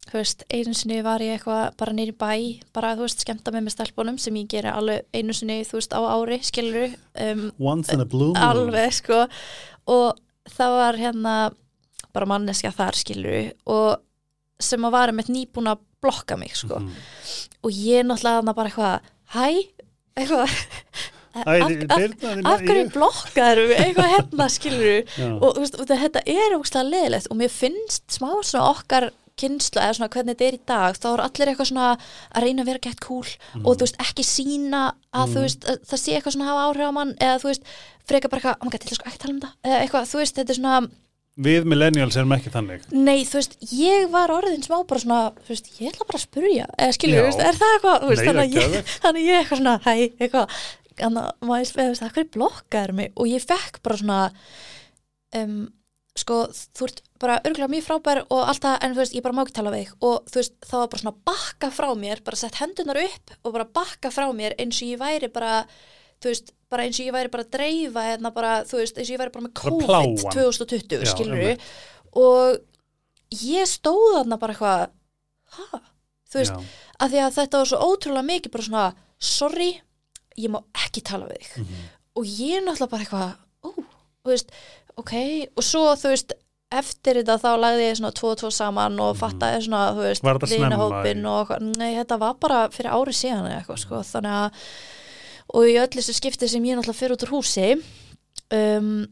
þú 0.08 0.14
veist, 0.14 0.43
einu 0.53 0.74
sinni 0.74 1.01
var 1.03 1.20
ég 1.20 1.39
eitthvað 1.39 1.78
bara 1.78 1.93
nýri 1.93 2.14
bæ 2.14 2.62
bara, 2.74 2.95
þú 2.95 3.05
veist, 3.08 3.24
skemmta 3.26 3.51
með 3.51 3.64
með 3.66 3.76
stelpunum 3.76 4.20
sem 4.20 4.34
ég 4.36 4.47
geri 4.47 4.70
alveg 4.70 5.01
einu 5.14 5.34
sinni, 5.34 5.64
þú 5.66 5.80
veist, 5.80 5.93
á 5.93 6.01
ári 6.01 6.39
skilur, 6.45 6.95
um, 7.20 7.51
once 7.60 7.89
in 7.93 8.01
a 8.01 8.05
blue 8.05 8.34
moon 8.34 8.36
alveg, 8.38 8.93
sko 8.93 9.28
og 9.88 10.18
það 10.49 10.78
var 10.78 10.93
hérna 10.95 11.51
bara 12.14 12.26
manneskja 12.26 12.72
þar, 12.74 12.93
skilur 12.93 13.51
og 13.66 13.99
sem 14.60 14.82
að 14.82 14.91
var 14.91 15.10
með 15.12 15.28
nýbúin 15.30 15.70
að 15.74 15.80
blokka 16.01 16.38
mig, 16.38 16.53
sko, 16.55 16.80
Mhm. 16.80 16.91
og 17.64 17.72
ég 17.72 18.05
náttúrulega 18.05 18.55
bara 18.55 18.70
eitthvað, 18.70 19.01
hæ 19.34 19.68
eitthvað 20.16 20.49
af, 21.46 22.64
hverju 22.66 22.90
blokkaður 22.96 23.72
eitthvað 23.78 24.12
hérna 24.16 24.50
skilur 24.54 25.14
og 25.38 25.48
þú 25.58 25.64
veist, 25.64 25.80
og 25.82 25.88
þetta 25.92 26.24
er 26.26 26.58
ógstlega 26.58 26.90
leðilegt 26.92 27.32
og 27.32 27.40
mér 27.42 27.54
finnst 27.54 28.04
smá 28.18 28.30
svona 28.42 28.70
okkar 28.74 29.10
kynslu 29.38 29.78
eða 29.84 29.94
svona 30.00 30.10
hvernig 30.10 30.34
þetta 30.34 30.48
er 30.50 30.56
í 30.58 30.62
dag 30.72 30.96
þá 30.98 31.08
er 31.14 31.22
allir 31.28 31.50
eitthvað 31.52 31.70
svona 31.70 31.90
að 31.94 32.42
reyna 32.48 32.64
að 32.64 32.70
vera 32.72 32.84
gett 32.88 33.02
cool 33.06 33.28
og 33.62 33.68
þú 33.78 33.84
veist 33.86 34.00
ekki 34.02 34.24
sína 34.26 34.86
að 35.14 35.28
þú 35.36 35.38
Mm. 35.38 35.44
veist 35.46 35.68
að 35.70 35.82
það 35.92 36.00
sé 36.04 36.16
eitthvað 36.18 36.34
svona 36.34 36.48
að 36.48 36.54
hafa 36.54 36.64
áhrif 36.72 36.90
á 36.90 36.98
mann 36.98 37.12
eða 37.22 37.36
þú 37.44 37.52
veist 37.52 37.68
freka 38.08 38.30
bara 38.32 38.40
eitthvað, 38.42 38.58
oh 38.62 38.66
my 38.66 38.72
god, 38.74 38.82
til 38.88 38.98
sko 38.98 39.10
ekki 39.12 39.20
tala 39.22 39.34
um 39.36 39.44
það 39.44 39.54
eða 39.70 39.82
eitthvað, 39.84 40.08
þú 40.10 40.18
veist, 40.24 40.36
þetta 40.40 40.54
er 40.56 40.60
svona 40.62 40.80
við 41.38 41.68
millennials 41.70 42.16
erum 42.18 42.32
ekki 42.34 42.50
þannig. 42.50 42.86
Nei, 42.98 43.20
þú 43.30 43.38
veist, 43.38 43.52
ég 43.78 44.08
var 44.10 44.32
orðin 44.34 44.64
smá 44.66 44.80
bara 44.90 45.02
svona, 45.04 45.20
þú 45.46 45.52
veist, 45.54 45.68
ég 45.78 45.92
ætla 45.94 46.08
bara 46.10 46.18
að 46.18 46.24
spurja 46.26 46.66
eða 46.82 46.96
þú 46.98 47.12
veist, 47.28 47.44
er 47.46 47.60
það 47.62 47.74
eitthvað 47.76 47.98
þú 48.02 48.10
veist, 48.10 48.24
Nei, 48.24 48.30
þannig, 48.32 48.56
ég, 48.58 48.96
þannig 49.06 49.28
ég 49.28 49.38
eitthvað 49.44 49.62
svona, 49.62 49.76
hæ, 49.86 49.94
eitthvað 50.18 50.58
að 51.06 51.18
maður 51.45 51.74
veist, 51.78 52.02
það 52.02 52.14
hverju 52.16 52.30
blokkaður 52.36 52.93
mig 52.98 53.12
og 53.16 53.30
ég 53.30 53.43
fekk 53.45 53.82
bara 53.86 54.00
svona 54.02 54.20
um, 55.38 55.60
sko, 56.18 56.39
þú 56.78 56.88
ert 56.88 57.04
bara 57.22 57.39
örgulega 57.45 57.72
mjög 57.72 57.86
frábær 57.88 58.24
og 58.26 58.41
allt 58.50 58.64
það, 58.64 58.78
en 58.86 58.95
þú 58.95 59.02
veist, 59.04 59.18
ég 59.18 59.26
bara 59.26 59.38
má 59.38 59.43
ekki 59.43 59.56
tala 59.58 59.74
við 59.74 59.91
og 60.06 60.32
þú 60.32 60.39
veist, 60.41 60.56
það 60.66 60.82
var 60.82 60.89
bara 60.93 61.04
svona 61.04 61.30
bakka 61.30 61.70
frá 61.74 61.89
mér 62.02 62.24
bara 62.26 62.39
sett 62.39 62.60
hendunar 62.62 63.02
upp 63.04 63.36
og 63.41 63.56
bara 63.58 63.68
bakka 63.80 64.12
frá 64.14 64.26
mér 64.38 64.56
eins 64.58 64.82
og 64.82 64.91
ég 64.91 65.02
væri 65.02 65.30
bara 65.34 65.54
þú 66.24 66.32
veist, 66.32 66.54
bara 66.72 66.88
eins 66.88 67.00
og 67.02 67.06
ég 67.10 67.16
væri 67.16 67.34
bara 67.34 67.45
að 67.45 67.54
dreifa 67.58 68.06
hérna 68.08 68.34
bara, 68.34 68.54
þú 68.70 68.82
veist, 68.82 68.98
eins 68.98 69.10
og 69.12 69.16
ég 69.16 69.22
væri 69.22 69.36
bara 69.36 69.45
með 69.48 69.56
COVID 69.62 69.91
plágan. 69.91 70.18
2020, 70.34 71.04
Já, 71.06 71.12
skilur 71.14 71.38
einmitt. 71.38 71.68
og 72.18 73.43
ég 73.43 73.70
stóð 73.70 74.08
þarna 74.18 74.39
bara 74.41 74.56
eitthvað 74.56 74.88
ha, 75.58 75.82
þú 76.32 76.41
veist, 76.41 76.56
Já. 76.56 76.80
að 76.98 77.14
því 77.14 77.22
að 77.26 77.38
þetta 77.38 77.62
var 77.62 77.72
svo 77.72 77.91
ótrúlega 77.91 78.30
mikið 78.32 78.56
bara 78.56 78.68
svona, 78.70 78.88
sorry 79.18 79.70
ég 80.38 80.50
má 80.54 80.60
ekki 80.86 81.02
tala 81.04 81.26
við 81.28 81.42
þig 81.44 81.58
Mhm. 81.64 81.86
og 82.16 82.26
ég 82.26 82.58
er 82.58 82.62
náttúrulega 82.66 82.90
bara 82.90 83.04
eitthvað 83.04 83.36
ó, 83.64 83.70
þú 84.26 84.34
veist, 84.34 84.52
ok 84.98 85.14
og 85.58 85.64
svo 85.64 85.96
þú 85.96 86.10
veist, 86.14 86.34
eftir 86.72 87.16
þetta 87.24 87.38
þá 87.40 87.52
lagði 87.64 87.84
ég 87.88 87.96
svona 87.98 88.12
tvo 88.14 88.32
og 88.34 88.38
tvo 88.42 88.50
saman 88.52 89.00
og 89.00 89.16
Mhm. 89.16 89.20
fattaði 89.22 89.62
svona, 89.68 89.94
þú 89.96 90.02
veist, 90.04 90.24
í- 90.24 90.60
og 91.26 91.62
nei, 91.78 91.94
þetta 91.96 92.20
var 92.20 92.34
bara 92.36 92.68
fyrir 92.70 92.92
ári 92.92 93.14
síðan 93.16 93.48
eitthvað, 93.52 93.80
sko, 93.80 93.96
þannig 94.04 94.36
að 94.36 94.52
og 95.54 95.64
í 95.64 95.78
öll 95.80 95.88
þessu 95.88 96.14
skipti 96.14 96.50
sem 96.50 96.64
ég 96.64 96.76
náttúrulega 96.76 97.00
fyrir 97.00 97.16
út 97.16 97.24
úr 97.24 97.32
húsi 97.38 97.84
um, 98.52 99.08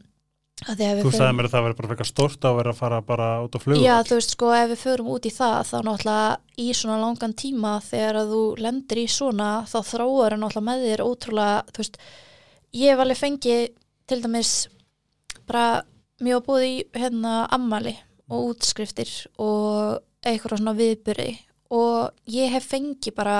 þú 0.64 1.10
sagði 1.12 1.32
mér 1.36 1.46
að 1.50 1.52
það 1.52 1.64
verður 1.66 1.90
bara 1.90 2.06
stórt 2.08 2.40
á 2.40 2.48
að 2.48 2.54
vera 2.56 2.70
að 2.72 2.78
fara 2.78 3.00
bara 3.04 3.26
út 3.44 3.56
á 3.56 3.60
flug. 3.60 3.82
Já, 3.84 3.96
þú 4.08 4.16
veist, 4.16 4.32
sko, 4.32 4.52
ef 4.56 4.70
við 4.70 4.80
förum 4.80 5.10
út 5.12 5.26
í 5.28 5.32
það 5.34 5.56
þá 5.68 5.76
náttúrulega 5.84 6.30
í 6.56 6.68
svona 6.72 6.96
langan 7.02 7.34
tíma 7.36 7.72
þegar 7.84 8.20
að 8.22 8.32
þú 8.32 8.40
lendir 8.64 9.02
í 9.02 9.06
svona 9.12 9.50
þá 9.68 9.76
þróar 9.90 10.32
er 10.32 10.40
náttúrulega 10.40 10.68
með 10.70 10.86
þér 10.86 11.04
ótrúlega 11.04 11.58
þú 11.76 11.82
veist, 11.82 12.00
ég 12.72 12.94
hef 12.94 13.04
alveg 13.04 13.20
fengið 13.20 13.62
til 14.08 14.20
dæmis 14.24 14.54
bara 15.46 15.66
mjög 16.24 16.44
búið 16.48 16.66
í 16.70 16.74
hérna 16.96 17.36
ammali 17.52 17.92
og 18.32 18.54
útskriftir 18.54 19.12
og 19.36 20.00
eitthvað 20.24 20.56
svona 20.56 20.76
viðbyrði 20.80 21.30
og 21.76 22.32
ég 22.32 22.54
hef 22.56 22.72
fengið 22.72 23.14
bara 23.18 23.38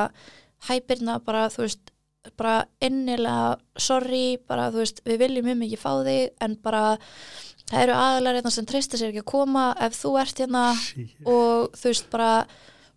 hæpirna 0.69 1.17
bara, 1.25 1.49
þú 1.49 1.65
veist 1.65 1.93
bara 2.37 2.67
innilega 2.81 3.57
sorry, 3.79 4.39
bara 4.49 4.71
þú 4.75 4.83
veist, 4.83 5.03
við 5.05 5.19
viljum 5.19 5.45
mjög 5.51 5.59
mikið 5.63 5.83
fá 5.83 5.93
þig 6.05 6.31
en 6.41 6.55
bara 6.63 6.85
það 7.67 7.83
eru 7.83 7.93
aðalar 7.99 8.39
hérna 8.39 8.53
sem 8.55 8.67
treysta 8.67 8.97
sér 9.01 9.11
ekki 9.13 9.25
að 9.25 9.31
koma 9.33 9.67
ef 9.81 9.97
þú 9.99 10.15
ert 10.23 10.39
hérna 10.45 10.65
og 11.27 11.73
þú 11.77 11.91
veist 11.91 12.11
bara, 12.11 12.31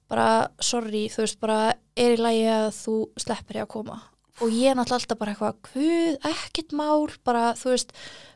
bara 0.09 0.27
sorry, 0.61 1.07
þú 1.09 1.25
veist 1.25 1.39
bara 1.41 1.59
er 1.97 2.15
í 2.15 2.21
lagi 2.21 2.45
að 2.53 2.69
þú 2.77 2.95
sleppir 3.17 3.59
ég 3.61 3.65
að 3.67 3.73
koma 3.75 4.01
og 4.39 4.53
ég 4.55 4.71
er 4.71 4.77
náttúrulega 4.79 5.01
alltaf 5.01 5.19
bara 5.19 5.33
eitthvað 5.33 5.57
hvað, 5.67 6.29
ekkert 6.31 6.71
mál, 6.79 7.09
bara 7.27 7.53
þú 7.59 7.73
veist 7.73 7.91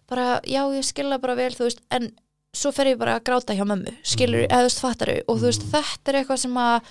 bara, 0.09 0.41
já 0.43 0.61
ég 0.75 0.83
skilja 0.83 1.17
bara 1.23 1.35
vel 1.39 1.53
þú 1.55 1.69
veist, 1.69 1.79
en 1.95 2.09
svo 2.53 2.69
fer 2.75 2.91
ég 2.91 2.97
bara 2.99 3.15
að 3.17 3.23
gráta 3.29 3.55
hjá 3.55 3.63
mömmu 3.65 3.93
skilur, 4.05 4.43
Mhm. 4.43 4.51
eða 4.51 4.59
þú 4.61 4.67
veist, 4.67 4.81
fattaru 4.83 5.15
og 5.27 5.37
þú 5.39 5.45
veist, 5.47 5.63
Mhm. 5.63 5.71
þetta 5.71 6.07
er 6.11 6.17
eitthvað 6.19 6.39
sem 6.39 6.53
að 6.53 6.81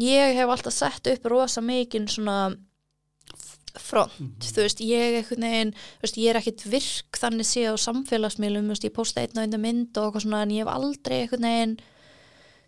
ég 0.00 0.34
hef 0.34 0.48
alltaf 0.48 0.72
sett 0.72 1.06
upp 1.06 1.26
rosa 1.30 1.60
mikinn 1.60 2.08
svona 2.08 2.56
front, 3.80 4.12
Mhm. 4.20 4.34
þú 4.40 4.62
veist, 4.66 4.80
ég 4.80 5.16
einhvern 5.22 5.40
veginn, 5.46 5.72
þú 5.72 6.02
veist, 6.02 6.16
ég 6.16 6.28
er 6.30 6.36
ekkit 6.40 6.62
virk 6.68 7.18
þannig 7.18 7.46
séð 7.48 7.72
á 7.72 7.76
samfélagsmiðlum, 7.86 8.66
þú 8.66 8.74
veist, 8.74 8.84
ég 8.84 8.92
posta 8.94 9.20
einn 9.22 9.36
og 9.38 9.42
einn 9.46 9.60
mynd 9.60 9.96
og 9.98 10.12
eitthvað 10.12 10.22
svona, 10.26 10.42
en 10.42 10.50
ég 10.50 10.64
hef 10.66 10.74
aldrei 10.74 11.22
einhvern 11.22 11.48
veginn, 11.48 11.76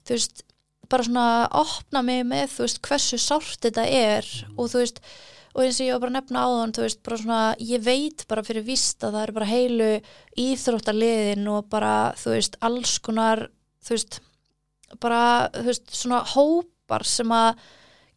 þú 0.06 0.10
veist 0.18 0.42
bara 0.88 1.02
svona 1.02 1.48
opna 1.50 2.02
mig 2.04 2.24
með 2.26 2.48
þú 2.56 2.64
veist, 2.66 2.82
hversu 2.82 3.16
sárt 3.18 3.60
þetta 3.60 3.86
er 3.88 4.24
og 4.58 4.68
þú 4.68 4.78
veist, 4.82 5.00
og 5.54 5.62
eins 5.62 5.80
og 5.80 5.86
ég 5.86 5.92
var 5.92 6.00
bara 6.00 6.10
að 6.10 6.18
nefna 6.22 6.44
áðan 6.44 6.72
þú 6.74 6.82
veist, 6.82 7.02
bara 7.02 7.16
svona, 7.16 7.56
ég 7.58 7.82
veit 7.82 8.24
bara 8.28 8.42
fyrir 8.42 8.64
víst 8.66 8.98
að 9.04 9.12
það 9.14 9.22
er 9.22 9.32
bara 9.32 9.46
heilu 9.46 10.02
íþróttaliðin 10.36 11.48
og 11.50 11.68
bara, 11.72 12.12
þú 12.18 12.34
veist, 12.34 12.56
alls 12.64 12.98
konar, 13.04 13.48
þú 13.84 13.94
veist 13.96 14.20
bara, 15.02 15.48
þú 15.54 15.64
veist, 15.70 15.86
svona 15.94 16.20
hópar 16.34 17.04
sem 17.08 17.28
að 17.34 17.56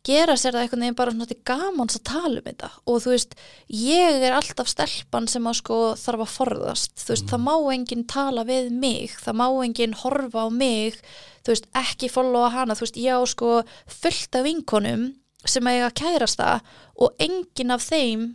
gera 0.08 0.36
sér 0.39 0.55
það 0.55 0.64
einhvern 0.64 0.84
veginn 0.86 0.97
bara 0.97 1.14
svona 1.14 1.28
til 1.30 1.39
gamans 1.47 1.97
að 1.99 2.03
tala 2.10 2.41
um 2.41 2.47
þetta. 2.47 2.70
Og 2.88 2.99
þú 3.03 3.14
veist, 3.14 3.38
ég 3.74 4.26
er 4.28 4.36
alltaf 4.38 4.72
stelpan 4.72 5.30
sem 5.32 5.47
að 5.49 5.60
sko 5.62 5.80
þarf 5.99 6.26
að 6.26 6.34
forðast. 6.34 6.93
Þú 7.03 7.14
veist, 7.14 7.30
það 7.32 7.45
má 7.45 7.55
enginn 7.76 8.05
tala 8.10 8.45
við 8.47 8.70
mig 8.74 9.18
það 9.22 9.39
má 9.41 9.47
enginn 9.66 9.97
horfa 10.01 10.45
á 10.45 10.49
mig 10.53 11.01
þú 11.47 11.53
veist, 11.53 11.70
ekki 11.80 12.12
followa 12.12 12.51
hana. 12.53 12.76
Þú 12.76 12.88
veist, 12.88 13.01
ég 13.03 13.20
á 13.20 13.24
sko 13.28 13.51
fullt 13.99 14.39
af 14.39 14.47
vinkonum 14.47 15.10
sem 15.47 15.68
eiga 15.70 15.91
kærasta 15.95 16.58
og 16.99 17.16
enginn 17.24 17.76
af 17.76 17.86
þeim 17.86 18.32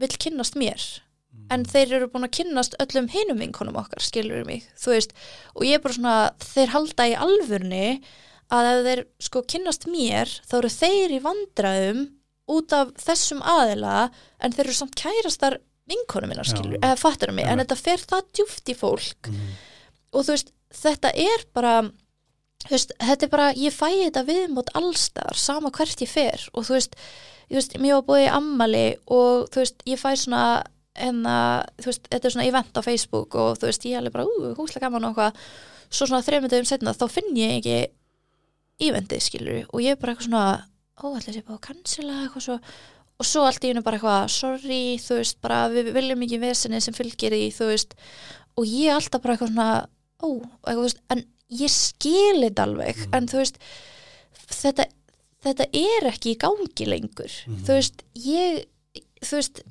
vill 0.00 0.16
kynnast 0.20 0.56
mér. 0.58 0.82
En 1.52 1.66
þeir 1.68 1.98
eru 1.98 2.08
búin 2.12 2.24
að 2.24 2.36
kynnast 2.38 2.76
öllum 2.80 3.10
hinum 3.12 3.40
vinkonum 3.42 3.76
okkar, 3.76 4.00
skilur 4.00 4.46
mig? 4.48 4.64
Þú 4.80 4.94
veist, 4.94 5.12
og 5.52 5.66
ég 5.66 5.76
er 5.76 5.82
bara 5.84 5.96
svona 5.96 6.18
þeir 6.40 6.72
halda 6.72 7.08
í 7.10 7.16
alvörni 7.26 7.88
að 8.52 8.70
ef 8.70 8.82
þeir 8.88 9.02
sko 9.28 9.42
kynnast 9.54 9.86
mér 9.90 10.30
þá 10.44 10.58
eru 10.58 10.72
þeir 10.74 11.14
í 11.16 11.22
vandræðum 11.24 12.02
út 12.54 12.74
af 12.76 12.90
þessum 13.00 13.40
aðila 13.40 14.10
en 14.38 14.52
þeir 14.52 14.66
eru 14.66 14.76
samt 14.76 14.98
kærastar 15.00 15.58
vinkonum 15.88 16.32
minna 16.32 16.44
skilur, 16.46 16.78
eða 16.80 16.96
fattur 16.96 17.32
mig, 17.36 17.44
en 17.48 17.60
þetta 17.60 17.76
fer 17.76 18.04
það 18.04 18.28
djúft 18.36 18.70
í 18.72 18.76
fólk. 18.76 19.28
Mhm. 19.28 19.54
og 20.14 20.22
þú 20.24 20.30
veist, 20.30 20.52
þetta 20.70 21.10
er 21.18 21.44
bara 21.52 21.74
þú 22.64 22.70
veist, 22.70 22.92
þetta 23.00 23.26
er 23.26 23.32
bara, 23.32 23.48
ég 23.58 23.74
fæ 23.74 23.88
þetta 23.90 24.22
viðmót 24.28 24.70
allstar, 24.78 25.34
sama 25.36 25.72
hvert 25.74 26.00
ég 26.00 26.08
fer. 26.08 26.48
Og 26.54 26.64
þú 26.64 26.76
veist, 26.78 26.94
þú 27.50 27.58
veist, 27.58 27.74
mér 27.82 27.98
var 27.98 28.06
búið 28.08 28.24
í 28.24 28.30
ammali 28.32 28.86
og 29.10 29.50
þú 29.52 29.60
veist, 29.60 29.84
ég 29.90 30.00
fæ 30.00 30.14
svona 30.16 30.44
en 30.94 31.24
að, 31.26 31.66
þú 31.82 31.90
veist, 31.90 32.08
þetta 32.08 32.28
er 32.28 32.34
svona 32.36 32.46
event 32.46 32.78
á 32.78 32.86
Facebook 32.86 33.34
og 33.34 33.58
þú 33.58 33.68
veist, 33.68 33.84
ég 33.84 33.96
er 33.96 34.02
alveg 34.04 34.14
bara, 34.14 34.24
ú, 34.30 34.54
húslega 34.54 34.86
gaman 34.86 35.08
og 35.08 35.16
eitthvað, 35.18 35.42
svo 35.90 36.06
svona 36.06 36.24
þreymundum 36.26 36.68
setna 36.68 36.94
þá 36.94 37.06
finn 37.10 37.34
ég 37.36 37.58
ekki 37.58 37.78
eventið 38.80 39.20
skilur 39.22 39.66
og 39.72 39.80
ég 39.84 39.94
er 39.94 40.00
bara 40.00 40.12
eitthvað 40.14 40.28
svona 40.28 40.66
ó, 40.98 41.06
ætla 41.18 41.32
sér 41.34 41.44
bara 41.46 41.58
að 41.58 41.66
cancela 41.68 42.16
eitthvað 42.24 42.44
svo 42.48 42.58
og 43.14 43.26
svo 43.28 43.44
allt 43.46 43.62
í 43.64 43.68
hennu 43.70 43.82
bara 43.86 43.96
eitthvað, 43.98 44.24
sorry 44.34 44.96
þú 44.98 45.18
veist, 45.20 45.36
bara 45.40 45.68
við 45.70 45.92
viljum 45.94 46.22
ekki 46.26 46.40
vesinni 46.42 46.80
sem 46.82 46.94
fylgir 46.96 47.32
í, 47.36 47.44
þú 47.54 47.68
veist, 47.70 47.94
og 48.58 48.66
ég 48.66 48.90
er 48.90 48.96
alltaf 48.98 49.22
bara 49.22 49.36
eitthvað 49.36 49.52
svona, 49.52 49.68
ó, 50.18 50.28
eitthvað, 50.42 50.74
þú 50.74 50.82
veist, 50.88 51.00
en 51.14 51.22
ég 51.54 51.70
skil 51.70 52.40
þetta 52.42 52.62
alveg 52.66 52.96
Mhm. 52.96 53.14
en 53.14 53.26
þú 53.30 53.38
veist 53.38 53.58
þetta, 54.50 54.86
þetta 55.46 55.66
er 55.72 56.08
ekki 56.10 56.34
í 56.34 56.38
gangi 56.42 56.86
lengur 56.90 57.30
Mhm. 57.46 57.62
þú 57.64 57.78
veist, 57.78 58.02
ég 58.18 58.64
þú 59.22 59.36
veist, 59.38 59.62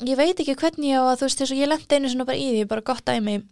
ég 0.00 0.16
veit 0.16 0.36
ekki 0.40 0.56
hvernig 0.56 0.88
ég 0.92 0.96
á 0.96 1.04
að 1.12 1.18
þú 1.20 1.24
veist, 1.28 1.38
þess 1.38 1.52
að 1.52 1.60
ég 1.60 1.68
lendi 1.68 1.94
einu 1.96 2.08
svona 2.08 2.26
bara 2.26 2.38
í 2.38 2.48
því 2.52 2.64
bara 2.68 2.80
gott 2.80 3.04
dæmi 3.04 3.42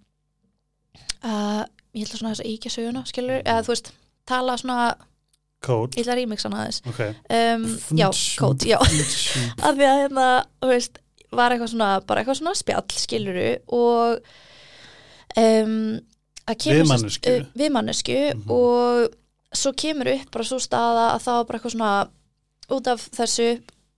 að 1.25 1.67
ég 1.95 2.07
ætla 2.09 2.19
svona 2.19 2.35
að 2.35 2.49
íkja 2.49 2.73
söguna 2.75 3.05
skilur, 3.07 3.43
eða 3.45 3.63
þú 3.65 3.73
veist, 3.75 3.93
tala 4.27 4.57
svona 4.61 4.95
Code 5.65 5.97
ég 5.97 6.05
ætla 6.05 6.13
að 6.15 6.19
remixa 6.21 6.49
hana 6.51 6.63
aðeins 6.65 6.81
Ok 6.91 7.01
um, 7.33 7.63
já, 7.97 8.09
kót, 8.41 8.65
já 8.69 8.79
af 9.65 9.75
því 9.79 9.87
að 9.89 10.01
hérna, 10.03 10.27
þú 10.61 10.69
veist 10.75 10.99
var 11.35 11.51
eitthvað 11.55 11.71
svona, 11.73 11.91
bara 12.07 12.21
eitthvað 12.23 12.39
svona 12.41 12.55
spjall 12.55 12.85
skiluru 12.95 13.47
og 13.75 14.19
um, 15.41 16.01
að 16.45 16.59
kemur 16.61 16.77
Við 16.77 16.85
sem- 16.85 16.93
manneskju. 16.93 17.33
uh, 17.41 17.47
við 17.59 17.73
mannesku 17.75 18.19
Mhm. 18.35 18.51
og 18.51 19.09
svo 19.55 19.73
kemur 19.73 20.11
upp 20.13 20.31
bara 20.35 20.45
svo 20.45 20.59
staða 20.61 21.07
að 21.15 21.25
var 21.31 21.45
bara 21.49 21.59
eitthvað 21.59 21.75
svona 21.77 22.09
út 22.75 22.87
af 22.93 23.09
þessu 23.17 23.49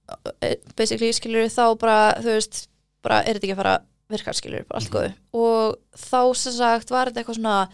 uh, 0.09 0.55
basically 0.77 1.13
skiluru 1.13 1.49
þá 1.51 1.65
bara 1.79 1.99
þú 2.23 2.31
veist, 2.37 2.69
bara 3.03 3.21
er 3.25 3.35
þetta 3.35 3.47
ekki 3.51 3.57
að 3.57 3.63
fara 3.65 3.77
virkar 4.09 4.35
skiluru, 4.39 4.65
bara 4.69 4.79
allt 4.81 4.91
Mhm. 4.91 4.95
góðu 4.95 5.13
og 5.35 5.77
þá 5.99 6.37
sem 6.37 6.53
sagt 6.53 6.91
var 6.91 7.07
þetta 7.11 7.25
eitthvað 7.25 7.41
svona 7.41 7.69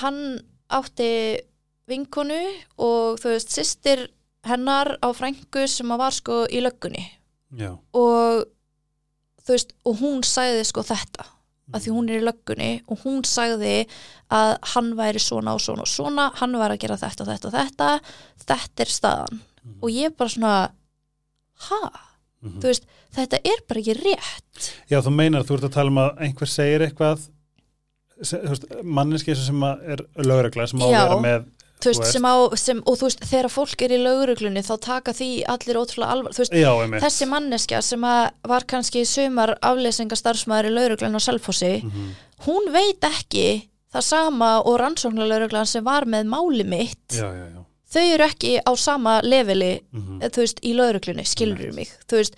hann 0.00 0.40
átti 0.70 1.10
vinkonu 1.88 2.40
og 2.82 3.20
þú 3.22 3.32
veist, 3.34 3.52
systir 3.54 4.08
hennar 4.46 4.96
á 5.02 5.08
frængu 5.14 5.66
sem 5.70 5.90
að 5.94 5.98
var 6.02 6.14
sko 6.14 6.44
í 6.50 6.60
löggunni. 6.62 7.04
Já. 7.56 7.72
Og 7.94 8.44
þú 9.46 9.54
veist, 9.54 9.72
og 9.86 9.98
hún 10.02 10.22
sagði 10.26 10.64
sko 10.66 10.82
þetta 10.86 11.26
að 11.74 11.82
því 11.82 11.92
hún 11.96 12.10
er 12.10 12.20
í 12.20 12.26
löggunni 12.26 12.70
og 12.86 13.00
hún 13.02 13.24
sagði 13.26 13.86
að 14.30 14.52
hann 14.74 14.92
væri 14.98 15.18
svona 15.22 15.54
og 15.56 15.62
svona 15.64 15.82
og 15.82 15.90
svona 15.90 16.26
hann 16.38 16.52
væri 16.54 16.76
að 16.76 16.82
gera 16.84 16.98
þetta 17.00 17.24
og 17.24 17.30
þetta 17.32 17.48
og 17.50 17.56
þetta 17.56 17.88
þetta 18.46 18.84
er 18.86 18.92
staðan. 18.94 19.40
Mhm. 19.66 19.78
og 19.82 19.90
ég 19.90 20.16
bara 20.16 20.30
svona 20.30 20.70
ha, 21.66 21.90
Mhm. 22.42 22.60
þú 22.60 22.66
veist, 22.68 22.84
þetta 23.16 23.38
er 23.44 23.62
bara 23.66 23.80
ekki 23.80 23.94
rétt. 23.96 24.70
Já, 24.90 25.00
þú 25.02 25.10
meinar, 25.10 25.42
þú 25.42 25.54
ert 25.56 25.64
að 25.64 25.72
tala 25.72 25.88
um 25.90 25.96
að 25.98 26.18
einhver 26.20 26.46
segir 26.46 26.80
eitthvað 26.86 27.28
se- 28.22 28.38
þú 28.42 28.48
veist, 28.48 28.64
manneski 28.84 29.34
sem 29.36 29.62
er 29.62 30.02
lögregla 30.16 30.66
sem 30.68 30.80
á 30.80 30.86
að 30.86 30.96
vera 30.96 31.20
með 31.20 31.44
þú 31.80 31.90
veist, 31.92 32.06
sem 32.12 32.22
á, 32.24 32.34
sem, 32.56 32.78
og 32.86 32.96
þú 32.96 33.02
veist, 33.10 33.20
þegar 33.28 33.48
fólk 33.52 33.82
er 33.84 33.90
í 33.92 33.98
lögreglunni 34.00 34.62
þá 34.64 34.74
taka 34.80 35.12
því 35.12 35.30
allir 35.46 35.76
ótrúlega 35.76 36.10
alvar 36.14 36.32
þú 36.32 36.38
veist, 36.44 36.52
Já, 36.56 36.72
þessi 37.04 37.28
manneskja 37.28 37.82
sem 37.82 38.00
var 38.00 38.64
kannski 38.66 39.04
sumar 39.04 39.56
afleysingastarfsmæður 39.60 40.70
í 40.70 40.74
lauruglan 40.76 41.16
á 41.16 41.20
Selfossi, 41.20 41.82
Mhm. 41.84 42.10
hún 42.46 42.72
veit 42.72 43.00
ekki 43.00 43.68
það 43.94 44.02
sama 44.02 44.60
og 44.64 44.80
rannsóknarlauruglan 44.80 45.66
sem 45.66 45.84
var 45.84 46.04
með 46.04 46.26
máli 46.26 46.64
mitt. 46.64 47.08
Já, 47.12 47.28
já, 47.32 47.46
já. 47.54 47.62
Þau 47.92 48.02
eru 48.14 48.24
ekki 48.24 48.60
á 48.66 48.72
sama 48.76 49.20
leveli 49.22 49.80
Mhm. 49.92 50.20
þú 50.20 50.36
veist, 50.42 50.58
í 50.64 50.74
lauruglunni, 50.74 51.24
skilur 51.24 51.72
mig? 51.74 51.88
Þú 52.08 52.16
veist, 52.18 52.34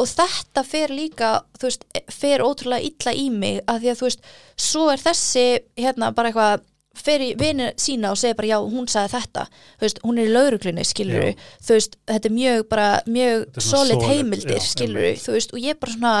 og 0.00 0.08
þetta 0.08 0.64
fer 0.66 0.92
líka 0.94 1.30
þú 1.60 1.68
veist, 1.68 1.84
fer 2.14 2.42
ótrúlega 2.44 2.88
illa 2.88 3.14
í 3.16 3.28
mig 3.34 3.60
að 3.68 3.84
því 3.84 3.92
að 3.92 4.00
þú 4.00 4.08
veist, 4.08 4.28
svo 4.70 4.88
er 4.92 5.02
þessi 5.04 5.46
hérna 5.80 6.10
bara 6.16 6.32
eitthvað 6.32 6.66
fer 7.00 7.22
í 7.22 7.28
vinir 7.38 7.76
sína 7.80 8.10
og 8.12 8.18
segir 8.18 8.36
bara 8.36 8.48
já, 8.50 8.56
hún 8.66 8.88
sagði 8.90 9.12
þetta. 9.14 9.44
Þú 9.78 9.84
veist, 9.86 10.00
hún 10.04 10.18
er 10.18 10.26
í 10.26 10.32
lauruglunni, 10.34 10.84
skilur 10.84 11.28
Já. 11.30 11.36
þú 11.62 11.76
veist, 11.76 11.96
þetta 12.10 12.28
er 12.28 12.34
mjög 12.34 12.64
bara, 12.72 12.88
mjög 13.06 13.44
er 13.46 13.64
solid 13.64 14.04
heimildir, 14.10 14.58
já, 14.58 14.66
skilur 14.72 15.06
einmitt. 15.06 15.22
þú 15.24 15.36
veist, 15.36 15.54
og 15.54 15.62
ég 15.64 15.78
bara 15.80 15.94
svona 15.94 16.14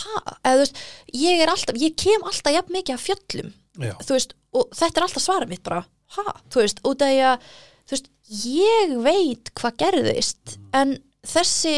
ha, 0.00 0.20
eða 0.42 0.56
þú 0.58 0.64
veist, 0.64 0.82
ég 1.22 1.44
er 1.44 1.52
alltaf 1.54 1.80
ég 1.80 1.96
kem 2.02 2.26
alltaf 2.28 2.56
jafn 2.56 2.76
mikið 2.76 2.96
af 2.96 3.06
fjöllum. 3.06 3.52
Já, 3.80 3.94
þú 4.02 4.16
veist, 4.16 4.36
og 4.58 4.74
þetta 4.80 5.00
er 5.00 5.06
alltaf 5.06 5.24
svarað 5.24 5.54
mitt 5.54 5.64
bara, 5.70 5.84
ha, 6.18 6.26
þú 6.50 6.64
veist, 6.64 6.82
út 6.90 7.06
af 7.06 7.14
því 7.14 7.22
að 7.30 7.48
þú 7.86 7.96
veist, 7.96 8.10
ég 8.44 8.96
veit 9.06 9.54
hvað 9.58 9.78
gerðist, 9.84 10.58
en 10.76 10.98
þessi 11.26 11.76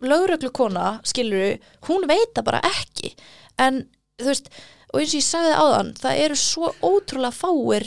lögreglukona 0.00 1.00
skilur, 1.08 1.58
hún 1.88 2.06
veit 2.10 2.32
það 2.36 2.44
bara 2.48 2.60
ekki. 2.68 3.12
En 3.62 3.84
þú 4.20 4.28
veist 4.30 4.50
og 4.92 5.00
eins 5.00 5.14
og 5.14 5.18
ég 5.18 5.24
sagði 5.26 5.52
áðan, 5.56 5.92
það 5.98 6.18
eru 6.26 6.36
svo 6.36 6.72
ótrúlega 6.84 7.32
fáir 7.32 7.86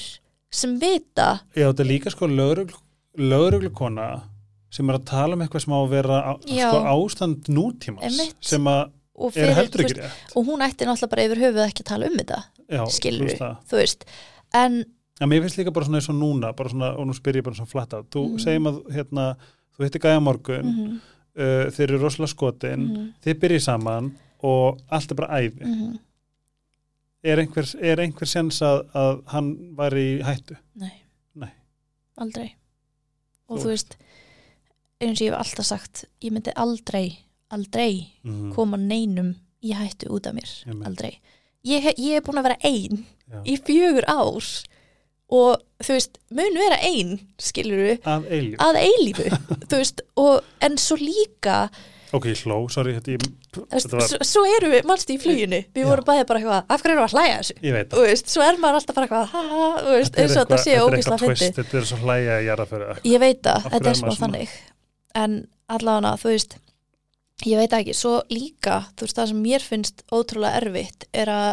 sem 0.55 0.77
vita. 0.81 1.41
Já 1.55 1.67
þetta 1.69 1.83
er 1.85 1.89
líka 1.91 2.11
sko 2.13 2.27
lögreglu, 2.31 2.79
lögreglukona 3.17 4.07
sem 4.75 4.89
er 4.91 4.97
að 4.97 5.05
tala 5.07 5.37
um 5.37 5.43
eitthvað 5.45 5.63
sem 5.65 5.75
á 5.75 5.79
að 5.79 5.91
vera 5.93 6.17
á, 6.19 6.31
sko, 6.41 6.79
ástand 6.91 7.49
Einmitt. 8.03 8.35
sem 8.43 8.65
að 8.67 8.81
er 9.39 9.53
heldur 9.55 9.85
ekki 9.85 9.95
rétt. 10.01 10.33
og 10.35 10.45
hún 10.49 10.59
ætti 10.65 10.83
náttúrulega 10.83 11.11
bara 11.13 11.23
yfir 11.29 11.39
höfuð 11.45 11.63
ekki 11.69 11.83
að 11.85 11.89
tala 11.93 12.09
um 12.09 12.17
þetta 12.19 12.39
Já, 12.65 12.81
skilur, 12.91 13.29
þú 13.29 13.37
veist 13.37 13.69
þú 13.71 13.79
veist. 13.79 14.05
En 14.53 14.83
Já, 15.15 15.25
mér 15.31 15.45
finnst 15.45 15.55
líka 15.61 15.71
bara 15.71 15.85
svona 15.87 16.01
eins 16.01 16.09
og 16.11 16.17
núna 16.19 16.49
bara 16.57 16.69
svona, 16.73 16.89
og 16.99 17.05
nú 17.07 17.13
spyr 17.15 17.37
ég 17.39 17.45
bara 17.45 17.55
svona 17.55 17.71
flatt 17.71 17.93
af 17.95 18.09
þú 18.11 18.25
Mhm. 18.33 18.39
segjum 18.43 18.67
að 18.67 18.81
hérna, 18.91 19.35
þú 19.77 19.83
hittir 19.85 20.01
gæja 20.01 20.19
morgun 20.21 20.65
mm 20.65 21.01
uh, 21.37 21.67
þeir 21.71 21.89
eru 21.89 22.01
rosalega 22.01 22.31
skotin 22.33 22.87
-hmm, 22.89 23.13
þið 23.23 23.39
byrjið 23.43 23.63
saman 23.67 24.11
og 24.45 24.81
allt 24.89 25.11
er 25.11 25.19
bara 25.19 25.39
æfi 25.41 25.63
mm 25.63 25.95
er 27.25 27.41
einhver, 27.41 27.69
er 27.81 28.01
einhver 28.03 28.29
sens 28.29 28.61
að, 28.65 28.83
að 28.97 29.21
hann 29.33 29.51
var 29.77 29.95
í 29.97 30.07
hættu? 30.25 30.57
Nei, 30.79 30.93
Nei. 31.41 31.51
aldrei. 32.21 32.49
Og 33.49 33.59
Þú 33.59 33.63
þú 33.63 33.71
veist 33.71 33.95
eins 35.01 35.19
og 35.19 35.25
ég 35.25 35.33
hef 35.33 35.39
alltaf 35.39 35.69
sagt 35.69 36.03
ég 36.23 36.33
myndi 36.33 36.53
aldrei, 36.57 37.07
aldrei 37.53 37.89
mm. 38.25 38.53
koma 38.55 38.79
neinum 38.81 39.33
í 39.65 39.73
hættu 39.75 40.11
út 40.13 40.29
af 40.29 40.37
mér. 40.37 40.53
Einmitt. 40.65 40.87
aldrei. 40.89 41.11
Ég, 41.65 41.89
ég 41.97 42.19
er 42.19 42.25
búin 42.25 42.39
að 42.41 42.51
vera 42.51 42.61
ein 42.69 43.01
Já. 43.01 43.39
í 43.41 43.57
fjögur 43.57 44.05
ár 44.11 44.49
og 45.33 45.57
þú 45.81 45.97
veist, 45.97 46.19
mun 46.37 46.59
vera 46.59 46.77
ein 46.85 47.17
skilur 47.41 47.97
að 48.05 48.29
eilíf 48.29 48.61
að 48.61 48.79
eilífu 48.83 49.27
þú 49.69 49.81
veist, 49.81 50.05
og 50.21 50.65
en 50.65 50.77
svo 50.81 50.97
líka 51.01 51.65
ok, 52.15 52.27
ég 52.31 52.43
hló, 52.45 52.57
sorry 52.71 52.93
þetta, 52.95 53.15
ég, 53.15 53.25
þetta 53.55 53.97
var, 53.97 54.05
svo, 54.07 54.19
svo 54.27 54.43
erum 54.55 54.71
við, 54.71 54.85
mannstu 54.87 55.15
í 55.15 55.17
fluginu. 55.19 55.61
Við 55.75 55.83
Já. 55.83 55.87
vorum 55.89 56.07
bæði 56.07 56.27
bara 56.29 56.41
eitthvað, 56.41 56.61
af 56.71 56.83
hverju 56.83 56.93
erum 56.93 57.01
við 57.01 57.07
að 57.07 57.15
hlæja 57.17 57.39
þessu? 57.39 57.55
Ég 57.65 57.75
veit 57.75 57.89
þú 57.91 58.05
veist, 58.05 58.31
svo 58.31 58.45
er 58.45 58.59
maður 58.61 58.79
alltaf 58.79 58.99
bara 58.99 59.09
eitthvað 59.09 59.89
veist, 59.89 60.19
eins 60.21 60.35
og 60.35 60.39
þetta 60.39 60.59
sé 60.61 60.69
þetta 60.69 60.77
er 60.77 60.85
ógislega 60.85 61.17
eitthvað 61.17 61.41
fyndi 61.41 61.59
þetta 61.59 61.79
er 61.81 61.89
svo 61.89 61.99
hlæja 62.03 62.37
að 62.37 62.47
gera 62.49 62.67
fyrir 62.71 63.03
ég 63.11 63.23
veit 63.25 63.41
það, 63.49 63.67
þetta 63.73 63.81
er 63.81 63.91
er 63.91 63.99
smá 63.99 64.13
þannig. 64.21 64.55
En 65.25 65.37
allavega, 65.75 66.15
þú 66.21 66.33
veist 66.35 66.57
ég 67.45 67.59
veit 67.59 67.77
ekki, 67.79 67.95
svo 67.97 68.15
líka 68.31 68.81
þú 68.95 69.07
veist, 69.07 69.19
það 69.19 69.31
sem 69.33 69.45
mér 69.49 69.65
finnst 69.65 70.05
ótrúlega 70.13 70.61
erfitt 70.61 71.07
er 71.11 71.31
að 71.33 71.49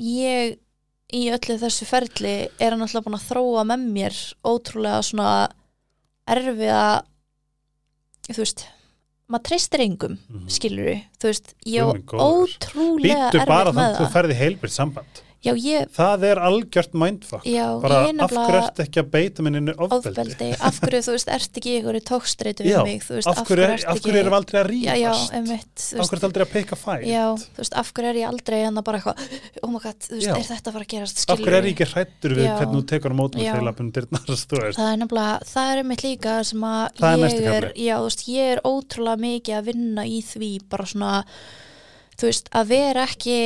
ég 0.00 0.58
í 1.12 1.22
öllu 1.34 1.56
þessu 1.58 1.86
ferli 1.88 2.34
er 2.60 2.70
hann 2.74 2.82
alltaf 2.84 3.04
búin 3.04 3.16
að 3.18 3.28
þróa 3.30 3.64
með 3.70 3.86
mér 3.94 4.18
ótrúlega 4.46 5.00
svona 5.06 5.30
erfiða 6.30 6.82
þú 8.30 8.38
veist 8.44 8.66
maður 9.30 9.44
treystir 9.46 9.82
engum, 9.84 10.18
Mhm. 10.28 10.46
skilur 10.50 10.88
þú 11.20 11.28
veist, 11.30 11.54
ég 11.66 11.82
Guð 11.82 11.90
á 11.90 11.94
minn 11.94 12.06
góður. 12.06 12.46
ótrúlega 12.58 13.30
Býttu 13.30 13.46
bara 13.46 13.70
með 13.70 13.74
þannig 13.74 13.90
að 13.90 13.98
þú 14.00 14.06
það 14.06 14.14
ferði 14.16 14.34
heilbyrð 14.40 14.74
samband 14.74 15.22
já, 15.44 15.52
ég, 15.56 15.88
það 15.96 16.24
er 16.30 16.40
algjört 16.44 16.92
mindfuck. 17.00 17.44
Já, 17.48 17.66
bara 17.80 18.06
ég 18.08 18.20
af 18.20 18.30
hverju 18.34 18.58
ertu 18.60 18.82
ekki 18.84 19.00
að 19.00 19.08
beita 19.14 19.42
minninu 19.46 19.72
ofbeldi, 19.76 20.10
ofbeldi, 20.10 20.48
af 20.68 20.74
hverju, 20.82 21.00
þú 21.06 21.12
veist, 21.16 21.28
ert 21.36 21.52
ekki 21.60 21.70
í 21.70 21.74
einhverju 21.78 22.02
tókstreitu 22.10 22.62
við 22.66 22.74
Já, 22.74 22.80
mig, 22.86 23.00
þú 23.06 23.12
veist, 23.16 23.28
af 23.30 23.36
hverju, 23.48 23.64
ertu 23.70 23.88
af 23.90 23.96
hverju 24.04 24.20
erum 24.20 24.36
aldrei 24.36 24.58
að 24.60 24.70
já, 24.76 24.94
já, 25.00 25.12
einmitt, 25.38 25.76
þú 25.80 25.96
veist, 25.96 26.10
hverju 26.10 26.20
ertu 26.20 26.28
aldrei 26.28 26.44
að 26.44 26.52
peka 26.54 26.74
fæt? 26.80 27.04
Já, 27.08 27.26
þú 27.40 27.58
veist, 27.62 27.74
af 27.80 27.88
hverju 27.96 28.08
er 28.10 28.18
ég 28.20 28.26
aldrei 28.30 28.60
en 28.68 28.74
bara 28.84 28.96
eitthvað, 29.00 29.16
oh 29.62 29.70
my 29.70 29.80
god, 29.80 29.98
þú 30.04 30.14
veist, 30.18 30.28
Já. 30.28 30.34
er 30.36 30.44
þetta 30.50 30.68
að 30.68 30.74
fara 30.76 30.84
að 30.86 30.92
gerast, 30.94 31.16
af 31.24 31.38
hverju 31.40 31.56
er 31.56 31.64
ég 31.64 31.74
ekki 31.74 31.88
hrættur 31.94 32.32
við 32.36 32.46
hvernig 32.50 32.76
þú 32.76 32.84
tekur 32.92 33.12
á 33.12 33.16
mótum 33.20 33.40
Já. 33.40 33.50
og 33.50 33.54
þeilapun 33.60 33.92
dyrnar 33.96 34.24
þú 34.28 34.32
veist, 34.36 34.48
Það 34.80 34.90
er 34.90 34.98
nefnilega, 35.00 35.34
það 35.50 35.68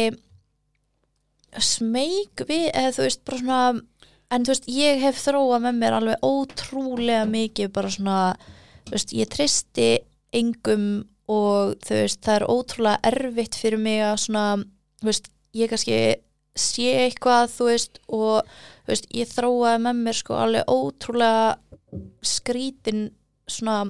er 0.05 0.24
smeyk 1.63 2.45
við, 2.49 2.69
eða 2.73 2.93
þú 2.97 3.07
veist, 3.07 3.25
bara 3.27 3.41
svona, 3.41 3.61
en 4.35 4.45
þú 4.45 4.55
veist, 4.55 4.69
ég 4.75 5.03
hef 5.05 5.23
þróað 5.23 5.65
með 5.67 5.81
mér 5.81 5.97
alveg 5.99 6.27
ótrúlega 6.27 7.25
mikið, 7.31 7.73
bara 7.75 7.93
svona, 7.95 8.19
þú 8.85 8.97
veist, 8.97 9.15
ég 9.15 9.33
tristi 9.33 9.89
engum 10.35 10.87
og 11.31 11.77
þú 11.85 12.01
veist, 12.03 12.21
það 12.25 12.39
er 12.39 12.47
ótrúlega 12.51 13.13
erfitt 13.13 13.59
fyrir 13.61 13.81
mig 13.81 14.03
að 14.05 14.17
svona, 14.27 14.47
þú 15.01 15.11
veist, 15.11 15.31
ég 15.55 15.73
kannski 15.73 15.99
sé 16.55 16.91
eitthvað, 17.05 17.51
þú 17.55 17.69
veist, 17.71 18.01
og 18.09 18.51
þú 18.85 18.93
veist, 18.93 19.09
ég 19.15 19.31
þróaði 19.31 19.85
með 19.87 20.03
mér 20.07 20.19
sko 20.21 20.39
alveg 20.39 20.75
ótrúlega 20.75 22.01
skrítin 22.25 23.09
svona, 23.51 23.85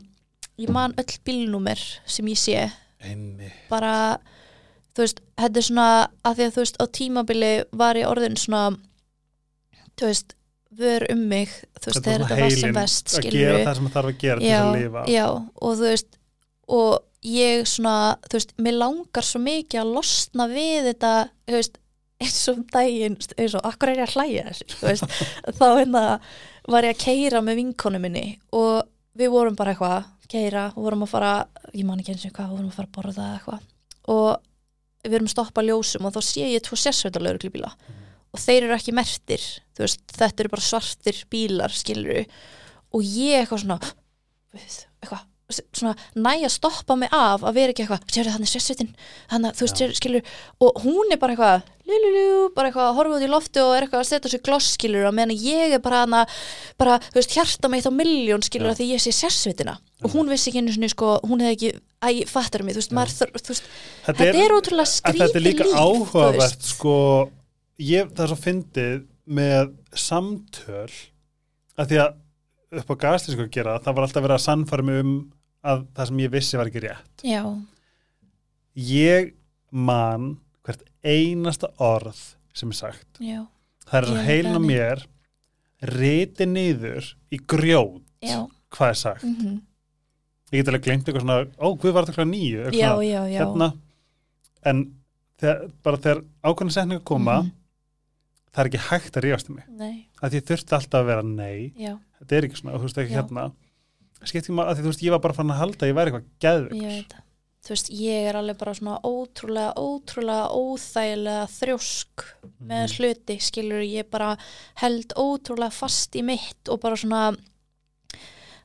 ég 0.60 0.70
man 0.72 0.94
öll 1.00 1.18
bílnúmer 1.26 1.80
sem 2.06 2.28
ég 2.30 2.40
sé. 2.40 2.68
Einmi 3.04 3.50
bara, 3.68 4.16
þú 4.16 4.34
veist, 5.03 5.20
þetta 5.40 5.61
er 5.61 5.66
svona 5.68 5.88
að 6.22 6.38
því 6.38 6.47
að 6.47 6.55
þú 6.55 6.64
veist, 6.64 6.80
á 6.80 6.84
tímabili 6.99 7.53
var 7.74 7.99
ég 7.99 8.11
orðin 8.11 8.38
svona 8.38 8.64
þú 9.99 10.11
veist, 10.11 10.36
vör 10.74 11.07
um 11.14 11.24
mig 11.30 11.51
þú 11.78 11.90
veist, 11.90 12.05
þegar 12.05 12.24
þetta 12.24 12.38
var 12.42 12.55
sem 12.59 12.76
vest 12.78 13.16
að 13.18 13.30
gera 13.30 13.59
það 13.64 13.78
sem 13.78 13.88
það 13.88 13.97
þarf 13.97 14.12
að 14.12 14.20
gera 14.24 14.40
til 14.42 14.49
já, 14.49 14.59
þess 14.59 14.68
að 14.68 14.78
lifa. 14.80 15.05
já, 15.11 15.26
og 15.34 15.74
þú 15.80 15.90
veist 15.90 16.18
og 16.74 16.92
ég 17.24 17.68
svona, 17.68 17.97
þú 18.28 18.38
veist, 18.38 18.55
mér 18.61 18.78
langar 18.80 19.26
svo 19.26 19.40
mikið 19.45 19.80
að 19.80 19.92
losna 19.97 20.49
við 20.51 20.88
þetta, 20.90 21.12
þú 21.49 21.59
veist, 21.59 21.78
eins 22.24 22.40
og 22.49 22.59
um 22.59 22.64
daginn, 22.72 23.20
eins 23.36 23.55
og, 23.59 23.68
akkur 23.68 23.92
er 23.92 24.03
ég 24.03 24.09
að 24.09 24.16
hlæja 24.18 24.47
þessu, 24.49 24.66
þú 24.74 24.90
veist, 24.90 25.20
þá 25.59 25.66
hérna 25.68 26.03
var 26.70 26.88
ég 26.88 26.97
að 26.97 27.05
keira 27.05 27.45
með 27.45 27.61
vinkonu 27.61 28.01
minni 28.01 28.26
og 28.57 28.84
við 29.18 29.32
vorum 29.32 29.57
bara 29.59 29.74
eitthvað, 29.74 30.11
keira, 30.30 30.66
og 30.74 30.88
vorum 30.88 31.05
að 31.07 31.12
fara, 31.12 31.32
ég 31.72 31.86
man 31.86 32.01
ekki 32.01 32.14
eins 32.14 32.26
og 32.28 32.34
hvað, 32.36 32.55
vorum 32.57 32.70
að 32.70 32.78
fara 32.78 32.88
að 32.88 32.97
borða 32.97 33.28
eitthvað. 33.36 33.66
Og 34.14 34.28
við 35.05 35.18
erum 35.18 35.28
að 35.28 35.34
stoppa 35.34 35.64
ljósum 35.64 36.09
og 36.09 36.14
þá 36.16 36.20
sé 36.24 36.48
ég 36.55 36.64
tvo 36.64 36.78
sérsveitarlaugur 36.80 37.55
bíla 37.55 37.72
og 38.34 38.42
þeir 38.42 38.66
eru 38.66 38.74
ekki 38.74 38.94
mertir, 38.96 39.42
þú 39.76 39.84
veist, 39.84 40.02
þetta 40.11 40.42
eru 40.42 40.52
bara 40.57 40.66
svartir 40.66 41.20
bílar, 41.30 41.74
skilur 41.74 42.24
og 42.94 43.05
ég 43.07 43.42
eitthvað 43.42 43.62
svona, 43.62 43.78
við, 44.55 44.78
eitthvað, 45.45 45.66
svona 45.76 45.95
næ 46.16 46.32
að 46.47 46.53
stoppa 46.55 46.97
mig 46.97 47.12
af 47.12 47.45
að 47.45 47.57
vera 47.59 47.74
ekki 47.74 47.84
eitthvað, 47.84 48.05
sérðu 48.12 48.34
þannig 48.34 48.51
sérsveitin 48.51 48.90
þannig 49.30 49.49
að 49.51 49.59
þú 49.59 49.66
veist, 49.66 49.80
sér, 49.80 49.95
skilur 49.99 50.32
og 50.64 50.82
hún 50.84 51.12
er 51.12 51.20
bara 51.20 51.34
eitthvað, 51.34 51.70
lululu, 51.90 52.24
bara 52.57 52.70
eitthvað 52.70 52.88
að 52.88 52.99
horfa 52.99 53.18
út 53.18 53.26
í 53.26 53.30
lofti 53.30 53.62
og 53.62 53.74
er 53.74 53.86
eitthvað 53.86 54.05
að 54.05 54.09
setja 54.11 54.32
sér 54.32 54.45
gloss 54.49 54.70
skilur 54.78 55.09
og 55.09 55.16
meðan 55.16 55.36
ég 55.36 55.76
er 55.76 55.82
bara 55.84 56.03
hana 56.05 56.24
bara, 56.80 56.99
þú 57.11 57.20
veist, 57.20 57.36
hjarta 57.36 57.70
meitt 57.72 57.88
á 57.88 57.92
milljón 57.92 58.47
skilur 58.47 58.72
að 58.72 58.80
því 58.80 58.88
ég 58.95 59.05
sé 59.05 59.12
sérsveitina. 59.14 59.76
Og 60.05 60.12
hún 60.16 60.28
vissi 60.32 60.51
ekki 60.51 60.61
einu 60.64 60.72
sinni, 60.74 60.90
sko, 60.92 61.14
hún 61.24 61.45
hefði 61.45 61.55
ekki 61.55 61.70
æ, 62.05 62.24
fattar 62.28 62.64
mig, 62.64 62.76
þú 62.76 62.82
veist, 62.82 62.97
maður, 62.97 63.32
þú 63.36 63.53
veist 63.53 63.70
þetta 64.09 64.28
er, 64.32 64.57
ótrúlega 64.57 64.88
að 64.88 64.92
skrítið 64.97 65.24
þetta 65.24 65.40
er 65.40 65.45
líka 65.45 65.68
líf, 65.68 65.78
áhugavert 65.80 66.68
sko, 66.68 66.97
ég, 67.80 68.11
það 68.12 68.24
er 68.26 68.32
svo 68.32 68.40
fyndið 68.45 68.99
með 69.24 69.72
samtöl 69.97 70.92
að 71.80 71.90
því 71.90 72.01
að 72.05 72.20
upp 72.80 72.90
á 72.90 72.96
gastísku 73.04 73.44
að 73.46 73.50
gera 73.54 73.78
það 73.84 73.94
var 73.96 74.06
alltaf 74.06 74.24
verið 74.24 74.36
að 74.38 74.44
sannfæra 74.46 74.84
mig 74.88 75.00
um 75.04 75.14
að 75.64 75.86
það 75.96 76.06
sem 76.10 76.18
ég 76.24 76.32
vissi 76.34 76.58
var 76.60 76.70
ekki 76.70 76.82
rétt. 76.84 77.24
Já, 77.24 77.42
ég 78.76 79.32
man 79.70 80.36
hvert 80.64 80.82
einasta 81.04 81.70
orð 81.82 82.20
sem 82.56 82.70
er 82.72 82.78
sagt. 82.78 83.08
Já, 83.20 83.42
það 83.88 83.98
er 84.00 84.08
að 84.12 84.24
heilna 84.28 84.60
mér 84.62 85.04
riti 85.94 86.46
niður 86.48 87.10
í 87.34 87.38
grjót 87.50 88.02
já. 88.24 88.44
hvað 88.74 88.88
er 88.94 89.00
sagt. 89.04 89.24
Mm 89.28 89.60
ég 90.54 90.60
get 90.60 90.68
alveg 90.70 90.82
glemt 90.84 91.08
eitthvað 91.08 91.22
svona, 91.24 91.46
ó, 91.58 91.66
hvað 91.74 91.92
var 91.96 92.04
þetta 92.06 92.14
klá 92.14 92.26
nýju 92.30 92.66
hérna. 93.26 93.66
En 94.62 94.82
þegar, 95.40 95.64
bara 95.82 95.96
þegar 95.98 96.20
ákveðin 96.46 96.70
setninga 96.76 97.02
koma 97.04 97.34
Mhm. 97.42 97.48
það 98.54 98.60
er 98.62 98.68
ekki 98.70 98.82
hægt 98.88 99.16
að 99.18 99.24
rífast 99.24 99.48
um 99.50 99.56
mig. 99.56 99.64
Nei, 99.68 100.06
að 100.24 100.34
því 100.36 100.40
þurfti 100.50 100.76
alltaf 100.78 101.00
að 101.02 101.08
vera 101.10 101.26
nei. 101.28 101.72
Já, 101.76 101.92
þetta 102.20 102.36
er 102.38 102.46
ekki 102.48 102.60
svona, 102.62 102.78
þú 102.80 102.86
veist 102.88 103.02
ekki 103.04 103.14
Já. 103.14 103.20
hérna. 103.20 103.44
Skipt 104.24 104.46
ekki 104.46 104.56
maður, 104.56 104.70
að 104.72 104.78
því 104.78 104.84
þú 104.86 104.90
veist, 104.94 105.04
ég 105.04 105.14
var 105.14 105.22
bara 105.26 105.36
fann 105.36 105.52
að 105.52 105.60
halda 105.60 105.88
ég 105.90 105.96
væri 105.98 106.12
eitthvað 106.14 106.80
ég 106.80 107.06
það. 107.12 107.20
Þú 107.64 107.72
veist, 107.72 107.86
ég 107.96 108.26
er 108.28 108.36
alveg 108.36 108.58
bara 108.60 108.72
svona 108.76 108.94
ótrúlega, 109.08 109.70
ótrúlega 109.80 110.48
óþægilega 110.52 111.44
þrjósk 111.48 112.24
með 112.60 112.82
Mhm. 112.84 112.94
hluti, 112.98 113.36
skilur 113.40 113.84
ég 113.88 114.10
bara 114.10 114.36
held 114.82 115.14
ótrúlega 115.16 115.72
fast 115.72 116.12
í 116.16 116.22
mitt 116.22 116.68
og 116.68 116.80
bara 116.82 116.96
svona 116.96 117.34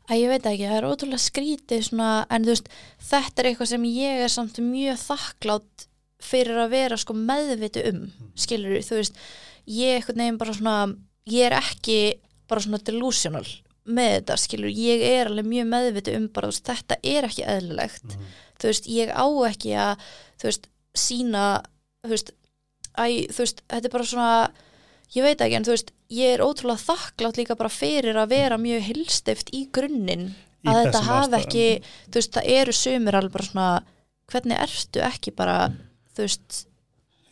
að 0.09 0.17
ég 0.23 0.27
veit 0.33 0.47
ekki, 0.49 0.65
það 0.67 0.77
er 0.79 0.87
ótrúlega 0.89 1.21
skrítið 1.29 1.83
svona, 1.89 2.25
en 2.29 2.43
þú 2.43 2.53
veist, 2.55 2.69
þetta 3.11 3.39
er 3.43 3.49
eitthvað 3.51 3.71
sem 3.73 3.83
ég 3.83 4.23
er 4.25 4.31
samt 4.33 4.57
mjög 4.63 4.97
þakklátt 5.05 5.85
fyrir 6.19 6.57
að 6.65 6.69
vera 6.73 6.97
sko 6.99 7.13
meðviti 7.15 7.83
um 7.93 8.01
skilur 8.35 8.79
þú 8.83 8.97
veist, 8.99 9.19
ég 9.69 9.99
eitthvað 10.01 10.19
nefn 10.19 10.37
bara 10.41 10.53
svona, 10.57 10.77
ég 11.31 11.45
er 11.49 11.57
ekki 11.59 11.99
bara 12.49 12.61
svona 12.65 12.79
delusional 12.83 13.45
með 13.89 14.11
þetta 14.19 14.37
skilur, 14.37 14.69
ég 14.69 15.01
er 15.01 15.29
alveg 15.31 15.45
mjög 15.49 15.67
meðviti 15.71 16.15
um 16.17 16.27
bara, 16.33 16.47
þú 16.49 16.53
veist, 16.53 16.67
þetta 16.69 16.97
er 17.03 17.27
ekki 17.29 17.45
eðlilegt 17.45 18.03
Mhm. 18.15 18.25
þú 18.59 18.67
veist, 18.69 18.85
ég 18.87 19.09
á 19.13 19.25
ekki 19.49 19.71
að 19.77 20.03
þú 20.39 20.43
veist, 20.49 20.67
sína 20.95 21.45
þú 22.05 22.09
veist, 22.13 22.31
æ, 22.97 23.05
þú 23.29 23.39
veist, 23.43 23.61
þetta 23.69 23.85
er 23.85 23.93
bara 23.95 24.03
svona 24.03 24.51
ég 25.15 25.23
veit 25.25 25.41
ekki, 25.41 25.55
en 25.55 25.63
þú 25.65 25.73
veist 25.73 25.91
ég 26.11 26.33
er 26.35 26.43
ótrúlega 26.45 26.85
þakklátt 26.85 27.37
líka 27.37 27.55
bara 27.57 27.69
fyrir 27.69 28.15
að 28.17 28.29
vera 28.29 28.57
mjög 28.57 28.81
hilstift 28.89 29.49
í 29.53 29.65
grunninn 29.71 30.33
að 30.65 30.85
þetta 30.85 31.01
aðstæðum. 31.01 31.39
ekki 31.39 31.83
þú 32.11 32.13
veist, 32.19 32.31
það 32.33 32.49
eru 32.59 32.71
sumir 32.73 33.13
alveg 33.15 33.31
bara 33.31 33.45
svona 33.45 33.83
hvernig 34.29 34.59
ertu 34.59 35.01
ekki 35.01 35.35
bara 35.35 35.57
þú 36.15 36.25
veist, 36.27 36.65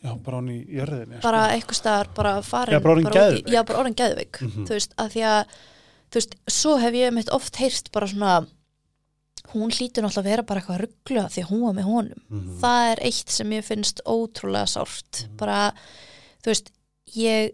já, 0.04 0.12
bara 0.24 0.36
hún 0.40 0.50
í 0.52 0.58
jörðinni 0.78 1.20
bara 1.22 1.48
eitthvað 1.54 1.78
staðar 1.80 2.08
bara 2.14 2.36
farin 2.42 2.74
Já, 2.76 2.80
bara 2.82 2.94
orðin 2.94 3.12
geðveik. 3.16 3.48
já, 3.52 3.62
bara 3.66 3.78
orðin 3.82 3.94
geðveik, 3.98 4.40
Mhm. 4.42 4.66
þú 4.66 4.76
veist, 4.76 4.94
að 4.96 5.10
því 5.16 5.22
að 5.32 5.44
þú 6.10 6.14
veist, 6.20 6.34
svo 6.48 6.76
hef 6.80 6.94
ég 6.94 7.12
mitt 7.12 7.30
oft 7.30 7.56
heyrt 7.56 7.90
bara 7.92 8.06
svona 8.06 8.46
hún 9.54 9.70
hlýtur 9.72 10.02
náttúrulega 10.04 10.20
að 10.20 10.30
vera 10.30 10.42
bara 10.42 10.60
eitthvað 10.60 10.80
rugglu 10.84 11.22
því 11.32 11.44
hún 11.48 11.62
var 11.66 11.74
með 11.74 11.84
honum 11.88 12.22
Mhm. 12.30 12.58
það 12.60 12.92
er 12.92 12.98
eitt 13.08 13.30
sem 13.30 13.50
ég 13.50 13.64
finnst 13.64 14.00
ótrúlega 14.06 14.66
sárt 14.68 15.26
bara, 15.36 15.72
þú 16.42 16.46
veist 16.52 16.70
ég 17.16 17.52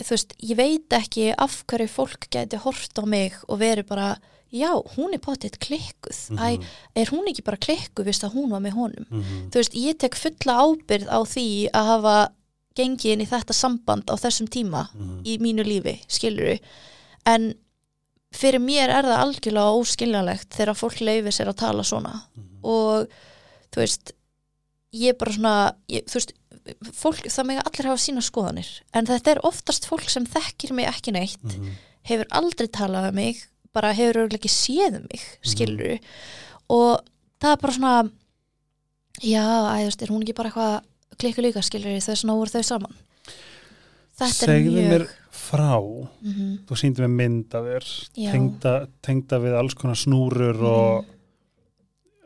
þú 0.00 0.10
veist, 0.10 0.32
ég 0.42 0.56
veit 0.56 0.88
ekki 0.96 1.34
af 1.38 1.64
hverju 1.66 1.88
fólk 1.88 2.28
gæti 2.30 2.56
hort 2.58 2.94
á 2.98 3.04
mig 3.06 3.32
og 3.48 3.58
verið 3.60 3.86
bara, 3.86 4.18
já, 4.52 4.70
hún 4.96 5.12
er 5.14 5.18
potið 5.18 5.58
klikkuð, 5.58 6.18
æ, 6.36 6.58
Mhm. 6.58 6.64
er 6.96 7.06
hún 7.06 7.28
ekki 7.28 7.44
bara 7.44 7.56
klikkuð 7.56 8.04
vist 8.04 8.22
að 8.24 8.34
hún 8.34 8.50
var 8.50 8.60
með 8.60 8.72
honum 8.72 9.06
Mhm. 9.10 9.50
þú 9.50 9.54
veist, 9.60 9.74
ég 9.74 9.98
tek 9.98 10.14
fulla 10.14 10.58
ábyrð 10.64 11.06
á 11.08 11.18
því 11.24 11.70
að 11.70 11.84
hafa 11.86 12.32
gengið 12.76 13.12
inn 13.12 13.20
í 13.20 13.26
þetta 13.28 13.52
samband 13.54 14.04
á 14.10 14.14
þessum 14.16 14.48
tíma 14.48 14.88
Mhm. 14.94 15.22
í 15.24 15.38
mínu 15.38 15.64
lífi, 15.64 16.00
skiluru 16.08 16.58
en 17.26 17.54
fyrir 18.32 18.60
mér 18.60 18.88
er 18.88 19.02
það 19.04 19.24
algjörlega 19.24 19.74
óskiljanlegt 19.80 20.48
þegar 20.50 20.74
fólk 20.78 21.00
leifir 21.00 21.32
sér 21.34 21.48
að 21.48 21.56
tala 21.56 21.82
svona 21.82 22.22
Mhm. 22.36 22.64
og 22.64 23.08
þú 23.72 23.76
veist 23.76 24.12
ég 24.94 25.18
bara 25.18 25.32
svona 25.32 25.74
ég, 25.88 26.04
þú 26.04 26.14
veist, 26.14 26.32
fólk, 26.92 27.24
það 27.26 27.46
mega 27.46 27.62
allir 27.62 27.86
hafa 27.88 27.98
sína 27.98 28.22
skoðanir 28.22 28.68
en 28.94 29.06
þetta 29.06 29.28
er 29.36 29.40
oftast 29.44 29.86
fólk 29.86 30.08
sem 30.08 30.26
þekkir 30.26 30.72
mig 30.72 30.86
ekki 30.86 31.12
neitt 31.12 31.42
Mhm. 31.42 31.70
hefur 32.04 32.26
aldrei 32.30 32.68
talað 32.68 33.08
um 33.08 33.14
mig 33.14 33.46
bara 33.74 33.92
hefur 33.94 34.22
örugglega 34.24 34.40
ekki 34.40 34.52
séð 34.52 34.96
um 35.00 35.06
mig 35.10 35.20
Mhm. 35.20 35.50
skilur 35.52 35.98
og 36.70 37.00
það 37.40 37.52
er 37.52 37.60
bara 37.62 37.72
svona 37.72 38.10
já, 39.22 39.44
æ, 39.44 39.76
þú 39.80 39.86
veist, 39.90 40.02
er 40.02 40.08
hún 40.14 40.22
ekki 40.24 40.34
bara 40.36 40.50
eitthvað 40.50 40.82
klikku 41.20 41.42
líka 41.44 41.62
skilur 41.62 41.96
þess 42.00 42.24
vegna 42.24 42.36
voru 42.38 42.50
þau 42.54 42.64
saman? 42.64 42.94
Þetta 44.20 44.28
er 44.28 44.48
segðu 44.48 44.72
mjög 44.76 44.90
mér 44.92 45.06
frá. 45.30 45.70
Mm 46.22 46.58
þú 46.68 46.76
síndi 46.76 47.00
mér 47.00 47.14
mynd 47.16 47.54
af 47.56 47.64
þér 47.64 47.86
tengda, 48.32 48.74
tengda 49.02 49.38
við 49.40 49.54
alls 49.58 49.74
konar 49.74 49.96
snúrur 49.96 50.60
og 50.62 51.06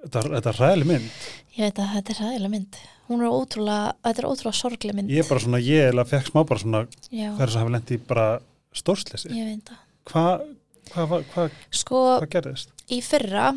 þetta, 0.05 0.23
þetta 0.35 0.51
er 0.53 0.59
ræðileg 0.61 0.87
mynd. 0.91 1.11
Ég 1.55 1.69
veit 1.69 1.79
að 1.79 1.93
þetta 1.95 2.11
er 2.15 2.21
ræðilega 2.25 2.51
mynd. 2.51 2.77
Hún 3.09 3.21
er 3.23 3.31
ótrúlega, 3.31 3.95
þetta 4.05 4.23
er 4.23 4.29
ótrúlega 4.31 4.59
sorgleg 4.59 4.95
mynd. 4.97 5.11
Ég 5.13 5.23
er 5.25 5.29
bara 5.29 5.41
svona, 5.45 5.61
ég 5.63 5.93
eða 5.93 6.05
fekk 6.09 6.31
smá 6.33 6.43
bara 6.49 6.61
svona 6.65 6.83
já, 7.13 7.31
hver 7.37 7.51
sem 7.55 7.73
lent 7.73 7.91
í 7.95 7.99
bara 8.11 8.27
stórslesi 8.75 9.29
ég 9.31 9.47
veit 9.53 9.71
það. 9.71 9.81
Hvað 10.11 10.47
hva, 10.93 11.23
hva, 11.35 11.49
sko, 11.71 12.03
hva 12.21 12.29
gerðist? 12.31 12.71
í 12.93 13.01
fyrra 13.05 13.53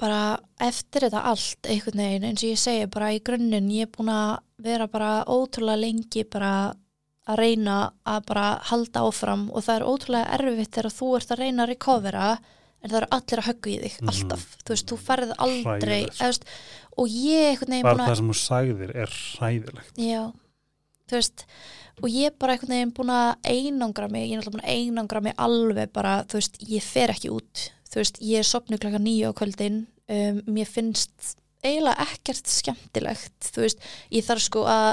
bara 0.00 0.36
eftir 0.64 1.06
þetta 1.06 1.20
allt 1.30 1.68
einhvern 1.70 2.00
veginn 2.02 2.24
eins 2.28 2.42
og 2.42 2.50
ég 2.50 2.58
segi 2.60 2.86
bara 2.92 3.12
í 3.14 3.20
grunninn 3.24 3.70
ég 3.72 3.86
er 3.86 3.92
búin 3.94 4.10
að 4.12 4.32
vera 4.64 4.88
bara 4.90 5.10
ótrúlega 5.30 5.80
lengi 5.80 6.24
bara 6.30 6.50
að 7.24 7.38
reyna 7.40 7.76
að 8.04 8.26
bara 8.28 8.46
halda 8.68 9.04
áfram 9.08 9.46
og 9.54 9.64
það 9.64 9.78
er 9.78 9.86
ótrúlega 9.88 10.34
erfitt 10.38 10.74
þegar 10.76 10.90
þú 10.98 11.08
ert 11.18 11.30
að 11.32 11.40
reyna 11.44 11.64
að 11.64 11.70
recovera 11.72 12.26
en 12.84 12.90
það 12.90 12.98
eru 12.98 13.08
allir 13.16 13.40
að 13.40 13.46
höggu 13.48 13.70
í 13.70 13.76
þig, 13.80 13.94
Mhm. 14.02 14.08
alltaf 14.12 14.42
þú 14.60 14.74
veist, 14.74 14.86
þú 14.90 14.96
ferð 15.06 15.30
aldrei 15.38 16.00
eða, 16.04 16.26
veist, 16.26 16.44
og 16.98 17.06
ég 17.08 17.46
einhvern 17.54 17.72
veginn 17.72 17.82
bara 17.88 18.08
það 18.10 18.16
sem 18.20 18.28
þú 18.28 18.36
sagðir 18.42 18.90
er 19.04 19.14
hræðilegt 19.38 19.96
já, 19.96 20.22
þú 21.08 21.16
veist 21.16 21.46
og 22.02 22.10
ég 22.10 22.30
er 22.30 22.34
bara 22.38 22.54
einhvern 22.54 22.74
veginn 22.74 22.92
búin 22.96 23.12
að 23.14 23.30
einangra 23.46 24.08
mig, 24.10 24.26
ég 24.26 24.34
er 24.34 24.40
náttúrulega 24.40 24.56
búin 24.56 24.64
að 24.64 24.74
einangra 24.74 25.22
mig 25.24 25.34
alveg 25.46 25.92
bara, 25.94 26.14
þú 26.28 26.40
veist, 26.40 26.60
ég 26.68 26.84
fer 26.84 27.12
ekki 27.14 27.30
út. 27.34 27.66
Þú 27.90 28.00
veist, 28.00 28.20
ég 28.24 28.42
er 28.42 28.48
sopnu 28.48 28.78
klokka 28.82 29.00
nýju 29.02 29.30
á 29.30 29.38
kvöldin. 29.38 29.84
Um, 30.10 30.40
mér 30.50 30.68
finnst 30.68 31.36
eiginlega 31.64 32.04
ekkert 32.04 32.50
skemmtilegt 32.50 33.46
þú 33.54 33.62
veist, 33.64 33.84
ég 34.12 34.26
þarf 34.26 34.44
sko 34.44 34.64
að 34.68 34.90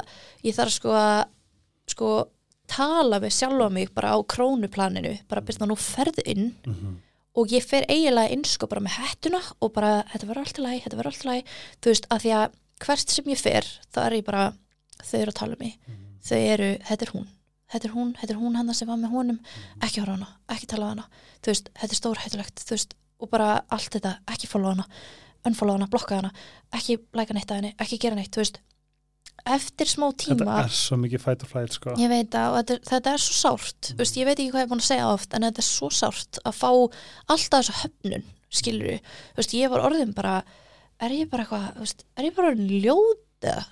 ég 0.47 0.55
þarf 0.55 0.75
sko 0.77 0.93
að 0.95 1.17
sko 1.91 2.11
tala 2.71 3.19
við 3.19 3.33
sjálfa 3.35 3.67
mig 3.73 3.89
bara 3.91 4.13
á 4.15 4.17
krónuplaninu, 4.23 5.17
bara 5.27 5.43
byrja 5.43 5.67
nú 5.67 5.75
ferð 5.75 6.21
inn. 6.23 6.53
Mm 6.65 6.75
-hmm. 6.75 6.95
og 7.35 7.47
ég 7.51 7.63
fer 7.63 7.85
eiginlega 7.89 8.31
inn 8.31 8.45
sko 8.45 8.67
bara 8.67 8.81
með 8.81 8.99
hettuna 9.01 9.41
og 9.59 9.73
bara 9.73 10.03
þetta 10.13 10.27
verður 10.27 10.43
allt 10.45 10.59
í 10.59 10.61
lagi, 10.61 10.81
þetta 10.83 10.97
verður 10.97 11.11
allt 11.11 11.25
í 11.25 11.27
lagi. 11.27 11.43
Þú 11.81 11.89
veist, 11.89 12.05
að 12.09 12.21
því 12.21 12.31
að 12.31 12.51
hvert 12.85 13.09
sem 13.09 13.25
ég 13.25 13.39
fer 13.39 13.65
þá 13.93 13.99
er 14.05 14.13
ég 14.13 14.25
bara, 14.25 14.53
þau 15.03 15.19
eru 15.19 15.31
að 15.31 15.39
tala 15.39 15.53
um 15.53 15.59
mig 15.59 15.77
þau 16.27 16.39
eru, 16.39 16.71
þetta 16.89 17.07
er 17.07 17.13
hún. 17.15 17.29
Þetta 17.71 17.87
er 17.87 17.93
hún, 17.95 18.13
þetta 18.19 18.33
er 18.33 18.39
hún 18.41 18.55
hann 18.59 18.75
sem 18.75 18.89
var 18.89 18.99
með 18.99 19.13
honum. 19.15 19.41
Ekki 19.79 20.01
horfa 20.03 20.17
hana, 20.17 20.31
ekki 20.51 20.67
tala 20.73 20.91
hana. 20.91 21.05
Þú 21.39 21.53
veist, 21.53 21.69
þetta 21.79 21.95
er 21.95 21.99
stór 22.01 22.23
hættulegt, 22.25 22.63
þú 22.67 22.75
veist 22.75 22.97
og 23.21 23.29
bara 23.29 23.51
allt 23.69 23.93
þetta, 23.93 24.15
ekki 24.33 24.49
follow 24.49 24.73
hana 24.73 24.87
unfollow 25.47 25.77
hana, 25.77 25.87
blokka 25.91 26.19
hana, 26.19 26.31
ekki 26.75 26.99
læka 27.17 27.35
neitt 27.35 27.51
að 27.51 27.61
henni, 27.61 27.71
ekki 27.81 27.99
gera 28.01 28.17
neitt, 28.17 28.31
þú 28.33 28.43
veist. 28.43 28.61
Eftir 29.51 29.89
smá 29.89 30.05
þetta 30.11 30.35
tíma 30.37 30.57
er 30.61 30.73
svo 30.75 30.99
mikið 31.01 31.23
fight 31.23 31.43
or 31.45 31.49
flight 31.49 31.73
sko. 31.73 31.95
Ég 31.97 32.11
veit 32.11 32.35
að 32.37 32.57
þetta, 32.59 32.75
er- 32.75 32.83
þetta 32.91 33.13
er 33.15 33.23
svo 33.23 33.37
sárt 33.39 33.87
mm. 33.89 33.97
veist, 33.97 34.19
ég 34.19 34.27
veit 34.27 34.35
ekki 34.35 34.51
hvað 34.51 34.61
ég 34.61 34.67
er 34.67 34.69
búin 34.69 34.83
að 34.83 34.89
segja 34.91 35.07
oft 35.09 35.33
en 35.33 35.45
þetta 35.47 35.63
er 35.63 35.65
svo 35.65 35.89
sárt 35.97 36.39
að 36.45 36.59
fá 36.59 36.69
alltaf 36.69 37.55
þessu 37.55 37.77
höfnun 37.79 38.27
skilur 38.51 38.91
við, 38.91 39.55
ég 39.57 39.73
var 39.73 39.85
orðin 39.87 40.13
bara 40.13 40.35
er 41.01 41.15
ég 41.15 41.31
bara 41.31 41.47
eitthvað, 41.47 41.65
þú 41.73 41.87
veist, 41.87 42.05
er 42.13 42.27
ég 42.27 42.37
bara 42.37 42.51
orðin 42.51 42.85
ljót 42.85 43.25
eða, 43.47 43.63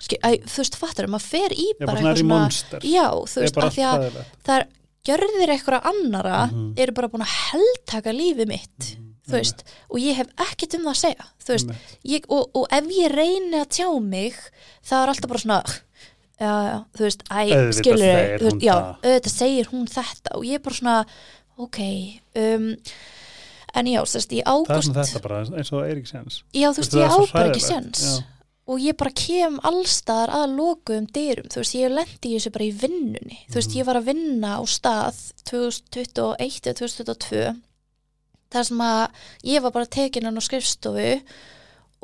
þú 0.50 0.56
veist, 0.62 0.76
fattur 0.80 1.06
maður 1.12 1.26
fer 1.30 1.54
í 1.54 1.66
er 1.80 1.86
bara 1.86 2.02
bara 2.02 2.14
svona 2.16 2.40
er 2.46 2.86
já, 2.90 3.06
þú 3.10 3.36
er 3.36 3.44
veist, 3.46 3.58
af 3.58 3.74
því 3.76 3.84
að 3.90 4.06
það 4.46 4.56
er 4.60 4.66
gjörðir 5.10 5.52
eitthvað 5.54 5.86
annara 5.90 6.40
Mhm. 6.50 6.72
eru 6.76 6.92
bara 6.92 7.08
búin 7.08 7.22
að 7.24 7.36
heldtaka 7.50 8.12
lífið 8.12 8.48
mitt 8.48 8.88
Mhm. 8.96 9.06
þú 9.30 9.32
veist, 9.38 9.62
og 9.90 9.98
ég 10.00 10.14
hef 10.16 10.26
ekkert 10.36 10.74
um 10.74 10.84
það 10.84 10.94
að 10.94 11.00
segja 11.04 11.26
þú 11.44 11.54
veist, 11.54 11.70
ég, 12.04 12.24
og, 12.28 12.50
og 12.54 12.66
ef 12.70 12.84
ég 12.84 13.12
reyni 13.14 13.56
að 13.60 13.68
tjá 13.70 13.88
mig 14.02 14.34
það 14.84 15.02
er 15.02 15.08
alltaf 15.14 15.28
bara 15.28 15.40
svona 15.44 15.62
já, 16.40 16.52
já, 16.70 16.84
þú 16.96 17.04
veist, 17.06 17.22
æ, 17.30 17.72
skilur 17.72 18.38
þú 18.40 18.44
veist, 18.48 18.60
já, 18.64 18.74
það. 18.74 18.96
auðvitað 19.04 19.34
segir 19.36 19.66
hún 19.70 19.86
þetta 19.86 20.34
og 20.36 20.42
ég 20.44 20.54
er 20.54 20.58
bara 20.58 20.74
svona, 20.74 21.06
ok 21.58 21.78
um, 22.36 22.76
en 23.74 23.86
já, 23.86 24.00
þú 24.02 24.14
veist, 24.18 24.32
í 24.32 24.42
það 24.42 24.76
er 24.76 24.82
svona 24.82 25.04
þetta 25.04 25.22
bara 25.22 25.40
eins 25.44 25.72
og 25.72 25.84
Eirík 25.86 26.08
Séns 26.10 26.42
já, 26.52 26.68
þú 26.72 26.80
veist, 26.82 26.90
það 26.92 27.00
ég 27.00 27.06
er 27.06 27.10
á 27.14 27.32
bara 27.32 27.50
ekki 27.52 27.60
séns. 27.64 28.22
Og 28.68 28.82
ég 28.82 28.96
bara 28.98 29.14
kem 29.16 29.56
allstaðar 29.66 30.34
að 30.36 30.54
lokuðum 30.58 31.08
dyrum, 31.14 31.48
þú 31.50 31.62
veist, 31.62 31.78
ég 31.78 31.94
lendi 31.94 32.30
í 32.30 32.36
þessu 32.36 32.52
bara 32.54 32.68
í 32.68 32.76
vinnunni, 32.82 33.40
þú 33.48 33.58
veist, 33.60 33.74
ég 33.78 33.88
var 33.88 33.98
að 34.00 34.10
vinna 34.12 34.52
á 34.58 34.62
stað 34.68 35.18
2021 35.50 36.70
eða 36.70 36.78
2022 36.82 37.56
þar 38.50 38.66
sem 38.66 38.84
að 38.84 39.02
ég 39.46 39.64
var 39.64 39.74
bara 39.74 39.90
tekin 39.98 40.26
hann 40.26 40.38
á 40.38 40.42
skrifstofu 40.42 41.10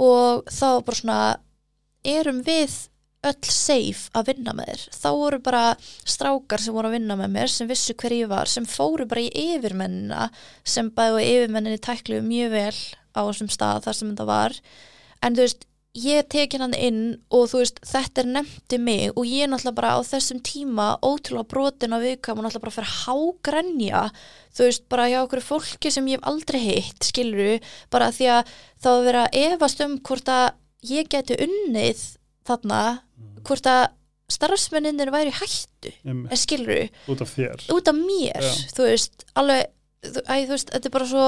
og 0.03 0.51
þá 0.53 0.69
bara 0.87 1.01
svona 1.01 1.21
erum 2.07 2.43
við 2.47 2.77
öll 3.27 3.51
safe 3.51 4.13
að 4.15 4.29
vinna 4.31 4.53
með 4.55 4.69
þér. 4.71 4.83
Þá 4.95 5.09
voru 5.19 5.39
bara 5.43 5.63
strákar 6.07 6.63
sem 6.63 6.77
voru 6.77 6.91
að 6.91 6.99
vinna 6.99 7.17
með 7.19 7.33
mér 7.35 7.51
sem 7.51 7.71
vissu 7.71 7.97
hver 7.99 8.15
ég 8.15 8.31
var, 8.31 8.51
sem 8.51 8.67
fóru 8.69 9.07
bara 9.11 9.25
í 9.25 9.31
yfirmennina 9.57 10.29
sem 10.63 10.93
bæði 10.95 11.17
og 11.17 11.31
yfirmenninni 11.33 11.81
tækluðu 11.83 12.27
mjög 12.27 12.53
vel 12.55 12.77
á 13.17 13.21
þessum 13.25 13.51
stað 13.51 13.89
þar 13.89 13.99
sem 13.99 14.13
þetta 14.13 14.29
var. 14.29 14.59
En 15.25 15.39
þú 15.39 15.47
veist, 15.47 15.67
ég 15.97 16.27
tekin 16.29 16.61
hann 16.65 16.75
inn 16.77 17.01
og 17.33 17.47
þú 17.51 17.61
veist, 17.63 17.79
þetta 17.89 18.23
er 18.23 18.29
nefndi 18.35 18.79
mig 18.83 19.11
og 19.15 19.25
ég 19.29 19.47
er 19.47 19.51
náttúrulega 19.53 19.79
bara 19.79 19.95
á 19.97 20.01
þessum 20.05 20.43
tíma 20.45 20.89
ótrúlega 21.01 21.49
brotin 21.49 21.97
á 21.97 21.99
viðkvæm 22.03 22.37
og 22.41 22.47
náttúrulega 22.47 22.65
bara 22.67 22.77
fyrir 22.77 22.95
hágrenja 23.01 24.03
þú 24.57 24.69
veist, 24.69 24.85
bara 24.93 25.09
hjá 25.11 25.19
okkur 25.23 25.45
fólki 25.47 25.93
sem 25.93 26.11
ég 26.13 26.21
hef 26.21 26.29
aldrei 26.29 26.61
hitt, 26.61 27.09
skiluru 27.09 27.57
bara 27.93 28.11
því 28.13 28.31
að 28.35 28.55
þá 28.85 28.91
að 28.93 29.05
vera 29.09 29.25
efast 29.43 29.83
um 29.87 29.99
hvort 30.05 30.33
að 30.33 30.47
ég 30.87 31.09
geti 31.13 31.39
unnið 31.47 32.05
þarna, 32.47 32.83
hvort 33.47 33.67
að 33.71 33.87
starfsmenninir 34.31 35.11
væri 35.15 35.33
hættu 35.35 35.93
um, 36.05 36.25
en 36.27 36.39
skiluru, 36.39 36.87
út 37.11 37.21
af 37.23 37.33
þér. 37.37 37.67
út 37.73 37.91
af 37.91 37.99
mér 37.99 38.43
Já. 38.43 38.55
þú 38.75 38.89
veist, 38.91 39.27
alveg 39.39 39.69
æ, 40.27 40.35
þú 40.47 40.53
veist, 40.55 40.73
þetta 40.75 40.91
er 40.91 40.95
bara 40.99 41.11
svo 41.11 41.27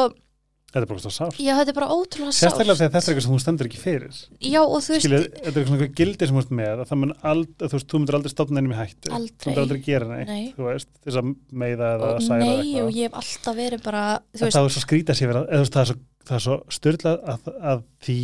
þetta 0.69 0.83
er 0.85 0.89
bara 0.91 1.03
svo 1.03 1.13
sárt 1.15 1.39
já, 1.41 1.53
þetta 1.57 1.73
er 1.73 1.77
bara 1.79 1.89
ótrúlega 1.95 2.35
sérstaklega 2.37 2.75
sárt 2.75 2.81
þegar 2.83 2.93
þetta 2.93 2.99
er 2.99 3.09
eitthvað 3.09 3.25
sem 3.25 3.33
þú 3.35 3.41
stendur 3.45 3.69
ekki 3.69 3.81
fyrir. 3.81 4.13
Já, 4.45 4.61
og 4.61 4.79
þú 4.85 4.91
veist, 4.95 5.05
Skilja, 5.05 5.21
þetta 5.25 5.41
er 5.41 5.49
eitthvað 5.49 5.73
svona 5.73 5.89
gildi 6.01 6.29
sem 6.29 6.37
þú 6.37 6.43
ert 6.43 6.53
með 6.59 6.75
að 6.75 6.87
það 6.91 7.01
mun 7.03 7.15
aldrei, 7.33 7.65
þú 7.65 7.75
veist, 7.79 7.89
þú 7.89 7.97
myndir 8.03 8.19
aldrei 8.19 8.33
stofna 8.35 8.61
einum 8.61 8.75
í 8.75 8.79
hættu. 8.79 9.09
Aldrei. 9.19 9.39
þú 9.39 9.49
myndir 9.49 9.65
aldrei. 9.65 9.81
gera 9.89 10.07
neitt, 10.13 10.29
Nei. 10.29 10.45
þú 10.59 10.63
veist 10.69 10.91
þess 11.07 11.17
að 11.23 11.27
meiða 11.65 11.87
eða 11.97 12.05
og 12.13 12.21
særa 12.27 12.43
nei, 12.43 12.53
eitthvað. 12.53 12.85
og 12.85 12.91
ég 12.99 13.03
hef 13.09 13.15
alltaf 13.23 13.55
verið 13.63 13.81
bara 13.89 14.05
þú 14.29 14.43
veist, 14.45 14.57
það 14.59 14.69
er 14.69 14.75
svo 14.77 14.83
skrítið 14.85 15.15
sér 15.19 15.29
eða, 15.33 15.43
þú 15.49 15.63
veist, 15.65 15.75
það 15.75 15.83
er 15.89 15.89
svo, 15.89 15.99
svo 16.45 16.55
styrlað 16.77 17.17
að, 17.33 17.41
að 17.73 17.79
því 18.05 18.21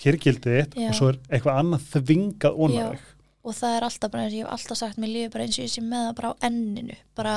hér 0.00 0.16
gildið 0.24 0.54
þitt 0.56 0.72
Já. 0.80 0.88
og 0.88 0.94
svo 0.96 1.06
er 1.12 1.16
eitthvað 1.28 3.00
og 3.40 3.56
það 3.56 3.76
er 3.76 3.86
alltaf 3.86 4.12
bara 4.12 4.24
eins 4.26 4.34
og 4.34 4.38
ég 4.38 4.44
hef 4.44 4.54
alltaf 4.56 4.80
sagt 4.80 5.00
mér 5.00 5.12
lífið 5.14 5.32
bara 5.34 5.46
eins 5.46 5.58
og 5.58 5.64
ég 5.64 5.72
sé 5.72 5.84
með 5.84 6.06
það 6.06 6.16
bara 6.18 6.30
á 6.30 6.34
enninu. 6.50 6.96
Bara, 7.16 7.34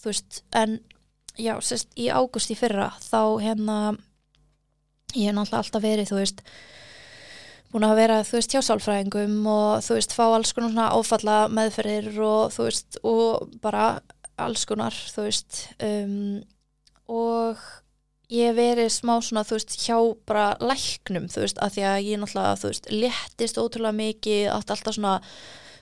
þú 0.00 0.10
veist, 0.10 0.42
en 0.60 0.76
já, 1.40 1.54
sérst, 1.64 1.90
í 1.98 2.10
águst 2.12 2.52
í 2.52 2.58
fyrra 2.58 2.90
þá 3.02 3.22
hérna 3.42 3.78
ég 5.16 5.30
hef 5.30 5.34
náttúrulega 5.34 5.62
alltaf 5.64 5.82
verið, 5.84 6.10
þú 6.10 6.20
veist 6.20 6.44
búin 7.70 7.86
að 7.86 7.98
vera, 8.00 8.22
þú 8.26 8.38
veist, 8.38 8.54
hjá 8.54 8.62
sálfræðingum 8.66 9.36
og 9.50 9.84
þú 9.86 9.98
veist, 9.98 10.14
fá 10.16 10.24
alls 10.28 10.54
konar 10.54 10.72
svona 10.72 10.88
áfalla 10.94 11.36
meðferðir 11.54 12.16
og 12.26 12.54
þú 12.54 12.66
veist 12.66 12.98
og 13.06 13.52
bara 13.62 13.84
alls 14.40 14.64
konar 14.66 14.96
þú 14.96 15.26
veist 15.28 15.60
um, 15.84 16.40
og 17.10 17.62
ég 18.30 18.54
verið 18.54 18.90
smá 18.94 19.16
svona, 19.22 19.44
þú 19.46 19.58
veist, 19.58 19.78
hjá 19.82 19.96
bara 20.30 20.52
læknum, 20.62 21.26
þú 21.30 21.44
veist, 21.44 21.58
að 21.62 21.74
því 21.76 21.86
að 21.90 22.04
ég 22.06 22.22
náttúrulega, 22.22 22.60
þú 22.60 22.70
veist, 22.70 22.92
léttist 22.94 23.58
ótrúlega 23.58 23.98
mikið, 23.98 24.44
átti 24.54 24.76
alltaf 24.76 24.96
svona 24.98 25.16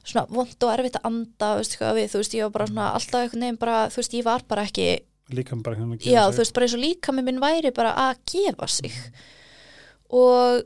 svona 0.08 0.24
vond 0.32 0.64
og 0.64 0.72
erfitt 0.72 0.96
að 0.96 1.08
anda, 1.10 1.50
veist 1.58 1.76
hvað 1.76 1.98
við, 1.98 2.10
þú 2.12 2.22
veist, 2.22 2.36
ég 2.38 2.46
var 2.46 2.54
bara 2.54 2.68
svona 2.70 2.88
alltaf 2.96 3.20
einhvern 3.20 3.44
veginn 3.44 3.60
bara, 3.60 3.78
þú 3.92 4.00
veist, 4.00 4.16
ég 4.16 4.26
var 4.28 4.44
bara 4.48 4.64
ekki 4.68 4.88
líka 5.34 5.56
bara 5.62 5.76
hérna 5.76 5.96
að 5.98 6.06
já, 6.08 6.22
gefa 6.24 6.32
þú 6.36 6.42
veist, 6.42 6.54
bara 6.56 6.66
eins 6.68 6.74
og 6.78 6.82
líka 6.84 7.12
með 7.12 7.26
minn 7.28 7.40
væri 7.42 7.72
bara 7.76 7.92
að 8.08 8.20
gefa 8.32 8.68
sig. 8.68 8.94
Og 10.08 10.62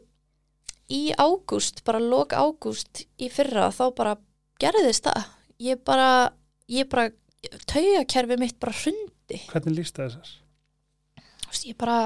í 0.93 1.03
ágúst, 1.19 1.83
bara 1.87 1.99
lok 2.03 2.35
ágúst 2.37 3.05
í 3.19 3.31
fyrra, 3.33 3.71
þá 3.75 3.85
bara 3.97 4.17
gerðist 4.63 5.09
það, 5.09 5.25
ég 5.63 5.81
bara 5.87 6.11
ég 6.71 6.89
bara, 6.93 7.09
taugakerfi 7.67 8.37
mitt 8.39 8.59
bara 8.63 8.75
hrundi, 8.77 9.41
hvernig 9.51 9.79
líst 9.81 9.97
það 9.99 10.13
þessar? 10.13 10.35
þú 11.43 11.49
veist, 11.51 11.67
ég 11.67 11.79
bara 11.81 11.97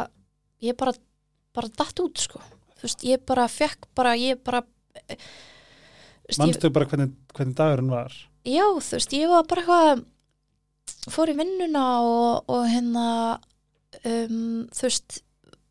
ég 0.64 0.78
bara, 0.80 0.94
bara 1.56 1.68
datt 1.76 2.00
út 2.00 2.22
sko, 2.22 2.40
þú 2.78 2.86
veist, 2.86 3.04
ég 3.04 3.26
bara 3.28 3.44
fekk 3.52 3.84
bara, 3.98 4.14
ég 4.16 4.40
bara 4.44 4.62
ég- 5.10 6.38
Manstu 6.40 6.70
bara 6.74 6.88
hvernig, 6.90 7.12
hvernig 7.36 7.54
dagurinn 7.58 7.90
var? 7.92 8.14
já, 8.46 8.64
þú 8.64 8.96
veist, 8.96 9.12
ég 9.14 9.28
var 9.30 9.44
bara 9.50 9.62
eitthvað 9.62 10.04
fór 11.12 11.30
í 11.32 11.36
vinnuna 11.38 11.84
og, 12.02 12.48
og 12.50 12.64
hérna 12.70 13.06
um, 14.04 14.66
þú 14.74 14.86
veist 14.88 15.20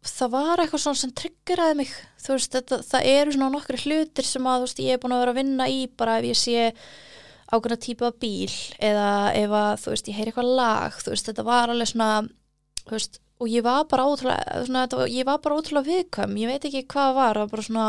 það 0.06 0.30
var 0.36 0.62
eitthvað 0.62 0.82
svona 0.84 1.00
sem 1.02 1.12
tryggeraði 1.18 1.76
mig. 1.80 1.92
Þú 2.22 2.36
veist, 2.36 2.52
þetta, 2.54 2.78
það 2.86 3.08
eru 3.10 3.34
svona 3.34 3.50
nokkri 3.56 3.80
hlutir 3.82 4.28
sem 4.28 4.46
að, 4.50 4.60
þú 4.62 4.68
veist, 4.68 4.82
ég 4.86 4.94
er 4.98 5.02
búin 5.02 5.16
að 5.16 5.22
vera 5.24 5.34
að 5.34 5.40
vinna 5.42 5.68
í 5.74 5.80
bara 5.98 6.18
ef 6.22 6.28
ég 6.30 6.38
sé 6.38 6.66
ákveðna 7.56 7.78
típa 7.82 8.12
bíl 8.22 8.54
eða 8.86 9.08
ef 9.38 9.56
að, 9.58 9.72
þú 9.84 9.94
veist, 9.96 10.10
ég 10.12 10.18
heyri 10.20 10.32
eitthvað 10.34 10.52
lag, 10.60 10.96
þú 11.02 11.14
veist, 11.16 11.30
þetta 11.30 11.46
var 11.48 11.74
alveg 11.74 11.90
svona 11.92 12.10
þú 12.86 12.94
veist, 12.96 13.20
og 13.42 13.50
ég 13.52 13.66
var 13.66 13.84
bara 13.92 14.06
ótrúlega 14.10 14.64
svona, 14.70 14.86
var- 14.94 15.12
ég 15.12 15.26
var 15.28 15.42
bara 15.44 15.58
ótrúlega 15.60 15.90
viðkvæm. 15.90 16.38
Ég 16.42 16.54
veit 16.54 16.70
ekki 16.70 16.86
hvað 16.94 17.12
var, 17.18 17.34
það 17.36 17.44
var 17.48 17.54
bara 17.56 17.68
svona 17.70 17.88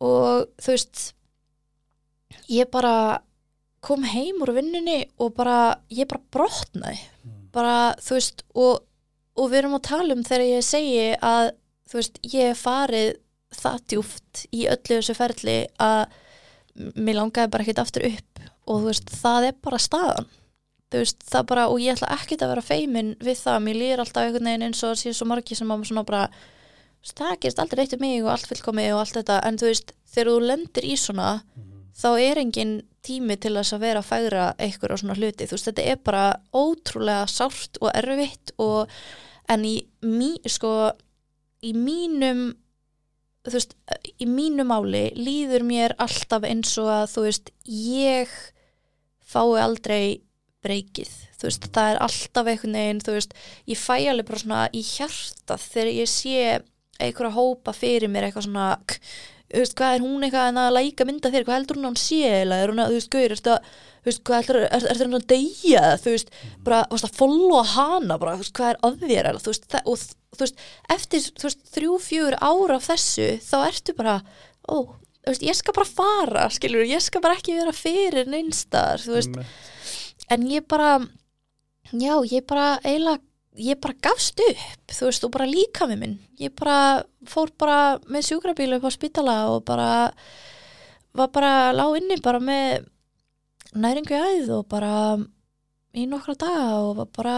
og 0.00 0.48
þú 0.64 0.72
veist 0.74 1.02
ég 2.50 2.70
bara 2.72 2.94
kom 3.84 4.04
heim 4.04 4.42
úr 4.44 4.52
vinnunni 4.56 5.02
og 5.20 5.34
bara, 5.38 5.74
ég 5.92 6.08
bara 6.10 6.22
brotnaði. 6.32 7.00
Bara, 7.54 7.76
þú 8.02 8.16
veist, 8.18 8.44
og, 8.54 8.82
og 9.40 9.50
við 9.50 9.62
erum 9.62 9.78
að 9.78 9.86
tala 9.88 10.16
um 10.16 10.24
þegar 10.26 10.46
ég 10.46 10.66
segi 10.66 11.06
að, 11.16 11.52
þú 11.90 12.00
veist, 12.00 12.20
ég 12.34 12.58
farið 12.60 13.14
það 13.60 13.80
djúft 13.90 14.42
í 14.54 14.66
öllu 14.70 15.00
þessu 15.00 15.16
ferli 15.18 15.56
að 15.82 16.04
mér 16.94 17.18
langaði 17.18 17.50
bara 17.50 17.64
ekkert 17.64 17.82
aftur 17.82 18.06
upp 18.06 18.44
og 18.70 18.84
þú 18.84 18.90
veist, 18.92 19.10
það 19.22 19.48
er 19.48 19.58
bara 19.64 19.80
staðan. 19.82 20.30
Þú 20.90 21.02
veist, 21.02 21.24
það 21.32 21.48
bara, 21.50 21.66
og 21.70 21.82
ég 21.82 21.96
ætla 21.96 22.12
ekkert 22.14 22.44
að 22.44 22.52
vera 22.54 22.66
feimin 22.66 23.10
við 23.22 23.42
það, 23.42 23.58
mér 23.66 23.80
líður 23.80 24.04
alltaf 24.04 24.26
einhvern 24.26 24.50
veginn 24.50 24.66
eins 24.68 24.84
og 24.86 24.96
sé 24.98 25.12
svo 25.14 25.26
margi 25.30 25.58
sem 25.58 25.70
að 25.70 25.84
svona 25.88 26.06
bara 26.06 26.24
það 27.06 27.36
gerist 27.40 27.60
aldrei 27.62 27.84
eitt 27.84 27.96
um 27.96 28.02
mig 28.04 28.20
og 28.22 28.30
allt 28.34 28.48
fullkomið 28.50 28.92
og 28.94 29.02
allt 29.02 29.18
þetta. 29.20 29.40
En 29.48 29.58
þú 29.58 29.70
veist, 29.70 29.92
þegar 30.12 30.30
þú 30.30 30.48
lendir 30.50 30.86
í 30.86 30.96
svona 31.00 31.28
þá 31.96 32.08
er 32.20 32.40
engin 32.42 32.74
tími 33.06 33.36
til 33.40 33.54
þess 33.56 33.76
að 33.76 33.84
vera 33.86 34.02
að 34.02 34.08
fægra 34.10 34.46
einhver 34.60 34.94
á 34.94 35.00
svona 35.00 35.16
hluti. 35.18 35.46
Þú 35.48 35.56
veist, 35.56 35.68
þetta 35.70 35.86
er 35.92 36.00
bara 36.04 36.24
ótrúlega 36.52 37.28
sárt 37.30 37.80
og 37.80 37.92
erfitt 37.96 38.54
og 38.60 38.90
en 39.50 39.64
í, 39.66 39.76
mí, 40.06 40.34
sko, 40.46 40.92
í 41.64 41.72
mínum 41.74 42.50
þú 43.46 43.56
veist, 43.56 43.76
í 44.20 44.26
mínu 44.28 44.66
máli 44.68 45.06
líður 45.16 45.64
mér 45.64 45.94
alltaf 46.02 46.44
eins 46.44 46.74
og 46.80 46.90
að 46.92 47.06
þú 47.14 47.24
veist, 47.26 47.52
ég 47.64 48.34
fái 49.30 49.62
aldrei 49.62 50.02
breykið, 50.60 51.12
þú 51.40 51.48
veist, 51.48 51.68
það 51.72 51.92
er 51.92 52.00
alltaf 52.04 52.50
einhvern 52.52 52.76
veginn, 52.76 53.02
þú 53.06 53.16
veist, 53.16 53.36
ég 53.70 53.80
fæ 53.80 53.94
alveg 54.12 54.28
bara 54.28 54.42
svona 54.42 54.64
í 54.76 54.82
hjartað 54.84 55.66
þegar 55.70 55.92
ég 55.94 56.10
sé 56.12 56.40
einhverja 57.00 57.32
hópa 57.32 57.72
fyrir 57.72 58.12
mér 58.12 58.28
eitthvað 58.28 58.48
svona 58.50 58.66
þú 59.50 59.62
veist, 59.64 59.76
hvað 59.78 59.94
er 59.94 60.04
hún 60.04 60.24
eitthvað 60.26 60.48
en 60.50 60.60
að 60.62 60.74
læka 60.76 61.06
mynda 61.08 61.30
þér, 61.32 61.46
hvað 61.46 61.56
heldur 61.58 61.78
hún 61.78 61.86
að 61.88 61.92
hún 61.92 62.00
sé 62.00 62.20
eða 62.30 62.58
er 62.60 62.72
hún 62.72 62.82
að, 62.82 62.92
þú 62.92 62.98
veist, 63.00 63.48
að 63.50 63.70
þú 64.00 64.08
veist, 64.10 64.22
hvað 64.28 64.38
heldur, 64.40 64.58
er, 64.62 64.86
það 65.00 65.16
að 65.18 65.26
deyja 65.32 65.82
þú 66.00 66.14
veist, 66.14 66.32
bara, 66.66 66.80
þú 66.86 66.96
veist, 66.96 67.08
að 67.08 67.18
followa 67.18 67.62
hana 67.74 68.18
bara, 68.20 68.36
þú 68.36 68.44
veist, 68.44 68.54
hvað 68.56 68.70
er 68.70 68.80
að 68.86 68.98
þér 69.02 69.30
þú 69.40 69.52
veist, 69.52 69.68
það, 69.74 69.90
og 69.90 70.04
þú 70.38 70.46
veist, 70.46 70.64
eftir, 70.96 71.26
þú 71.34 71.48
veist, 71.48 71.62
þrjú, 71.74 71.98
fjúr 72.06 72.38
ára 72.38 72.78
af 72.78 72.88
þessu, 72.88 73.30
þá 73.44 73.56
ertu 73.66 73.96
bara 73.98 74.16
ó, 74.70 74.76
þú 74.94 75.34
veist, 75.34 75.46
ég 75.50 75.58
skal 75.58 75.76
bara 75.76 75.90
fara, 75.90 76.46
skilur 76.54 76.86
ég 76.88 77.04
skal 77.04 77.24
bara 77.24 77.38
ekki 77.40 77.58
vera 77.58 77.74
fyrir 77.76 78.30
neinstar, 78.30 79.02
þú 79.02 79.18
veist, 79.18 79.40
en 80.30 80.46
ég 80.48 80.68
bara 80.70 80.94
já, 81.90 82.14
ég 82.30 82.46
bara 82.46 82.76
eiginlega 82.84 83.26
ég 83.60 83.80
bara 83.82 83.98
gafst 84.00 84.40
upp, 84.40 84.92
þú 84.94 85.08
veist, 85.08 85.24
og 85.26 85.32
bara 85.34 85.48
líka 85.50 85.88
með 85.90 86.04
minn, 86.04 86.18
ég 86.40 86.54
bara 86.56 87.02
fór 87.28 87.50
bara 87.58 87.98
með 88.08 88.24
sjúkrabílu 88.30 88.78
upp 88.78 88.86
á 88.88 88.90
spítala 88.94 89.34
og 89.52 89.64
bara 89.68 90.12
var 91.14 91.28
bara 91.34 91.72
lág 91.74 91.98
inni 92.00 92.20
bara 92.22 92.40
með 92.40 92.86
næringu 93.74 94.14
í 94.16 94.20
æð 94.40 94.52
og 94.60 94.68
bara 94.70 94.92
í 95.94 96.06
nokkra 96.06 96.34
daga 96.38 96.68
og 96.84 96.92
var 97.00 97.08
bara 97.16 97.36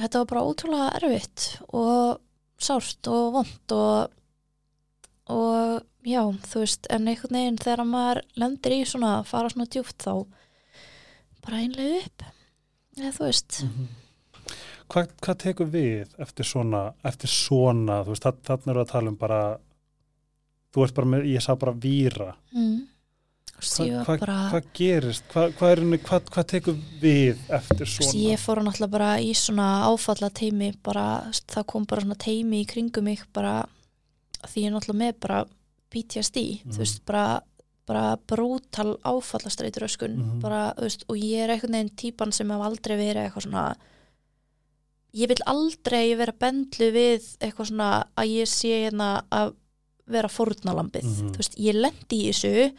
þetta 0.00 0.18
var 0.22 0.28
bara 0.32 0.44
ótrúlega 0.50 0.90
erfitt 1.00 1.46
og 1.72 2.18
sárt 2.60 3.08
og 3.10 3.32
vond 3.38 3.76
og 3.76 4.16
og 5.30 5.84
já, 6.02 6.24
þú 6.50 6.58
veist, 6.64 6.86
en 6.90 7.06
einhvern 7.06 7.36
veginn 7.36 7.58
þegar 7.60 7.84
maður 7.86 8.20
lendir 8.40 8.72
í 8.74 8.84
svona, 8.88 9.20
fara 9.24 9.50
svona 9.52 9.68
djúpt 9.70 10.02
þá 10.02 10.26
bara 11.44 11.60
einlega 11.62 12.00
upp 12.02 12.24
eða 12.98 13.12
þú 13.14 13.24
veist 13.28 13.60
Mhm. 13.62 13.88
Hvað, 14.90 15.10
hvað 15.22 15.36
tekur 15.44 15.68
við 15.70 16.14
eftir 16.18 16.44
svona, 16.48 16.80
eftir 17.06 17.28
svona, 17.30 18.00
þú 18.04 18.14
veist, 18.14 18.24
þa- 18.26 18.40
þarna 18.48 18.72
eru 18.74 18.80
að 18.84 18.88
tala 18.90 19.08
um 19.12 19.16
bara, 19.20 19.40
þú 20.74 20.84
ert 20.86 20.94
bara 20.94 21.06
með, 21.12 21.26
ég 21.30 21.42
sá 21.44 21.54
bara 21.58 21.72
víra. 21.72 22.34
mm. 22.54 22.78
Veist, 23.60 23.76
Hva, 23.76 24.04
hvað, 24.06 24.20
bara 24.22 24.36
hvað 24.50 24.68
gerist? 24.72 25.24
Hvað, 25.28 25.50
hvað, 25.58 25.72
henni- 25.76 25.98
hvað, 26.00 26.20
hvað 26.32 26.46
tekur 26.48 26.76
við 27.02 27.36
eftir 27.58 27.86
svona? 27.86 28.12
ég 28.30 28.38
fór 28.40 28.56
náttúrulega 28.64 28.90
bara 28.90 29.10
í 29.20 29.34
svona 29.36 29.66
áfalla 29.84 30.30
teimi 30.32 30.70
bara, 30.82 31.30
það 31.46 31.66
kom 31.66 31.84
bara 31.84 32.00
svona 32.00 32.16
teimi 32.16 32.62
í 32.64 32.66
kringum 32.66 33.04
mig 33.04 33.20
bara 33.34 33.66
því 34.46 34.62
ég 34.62 34.66
er 34.66 34.72
náttúrulega 34.72 35.02
með 35.02 35.20
bara 35.20 35.44
PTSD 35.90 36.62
Mhm. 36.64 36.72
þú 36.72 36.78
veist, 36.78 37.04
bara, 37.04 37.42
bara 37.86 38.16
brútal 38.16 38.96
áfallastreitur 39.04 39.84
öskun 39.84 40.16
Mhm. 40.16 40.40
bara, 40.40 40.72
þú 40.78 40.82
veist, 40.88 41.04
og 41.10 41.16
ég 41.16 41.44
er 41.44 41.48
einhvern 41.50 41.72
veginn 41.72 41.90
típan 41.96 42.32
sem 42.32 42.48
hef 42.48 42.60
aldrei 42.62 42.96
verið 42.96 43.28
eitthvað 43.30 43.44
svona 43.50 43.74
ég 45.14 45.28
vil 45.28 45.42
aldrei 45.46 46.14
vera 46.16 46.32
bendlu 46.32 46.90
við 46.94 47.36
eitthvað 47.40 47.70
svona 47.72 48.06
að 48.16 48.28
ég 48.36 48.46
sé 48.50 48.68
hérna 48.86 49.22
að 49.32 49.54
vera 50.10 50.28
fórnalambið, 50.28 51.04
Mhm. 51.04 51.32
þú 51.32 51.36
veist, 51.38 51.56
ég 51.58 51.74
lendi 51.74 52.16
í 52.26 52.30
þessu 52.30 52.72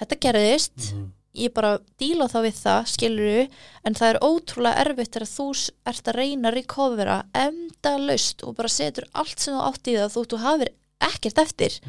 þetta 0.00 0.16
gerðist 0.20 0.92
Mhm. 0.92 1.10
ég 1.34 1.54
bara 1.54 1.78
díla 1.98 2.28
þá 2.28 2.38
við 2.42 2.56
það, 2.62 2.86
skiluru 2.86 3.48
en 3.84 3.94
það 3.94 4.10
er 4.14 4.18
ótrúlega 4.20 4.80
erfitt 4.86 5.12
þegar 5.12 5.28
þú 5.30 5.70
ert 5.86 6.04
að 6.04 6.14
reyna 6.16 6.50
að 6.50 6.54
recovera 6.54 7.24
enda 7.34 7.98
laust 7.98 8.42
og 8.44 8.56
bara 8.56 8.68
setur 8.68 9.04
allt 9.14 9.38
sem 9.40 9.54
þú 9.54 9.62
átt 9.62 9.86
í 9.88 9.94
það 9.96 10.12
þú, 10.12 10.26
þú 10.26 10.38
hafir 10.38 10.68
ekkert 11.00 11.38
eftir 11.38 11.80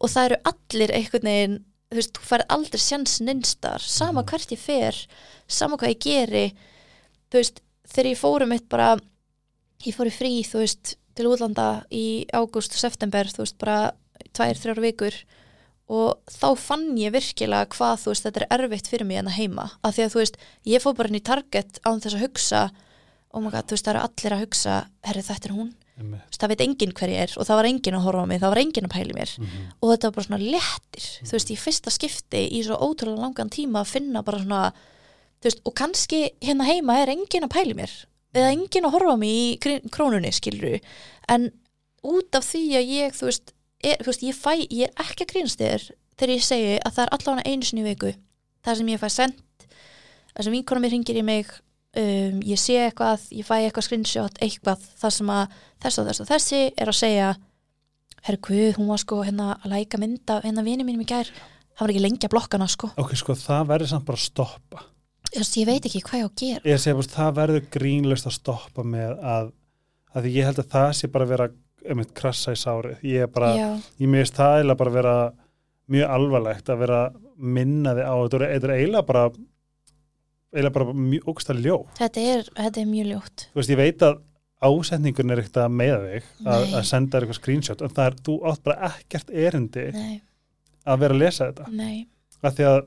og 0.00 0.08
það 0.10 0.24
eru 0.24 0.36
allir 0.44 0.90
einhvern 0.94 1.22
veginn 1.22 1.64
þú 1.90 1.94
veist, 1.96 2.12
þú 2.12 2.22
færð 2.28 2.46
aldrei 2.48 2.78
sjans 2.80 3.20
nynnstar 3.20 3.80
sama 3.80 4.22
Mhm. 4.22 4.28
hvert 4.28 4.50
ég 4.52 4.58
fer, 4.58 5.06
sama 5.48 5.76
hvað 5.76 5.94
ég 5.94 6.00
geri 6.00 6.52
þú 7.30 7.38
veist, 7.38 7.60
þegar 7.88 8.10
ég 8.12 8.18
fórum 8.18 8.52
eitt 8.52 8.68
bara 8.68 8.98
ég 9.86 9.94
fór 9.94 10.10
í 10.10 10.14
frí, 10.14 10.30
þú 10.46 10.62
veist, 10.62 10.96
til 11.18 11.28
útlanda 11.30 11.68
í 11.94 12.26
ágúst 12.34 12.74
og 12.74 12.80
september, 12.82 13.28
þú 13.30 13.44
veist, 13.44 13.58
bara 13.60 13.78
tvær, 14.36 14.58
þrjár 14.58 14.82
vikur. 14.82 15.18
Og 15.88 16.18
þá 16.28 16.48
fann 16.60 16.90
ég 17.00 17.14
virkilega 17.14 17.70
hvað 17.72 18.02
þú 18.02 18.12
veist, 18.12 18.26
þetta 18.26 18.42
er 18.44 18.58
erfitt 18.58 18.90
fyrir 18.90 19.08
mig 19.08 19.20
en 19.22 19.30
að 19.30 19.38
heima. 19.38 19.70
Af 19.80 19.96
því 19.96 20.04
að 20.04 20.14
þú 20.14 20.20
veist, 20.22 20.38
ég 20.68 20.84
fór 20.84 20.96
bara 20.98 21.08
inn 21.08 21.20
í 21.20 21.24
target 21.24 21.80
án 21.86 22.02
þess 22.04 22.18
að 22.18 22.24
hugsa, 22.26 22.62
oh 23.32 23.40
my 23.44 23.52
god, 23.54 23.68
þú 23.68 23.76
veist, 23.76 23.86
það 23.86 23.94
eru 23.94 24.02
allir 24.08 24.36
að 24.36 24.42
hugsa, 24.44 24.74
herri 25.08 25.24
þetta 25.30 25.48
er 25.48 25.54
hún. 25.56 25.70
Þú 25.98 26.10
veist, 26.12 26.40
það 26.42 26.52
veit 26.52 26.60
enginn 26.66 26.92
hver 26.94 27.10
ég 27.10 27.22
er 27.24 27.32
og 27.34 27.46
það 27.48 27.58
var 27.58 27.68
enginn 27.70 27.96
að 27.98 28.04
horfa 28.04 28.20
á 28.22 28.30
mig, 28.30 28.38
það 28.42 28.52
var 28.52 28.60
enginn 28.62 28.86
að 28.86 28.92
pæli 28.94 29.16
mér. 29.16 29.32
Mhm. 29.38 29.64
og 29.80 29.88
þetta 29.90 30.04
var 30.10 30.14
bara 30.18 30.26
svona 30.28 30.44
léttir. 30.44 31.06
Þú 31.24 31.32
veist, 31.34 31.50
í 31.50 31.56
fyrsta 31.58 31.90
skipti 31.90 32.42
í 32.54 32.60
svo 32.62 32.76
ótrúlega 32.78 33.24
langan 33.24 33.50
tíma 33.50 33.80
að 33.82 33.90
finna 33.96 34.22
bara 34.22 34.38
svona 34.38 34.72
þú 35.40 35.48
veist, 35.48 35.60
og 35.64 35.74
kannski 35.74 36.20
hérna 36.44 36.68
heima 36.68 37.00
er 37.02 37.08
enginn 37.16 37.48
að 37.48 37.54
pæli 37.56 37.74
mér 37.74 37.90
eða 38.36 38.50
enginn 38.54 38.88
að 38.88 38.94
horfa 38.96 39.14
á 39.14 39.18
mig 39.20 39.38
í 39.38 39.78
krónunni 39.94 40.32
skilru, 40.34 40.76
en 41.28 41.48
út 42.06 42.38
af 42.38 42.46
því 42.46 42.64
að 42.78 42.92
ég, 42.94 43.16
þú 43.16 43.30
veist, 43.30 43.54
er, 43.82 44.02
þú 44.02 44.12
veist 44.12 44.26
ég, 44.26 44.38
fæ, 44.38 44.52
ég 44.64 44.88
er 44.88 45.06
ekki 45.06 45.26
að 45.26 45.32
grínast 45.32 45.62
þér 45.62 45.86
þegar 46.18 46.34
ég 46.34 46.44
segi 46.46 46.76
að 46.78 46.94
það 46.96 47.04
er 47.04 47.14
allavega 47.16 47.52
einu 47.52 47.68
sinni 47.68 47.86
viku 47.86 48.12
það 48.66 48.80
sem 48.80 48.92
ég 48.92 49.02
fæ 49.02 49.08
sendt 49.14 49.66
það 50.34 50.44
sem 50.46 50.54
vinkona 50.54 50.82
mér 50.84 50.94
ringir 50.94 51.18
í 51.18 51.24
mig 51.26 51.50
um, 51.50 52.40
ég 52.46 52.60
sé 52.60 52.78
eitthvað, 52.84 53.26
ég 53.34 53.46
fæ 53.46 53.54
eitthvað 53.58 53.86
screenshot 53.86 54.40
eitthvað, 54.44 54.86
það 54.98 55.14
sem 55.18 55.34
að 55.34 55.60
þess 55.84 56.00
og 56.00 56.08
þess 56.10 56.24
og 56.24 56.30
þessi 56.32 56.62
er 56.74 56.92
að 56.92 56.98
segja 56.98 57.28
herru 58.26 58.40
guð, 58.44 58.78
hún 58.78 58.90
var 58.90 59.00
sko 59.02 59.22
hérna 59.24 59.52
að 59.62 59.72
læka 59.74 60.00
mynda 60.00 60.40
hérna 60.44 60.64
vini 60.66 60.86
mínum 60.86 61.04
í 61.04 61.08
gær. 61.08 61.30
Hann 61.78 61.86
var 61.86 61.94
ekki 61.94 62.02
lengi 62.02 62.26
að 62.26 62.34
blokkana 62.34 62.66
sko. 62.70 62.90
Ok, 62.98 63.14
sko, 63.18 63.36
það 63.38 63.68
verður 63.70 63.92
samt 63.92 64.06
bara 64.08 64.18
að 64.18 64.24
stoppa. 64.24 64.84
Ég 65.36 65.66
veit 65.68 65.84
ekki 65.88 66.00
hvað 66.06 66.20
ég 66.22 66.24
á 66.24 66.28
að 66.28 66.36
gera. 66.42 66.62
Ég 66.72 66.80
segi 66.82 67.08
það 67.12 67.34
verður 67.36 67.66
grínlust 67.74 68.28
að 68.30 68.36
stoppa 68.38 68.84
með 68.86 69.18
að, 69.20 69.50
að 70.16 70.28
ég 70.32 70.48
held 70.48 70.62
að 70.62 70.70
það 70.72 70.88
sé 70.98 71.10
bara 71.12 71.26
að 71.28 71.32
vera, 71.34 71.48
einmitt, 71.88 72.14
krassa 72.16 72.54
í 72.56 72.58
sárið. 72.58 73.02
Ég 73.06 73.26
er 73.26 73.32
bara, 73.32 73.50
já, 73.58 73.68
ég 74.00 74.08
meðist 74.12 74.38
það 74.38 74.56
eiginlega 74.56 74.80
bara 74.82 74.90
að 74.94 74.98
vera 74.98 75.16
mjög 75.88 76.14
alvarlegt 76.18 76.72
að 76.72 76.80
vera 76.84 77.02
minnaði 77.38 78.02
á 78.08 78.12
þetta 78.18 78.38
er- 78.40 78.50
þetta 78.54 78.68
er 78.68 78.74
eiginlega 78.78 79.06
bara 79.08 79.22
eiginlega 80.52 80.74
bara 80.78 80.96
mjög 80.96 81.28
ógstæð 81.32 81.60
ljó 81.64 81.76
þetta 81.98 82.24
er, 82.32 82.48
þetta 82.56 82.80
er 82.82 82.88
mjög 82.88 83.06
ljótt. 83.12 83.44
Þú 83.52 83.60
veist, 83.60 83.70
ég 83.72 83.78
veit 83.82 84.04
að 84.08 84.18
ásetningun 84.68 85.30
er 85.34 85.38
ekkert 85.42 85.60
að 85.62 85.74
meða 85.78 85.98
þig 86.08 86.28
að, 86.44 86.62
að 86.80 86.86
senda 86.88 87.12
þér 87.14 87.26
eitthvað 87.26 87.38
screenshot 87.40 87.82
en 87.86 87.92
það 87.94 88.08
er, 88.10 88.16
þú 88.26 88.36
átt 88.50 88.62
bara 88.66 88.88
ekkert 88.90 89.28
erindi 89.46 89.84
nei, 89.94 90.14
að 90.88 91.02
vera 91.04 91.14
að 91.14 91.22
lesa 91.22 91.48
þetta. 91.52 91.68
Nei, 91.78 92.08
af 92.42 92.56
því 92.58 92.66
að 92.72 92.80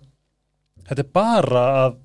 þetta 0.89 1.05
er 1.05 1.11
bara 1.15 1.63
að 1.85 1.99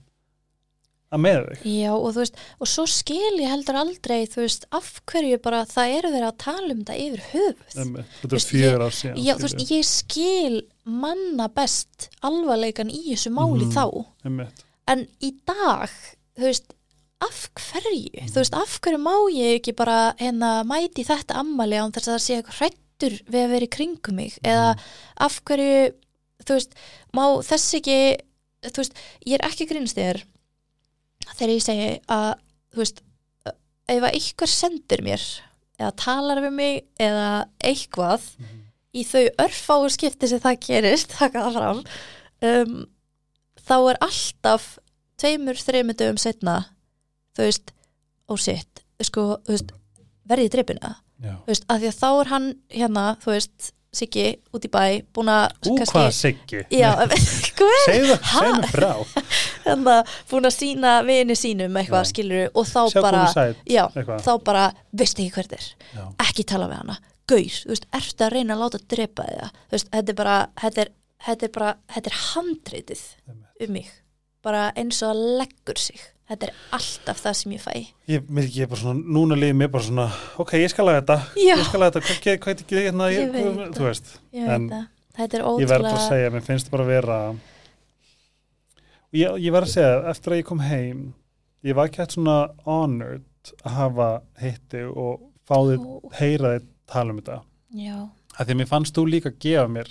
að 1.16 1.22
meða 1.24 1.48
þig. 1.56 1.64
Já 1.80 1.90
og 1.96 2.06
þú 2.12 2.20
veist 2.22 2.36
og 2.60 2.70
svo 2.70 2.84
skil 2.92 3.34
ég 3.40 3.50
heldur 3.52 3.78
aldrei 3.80 4.20
þú 4.30 4.42
veist, 4.44 4.66
af 4.76 4.92
hverju 5.10 5.40
bara 5.42 5.64
það 5.70 5.96
eru 5.98 6.12
þeirra 6.14 6.30
að 6.32 6.38
tala 6.46 6.70
um 6.76 6.84
það 6.86 7.02
yfir 7.06 7.24
höfuð. 7.32 7.76
Einmitt. 7.82 8.14
þetta 8.22 8.38
er 8.40 8.46
fjögur 8.52 8.86
ár 8.86 8.96
síðan 9.00 9.20
já, 9.26 9.32
þú 9.36 9.46
veist, 9.48 9.66
ég 9.70 9.84
skil 9.90 10.62
manna 10.86 11.48
best 11.50 12.08
alvarleikan 12.22 12.90
í 12.94 13.02
þessu 13.10 13.32
máli 13.34 13.64
Mhm. 13.66 13.72
þá. 13.74 13.84
Einmitt. 14.24 14.62
en 14.88 15.06
í 15.20 15.32
dag, 15.46 15.90
þú 16.38 16.42
veist 16.46 16.72
af 17.20 17.48
hverju, 17.58 18.28
þú 18.30 18.36
veist, 18.38 18.54
af 18.54 18.80
hverju 18.84 18.98
má 19.02 19.14
ég 19.32 19.56
ekki 19.58 19.72
bara 19.74 20.14
hérna 20.20 20.62
mæti 20.68 21.02
þetta 21.02 21.34
ammali 21.40 21.74
án 21.80 21.90
þess 21.90 22.06
að 22.06 22.14
það 22.14 22.24
sé 22.26 22.36
eitthvað 22.36 22.58
hrættur 22.60 23.16
við 23.26 23.40
að 23.46 23.50
vera 23.50 23.66
í 23.66 23.72
kringum 23.72 24.14
mig? 24.14 24.38
Eða 24.44 24.78
af 25.18 25.40
hverju, 25.44 25.92
þú 26.44 26.54
veist 26.54 26.72
má 27.16 27.24
þess 27.42 27.74
ekki, 27.80 27.96
þú 28.68 28.76
veist 28.82 28.92
ég 29.26 29.34
er 29.40 29.48
ekki 29.48 29.66
grínst 29.66 29.96
þér 29.98 30.22
þegar 31.34 31.52
ég 31.56 31.62
segi 31.64 31.88
að, 32.12 32.28
þú 32.74 32.82
veist 32.82 33.02
ef 33.86 34.02
að 34.02 34.12
einhver 34.12 34.50
sendir 34.50 35.02
mér 35.06 35.22
eða 35.78 35.92
talar 36.00 36.40
við 36.44 36.52
mig 36.56 36.84
eða 37.02 37.26
eitthvað 37.62 38.22
Mhm. 38.38 38.62
í 38.96 39.02
þau 39.04 39.24
örfáu 39.44 39.88
skipti 39.92 40.28
sem 40.28 40.40
það 40.40 40.60
gerist, 40.66 41.10
taka 41.18 41.42
það 41.44 41.56
fram 41.58 41.82
um, 42.42 42.86
þá 43.66 43.74
er 43.90 43.98
alltaf 44.06 44.78
tveimur, 45.20 45.56
þreimur 45.60 45.96
dögum 45.98 46.18
setna 46.20 46.54
þú 47.36 47.44
veist, 47.48 47.72
oh 48.28 48.36
shit 48.40 48.82
sko, 49.04 49.36
þú 49.44 49.52
veist, 49.52 49.72
verði 50.28 50.46
í 50.48 50.52
dreipina 50.54 50.94
þú 51.44 51.46
veist, 51.52 51.64
af 51.68 51.80
því 51.80 51.88
að 51.90 51.98
þá 52.00 52.08
er 52.20 52.30
hann 52.32 52.48
hérna, 52.70 53.04
þú 53.22 53.30
veist, 53.34 53.72
Siggi 53.96 54.24
út 54.52 54.66
í 54.66 54.70
bæ, 54.72 54.82
búin 55.16 55.30
að 55.32 55.54
Ú, 55.70 55.74
hvað 55.80 56.10
Siggi? 56.12 56.62
já, 56.74 56.90
hvað 57.56 57.74
Segðu, 57.86 58.16
mig 58.58 58.70
frá. 58.74 58.90
Hérna, 59.66 59.94
búin 60.30 60.48
að 60.50 60.54
sína 60.58 60.94
vini 61.06 61.36
sínum 61.38 61.78
eitthvað, 61.80 62.04
Já. 62.04 62.10
skilur 62.12 62.50
og 62.52 62.68
þá 62.68 62.80
Sjá 62.92 63.00
bara, 63.06 63.22
sæt 63.32 63.62
já, 63.72 63.84
þá 63.96 64.32
bara 64.46 64.64
veist 64.92 65.18
ekki 65.22 65.32
hvert 65.38 65.56
er, 65.56 65.68
Já. 65.96 66.04
ekki 66.28 66.44
tala 66.52 66.68
við 66.70 66.82
hana. 66.84 66.98
Gaur, 67.26 67.56
þú 67.64 67.72
veist, 67.72 67.86
ertu 67.98 68.22
að 68.28 68.34
reyna 68.36 68.54
að 68.54 68.60
láta 68.62 68.82
drepa 68.94 69.24
þig 69.26 69.40
það, 69.40 69.56
þú 69.66 69.74
veist, 69.78 69.88
þetta 69.96 70.12
er 70.14 70.18
bara 70.20 70.36
þetta 70.62 70.84
er, 70.84 70.92
þetta 71.26 71.48
er 71.48 71.54
bara, 71.56 71.70
þetta 71.96 72.12
er 72.12 72.18
handreitið 72.28 73.02
um 73.66 73.72
mig, 73.74 73.88
bara 74.46 74.66
eins 74.78 75.00
og 75.02 75.10
að 75.16 75.24
leggur 75.40 75.80
sig, 75.88 76.04
þetta 76.26 76.46
er 76.48 76.52
alltaf 76.76 77.20
það 77.22 77.36
sem 77.40 77.52
ég 77.54 77.62
fæ. 77.62 77.72
Ég, 78.10 78.28
mér, 78.28 78.46
ég 78.50 78.66
er 78.66 78.70
bara 78.72 78.80
svona, 78.82 79.02
núna 79.16 79.38
liðið 79.38 79.58
mér 79.60 79.70
bara 79.74 79.86
svona 79.86 80.06
ok, 80.42 80.52
ég 80.58 80.72
skal 80.72 80.88
laga 80.88 81.02
þetta, 81.02 81.16
Já. 81.38 81.54
ég 81.54 81.66
skal 81.68 81.82
laga 81.82 81.94
þetta. 81.96 82.06
Hvað, 82.06 82.18
hvað, 82.24 82.38
hvað, 82.46 82.64
hvað, 82.70 82.82
hérna, 82.86 83.10
Ég 83.12 83.20
ég, 83.20 83.30
veit 83.34 83.44
það. 83.78 84.10
ég 84.36 84.48
veit 84.50 84.70
það, 84.72 84.88
þetta 85.20 85.38
er 85.38 85.44
ég 85.46 85.70
verð 85.70 85.86
bara 85.86 85.92
að 85.92 86.00
ótrúlega 86.00 86.08
segja 86.08 86.32
mér 86.34 86.46
finnst 86.48 86.72
bara 86.72 86.86
að 86.86 86.92
vera 86.94 87.18
ég, 89.16 89.38
ég 89.46 89.54
verð 89.54 89.68
að 89.68 89.74
segja, 89.76 89.94
eftir 90.12 90.34
að 90.34 90.40
ég 90.42 90.48
kom 90.50 90.64
heim 90.66 91.04
ég 91.66 91.76
var 91.78 91.88
ekki 91.90 92.02
hægt 92.02 92.16
svona 92.16 92.36
honored 92.66 93.52
að 93.62 93.76
hafa 93.78 94.08
hitti 94.42 94.82
og 94.90 95.22
fá 95.46 95.56
þið, 95.62 95.86
Ó. 95.86 96.10
heyra 96.18 96.56
þið 96.56 96.66
tala 96.90 97.14
um 97.14 97.20
þetta. 97.22 97.38
Já, 97.76 97.96
að 98.36 98.42
því 98.48 98.54
að 98.56 98.60
mér 98.60 98.70
fannst 98.70 98.98
þú 98.98 99.06
líka 99.10 99.30
að 99.30 99.38
gefa 99.46 99.68
mér 99.70 99.90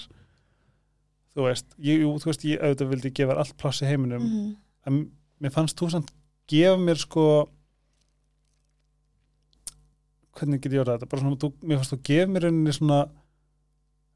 þú 1.35 1.47
veist, 1.49 1.65
ég, 1.83 2.03
þú 2.03 2.29
veist 2.29 2.45
ég 2.47 2.61
auðvitað 2.63 2.91
vildi 2.93 3.11
gefa 3.15 3.35
allt 3.39 3.55
pláss 3.59 3.83
í 3.83 3.89
heiminum 3.89 4.23
mm 4.27 4.53
en 4.85 4.99
mér 5.41 5.49
fannst 5.49 5.79
þú 5.79 5.87
samt 5.89 6.11
gefa 6.51 6.77
mér 6.81 6.99
sko 7.01 7.25
hvernig 10.35 10.61
get 10.63 10.73
ég 10.75 10.81
orðað 10.83 10.99
þetta? 10.99 11.09
Bara 11.11 11.23
svona, 11.23 11.39
þú, 11.41 11.49
mér 11.63 11.79
fannst 11.79 11.93
þú 11.95 11.99
gefa 12.09 12.31
mér 12.33 12.45
rauninni 12.47 12.73
svona 12.75 12.99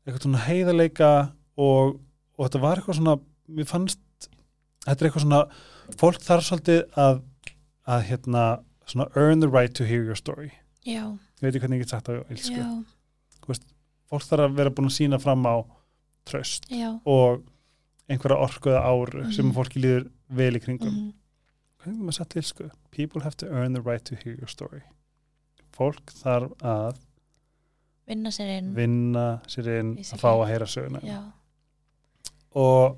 eitthvað 0.06 0.24
svona 0.26 0.44
heiðarleika 0.48 1.10
og, 1.60 1.98
og 2.36 2.46
þetta 2.48 2.62
var 2.64 2.82
eitthvað 2.82 3.00
svona 3.00 3.16
mér 3.60 3.68
fannst, 3.70 4.02
þetta 4.86 4.98
er 5.00 5.10
eitthvað 5.10 5.26
svona 5.26 5.42
fólk 6.00 6.24
þarf 6.26 6.48
svolítið 6.50 6.82
að 7.00 7.22
að 7.90 8.04
hérna, 8.06 8.42
svona 8.86 9.08
earn 9.18 9.40
the 9.42 9.48
right 9.50 9.74
to 9.74 9.86
hear 9.88 10.04
your 10.06 10.18
story, 10.20 10.52
já, 10.86 11.02
ég 11.10 11.42
veit 11.42 11.56
ekki 11.56 11.64
hvernig 11.64 11.80
ég 11.80 11.88
get 11.88 11.94
sagt 11.96 12.06
það 12.12 12.20
á 12.22 12.30
ílsku, 12.36 12.60
já, 12.60 12.68
fólk 14.12 14.26
þarf 14.28 14.44
að 14.46 14.60
vera 14.60 14.74
búin 14.78 14.90
að 14.92 14.94
sína 15.00 15.18
fram 15.22 15.48
á 15.50 15.56
tröst 16.30 16.68
já. 16.70 16.92
og 17.10 17.42
einhverja 18.10 18.38
orku 18.46 18.70
eða 18.70 18.84
áru 18.92 19.24
sem 19.34 19.48
Mhm. 19.48 19.56
fólki 19.58 19.82
líður 19.82 20.06
vel 20.30 20.54
í 20.58 20.62
kringum. 20.62 20.94
Mhm, 20.94 21.14
hvernig 21.84 22.00
maður 22.04 22.18
satt 22.20 22.34
til 22.36 22.46
sko? 22.48 22.70
People 22.92 23.24
have 23.24 23.38
to 23.40 23.50
earn 23.50 23.74
the 23.74 23.82
right 23.82 24.04
to 24.06 24.16
hear 24.16 24.36
your 24.36 24.52
story. 24.52 24.82
Fólk 25.76 26.12
þarf 26.20 26.56
að 26.66 26.98
vinna 28.10 28.32
sér 28.34 28.56
inn. 28.58 28.74
vinna 28.76 29.28
sér 29.48 29.70
inn 29.80 29.94
að 30.02 30.22
fá 30.22 30.32
að 30.32 30.48
heyra 30.50 30.68
söguna. 30.70 31.04
Og 32.58 32.98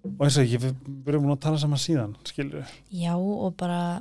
og 0.00 0.22
eins 0.24 0.38
og 0.40 0.48
ég 0.48 0.62
við 0.62 1.10
erum 1.12 1.26
búin 1.26 1.34
að 1.34 1.42
tala 1.44 1.60
saman 1.60 1.80
síðan 1.80 2.14
skilur 2.24 2.68
já 2.88 3.12
og 3.16 3.52
bara 3.60 4.00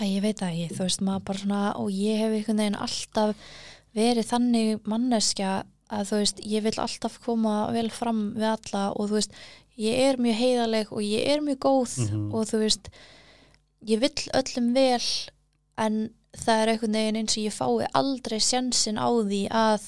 að 0.00 0.08
ég 0.08 0.24
veit 0.24 0.40
það 0.40 0.54
ekki, 0.54 0.76
þú 0.76 0.86
veist 0.86 1.04
maður 1.06 1.26
bara 1.28 1.42
svona 1.42 1.60
og 1.78 1.90
ég 1.94 2.22
hef 2.22 2.34
einhvern 2.34 2.62
veginn 2.62 2.80
alltaf 2.86 3.44
verið 3.96 4.28
þannig 4.30 4.88
manneskja 4.90 5.52
að 5.90 6.04
þú 6.10 6.20
veist, 6.22 6.42
ég 6.46 6.64
vil 6.66 6.76
alltaf 6.78 7.18
koma 7.22 7.54
vel 7.74 7.88
fram 7.94 8.20
við 8.36 8.48
alla 8.52 8.84
og 8.94 9.10
þú 9.10 9.18
veist 9.18 9.38
ég 9.80 9.98
er 10.10 10.16
mjög 10.20 10.36
heiðaleg 10.42 10.92
og 10.92 11.02
ég 11.06 11.28
er 11.34 11.40
mjög 11.44 11.58
góð 11.64 11.96
Mhm. 12.04 12.26
og 12.34 12.46
þú 12.50 12.58
veist 12.64 12.90
ég 13.86 14.00
vill 14.02 14.24
öllum 14.36 14.72
vel 14.76 15.08
en 15.78 16.10
það 16.36 16.62
er 16.62 16.68
einhvern 16.74 16.92
veginn 16.98 17.16
eins 17.22 17.36
og 17.38 17.44
ég 17.44 17.56
fái 17.56 17.88
aldrei 17.94 18.38
sjansin 18.38 18.98
á 19.00 19.08
því 19.08 19.42
að 19.50 19.82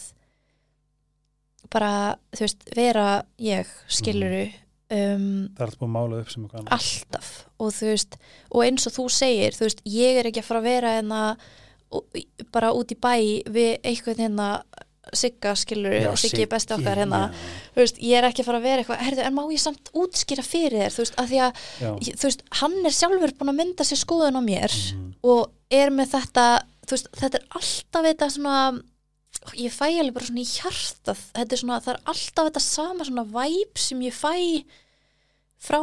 bara, 1.72 1.92
þú 2.36 2.44
veist, 2.44 2.64
vera 2.76 3.06
ég, 3.40 3.68
skiluru 3.88 4.42
um, 4.92 5.48
það 5.56 5.62
er 5.62 5.66
alltaf 5.66 5.78
búin 5.80 5.88
að 5.88 5.94
mála 5.96 6.18
upp 6.20 6.32
sem 6.32 6.42
eitthvað 6.44 6.60
annað. 6.60 6.72
Alltaf. 6.76 7.28
Og 7.62 7.70
þú 7.72 7.86
veist 7.92 8.16
og 8.50 8.64
eins 8.66 8.86
og 8.90 8.92
þú 8.98 9.06
segir, 9.14 9.56
þú 9.56 9.66
veist, 9.68 9.82
ég 9.88 10.18
er 10.20 10.28
ekki 10.28 10.42
að 10.42 10.48
fara 10.50 10.60
að 10.60 10.68
vera 10.68 10.90
hérna 10.98 11.20
og- 11.92 12.18
bara 12.52 12.72
út 12.76 12.92
í 12.92 12.98
bæ 13.00 13.14
við 13.48 13.70
eitthvað 13.84 14.20
hérna 14.26 14.48
Sigga 15.12 15.52
skilur, 15.58 15.96
Siggi 16.16 16.44
er 16.44 16.50
besti 16.52 16.70
Siggi, 16.76 16.82
okkar 16.84 17.00
hérna. 17.02 17.18
Já, 17.32 17.72
þú 17.74 17.80
veist, 17.82 17.96
ég 17.98 18.18
er 18.20 18.26
ekki 18.28 18.42
að 18.44 18.46
fara 18.46 18.58
að 18.60 18.66
vera 18.68 18.82
eitthvað 18.84 19.00
herðu, 19.02 19.24
en 19.26 19.34
má 19.34 19.42
ég 19.50 19.58
samt 19.62 19.90
útskýra 19.98 20.44
fyrir 20.46 20.78
þér? 20.78 20.94
Þú 20.94 21.02
veist, 21.02 21.16
að 21.18 21.32
því 21.32 21.40
að, 21.42 21.62
ég- 22.06 22.16
þú 22.22 22.28
veist, 22.28 22.42
hann 22.60 22.76
er 22.86 22.94
sjálfur 22.94 23.34
búin 23.40 23.50
að 23.52 23.58
mynda 23.58 23.84
sér 23.88 23.98
skoðun 24.04 24.38
á 24.38 24.42
mér 24.46 24.70
Mhm. 24.94 25.14
og 25.24 25.50
er 25.70 25.90
með 25.90 26.08
þetta 26.14 26.46
þú 26.86 26.90
veist, 26.96 27.08
þetta 27.18 27.34
er 27.40 27.46
alltaf 27.50 28.02
þetta 28.06 28.30
svona 28.30 28.82
ég 29.58 29.72
fæ 29.74 29.86
alveg 29.98 30.14
bara 30.14 30.26
svona 30.26 30.44
í 30.44 30.52
hjartað. 30.54 31.18
Þetta 31.34 31.52
er 31.52 31.58
svona, 31.58 31.80
það 31.82 31.94
er 31.94 32.00
alltaf 32.06 32.46
þetta 32.46 32.60
sama 32.60 33.04
svona 33.04 33.24
væp 33.32 33.78
sem 33.78 34.00
ég 34.00 34.12
fæ 34.14 34.64
frá 35.58 35.80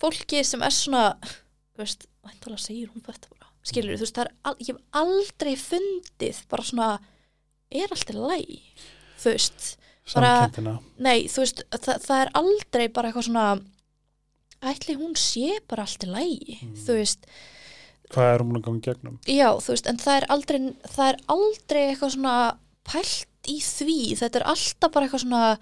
fólki 0.00 0.44
sem 0.44 0.62
er 0.62 0.70
svona 0.74 1.16
þú 1.22 1.78
veist, 1.80 2.06
væntalega 2.24 2.60
segir 2.60 2.88
hún 2.92 3.02
þetta 3.02 3.28
bara 3.32 3.48
skilur, 3.64 3.96
þú 3.96 4.04
veist, 4.04 4.14
það 4.14 4.24
er, 4.26 4.32
al- 4.44 4.56
ég 4.60 4.66
hef 4.66 4.80
aldrei 4.92 5.54
fundið 5.56 6.42
bara 6.50 6.62
svona 6.62 6.88
er 7.74 7.88
allt 7.94 8.10
í 8.10 8.16
læg 8.18 8.50
þú 9.18 9.32
veist, 9.34 9.76
bara- 10.14 10.78
nei, 10.98 11.24
þú 11.32 11.38
veist 11.44 11.62
það, 11.70 12.00
það 12.06 12.20
er 12.24 12.30
aldrei 12.40 12.88
bara 12.88 13.10
eitthvað 13.10 13.28
svona 13.28 13.60
ætli 14.64 14.96
hún 14.96 15.14
sé 15.16 15.58
bara 15.68 15.82
allt 15.84 16.04
í 16.04 16.10
lægi 16.10 16.58
Mm. 16.62 16.74
þú 16.86 16.98
veist, 17.00 17.26
hvað 18.10 18.34
er 18.34 18.44
hún 18.44 18.56
að 18.58 18.62
ganga 18.64 18.80
gegnum? 18.88 19.18
Já, 19.26 19.48
þú 19.60 19.72
veist 19.74 19.86
en 19.90 19.96
það 19.98 20.16
er 20.22 20.26
aldrei, 20.30 20.58
það 20.94 21.08
er 21.12 21.16
aldrei 21.28 21.82
eitthvað 21.90 22.14
svona 22.14 22.34
pælt 22.84 23.26
í 23.48 23.58
því. 23.60 23.96
Þetta 24.16 24.36
er 24.40 24.44
alltaf 24.52 24.92
bara 24.92 25.06
eitthvað 25.06 25.24
svona 25.24 25.58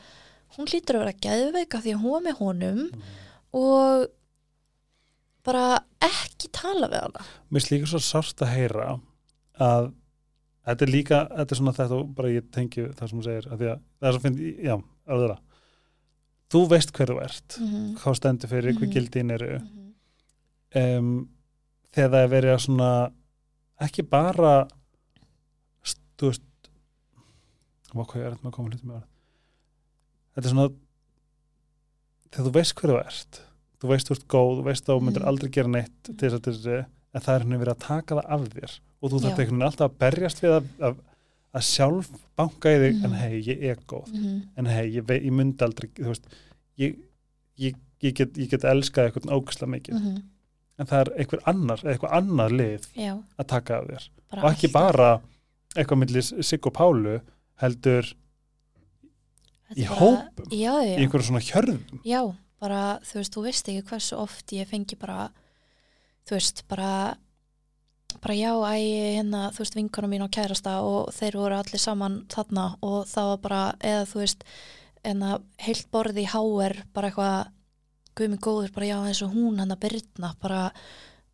hún 0.56 0.66
hlýtur 0.68 0.97
að 0.98 1.02
vera 1.02 1.20
geðveika 1.24 1.80
því 1.82 1.94
að 1.94 2.02
hún 2.02 2.12
var 2.12 2.20
með 2.26 2.36
honum 2.39 2.82
Mhm. 2.90 3.02
og 3.55 4.06
bara 5.44 5.80
ekki 6.01 6.51
tala 6.52 6.89
við 6.89 7.01
hana. 7.02 7.24
Mér 7.51 7.66
líka 7.70 7.89
svo 7.90 7.98
sárt 7.98 8.43
að 8.44 8.52
heyra 8.55 9.01
að 9.59 9.93
þetta 10.66 10.84
er 10.86 10.93
líka, 10.93 11.20
þetta 11.36 11.52
er 11.55 11.59
svona 11.60 11.72
þetta 11.76 11.97
og 11.98 12.12
bara 12.14 12.28
ég 12.32 12.51
tengi 12.55 12.84
það 12.94 13.09
sem 13.10 13.18
þú 13.18 13.24
segir 13.26 13.48
að 13.52 13.59
að 13.72 13.80
það 14.01 14.09
er 14.09 14.12
svo 14.16 14.20
finn, 14.26 14.39
já, 14.62 14.76
það 15.06 15.22
þú 16.52 16.60
veist 16.68 16.93
hver 16.93 17.09
þú 17.12 17.16
ert 17.24 17.56
mm 17.59 17.66
-hmm. 17.68 17.97
hvað 18.02 18.14
stendur 18.16 18.48
fyrir, 18.48 18.72
hvað 18.74 18.86
Mhm. 18.86 18.93
gildin 18.93 19.30
eru 19.30 19.60
um, 20.74 21.28
þegar 21.93 22.10
það 22.10 22.22
er 22.24 22.28
verið 22.28 22.55
að 22.55 22.64
svona 22.66 23.12
ekki 23.80 24.02
bara 24.09 24.68
þú 26.18 26.26
veist 26.30 26.43
hvað 28.06 28.22
er 28.22 28.30
þetta 28.32 28.43
með 28.44 28.51
að 28.52 28.56
koma 28.56 28.68
hluti 28.70 28.86
með 28.86 28.94
orð 28.97 29.09
þetta 30.34 30.47
er 30.47 30.52
svona 30.52 30.68
þegar 32.32 32.47
þú 32.47 32.52
veist 32.56 32.74
hver 32.78 32.90
þú 32.93 32.98
ert 33.06 33.40
þú 33.82 33.89
veist 33.90 34.09
þú 34.09 34.14
ert 34.16 34.28
góð, 34.28 34.52
þú 34.60 34.64
veist 34.68 34.86
þú 34.86 35.01
myndir 35.02 35.22
Mhm. 35.22 35.28
aldrei 35.28 35.51
gera 35.51 35.68
neitt 35.68 36.02
til 36.05 36.14
þess 36.14 36.34
að 36.39 36.47
þessi 36.47 36.86
en 37.14 37.20
það 37.20 37.34
er 37.34 37.40
henni 37.43 37.59
verið 37.59 37.74
að 37.74 37.86
taka 37.89 38.14
það 38.14 38.24
af 38.28 38.40
þér 38.55 38.80
og 39.02 39.10
þú 39.10 39.20
þarf 39.24 39.52
alltaf 39.66 39.90
að 39.90 39.98
berjast 39.98 40.40
við 40.42 40.52
að, 40.56 40.66
að, 40.88 40.96
að 41.54 41.62
sjálf 41.68 42.10
banka 42.38 42.70
í 42.72 42.78
þig 42.82 43.04
en 43.04 43.10
Mhm. 43.10 43.18
hei, 43.18 43.42
ég 43.42 43.62
er 43.72 43.76
góð 43.86 44.12
Mhm. 44.12 44.42
en 44.56 44.66
hei, 44.66 44.86
ég, 44.96 45.04
ég 45.06 45.32
myndi 45.32 45.64
aldrei 45.64 45.90
veist, 45.98 46.24
ég, 46.78 46.96
ég, 47.58 47.74
ég, 48.00 48.14
get, 48.14 48.32
ég 48.38 48.48
get 48.50 48.62
elskað 48.64 49.10
eitthvað 49.10 49.32
ógæslega 49.36 49.70
mikið 49.74 49.94
Mhm. 50.00 50.22
en 50.78 50.86
það 50.86 51.00
er 51.00 51.12
einhver 51.18 51.40
annar, 51.46 51.78
eitthvað 51.84 52.12
annar 52.12 52.50
lið 52.50 52.86
já, 52.96 53.22
að 53.38 53.46
taka 53.46 53.78
af 53.78 53.86
þér 53.88 54.08
bara 54.30 54.42
og 54.46 54.50
ekki 54.52 54.66
alltaf. 54.68 54.72
bara 54.72 55.20
eitthvað 55.76 55.98
millir 55.98 56.42
Sigg 56.44 56.66
og 56.66 56.72
Pálu 56.74 57.20
heldur 57.60 58.14
í 59.76 59.86
bara- 59.88 59.98
hópum, 60.00 60.46
já, 60.50 60.72
já, 60.84 60.96
í 60.98 61.04
einhverju 61.06 61.28
svona 61.28 61.40
hjörðum 61.40 62.00
Já, 62.04 62.34
bara, 62.60 62.98
þú 63.02 63.14
veist, 63.20 63.32
þú 63.34 63.42
veist 63.46 63.68
ekki 63.68 63.82
hversu 63.88 64.16
oft 64.18 64.46
ég 64.52 64.66
fengi 64.68 64.98
bara, 64.98 65.30
þú 66.26 66.36
veist, 66.36 66.62
bara, 66.68 67.16
bara 68.20 68.34
já, 68.36 68.52
æ, 68.52 68.76
hérna, 69.16 69.43
þú 69.55 69.62
veist, 69.62 69.78
vinkona 69.78 70.10
mín 70.10 70.24
og 70.26 70.32
kærasta 70.34 70.76
og 70.84 71.12
þeir 71.16 71.39
voru 71.40 71.59
allir 71.59 71.82
saman 71.82 72.20
þarna. 72.32 72.66
Og 72.84 73.06
það 73.10 73.30
var 73.30 73.40
bara, 73.47 73.62
eða 73.80 74.05
þú 74.10 74.20
veist, 74.22 74.44
hérna, 75.02 75.39
heilt 75.62 75.89
borði 75.94 76.26
í 76.26 76.30
HR, 76.32 76.76
bara 76.93 77.10
eitthvað, 77.10 77.51
guðmi 78.18 78.39
góður, 78.44 78.74
bara 78.74 78.90
já, 78.90 78.98
eins 79.09 79.24
og 79.24 79.34
hún, 79.36 79.59
hann 79.62 79.72
að 79.72 79.82
Birna, 79.86 80.34
bara, 80.43 80.62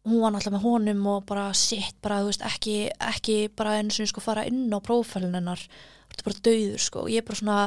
hún 0.07 0.23
var 0.23 0.35
náttúrulega 0.35 0.57
með 0.57 0.67
honum 0.69 1.07
og 1.15 1.29
bara, 1.29 1.51
shit, 1.59 1.97
bara, 2.05 2.23
þú 2.23 2.33
veist, 2.33 2.45
ekki, 2.47 2.77
ekki 3.11 3.39
bara 3.59 3.79
eins 3.81 3.99
og 3.99 4.11
sko 4.13 4.23
fara 4.23 4.47
inn 4.49 4.69
á 4.71 4.79
prófælun 4.79 5.35
hennar, 5.35 5.65
þetta 6.09 6.23
er 6.23 6.29
bara 6.29 6.45
döður, 6.49 6.85
sko, 6.87 7.05
og 7.05 7.13
ég 7.13 7.25
er 7.25 7.27
bara 7.27 7.41
svona, 7.43 7.59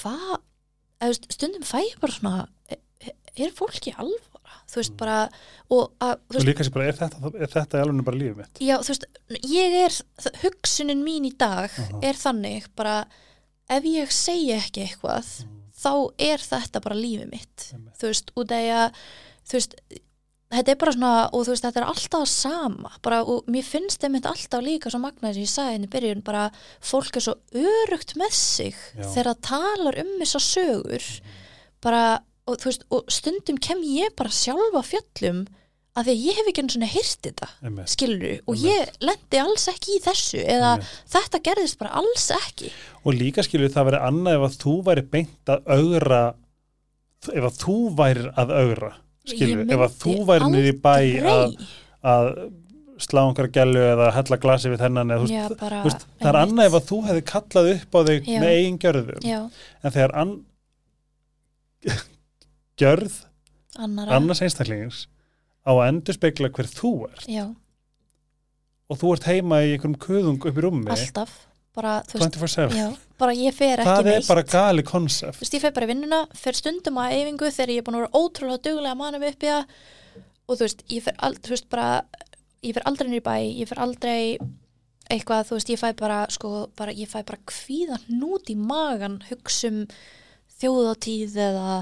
hvað, 0.00 0.32
eða, 1.00 1.30
stundum 1.36 1.66
fæ 1.66 1.78
ég 1.84 2.00
bara 2.02 2.16
svona 2.16 2.34
er, 2.70 3.14
er 3.38 3.54
fólki 3.56 3.94
alvara 3.96 4.29
þú 4.70 4.80
veist 4.80 4.96
bara 5.00 5.16
og 5.70 5.94
að, 6.02 6.14
þú 6.28 6.36
veist, 6.36 6.48
líka 6.50 6.66
sér 6.66 6.74
bara, 6.76 6.90
er 6.90 6.98
þetta, 7.00 7.32
er 7.34 7.54
þetta 7.54 7.82
alveg 7.84 8.04
bara 8.10 8.20
lífið 8.20 8.36
mitt 8.42 8.62
já, 8.66 8.76
þú 8.80 8.92
veist, 8.92 9.08
ég 9.54 9.78
er 9.84 9.98
hugsunin 10.44 11.06
mín 11.06 11.28
í 11.28 11.32
dag 11.38 11.70
Aha. 11.70 12.02
er 12.10 12.20
þannig 12.20 12.68
bara 12.78 12.98
ef 13.70 13.88
ég 13.88 14.14
segi 14.14 14.52
ekki 14.56 14.86
eitthvað 14.86 15.32
þá 15.80 15.92
er 16.20 16.44
þetta 16.44 16.84
bara 16.84 16.98
lífið 17.00 17.32
mitt 17.32 17.66
Einmitt. 17.72 17.98
þú 18.00 18.12
veist, 18.12 18.32
út 18.36 18.54
af 18.54 18.70
að 18.76 19.02
þú 19.50 19.58
veist, 19.58 19.76
þetta 20.50 20.72
er 20.72 20.78
bara 20.80 20.94
svona 20.96 21.12
og 21.30 21.44
þú 21.46 21.54
veist, 21.54 21.66
þetta 21.66 21.80
er 21.80 21.88
alltaf 21.92 22.30
sama 22.30 22.90
bara, 23.04 23.20
og 23.22 23.46
mér 23.50 23.66
finnst 23.66 24.02
þetta 24.02 24.32
alltaf 24.32 24.64
líka 24.66 24.92
svo 24.92 25.00
magnaði 25.02 25.38
sem 25.38 25.46
ég 25.46 25.52
sagði 25.54 25.76
henni 25.76 25.88
í 25.90 25.92
byrjun, 25.94 26.24
bara 26.26 26.48
fólk 26.82 27.16
er 27.20 27.26
svo 27.26 27.36
örugt 27.54 28.16
með 28.20 28.34
sig 28.36 28.74
Já. 28.98 29.06
þegar 29.06 29.30
það 29.30 29.44
talar 29.50 30.00
um 30.04 30.12
þessar 30.22 30.46
sögur 30.46 31.08
bara, 31.80 32.02
og 32.50 32.66
veist, 32.66 32.84
og 32.92 33.08
stundum 33.12 33.58
kem 33.62 33.80
ég 33.86 34.12
bara 34.18 34.32
sjálfa 34.34 34.82
fjöllum 34.86 35.44
að 35.98 36.06
því 36.06 36.12
að 36.14 36.24
ég 36.28 36.36
hef 36.38 36.48
ekki 36.50 36.62
einu 36.62 36.72
svona 36.74 36.88
hýrt 36.92 37.24
þetta 37.26 37.48
einmitt, 37.66 37.90
skilur 37.90 38.24
og 38.46 38.54
Einmitt. 38.54 38.66
ég 38.70 39.06
lendi 39.08 39.40
alls 39.42 39.64
ekki 39.72 39.96
í 39.96 40.02
þessu 40.04 40.38
eða 40.44 40.74
einmitt. 40.76 40.92
þetta 41.14 41.40
gerðist 41.48 41.80
bara 41.80 41.94
alls 42.00 42.28
ekki 42.36 42.70
og 43.02 43.16
líka 43.18 43.44
skilur 43.46 43.72
það 43.74 43.88
verið 43.90 44.06
annað 44.10 44.38
ef 44.38 44.46
að 44.46 44.58
þú 44.64 44.74
væri 44.86 45.04
beint 45.16 45.52
að 45.54 45.72
augra 45.74 46.20
ef 47.34 47.48
að 47.50 47.58
þú 47.64 47.76
værir 47.98 48.30
að 48.38 48.54
augra 48.60 48.92
skilur, 49.28 49.64
Ég 49.66 49.74
ef 49.74 49.84
að 49.84 49.96
þú 50.04 50.14
væri 50.30 50.62
í 50.70 50.74
bæ 50.80 50.94
að, 51.34 51.56
að 52.12 52.30
slá 53.00 53.20
einhverja 53.24 53.54
gælu 53.56 53.82
eða 53.94 54.10
hella 54.14 54.38
glasi 54.40 54.70
við 54.72 54.82
þennan 54.84 55.12
eða, 55.14 55.26
Já, 55.30 55.42
veist, 55.48 55.58
bara, 55.60 55.82
veist, 55.86 56.06
það 56.20 56.30
er 56.30 56.38
annað 56.44 56.70
ef 56.70 56.78
að 56.78 56.88
þú 56.90 57.00
hefði 57.08 57.26
kallað 57.32 57.70
upp 57.74 57.96
á 57.96 58.00
þig 58.08 58.30
Já. 58.30 58.38
með 58.44 58.54
eigin 58.54 58.80
gjörðum 58.84 59.26
já, 59.26 59.38
en 59.82 59.94
þegar 59.96 60.16
an... 60.22 60.32
gjörð 62.80 63.20
annara 63.80 64.16
annars 64.18 64.42
einstaklingins 64.44 65.04
á 65.62 65.70
að 65.76 65.86
endur 65.90 66.16
spekla 66.16 66.50
hver 66.54 66.68
þú 66.70 66.92
ert. 67.10 67.28
Já, 67.30 67.44
og 68.90 68.98
þú 68.98 69.14
ert 69.14 69.28
heima 69.30 69.60
í 69.62 69.74
einhverjum 69.74 69.98
kuðung 70.02 70.42
upp 70.42 70.58
í 70.58 70.64
rúmi. 70.64 70.90
Alltaf. 70.94 71.36
Bara, 71.70 72.00
veist, 72.02 72.34
24-7 72.34 72.74
já, 72.74 72.88
bara 73.20 73.34
ég 73.38 73.54
fer 73.54 73.78
ekki 73.78 73.86
það 73.86 74.00
er 74.00 74.16
neitt. 74.16 74.26
bara 74.26 74.42
gali 74.42 74.82
konsept 74.82 75.36
Þú 75.38 75.44
veist, 75.44 75.54
ég 75.54 75.62
fer 75.62 75.74
bara 75.76 75.86
í 75.86 75.90
vinnuna, 75.92 76.18
fer 76.34 76.56
stundum 76.58 76.98
að 76.98 77.12
eyfingu 77.14 77.50
þegar 77.54 77.70
ég 77.70 77.78
er 77.78 77.86
búin 77.86 77.98
að 78.00 78.02
vera 78.02 78.22
ótrúlega 78.24 78.62
duglega 78.64 78.94
að 78.96 78.98
manna 78.98 79.20
mig 79.22 79.36
upp 79.36 79.46
í 79.46 79.52
það. 79.52 79.76
Og 80.50 80.58
þú 80.58 80.66
veist, 80.66 80.82
ég 80.90 81.04
fer, 81.04 81.16
ald, 81.28 81.38
þú 81.46 81.54
veist, 81.54 81.68
bara, 81.70 81.90
ég 82.66 82.74
fer 82.74 82.86
aldrei 82.90 83.14
í 83.14 83.22
bæ, 83.22 83.36
ég 83.60 83.70
fer 83.70 83.82
aldrei 83.86 84.18
eitthvað, 85.14 85.46
þú 85.46 85.60
veist, 85.60 85.70
ég 85.70 85.80
fæ 85.84 85.88
bara, 86.02 86.18
sko, 86.34 86.50
bara, 86.78 86.96
ég 86.98 87.10
fæ 87.10 87.20
bara 87.22 87.38
kvíða 87.54 88.00
hnút 88.08 88.50
í 88.50 88.58
magan, 88.58 89.20
hugsa 89.30 89.70
um 89.70 89.80
þjóðatíð 90.60 91.36
eða, 91.48 91.74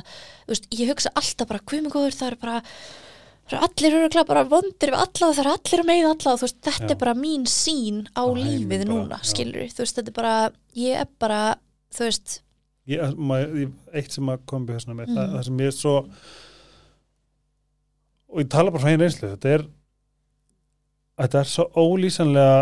veist, 0.49 0.67
ég 0.79 0.91
hugsa 0.93 1.13
alltaf 1.19 1.49
bara, 1.51 1.61
hvað 1.69 1.85
með 1.87 1.95
góður, 1.97 2.17
það 2.19 2.31
er 2.33 2.37
bara, 2.43 2.57
það 3.49 3.55
eru 3.57 3.63
allir 3.69 3.97
öruglega 4.01 4.29
bara 4.33 4.45
vondir 4.51 4.93
við 4.93 4.99
alla 5.03 5.31
það 5.33 5.39
eru 5.45 5.55
allir 5.57 5.85
meiða 5.89 6.11
alla. 6.15 6.35
Þú 6.39 6.47
veist, 6.49 6.61
þetta 6.69 6.89
Já. 6.89 6.91
er 6.95 7.01
bara 7.05 7.15
mín 7.19 7.47
sín 7.49 8.03
á, 8.13 8.23
heiminn 8.25 8.45
lífið 8.69 8.85
bara, 8.85 8.91
núna, 8.93 9.21
skilur 9.25 9.73
þú 9.73 9.85
veist, 9.85 9.97
þetta 10.01 10.13
er 10.15 10.19
bara, 10.23 10.35
ég 10.77 11.01
er 11.05 11.09
bara, 11.25 11.41
þú 11.97 12.05
veist, 12.09 12.37
ég, 12.89 13.17
maður, 13.17 13.57
ég, 13.65 13.73
eitt 13.93 14.13
sem 14.17 14.29
að 14.33 14.45
koma 14.49 14.65
upp 14.79 14.93
með 14.97 15.09
það, 15.15 15.25
Mhm. 15.25 15.35
það 15.37 15.45
sem 15.49 15.59
ég 15.65 15.67
er 15.73 15.77
svo 15.77 15.97
og 18.29 18.41
ég 18.43 18.49
tala 18.53 18.71
bara 18.71 18.83
frá 18.85 18.93
einu 18.93 19.05
einslu 19.07 19.29
þetta 19.33 19.53
er 19.57 19.63
þetta 21.19 21.41
er 21.41 21.49
svo 21.49 21.65
ólýsanlega 21.81 22.59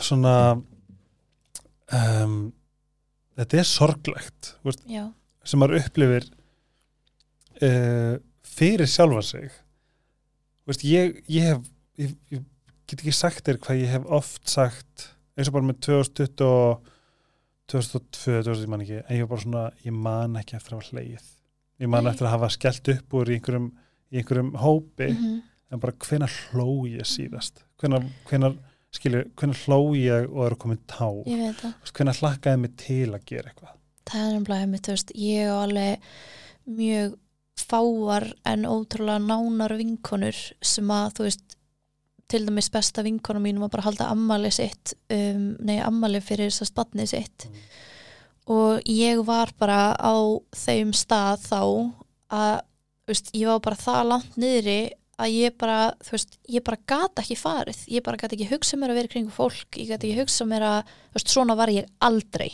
svona 0.00 0.34
um, 1.92 2.38
þetta 3.38 3.60
er 3.60 3.68
sorglegt 3.68 4.54
þú 4.62 4.70
veist, 4.70 4.84
já, 4.90 5.04
sem 5.44 5.60
maður 5.60 5.82
upplifir 5.82 6.26
uh, 7.62 8.16
fyrir 8.54 8.90
sjálfa 8.90 9.22
sig. 9.26 9.60
Veist, 10.68 10.84
ég, 10.88 11.20
ég 11.28 11.50
hef 11.52 11.70
ég, 12.00 12.16
ég 12.32 12.42
get 12.88 13.00
ekki 13.00 13.14
sagt 13.14 13.46
þér 13.46 13.60
hvað 13.62 13.82
ég 13.82 13.94
hef 13.94 14.10
oft 14.12 14.50
sagt 14.50 15.08
eins 15.34 15.50
og 15.50 15.56
bara 15.56 15.68
með 15.68 15.80
2020 15.88 16.44
og 16.46 16.90
2002, 17.72 18.42
2000, 18.44 18.66
ég 18.66 18.70
man 18.70 18.84
ekki 18.84 18.98
en 19.00 19.16
ég 19.16 19.24
var 19.24 19.30
bara 19.32 19.44
svona, 19.44 19.64
ég 19.86 19.96
man 19.96 20.36
ekki 20.40 20.58
eftir 20.58 20.76
að 20.76 20.82
hafa 20.82 20.98
hleið 20.98 21.30
ég 21.80 21.90
man 21.90 22.04
Nei. 22.04 22.10
eftir 22.12 22.28
að 22.28 22.34
hafa 22.36 22.50
skellt 22.54 22.90
upp 22.92 23.16
úr 23.18 23.32
í 23.32 23.38
einhverjum, 23.38 23.70
í 24.12 24.20
einhverjum 24.20 24.52
hópi 24.60 25.08
mhm. 25.14 25.38
en 25.72 25.82
bara 25.82 25.96
hvenær 26.04 26.36
hló 26.50 26.68
ég 26.90 27.08
síðast? 27.08 27.64
Hvenær, 27.80 28.04
hvenær 28.28 28.58
skilju, 28.94 29.24
hvenær 29.40 29.62
hló 29.64 29.80
ég 29.98 30.28
og 30.28 30.44
er 30.48 30.58
komin 30.60 30.82
tá 30.90 31.08
hvenær 31.96 32.20
hlakkaði 32.20 32.62
mig 32.62 32.76
til 32.84 33.08
að 33.10 33.26
gera 33.32 33.50
eitthvað 33.50 33.80
Það 34.04 34.24
er 34.26 34.32
nefnilega 34.34 34.62
heimitt, 34.64 34.86
þú 34.86 34.94
veist, 34.96 35.12
ég 35.16 35.50
og 35.52 35.60
alveg 35.64 36.08
mjög 36.78 37.14
fáar 37.64 38.26
en 38.50 38.66
ótrúlega 38.68 39.22
nánar 39.22 39.76
vinkonur 39.78 40.38
sem 40.64 40.90
að, 40.92 41.12
þú 41.18 41.26
veist, 41.28 41.56
til 42.28 42.42
dæmis 42.48 42.70
besta 42.72 43.04
vinkonu 43.04 43.40
mín 43.44 43.60
var 43.62 43.70
bara 43.72 43.84
að 43.84 43.88
halda 43.90 44.10
ammali 44.12 44.50
sitt, 44.52 44.94
um, 45.12 45.54
nei, 45.64 45.76
ammali 45.84 46.20
fyrir 46.24 46.50
þess 46.50 46.64
að 46.64 46.70
spatni 46.72 47.06
sitt 47.06 47.46
Mm. 47.46 47.60
og 48.46 48.82
ég 48.90 49.22
var 49.24 49.52
bara 49.58 49.94
á 49.96 50.16
þeim 50.52 50.92
stað 50.96 51.44
þá 51.46 51.60
að, 52.32 52.60
þú 53.04 53.12
veist, 53.12 53.30
ég 53.36 53.46
var 53.46 53.60
bara 53.60 53.76
það 53.76 54.08
langt 54.08 54.36
niðri 54.40 54.78
að 55.20 55.30
ég 55.36 55.56
bara, 55.60 55.94
þú 56.02 56.10
veist, 56.16 56.38
ég 56.48 56.64
bara 56.64 56.80
gata 56.86 57.22
ekki 57.22 57.36
farið, 57.38 57.84
ég 57.88 58.02
bara 58.02 58.16
gata 58.16 58.34
ekki 58.34 58.50
hugsað 58.50 58.80
mér 58.80 58.90
að 58.90 58.98
vera 58.98 59.06
í 59.06 59.12
kringum 59.14 59.36
fólk, 59.36 59.68
ég 59.78 59.88
gata 59.92 60.06
ekki 60.08 60.20
hugsað 60.20 60.50
mér 60.50 60.66
að, 60.72 60.92
þú 61.12 61.20
veist, 61.20 61.28
svona 61.36 61.56
var 61.56 61.68
ég 61.68 61.86
aldrei. 62.00 62.50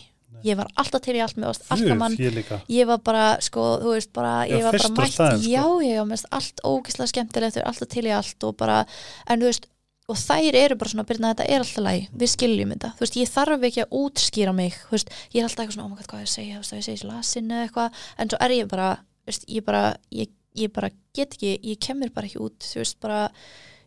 Ég 0.47 0.59
var 0.61 0.71
alltaf 0.81 1.03
til 1.05 1.17
í 1.19 1.23
allt 1.25 1.41
með 1.41 1.51
alltaf 1.53 1.99
mann, 2.01 2.17
Guð, 2.19 2.39
ég 2.41 2.53
ég 2.81 2.89
var 2.91 3.03
bara, 3.05 3.25
sko, 3.45 3.67
þú 3.83 3.97
veist 3.97 4.13
bara, 4.17 4.35
Já, 4.47 4.57
ég 4.57 4.65
var 4.67 4.79
bara 4.79 4.93
mætt 4.97 5.17
staðinn, 5.17 5.43
sko. 5.43 5.51
já, 5.51 5.65
ég 5.89 6.01
var 6.01 6.09
mest 6.13 6.31
allt 6.31 6.65
ógislega 6.65 7.13
skemmtilegt 7.13 7.59
ég 7.61 7.65
var 7.65 7.75
alltaf 7.75 7.93
til 7.93 8.07
í 8.07 8.15
allt 8.17 8.49
og 8.49 8.57
bara 8.61 8.81
en 9.27 9.45
þú 9.45 9.51
veist, 9.51 9.69
og 10.11 10.19
þær 10.19 10.57
eru 10.59 10.77
bara 10.81 10.91
svona 10.91 11.07
byrna 11.07 11.31
þetta 11.35 11.47
er 11.47 11.63
alltaf 11.63 11.85
læg, 11.87 12.09
við 12.19 12.33
skiljum 12.33 12.73
þetta. 12.75 12.89
Þú 12.97 13.05
veist, 13.05 13.19
ég 13.21 13.31
þarf 13.31 13.67
ekki 13.69 13.85
að 13.85 13.97
útskýra 14.01 14.55
mig 14.57 14.75
þú 14.89 14.97
veist, 14.97 15.13
ég 15.31 15.39
er 15.39 15.47
alltaf 15.47 15.63
eitthvað 15.65 15.77
svona, 15.77 15.87
oh 15.87 15.93
my 15.93 16.01
god, 16.01 16.09
hvað 16.11 16.25
er 16.25 16.27
að 16.27 16.35
segja 16.35 16.57
þú 16.57 16.63
veist, 16.65 16.73
að 16.73 16.81
ég 16.81 16.89
segi 16.89 17.11
lasin 17.11 17.53
eða 17.55 17.67
eitthvað, 17.69 18.05
en 18.19 18.33
svo 18.33 18.41
er 18.47 18.55
ég 18.57 18.71
bara 18.73 18.89
veist, 19.31 19.47
ég 19.47 19.67
bara, 19.67 19.83
ég, 20.11 20.33
ég 20.59 20.73
bara 20.75 20.91
get 21.17 21.37
ekki 21.39 21.53
ég 21.71 21.83
kemur 21.87 22.11
bara 22.15 22.31
ekki 22.31 22.43
út, 22.43 22.59
þú 22.67 22.83
veist, 22.83 22.99
bara 23.05 23.21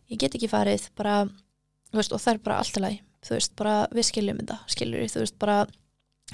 ég 0.08 0.20
get 0.24 0.36
ekki 0.38 0.48
farið, 0.52 0.88
bara 0.96 1.18
veist, 1.94 2.14
og 2.14 2.22
það 2.24 2.38
er 2.38 2.42
bara 2.48 2.60
alltaf 2.62 2.84
læg, 2.86 3.00
þú 3.24 3.36
veist, 3.36 3.54
bara 3.60 3.76
við 3.92 4.08
skiljum 4.08 4.40
þetta, 4.42 4.58
skiljur 4.74 5.12
þú 5.12 5.24
veist, 5.26 5.38
bara 5.44 5.58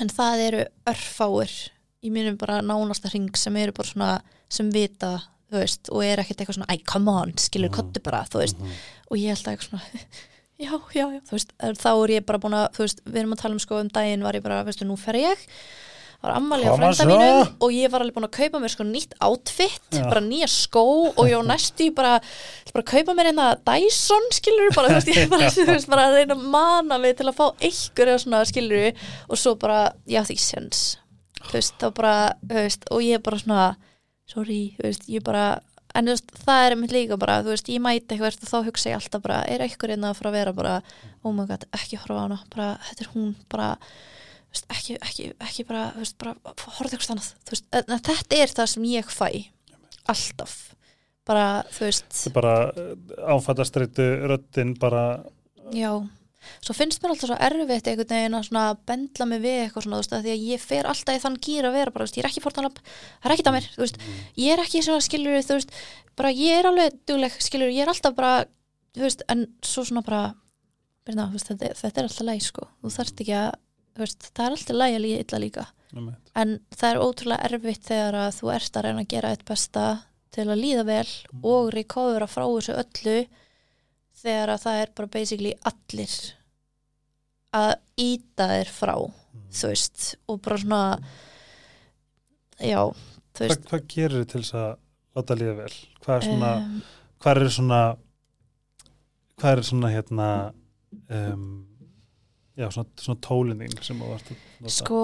en 0.01 0.09
það 0.09 0.45
eru 0.49 0.65
örfáir 0.91 1.53
í 2.03 2.11
mínum 2.11 2.39
bara 2.41 2.61
nánasta 2.65 3.11
hring 3.13 3.31
sem 3.37 3.57
eru 3.61 3.73
bara 3.77 3.89
svona, 3.89 4.11
sem 4.49 4.71
vita 4.73 5.19
veist, 5.53 5.89
og 5.91 6.05
er 6.07 6.23
ekkert 6.23 6.41
eitthvað 6.45 6.57
svona, 6.61 6.71
æ, 6.73 6.85
come 6.87 7.11
on 7.11 7.33
skilur, 7.37 7.69
Mhm. 7.71 7.75
kottu 7.77 8.03
bara, 8.03 8.25
veist 8.33 8.59
Mhm. 8.59 8.71
og 9.11 9.17
ég 9.19 9.29
held 9.35 9.45
að 9.45 9.53
eitthvað 9.57 9.69
svona, 9.69 9.83
já, 10.61 10.71
já, 10.95 11.07
já 11.13 11.21
þú 11.27 11.31
veist, 11.37 11.53
þá 11.59 11.91
er 12.05 12.09
ég 12.21 12.27
bara 12.27 12.39
búin 12.39 12.55
að 12.55 12.71
þú 12.77 12.79
veist, 12.87 13.01
við 13.05 13.17
erum 13.21 13.33
að 13.35 13.41
tala 13.43 13.53
um 13.55 13.59
sko 13.59 13.81
um 13.81 13.89
daginn 13.89 14.23
var 14.23 14.33
ég 14.35 14.43
bara 14.43 14.65
veistu, 14.65 14.87
nú 14.87 14.97
fer 14.99 15.15
ég, 15.15 15.37
var 16.21 16.35
ammali 16.37 16.69
á 16.69 16.75
svo. 16.77 17.07
mínum 17.09 17.49
og 17.65 17.73
ég 17.73 17.93
var 17.93 18.05
alveg 18.05 18.17
búin 18.17 18.29
að 18.29 18.37
kaupa 18.37 18.61
mér 18.61 18.73
sko 18.75 18.85
nýtt 18.85 19.15
outfit, 19.25 19.87
Já. 19.95 20.05
bara 20.05 20.23
nýja 20.25 20.49
skó 20.53 20.85
og 21.15 21.23
ég 21.25 21.41
á 21.41 21.43
næstu 21.49 21.89
í 21.89 21.95
bara, 21.97 22.19
bara 22.75 22.89
kaupa 22.93 23.17
mér 23.17 23.31
einna 23.33 23.49
Dyson, 23.57 24.29
skilur 24.37 24.75
bara, 24.77 24.93
þú 24.93 24.99
veist, 24.99 25.13
ég 25.15 25.31
bara, 25.33 25.53
veist, 25.73 25.91
bara 25.91 26.09
að 26.11 26.19
reyna 26.19 26.37
að 26.37 26.45
mana 26.53 27.01
mig 27.01 27.17
til 27.17 27.29
að 27.31 27.39
fá 27.41 27.47
einhver 27.57 28.13
eða 28.13 28.25
svona, 28.25 28.43
skilur 28.49 29.07
og 29.29 29.41
svo 29.41 29.57
bara, 29.61 29.81
já 30.05 30.21
því 30.29 30.39
sens 30.45 30.85
þú 31.47 31.57
veist, 31.57 31.75
þá 31.81 31.89
bara, 31.97 32.15
þú 32.45 32.61
veist, 32.61 32.87
og 32.93 33.03
ég 33.07 33.25
bara 33.25 33.41
svona, 33.41 33.65
sorry, 34.29 34.63
þú 34.77 34.89
veist, 34.91 35.09
ég 35.09 35.25
bara 35.27 35.49
en 35.97 36.07
þú 36.07 36.15
veist, 36.15 36.37
það 36.45 36.67
er 36.67 36.79
mitt 36.79 36.95
líka 36.95 37.19
bara, 37.21 37.41
þú 37.43 37.55
veist, 37.55 37.73
ég 37.73 37.83
mæti 37.83 38.15
eitthvað 38.15 38.45
og 38.45 38.53
þá 38.53 38.69
hugsa 38.69 38.93
ég 38.93 39.01
alltaf 39.01 39.25
bara, 39.25 39.41
er 39.51 39.65
eitthvað 39.65 39.97
einna 39.97 40.13
að 40.13 40.21
fara 40.21 40.31
að 40.31 40.39
vera 40.39 40.55
bara, 40.55 40.77
oh 41.25 41.35
my 41.35 41.49
god, 41.49 41.67
ekki 41.77 41.99
horfa 41.99 42.21
á 42.21 42.25
hana 42.27 42.41
bara, 42.53 42.69
þetta 42.91 43.07
er 43.07 43.13
hún, 43.17 43.33
bara 43.51 43.71
veist, 44.53 44.69
ekki, 44.75 44.99
ekki, 45.01 45.31
ekki 45.47 45.67
bara, 45.69 45.89
veist, 45.99 46.19
bara 46.21 46.37
horfðu 46.79 46.99
eitthvað 46.99 47.17
annað, 47.17 47.33
veist, 47.51 47.67
þetta 48.11 48.41
er 48.41 48.55
það 48.59 48.71
sem 48.75 48.87
ég 48.91 49.11
fæ, 49.15 49.27
alltaf. 50.11 50.57
Bara, 51.29 51.49
þú 51.71 51.85
veist. 51.87 52.23
Bara 52.35 52.55
áfattastreitu 53.31 54.07
röddin 54.31 54.73
bara 54.81 55.05
Já, 55.71 55.93
svo 56.65 56.75
finnst 56.75 57.03
mér 57.03 57.13
alltaf 57.15 57.31
svo 57.31 57.37
erfitt 57.37 57.89
einhvern 57.91 58.11
veginn 58.11 58.37
að 58.39 58.47
svona 58.49 58.65
bendla 58.89 59.27
mig 59.29 59.43
við 59.45 59.59
eitthvað 59.65 59.87
svona, 59.87 60.01
þú 60.01 60.03
veist, 60.03 60.15
því 60.25 60.33
að 60.33 60.47
ég 60.49 60.63
fer 60.65 60.89
alltaf 60.91 61.19
í 61.19 61.23
þann 61.23 61.39
gýr 61.47 61.69
að 61.69 61.77
vera 61.77 61.95
bara, 61.95 62.07
þú 62.07 62.09
veist, 62.09 62.19
ég 62.19 62.25
er 62.25 62.31
ekki 62.31 62.43
fórtanlamp, 62.45 62.81
það 62.81 63.29
er 63.29 63.35
ekkert 63.37 63.51
að 63.51 63.57
mér, 63.57 63.69
þú 63.75 63.85
veist, 63.85 64.01
ég 64.41 64.55
er 64.55 64.63
ekki 64.65 64.83
svona 64.87 65.07
skilur, 65.07 65.39
þú 65.47 65.59
veist, 65.59 65.75
bara 66.19 66.33
ég 66.35 66.59
er 66.59 66.71
alveg 66.71 66.99
dugleg, 67.09 67.37
skilur, 67.45 67.71
ég 67.71 67.85
er 67.85 67.93
alltaf 67.93 68.17
bara, 68.19 68.33
þú 68.97 69.07
veist, 69.07 69.25
en 69.31 69.47
svo 69.71 69.87
svona 69.87 70.05
bara, 70.07 70.23
byrna, 71.07 71.29
veist, 71.35 71.53
þetta, 71.53 71.75
þetta 71.85 72.03
er 72.03 72.11
alltaf 72.11 72.29
læg, 72.31 72.45
sko, 72.49 72.69
þú 72.81 72.95
þarft 72.97 73.25
ekki 73.25 73.37
að, 73.45 73.51
veist, 73.99 74.31
það 74.35 74.47
er 74.47 74.55
alltaf 74.57 74.77
læg 74.77 74.95
að 74.97 75.05
líða 75.05 75.21
illa 75.25 75.39
líka, 75.43 75.65
Einmitt. 75.95 76.31
en 76.37 76.55
það 76.77 76.91
er 76.95 77.01
ótrúlega 77.05 77.49
erfitt 77.51 77.85
þegar 77.91 78.15
að 78.15 78.35
þú 78.39 78.51
ert 78.55 78.77
að 78.81 78.85
reyna 78.87 79.05
að 79.05 79.09
gera 79.15 79.31
eitt 79.35 79.45
besta 79.49 79.85
til 80.31 80.47
að 80.47 80.61
líða 80.63 80.85
vel 80.87 81.09
og 81.43 81.71
recovera 81.75 82.29
frá 82.31 82.45
þessu 82.47 82.77
öllu 82.79 83.17
þegar 84.21 84.53
að 84.55 84.63
það 84.67 84.83
er 84.85 84.93
bara 85.01 85.13
basically 85.17 85.55
allir 85.73 86.15
að 87.57 87.73
íta 87.99 88.47
þér 88.53 88.71
frá 88.71 88.95
þú 89.51 89.71
veist 89.73 90.05
og 90.31 90.39
bara 90.45 90.61
svona 90.63 90.83
já, 92.61 92.83
þú 93.35 93.41
Hva, 93.41 93.49
veist. 93.49 93.67
hvað 93.71 93.89
gerir 93.91 94.21
þið 94.21 94.29
til 94.31 94.43
þess 94.45 94.55
að 94.61 94.71
láta 95.19 95.37
líða 95.41 95.57
vel? 95.65 95.73
Hvað 96.05 96.17
er 96.21 96.27
svona, 96.29 96.51
um, 96.61 96.79
hvað 97.25 97.41
er 97.43 97.51
svona 97.57 97.81
hvað 99.41 99.57
er 99.57 99.63
svona 99.71 99.91
hérna 99.95 100.29
um, 101.11 101.45
já, 102.59 102.67
svona, 102.71 102.89
svona 103.01 103.21
tólin 103.27 103.61
þín 103.65 103.77
sem 103.85 104.01
þú 104.01 104.11
varst 104.13 104.31
að 104.33 104.41
nota? 104.61 104.75
sko 104.77 105.03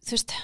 þú 0.00 0.14
veist 0.16 0.34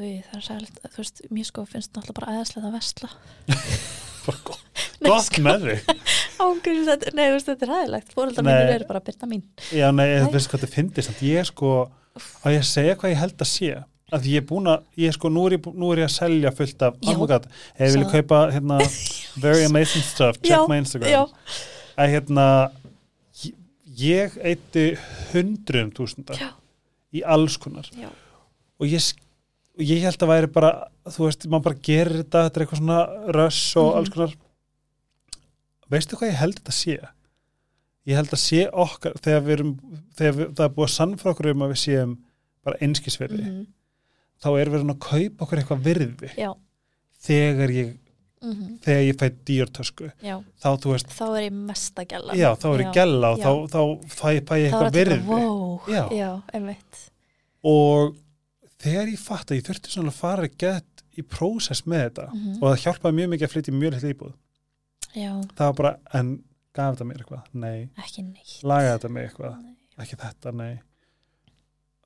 Guð, 0.00 0.20
það 0.30 0.36
er 0.38 0.44
sælt, 0.46 0.78
þú 0.94 1.02
veist, 1.02 1.22
mér 1.34 1.46
sko 1.48 1.64
finnst 1.68 1.90
náttúrulega 1.92 2.18
bara 2.20 2.34
aðeinslega 2.36 2.70
að 2.70 2.76
vesla 2.78 3.10
Bara 4.24 4.42
gott, 4.46 4.82
gott 5.04 5.38
með 5.44 5.66
þig 5.66 5.90
Ángurins, 6.44 6.88
þetta, 6.88 7.12
nei, 7.16 7.24
þú 7.26 7.34
veist, 7.34 7.48
þetta 7.50 7.66
er 7.66 7.72
hæðilegt 7.74 8.14
fóreldar 8.16 8.46
Nei. 8.46 8.52
mínir 8.54 8.74
eru 8.78 8.88
bara 8.88 9.02
byrna 9.04 9.28
mín 9.28 9.42
Já, 9.74 9.88
nei, 9.92 10.06
Nei. 10.06 10.30
veist 10.32 10.52
hvað 10.52 10.66
þetta 10.68 11.04
samt. 11.08 11.24
ég 11.26 11.48
sko, 11.50 11.72
að 12.44 12.56
ég 12.56 12.68
segja 12.68 12.96
hvað 13.00 13.12
ég 13.14 13.20
held 13.24 13.44
að 13.44 13.50
sé 13.50 13.72
að 14.10 14.26
ég 14.26 14.40
er 14.42 14.46
búin 14.46 14.66
að, 14.70 14.86
ég 14.98 15.14
sko 15.14 15.30
nú 15.30 15.44
er 15.46 15.54
ég, 15.58 15.66
nú 15.78 15.90
er 15.94 16.02
ég 16.02 16.08
að 16.08 16.14
selja 16.16 16.50
fullt 16.54 16.82
af, 16.86 16.96
Já. 16.98 17.10
oh 17.12 17.20
my 17.20 17.28
god, 17.30 17.46
ég 17.78 17.92
vilja 17.94 18.08
kaupa 18.10 18.40
hérna, 18.54 18.78
very 19.44 19.66
amazing 19.68 20.02
stuff, 20.06 20.40
check 20.40 20.54
Já, 20.56 20.64
my 20.70 20.80
Instagram 20.82 21.12
já, 21.12 21.22
að 22.00 22.14
hérna 22.16 22.46
ég- 24.00 24.36
eitti 24.42 24.84
hundruðum 25.32 25.92
túsundar 25.96 26.38
Já. 26.40 26.50
í 27.12 27.22
alls 27.24 27.56
konar. 27.60 27.88
Já, 27.96 28.08
og 28.80 28.86
ég, 28.86 29.12
og 29.78 29.84
ég 29.84 30.02
held 30.06 30.18
að 30.24 30.32
væri 30.34 30.52
bara 30.52 30.72
þú 31.06 31.26
veist, 31.26 31.46
maður 31.48 31.66
bara 31.68 31.80
gerir 31.88 32.22
þetta 32.22 32.44
þetta 32.48 32.60
er 32.60 32.66
eitthvað 32.66 32.82
svona 32.82 33.00
röss 33.36 33.76
og 33.76 33.88
Mhm. 33.90 33.96
alls 33.98 34.08
konar. 34.14 34.34
Veistu 35.90 36.16
hvað 36.16 36.30
ég 36.30 36.38
held 36.38 36.60
þetta 36.60 36.72
sé? 36.76 36.96
Ég 38.06 38.16
held 38.16 38.30
að 38.34 38.40
sé 38.42 38.60
okkar 38.72 39.16
þegar 39.20 39.42
við 39.46 39.54
erum, 39.56 39.72
þegar 40.16 40.34
við, 40.38 40.46
það 40.54 40.64
er 40.64 40.74
búið 40.76 40.86
að 40.88 40.94
sannfra 40.96 41.32
okkur 41.34 41.50
um 41.50 41.64
að 41.66 41.72
við 41.74 41.80
séum 41.84 42.12
bara 42.64 42.78
einskisverði 42.80 43.42
mhm, 43.44 43.66
þá 44.42 44.48
er 44.60 44.70
verið 44.72 44.92
að 44.94 45.00
kaupa 45.04 45.44
okkur 45.46 45.60
eitthvað 45.60 45.82
virði. 45.84 46.30
Já, 46.38 46.50
þegar 47.26 47.74
ég, 47.74 47.90
mhm, 48.42 48.78
þegar 48.84 49.02
ég 49.04 49.16
fæ 49.20 49.26
dýrtösku 49.48 50.10
já, 50.24 50.36
þá 50.62 50.68
veist, 50.88 51.12
þá 51.12 51.24
er 51.36 51.42
ég 51.48 51.52
mesta 51.52 52.04
gæla. 52.08 52.34
já 52.38 52.48
þá 52.56 52.66
er 52.74 52.82
ég 52.86 52.92
gæla 52.96 53.30
og 53.34 53.38
þá, 53.40 53.50
þá 53.74 53.80
fæ, 54.08 54.20
fæ 54.20 54.30
ég 54.34 54.44
Þá 54.44 54.54
eitthvað 54.56 54.92
virði 54.96 55.18
wow, 55.26 55.80
Já. 55.88 56.02
já, 56.12 56.30
og 57.64 58.16
þegar 58.80 59.10
ég 59.12 59.18
fatt 59.20 59.50
að 59.52 59.58
ég 59.60 59.66
þurfti 59.68 59.92
svona 59.92 60.12
að 60.12 60.20
fara 60.20 60.46
að 60.48 60.56
gett 60.62 61.04
í 61.18 61.22
prósess 61.26 61.82
með 61.86 62.04
þetta 62.06 62.28
Mhm. 62.32 62.52
og 62.62 62.66
það 62.70 62.82
hjálpaði 62.84 63.18
mjög 63.18 63.28
mikið 63.34 63.46
að 63.48 63.52
flytja 63.54 63.74
mjög 63.76 63.92
litlu 63.96 64.14
íbúð 64.14 64.32
það 65.56 65.66
var 65.66 65.72
bara, 65.74 65.96
en 66.14 66.28
gaf 66.72 66.94
þetta 66.94 67.04
mér 67.10 67.18
eitthvað? 67.20 67.42
Nei, 67.52 67.88
ekki 67.98 68.22
neitt. 68.24 68.60
lagaði 68.62 68.94
þetta 68.98 69.10
mig 69.10 69.28
eitthvað? 69.28 69.56
Nei. 69.62 69.74
Ekki 70.00 70.16
þetta, 70.16 70.52
nei 70.54 70.74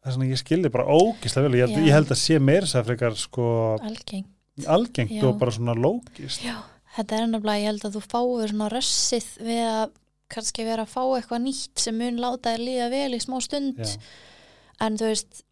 það 0.05 0.09
er 0.11 0.13
svona, 0.17 0.29
ég 0.33 0.41
skildi 0.41 0.71
bara 0.73 0.85
ógislega 0.85 1.49
vel 1.49 1.59
ég 1.61 1.67
held, 1.69 1.77
Já. 1.79 1.85
ég 1.87 1.93
held 1.95 2.09
að 2.13 2.21
sé 2.21 2.39
meira 2.41 2.67
sér 2.67 2.85
frekar 2.85 3.15
sko 3.17 3.79
Algeng. 3.81 4.25
Algengt 4.67 5.17
Já. 5.17 5.25
og 5.29 5.39
bara 5.41 5.55
svona 5.55 5.75
lógist 5.77 6.45
Já, 6.45 6.59
þetta 6.97 7.17
er 7.17 7.27
ennabla, 7.29 7.59
ég 7.61 7.73
held 7.73 7.89
að 7.89 7.97
þú 7.99 8.05
fáir 8.07 8.53
svona 8.53 8.71
rössið 8.73 9.31
við 9.45 9.65
að 9.71 9.97
kannski 10.35 10.67
vera 10.67 10.85
að 10.87 10.95
fá 10.95 11.03
eitthvað 11.05 11.43
nýtt 11.45 11.83
sem 11.83 11.99
mun 11.99 12.21
láta 12.23 12.55
þér 12.55 12.63
líða 12.69 12.93
vel 12.95 13.11
í 13.17 13.23
smá 13.23 13.37
stund 13.45 13.83
Já. 13.83 13.99
en 14.87 14.97
þú 15.01 15.11
veist 15.13 15.45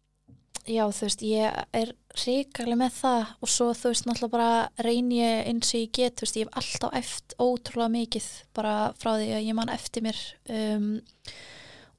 já 0.63 0.85
þú 0.87 1.07
veist 1.07 1.23
ég 1.27 1.57
er 1.75 1.89
ríkarlega 2.23 2.79
með 2.79 2.93
það 2.95 3.31
og 3.43 3.51
svo 3.51 3.65
þú 3.75 3.89
veist 3.91 4.05
náttúrulega 4.07 4.35
bara 4.37 4.85
reyni 4.85 5.17
ég 5.19 5.49
eins 5.51 5.73
og 5.73 5.81
ég 5.81 5.91
get 5.97 6.15
þú 6.15 6.25
veist 6.25 6.37
ég 6.39 6.47
hef 6.47 6.61
alltaf 6.61 6.95
eftir 7.01 7.43
ótrúlega 7.43 7.93
mikið 7.97 8.29
bara 8.55 8.75
frá 8.99 9.11
því 9.17 9.27
að 9.35 9.47
ég 9.49 9.57
man 9.57 9.73
eftir 9.73 10.05
mér 10.05 10.21
um, 10.47 10.87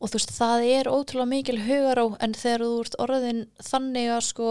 og 0.00 0.08
þú 0.08 0.16
veist 0.16 0.32
það 0.38 0.66
er 0.70 0.90
ótrúlega 0.92 1.32
mikil 1.34 1.58
hugaró 1.66 2.06
en 2.24 2.36
þegar 2.38 2.64
þú 2.64 2.80
ert 2.86 2.98
orðin 3.04 3.44
þannig 3.68 4.10
að 4.16 4.24
sko 4.30 4.48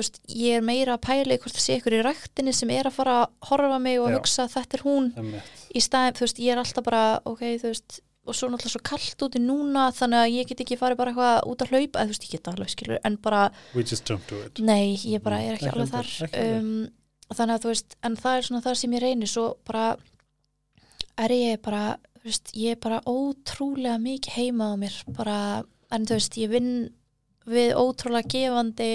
þú 0.00 0.04
veist 0.04 0.20
ég 0.40 0.58
er 0.58 0.64
meira 0.64 0.96
að 0.96 1.02
pæla 1.06 1.36
hvort 1.38 1.56
það 1.56 1.64
sé 1.66 1.78
ykkur 1.78 1.96
í 1.98 2.04
ræktinni 2.06 2.54
sem 2.56 2.70
er 2.74 2.88
að 2.88 2.96
fara 2.96 3.16
að 3.22 3.50
horfa 3.50 3.80
mig 3.84 3.98
og 4.00 4.08
Já. 4.10 4.14
hugsa 4.18 4.46
að 4.46 4.54
þetta 4.56 4.78
er 4.78 4.84
hún 4.86 5.10
Einmitt. 5.20 5.50
í 5.76 5.82
staðin, 5.84 6.16
þú 6.16 6.24
veist, 6.26 6.40
ég 6.40 6.54
er 6.54 6.62
alltaf 6.62 6.86
bara 6.86 7.02
ok, 7.28 7.42
þú 7.60 7.72
veist, 7.74 8.00
og 8.30 8.36
svo 8.36 8.50
náttúrulega 8.52 8.74
svo 8.74 8.82
kallt 8.84 9.24
úti 9.26 9.40
núna, 9.42 9.86
þannig 9.96 10.20
að 10.24 10.34
ég 10.36 10.48
get 10.50 10.62
ekki 10.64 10.78
farið 10.80 11.00
bara 11.00 11.12
eitthvað 11.12 11.50
út 11.50 11.64
að 11.64 11.72
hlaupa, 11.74 12.04
þú 12.04 12.12
veist, 12.14 12.26
ég 12.28 12.34
get 12.36 12.50
alveg 12.52 12.72
skilur 12.74 13.00
en 13.04 13.18
bara, 13.24 13.42
we 13.74 13.82
just 13.82 14.06
don't 14.08 14.26
do 14.30 14.40
it 14.44 14.60
nei, 14.64 14.96
ég 15.08 15.22
bara 15.24 15.40
er 15.44 15.56
ekki 15.56 15.68
Ekki 15.70 15.76
alveg 15.76 15.92
þar 15.94 16.10
ekki 16.28 16.44
um, 16.58 16.70
þannig 17.30 17.54
að 17.56 17.64
þú 17.64 17.72
veist, 17.72 17.96
en 18.06 18.16
það 18.20 18.36
er 18.38 18.48
svona 18.48 18.64
það 18.66 18.78
sem 18.82 18.96
ég 18.96 19.04
reynir 19.04 19.30
svo 19.32 19.46
bara 19.68 19.86
er 21.20 21.34
ég 21.36 21.60
bara, 21.64 21.84
þú 22.20 22.28
veist, 22.30 22.52
ég 22.56 22.76
er 22.76 22.80
bara 22.84 23.02
ótrúlega 23.08 23.98
mikið 24.00 24.36
heima 24.36 24.72
á 24.72 24.74
mér 24.80 25.00
bara, 25.16 25.38
en 25.90 26.06
þú 26.08 26.18
veist, 26.20 26.38
ég 26.40 26.52
vinn 26.52 26.72
við 27.50 27.72
ótrúlega 27.78 28.30
gefandi 28.30 28.92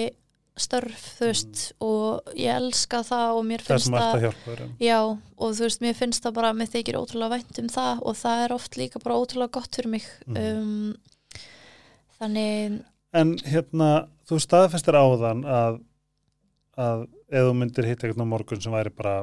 störf, 0.56 1.02
þú 1.18 1.26
veist 1.28 1.62
og 1.84 2.30
ég 2.38 2.54
elska 2.56 3.02
það 3.04 3.34
og 3.36 3.42
mér 3.44 3.62
það 3.66 3.74
finnst 3.76 3.90
það 3.92 4.06
ætti 4.06 4.16
að 4.16 4.24
hjálpa 4.26 4.50
þér 4.50 4.62
um. 4.64 4.70
Já, 4.80 4.98
og 5.36 5.50
þú 5.58 5.66
veist, 5.66 5.82
mér 5.84 5.94
finnst 5.98 6.24
það 6.24 6.34
bara 6.38 6.52
mér 6.56 6.70
þykir 6.72 6.98
ótrúlega 7.00 7.34
vænt 7.36 7.58
um 7.62 7.68
það 7.74 8.00
og 8.08 8.16
það 8.22 8.44
er 8.46 8.54
oft 8.56 8.78
líka 8.80 9.02
bara 9.04 9.18
ótrúlega 9.20 9.54
gott 9.58 9.76
fyrir 9.76 9.90
mig 9.96 10.06
Mhm. 10.26 10.36
um, 10.36 10.94
þannig 12.20 12.78
en 13.16 13.34
hérna, 13.44 13.90
þú 14.28 14.38
staðfestir 14.40 14.96
áðan 14.96 15.44
að, 15.44 15.80
að 16.76 17.02
ef 17.30 17.44
þú 17.48 17.52
myndir 17.60 17.86
hitta 17.90 18.06
eitthvað 18.08 18.24
á 18.24 18.32
morgun 18.32 18.60
sem 18.64 18.72
væri 18.72 18.92
bara 18.96 19.16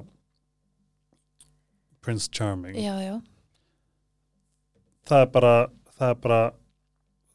Prince 2.04 2.30
Charming 2.30 2.76
já, 2.76 2.94
já, 3.02 3.16
það 5.08 5.22
er 5.26 5.30
bara 5.34 5.54
það 5.98 6.10
er 6.14 6.22
bara 6.26 6.42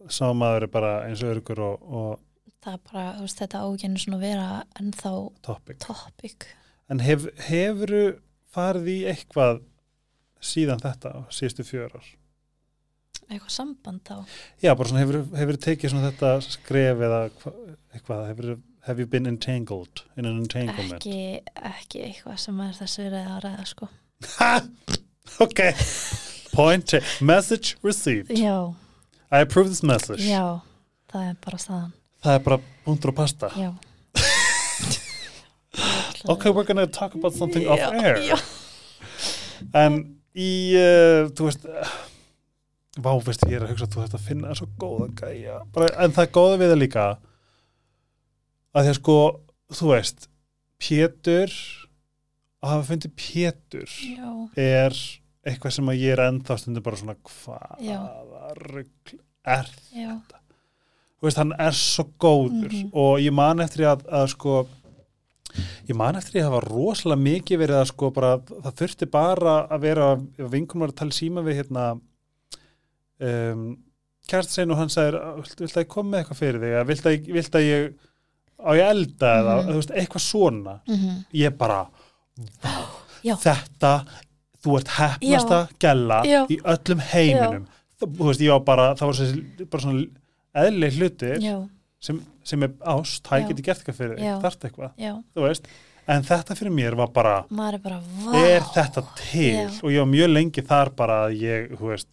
sá 0.08 0.26
maður 0.36 0.66
er 0.66 0.72
bara 0.72 0.90
eins 1.08 1.22
og 1.24 1.32
örgur 1.34 1.62
og, 1.66 1.86
og 1.88 2.20
það 2.64 2.76
er 2.76 2.84
bara, 2.90 3.06
veist, 3.22 3.40
þetta 3.40 3.64
ágænu 3.64 4.02
svona 4.02 4.18
að 4.18 4.24
vera 4.26 4.46
ennþá 4.80 5.12
topic. 5.46 5.80
topic. 5.84 6.46
En 6.88 7.02
hef, 7.04 7.26
hefuru 7.48 8.04
farið 8.54 8.88
í 8.92 8.96
eitthvað 9.12 9.60
síðan 10.44 10.82
þetta 10.82 11.12
síðustu 11.34 11.66
fjör 11.66 11.98
ár? 11.98 12.08
Eitthvað 13.28 13.52
samband 13.52 14.02
þá? 14.08 14.16
Já, 14.64 14.72
bara 14.72 14.88
svona 14.88 15.02
hefur, 15.04 15.20
hefur 15.36 15.60
tekið 15.66 15.92
svona 15.92 16.10
þetta 16.10 16.32
skref 16.46 17.04
eða 17.08 17.20
hva, 17.42 17.52
eitthvað 17.92 18.22
hefur, 18.30 18.54
have 18.88 19.02
you 19.02 19.10
been 19.10 19.28
entangled 19.28 20.04
in 20.16 20.24
an 20.24 20.40
entanglement? 20.40 21.02
Ekki, 21.02 21.42
ekki 21.72 22.04
eitthvað 22.06 22.40
sem 22.46 22.64
er 22.64 22.72
þessu 22.78 23.04
verið 23.04 23.32
að 23.34 23.42
ræða 23.44 23.68
sko. 23.68 23.90
Ha, 24.38 24.52
ok. 25.44 25.62
Point, 26.54 26.96
message 27.20 27.76
received. 27.84 28.32
Já, 28.32 28.74
I 29.28 29.44
approve 29.44 29.68
this 29.68 29.84
message. 29.84 30.24
Já, 30.24 30.64
það 31.12 31.28
er 31.28 31.40
bara 31.44 31.60
staðan 31.60 31.97
það 32.24 32.34
er 32.38 32.44
bara 32.48 32.58
búndur 32.86 33.12
og 33.12 33.18
pasta. 33.22 33.50
Já. 33.58 33.70
Ok, 36.28 36.48
we're 36.50 36.64
gonna 36.66 36.86
talk 36.86 37.14
about 37.14 37.32
something 37.34 37.66
off 37.70 37.78
já, 37.78 37.92
air. 38.02 38.16
já, 38.26 38.36
en 39.78 40.00
í, 40.34 40.48
uh, 40.74 41.28
þú 41.38 41.46
veist 41.46 41.62
uh, 41.70 41.92
vá, 42.98 43.12
veist, 43.22 43.44
ég 43.46 43.54
er 43.60 43.64
að 43.64 43.70
hugsa 43.72 43.86
að 43.86 43.92
þú 43.94 44.00
þarft 44.02 44.16
að 44.18 44.24
finna 44.26 44.56
svo 44.58 44.66
góða 44.82 45.06
gæja. 45.20 45.60
Bara, 45.76 45.92
en 46.02 46.16
það 46.16 46.26
er 46.26 46.32
góða 46.34 46.58
við 46.60 46.72
það 46.72 46.82
líka 46.82 47.04
að 48.74 48.82
því 48.88 48.92
að 48.92 48.98
sko, 48.98 49.16
þú 49.78 49.92
veist 49.92 50.28
Pétur 50.82 51.54
að 52.58 52.72
hafa 52.74 52.88
fundið 52.90 53.14
Pétur 53.22 53.94
já, 54.02 54.28
er 54.58 54.98
eitthvað 55.48 55.76
sem 55.78 55.92
að 55.94 56.02
ég 56.02 56.16
er 56.16 56.24
ennþá 56.26 56.58
stundum 56.60 56.84
bara 56.86 56.98
svona 57.00 57.16
hvaða 57.30 58.52
rugl 58.58 59.16
er 59.54 59.70
já, 59.94 60.12
þú 60.18 60.37
veist, 61.22 61.36
hann 61.40 61.52
er 61.58 61.72
svo 61.72 62.04
góður 62.20 62.72
Mhm. 62.72 62.90
og 62.92 63.18
ég 63.20 63.32
man 63.32 63.58
eftir 63.60 63.84
að, 63.90 64.04
að 64.06 64.28
sko 64.34 64.66
ég 65.88 65.96
man 65.96 66.14
eftir 66.16 66.40
að 66.42 66.44
það 66.46 66.52
var 66.52 66.68
rosalega 66.68 67.22
mikið 67.22 67.58
verið 67.58 67.78
að 67.80 67.86
sko 67.90 68.10
bara, 68.14 68.38
það 68.38 68.74
þurfti 68.82 69.10
bara 69.10 69.54
að 69.68 69.80
vera, 69.80 70.08
vinkunum 70.38 70.80
var 70.84 70.88
að 70.92 70.98
tala 71.00 71.10
síma 71.16 71.42
við 71.42 71.56
hérna 71.62 71.86
um, 73.20 73.64
kærst 74.28 74.52
sein 74.54 74.70
og 74.70 74.78
hann 74.82 74.92
sagði 74.92 75.20
vilt, 75.40 75.74
að 75.76 75.82
ég 75.84 75.88
kom 75.88 76.10
með 76.12 76.22
eitthvað 76.22 76.40
fyrir 76.42 76.60
þig 76.64 76.86
vilt 76.90 77.08
að, 77.08 77.32
vilt 77.38 77.58
að 77.58 77.66
ég 77.66 77.88
á 78.58 78.70
ég 78.74 78.90
elda 78.90 79.32
eða 79.40 79.56
Mhm. 79.64 79.74
veist, 79.78 79.90
eitthvað 79.94 80.24
svona 80.24 80.80
mhm, 80.86 81.24
ég 81.34 81.56
bara, 81.58 81.80
Já. 83.24 83.34
þetta 83.36 83.92
þú 84.62 84.76
ert 84.78 84.88
hefnasta 84.98 85.68
gælla 85.80 86.22
Já. 86.26 86.46
í 86.50 86.60
öllum 86.62 87.00
heiminum 87.12 87.66
þú 88.00 88.26
veist, 88.28 88.40
ég 88.40 88.50
var 88.50 88.60
bara, 88.60 88.94
það 88.94 89.06
var 89.06 89.14
þessi 89.14 89.68
bara 89.70 89.82
svona 89.82 90.06
eðlileg 90.64 90.98
hlutir 90.98 91.44
sem, 92.08 92.18
sem 92.46 92.66
er 92.66 92.74
ást, 92.94 93.22
það 93.26 93.48
geti 93.52 93.66
gert 93.66 93.82
eitthvað 93.82 94.00
fyrir 94.02 94.18
þig, 94.20 94.42
þarft 94.44 94.68
eitthvað, 94.68 94.98
þú 95.34 95.46
veist. 95.46 95.70
En 96.08 96.22
þetta 96.24 96.54
fyrir 96.56 96.72
mér 96.72 96.94
var 96.96 97.10
bara 97.12 97.34
er 97.44 97.80
bara, 97.84 97.98
er 98.38 98.62
þetta 98.72 99.02
til? 99.18 99.50
Já. 99.58 99.66
og 99.82 99.90
ég 99.92 100.00
var 100.00 100.08
mjög 100.08 100.30
lengi 100.32 100.64
þar 100.64 100.90
bara 100.96 101.18
að 101.26 101.34
ég, 101.42 101.66
þú 101.76 101.90
veist 101.90 102.08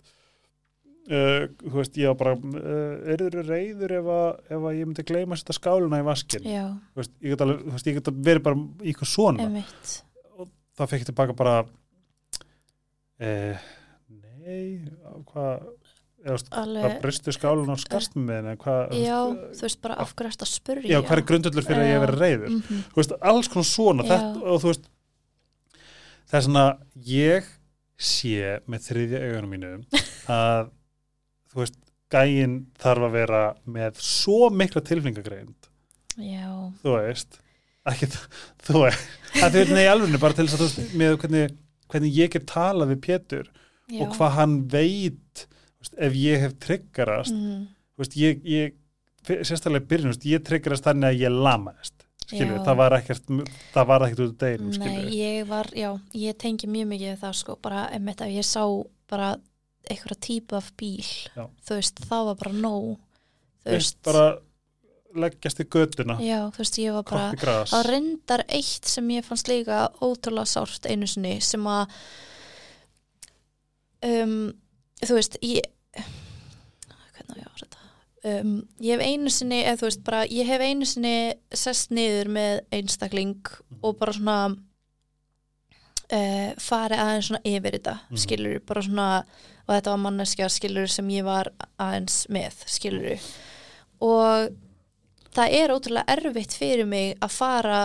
uh, 1.12 1.46
þú 1.62 1.74
veist, 1.78 2.00
ég 2.02 2.12
var 2.12 2.18
bara 2.20 2.34
uh, 2.36 3.14
er 3.14 3.24
þú 3.24 3.46
reyður 3.46 3.96
ef 4.00 4.10
að, 4.18 4.28
ef 4.50 4.68
að 4.70 4.78
ég 4.80 4.90
myndi 4.90 5.08
gleyma 5.08 5.38
að 5.38 5.42
setja 5.42 5.58
skáluna 5.60 6.02
í 6.02 6.06
vaskin 6.10 6.50
veist, 6.98 7.16
ég 7.22 7.34
get 7.36 7.46
alveg, 7.46 7.64
veist, 7.76 7.90
ég 7.90 8.00
get 8.00 8.12
verið 8.30 8.46
bara 8.50 8.60
í 8.60 8.92
eitthvað 8.92 9.12
svona, 9.14 9.48
einmitt. 9.48 9.96
Þá 10.76 10.84
fekk 10.92 11.06
ég 11.06 11.10
tilbaka 11.12 11.38
bara 11.40 11.56
eh, 13.24 13.66
nei 14.44 14.84
hvað 15.30 15.70
alveg, 16.26 16.96
bristu 17.04 17.34
skálun 17.36 17.70
og 17.74 17.80
skast 17.82 18.16
með 18.18 18.40
henni 18.50 19.04
já, 19.04 19.20
þú 19.54 19.62
veist 19.68 19.82
bara 19.84 19.98
af 20.02 20.14
hverju 20.18 20.42
að 20.42 20.50
spurja 20.50 20.90
já, 20.92 21.00
hvað 21.06 21.18
er 21.20 21.26
grundullur 21.30 21.68
fyrir 21.68 21.84
að 21.84 21.90
ég 21.92 21.96
hef 22.00 22.06
verið 22.06 22.24
reyður 22.26 22.50
Mhm, 22.56 22.82
þú 22.92 23.00
veist, 23.02 23.14
alls 23.22 23.48
konar 23.54 23.68
svona 23.70 24.04
Já. 24.06 24.10
þetta, 24.10 24.42
og 24.46 24.62
þú 24.64 24.72
veist 24.72 24.90
það 26.26 26.38
er 26.40 26.46
svona, 26.48 26.66
ég 27.06 27.50
sé 27.96 28.60
með 28.68 28.88
þriðja 28.90 29.22
augunum 29.30 29.54
mínu 29.56 29.74
að 30.36 30.70
þú 31.54 31.62
veist, 31.62 31.78
gæinn 32.16 32.58
þarf 32.82 33.08
að 33.08 33.16
vera 33.20 33.44
með 33.78 34.02
svo 34.04 34.50
mikla 34.54 34.82
tilfningagreind 34.86 35.70
já, 36.18 36.50
þú 36.82 36.96
veist 37.00 37.40
ekki, 37.86 38.10
þú 38.66 38.82
veist, 38.88 39.06
að 39.46 39.54
þau 39.54 39.62
er 39.62 39.74
nei 39.78 39.86
alveg 39.92 40.20
bara 40.22 40.34
til 40.38 40.48
þess 40.50 40.58
að 40.58 40.64
þú 40.64 40.68
veist, 40.70 40.96
með 40.98 41.18
hvernig, 41.22 41.56
hvernig 41.94 42.16
ég 42.18 42.32
get 42.34 42.48
talað 42.50 42.96
við 42.96 43.02
Pétur 43.06 43.50
já. 43.92 44.00
og 44.02 44.16
hvað 44.18 44.32
hann 44.40 44.56
veit 44.74 45.46
ef 45.98 46.18
ég 46.18 46.42
hef 46.46 46.58
tryggarast 46.64 47.36
þú 47.36 48.04
veist, 48.04 48.18
ég, 48.20 48.42
ég 48.44 48.76
sérstaklega 49.46 49.88
byrjun, 49.90 50.18
ég 50.28 50.44
tryggarast 50.46 50.86
þannig 50.86 51.14
að 51.14 51.22
ég 51.24 51.38
lamaðist 51.46 52.06
skilur, 52.26 52.58
Já. 52.58 52.64
það 52.66 52.80
var 52.80 52.96
ekkert 52.98 53.28
það 53.74 53.90
var 53.92 54.06
ekkert 54.06 54.24
út 54.24 54.32
af 54.32 54.40
deginum, 54.44 54.72
Nei, 54.72 54.78
skilur 54.80 55.12
ég 55.16 55.50
var, 55.50 55.70
já, 55.78 55.90
ég 56.18 56.40
tengi 56.42 56.70
mjög 56.72 56.90
mikið 56.94 57.20
það 57.22 57.36
sko, 57.42 57.58
bara 57.62 57.86
einmitt 57.94 58.24
ef 58.26 58.34
ég 58.34 58.48
sá 58.48 58.64
bara 59.12 59.36
einhverja 59.86 60.18
típu 60.26 60.58
af 60.58 60.72
bíl 60.80 61.06
Já. 61.06 61.46
þú 61.68 61.78
veist, 61.78 62.02
það 62.10 62.30
var 62.32 62.42
bara 62.42 62.56
nóg 62.58 62.90
þú 62.96 63.76
veist, 63.76 63.78
veist, 63.78 64.02
bara 64.08 64.26
leggjast 65.16 65.62
í 65.62 65.68
göduna 65.72 66.18
já, 66.24 66.40
þú 66.56 66.64
veist, 66.64 66.80
ég 66.82 66.98
var 66.98 67.06
bara 67.12 67.60
að 67.64 67.86
reyndar 67.92 68.46
eitt 68.50 68.90
sem 68.90 69.14
ég 69.14 69.28
fannst 69.28 69.52
líka 69.52 69.86
ótrúlega 70.02 70.50
sárt 70.50 70.90
einu 70.90 71.08
sinni 71.10 71.38
sem 71.46 71.70
að 71.70 71.94
um, 74.10 74.36
þú 75.06 75.20
veist 75.20 75.38
ég 75.46 75.72
hvernig 75.96 77.36
á 77.36 77.42
ég 77.42 77.48
á 77.48 77.54
þetta 77.62 78.42
um, 78.42 78.54
ég 78.82 78.96
hef 79.00 79.06
einu 79.08 79.30
sinni 79.34 79.62
eða 79.64 79.80
þú 79.82 79.88
veist 79.90 80.04
bara, 80.08 80.24
ég 80.28 80.46
hef 80.50 80.62
einu 80.66 80.86
sinni 80.90 81.16
sest 81.54 81.92
niður 81.96 82.28
með 82.38 82.62
einstakling 82.76 83.36
og 83.82 83.98
bara 84.00 84.14
svona 84.18 84.38
uh, 86.12 86.52
farið 86.62 87.02
aðeins 87.06 87.30
svona 87.32 87.44
yfir 87.46 87.78
þetta 87.80 87.96
Mhm. 88.10 88.18
skilur 88.26 88.60
bara 88.66 88.82
svona 88.86 89.10
og 89.66 89.74
þetta 89.74 89.90
var 89.96 90.04
manneskja 90.06 90.50
skilur 90.54 90.88
sem 90.92 91.08
ég 91.10 91.24
var 91.26 91.50
aðeins 91.82 92.26
með 92.30 92.54
skilur 92.70 93.20
og 94.06 94.52
það 95.36 95.56
er 95.62 95.74
ótrúlega 95.74 96.06
erfitt 96.18 96.54
fyrir 96.54 96.86
mig 96.86 97.16
að 97.22 97.32
fara 97.34 97.80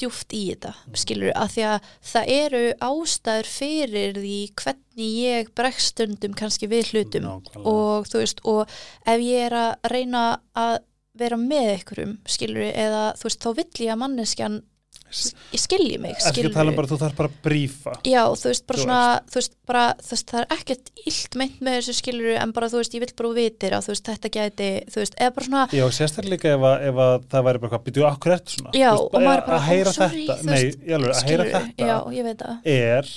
djúft 0.00 0.34
í 0.36 0.42
þetta, 0.50 0.72
skilur 0.98 1.32
að 1.36 1.54
því 1.54 1.64
að 1.70 1.88
það 2.10 2.32
eru 2.36 2.62
ástæður 2.88 3.50
fyrir 3.52 4.20
því 4.20 4.38
hvernig 4.62 5.14
ég 5.22 5.50
bregst 5.56 5.94
stundum 5.94 6.36
kannski 6.36 6.68
við 6.70 6.92
hlutum 6.92 7.26
Nákvæmlega. 7.26 7.72
og 7.72 8.10
þú 8.10 8.22
veist, 8.22 8.44
og 8.44 8.76
ef 9.06 9.24
ég 9.24 9.48
er 9.48 9.58
að 9.62 9.90
reyna 9.92 10.24
að 10.56 10.78
vera 11.16 11.36
með 11.40 11.68
einhverjum, 11.74 12.16
skilur 12.28 12.66
eða 12.68 13.04
þú 13.16 13.28
veist, 13.30 13.44
þá 13.44 13.50
vill 13.56 13.86
ég 13.86 13.92
að 13.94 14.02
manneskjan 14.04 14.58
ég 15.06 15.60
skilji 15.62 15.98
mig, 16.02 16.16
að 16.18 16.48
tala 16.54 16.72
um 16.72 16.76
bara, 16.76 16.90
þú 16.90 16.98
þarf 17.00 17.18
bara 17.18 17.30
að 17.30 17.36
brífa 17.44 17.92
Já, 18.06 18.22
þú 18.34 18.50
veist, 18.50 18.64
bara 18.66 18.78
Þú 18.78 18.84
svona, 18.84 19.00
veist, 19.36 19.54
bara, 19.70 19.84
veist, 20.10 20.32
það 20.32 20.40
er 20.40 20.56
ekkert 20.56 20.90
illt 21.06 21.38
meint 21.40 21.60
með 21.62 21.78
þessu 21.78 21.94
skiluru 22.00 22.34
en 22.40 22.54
bara, 22.56 22.70
þú 22.72 22.80
veist, 22.82 22.96
ég 22.96 23.04
vill 23.04 23.14
bara 23.20 23.30
vitir 23.36 23.76
að, 23.76 23.90
þetta 24.10 24.32
gæti, 24.36 24.70
þú 24.92 25.02
veist, 25.02 25.16
eða 25.20 25.36
bara 25.36 25.48
svona, 25.48 25.62
Já, 25.78 25.84
sérstaklega 26.00 26.56
ef, 26.56 26.66
að, 26.72 26.88
ef 26.90 27.00
að 27.06 27.14
það 27.32 27.46
væri 27.48 27.62
bara 27.62 27.74
hvað, 27.76 27.84
býtu, 27.86 28.04
akkur 28.10 28.36
eftir 28.36 28.58
svona? 28.58 28.74
Já, 28.74 28.90
veist, 28.90 29.06
og 29.06 29.26
maður 29.28 29.46
bara, 29.46 29.60
að 29.60 29.70
heyra 29.70 29.94
ó, 29.94 29.96
sorry, 29.96 30.26
þetta, 30.26 30.50
nei, 30.50 30.92
alveg, 30.98 31.14
að 31.14 31.30
heyra 31.30 31.48
þetta 31.52 31.86
já, 31.86 31.96
ég 32.18 32.28
veit 32.30 32.42
það, 32.42 32.56
er 32.76 33.14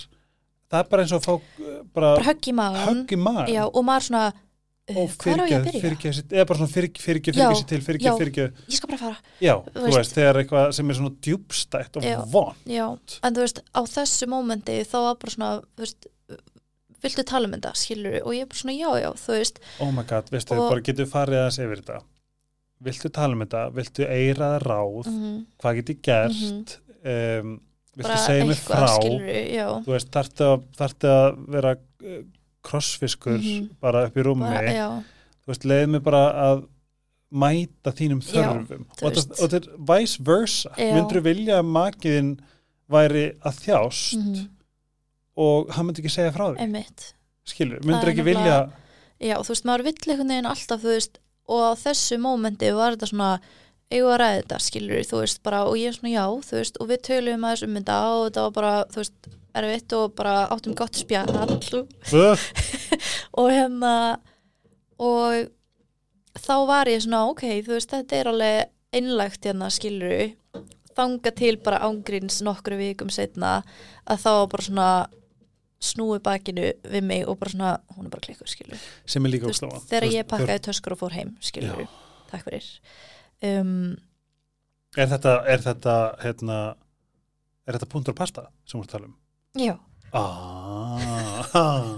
það 0.69 0.83
er 0.83 0.91
bara 0.93 1.05
eins 1.05 1.15
og 1.15 1.19
að 1.19 1.25
fá 1.25 1.33
uh, 1.33 1.41
bara, 1.95 2.13
bara 2.13 2.27
högg 2.29 2.49
í 2.49 3.19
maður 3.19 3.51
já, 3.55 3.63
og 3.65 3.81
maður 3.87 4.07
svona, 4.09 4.23
og 4.89 5.13
hvað 5.21 5.41
ég 5.49 5.55
að 5.59 5.67
fyrirgeð, 5.69 5.81
fyrirgeð 5.83 6.33
eða 6.35 6.45
bara 6.49 6.59
svona 6.59 6.73
fyrirgeð, 6.73 7.03
fyrirgeð, 7.05 7.39
Já, 7.39 7.47
fyrirgeð 7.49 7.67
til, 7.69 7.79
já. 7.79 7.85
fyrirgeð, 7.87 8.19
fyrirgeð 8.19 8.61
Ég 8.73 8.77
skal 8.79 8.89
bara 8.93 9.01
fara, 9.03 9.17
já, 9.43 9.55
Þú 9.69 9.83
veist. 9.85 9.97
veist, 9.99 10.15
þegar 10.17 10.39
eitthvað 10.43 10.71
sem 10.79 10.89
er 10.89 10.99
svona 10.99 11.15
djúbstætt 11.27 11.99
og 11.99 12.07
Já. 12.09 12.17
von 12.33 12.55
já, 12.65 12.85
en 13.23 13.35
þú 13.35 13.43
veist, 13.45 13.61
á 13.75 13.81
þessu 13.95 14.29
mómenti 14.31 14.77
þá 14.89 14.97
var 15.07 15.15
bara 15.21 15.35
svona, 15.35 15.51
þú 15.77 15.85
veist, 15.85 16.09
viltu 16.99 17.23
tala 17.23 17.47
um 17.47 17.53
þetta, 17.55 17.73
skiluru, 17.79 18.21
og 18.25 18.33
ég 18.35 18.41
er 18.43 18.49
bara 18.51 18.59
svona, 18.59 18.75
já, 18.75 18.89
já, 19.05 19.09
þú 19.23 19.35
veist, 19.37 19.59
oh 19.79 19.91
my 19.95 20.03
god, 20.03 20.29
veistu, 20.33 20.57
Og- 20.57 20.69
bara 20.73 20.81
getur 20.89 21.05
farið 21.07 21.39
aðeins 21.45 21.59
yfir 21.63 21.81
þetta. 21.83 22.01
Viltu 22.83 23.09
tala 23.11 23.35
um 23.35 23.41
þetta, 23.43 23.61
viltu 23.75 24.05
eira 24.07 24.53
það 24.55 24.67
ráð, 24.67 25.07
mm 25.11 25.39
hvað 25.59 25.75
get 25.79 25.89
ég 25.93 26.01
gert? 26.07 26.77
Um, 27.03 27.53
viltu 27.99 28.17
segja 28.25 28.45
mig 28.47 28.59
frá? 28.63 28.87
skiluru, 28.95 29.37
já, 29.55 29.65
þú 29.83 29.91
veist, 29.95 30.11
þarftu 30.15 30.45
að, 30.49 30.61
þarftu 30.79 31.09
að 31.11 31.39
vera 31.55 31.73
krossfiskur 32.63 33.37
Mhm. 33.39 33.69
bara 33.81 34.05
upp 34.07 34.17
í 34.17 34.23
rúmi. 34.23 34.49
Já, 34.73 35.03
þú 35.45 35.47
veist, 35.53 35.65
leiði 35.65 35.89
mig 35.89 36.03
bara 36.03 36.23
að 36.33 36.65
mæta 37.31 37.91
þínum 37.93 38.21
Já, 38.25 38.33
þörfum. 38.33 38.85
þú 38.97 39.03
og, 39.05 39.17
og 39.17 39.49
þetta 39.49 39.55
er 39.55 39.67
vice 39.91 40.17
versa. 40.25 40.69
Já. 40.77 40.93
myndur 40.95 41.21
vilja 41.21 41.59
að 41.61 41.69
makiðin 41.69 42.39
væri 42.89 43.25
að 43.45 43.59
þjást 43.63 44.17
mhm, 44.17 44.49
og 45.37 45.69
hann 45.75 45.85
myndi 45.85 46.01
ekki 46.03 46.11
segja 46.13 46.33
frá 46.33 46.49
því 46.57 46.85
skilur, 47.49 47.81
myndur 47.85 48.11
ekki 48.13 48.25
vilja 48.25 48.71
já, 49.19 49.35
þú 49.37 49.53
veist, 49.53 49.65
maður 49.67 49.85
vill 49.89 49.95
einhvern 50.13 50.31
veginn 50.33 50.49
alltaf, 50.49 50.81
þú 50.83 50.93
veist, 50.95 51.19
og 51.49 51.63
á 51.65 51.71
þessu 51.81 52.17
mómenti 52.21 52.69
var 52.75 52.95
þetta 52.95 53.09
svona, 53.11 53.31
við 53.89 54.05
að 54.05 54.19
ræða 54.21 54.39
þetta, 54.41 54.59
skilur 54.65 55.05
þú 55.09 55.21
veist, 55.23 55.41
bara, 55.43 55.63
og 55.67 55.77
ég 55.79 55.91
er 55.91 55.97
svona, 55.97 56.13
já, 56.13 56.25
þú 56.49 56.57
veist, 56.59 56.79
og 56.79 56.89
við 56.91 57.01
töluðum 57.09 57.45
aðeins 57.49 57.65
um 57.67 57.77
þetta 57.79 57.97
og 58.09 58.23
þetta 58.29 58.45
var 58.47 58.55
bara, 58.59 58.73
þú 58.89 59.01
veist, 59.03 59.29
erfitt 59.59 59.95
og 59.97 60.15
bara 60.17 60.47
áttum 60.53 60.75
gott 60.77 60.99
spjall. 60.99 61.31
Og 63.39 63.47
hérna, 63.53 63.93
og 64.99 65.47
þá 66.35 66.55
var 66.67 66.89
ég 66.91 67.03
svona, 67.05 67.21
ok, 67.31 67.45
þú 67.63 67.75
veist, 67.75 67.93
þetta 67.93 68.17
er 68.17 68.29
alveg 68.31 68.57
einlægt 68.95 69.45
hérna, 69.45 69.69
skilur 69.71 70.33
þanga 70.97 71.31
til 71.37 71.59
bara 71.63 71.81
ángríns 71.85 72.41
nokkru 72.45 72.79
vikum 72.79 73.11
setna 73.13 73.59
að 74.09 74.25
þá 74.25 74.29
var 74.31 74.49
bara 74.51 74.65
svona 74.65 74.89
snúi 75.79 76.19
bakinu 76.23 76.73
við 76.91 77.05
mig 77.07 77.23
og 77.29 77.37
bara 77.39 77.53
svona, 77.53 77.71
hún 77.95 78.09
er 78.09 78.13
bara 78.13 78.25
klikkur, 78.25 78.49
skilur 78.51 78.81
sem 79.07 79.25
er 79.25 79.35
líka 79.35 79.51
ósláma 79.51 79.79
þegar 79.85 80.09
ég 80.11 80.27
pakkaði 80.27 80.65
töskur 80.67 80.97
og 80.97 81.01
fór 81.05 81.15
heim 81.15 81.35
skilur, 81.43 81.85
takk 82.31 82.43
fyrir. 82.49 82.67
Um, 83.45 83.95
er 84.97 85.11
þetta, 85.13 85.37
er 85.47 85.63
þetta 85.63 85.95
hérna, 86.25 86.59
er 87.63 87.77
þetta 87.77 87.91
punktur 87.93 88.17
og 88.17 88.19
pasta 88.19 88.49
sem 88.65 88.75
þú 88.75 88.83
ert 88.83 88.89
að 88.89 88.97
tala 88.97 89.11
um 89.11 89.17
já, 89.57 89.75
ah, 90.13 91.95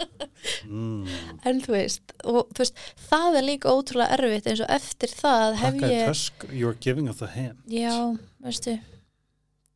mm. 0.66 1.06
en 1.44 1.60
þú 1.64 1.74
veist 1.76 2.14
og 2.24 2.48
þú 2.54 2.64
veist, 2.64 2.86
það 3.10 3.40
er 3.40 3.46
líka 3.46 3.74
ótrúlega 3.74 4.16
erfitt 4.18 4.48
eins 4.50 4.64
og 4.64 4.72
eftir 4.72 5.12
það 5.14 5.58
hef 5.60 5.76
pakkaði 5.76 5.98
ég 5.98 6.08
tösk, 6.14 6.48
you're 6.50 6.78
giving 6.80 7.10
us 7.12 7.20
the 7.22 7.30
hand 7.30 7.60
já, 7.70 7.94
veistu 8.42 8.78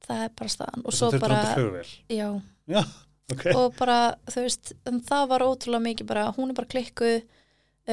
það 0.05 0.23
er 0.27 0.36
bara 0.39 0.53
staðan. 0.53 0.85
Og 0.85 0.93
Þess 0.93 1.03
svo 1.03 1.20
bara, 1.23 1.41
já. 2.12 2.28
Já, 2.70 2.82
ok. 3.32 3.45
Og 3.55 3.77
bara, 3.78 3.99
þú 4.31 4.47
veist, 4.47 4.73
það 5.09 5.27
var 5.32 5.47
ótrúlega 5.47 5.86
mikið 5.89 6.11
bara, 6.11 6.27
hún 6.36 6.53
er 6.53 6.59
bara 6.59 6.70
klikkuð 6.74 7.16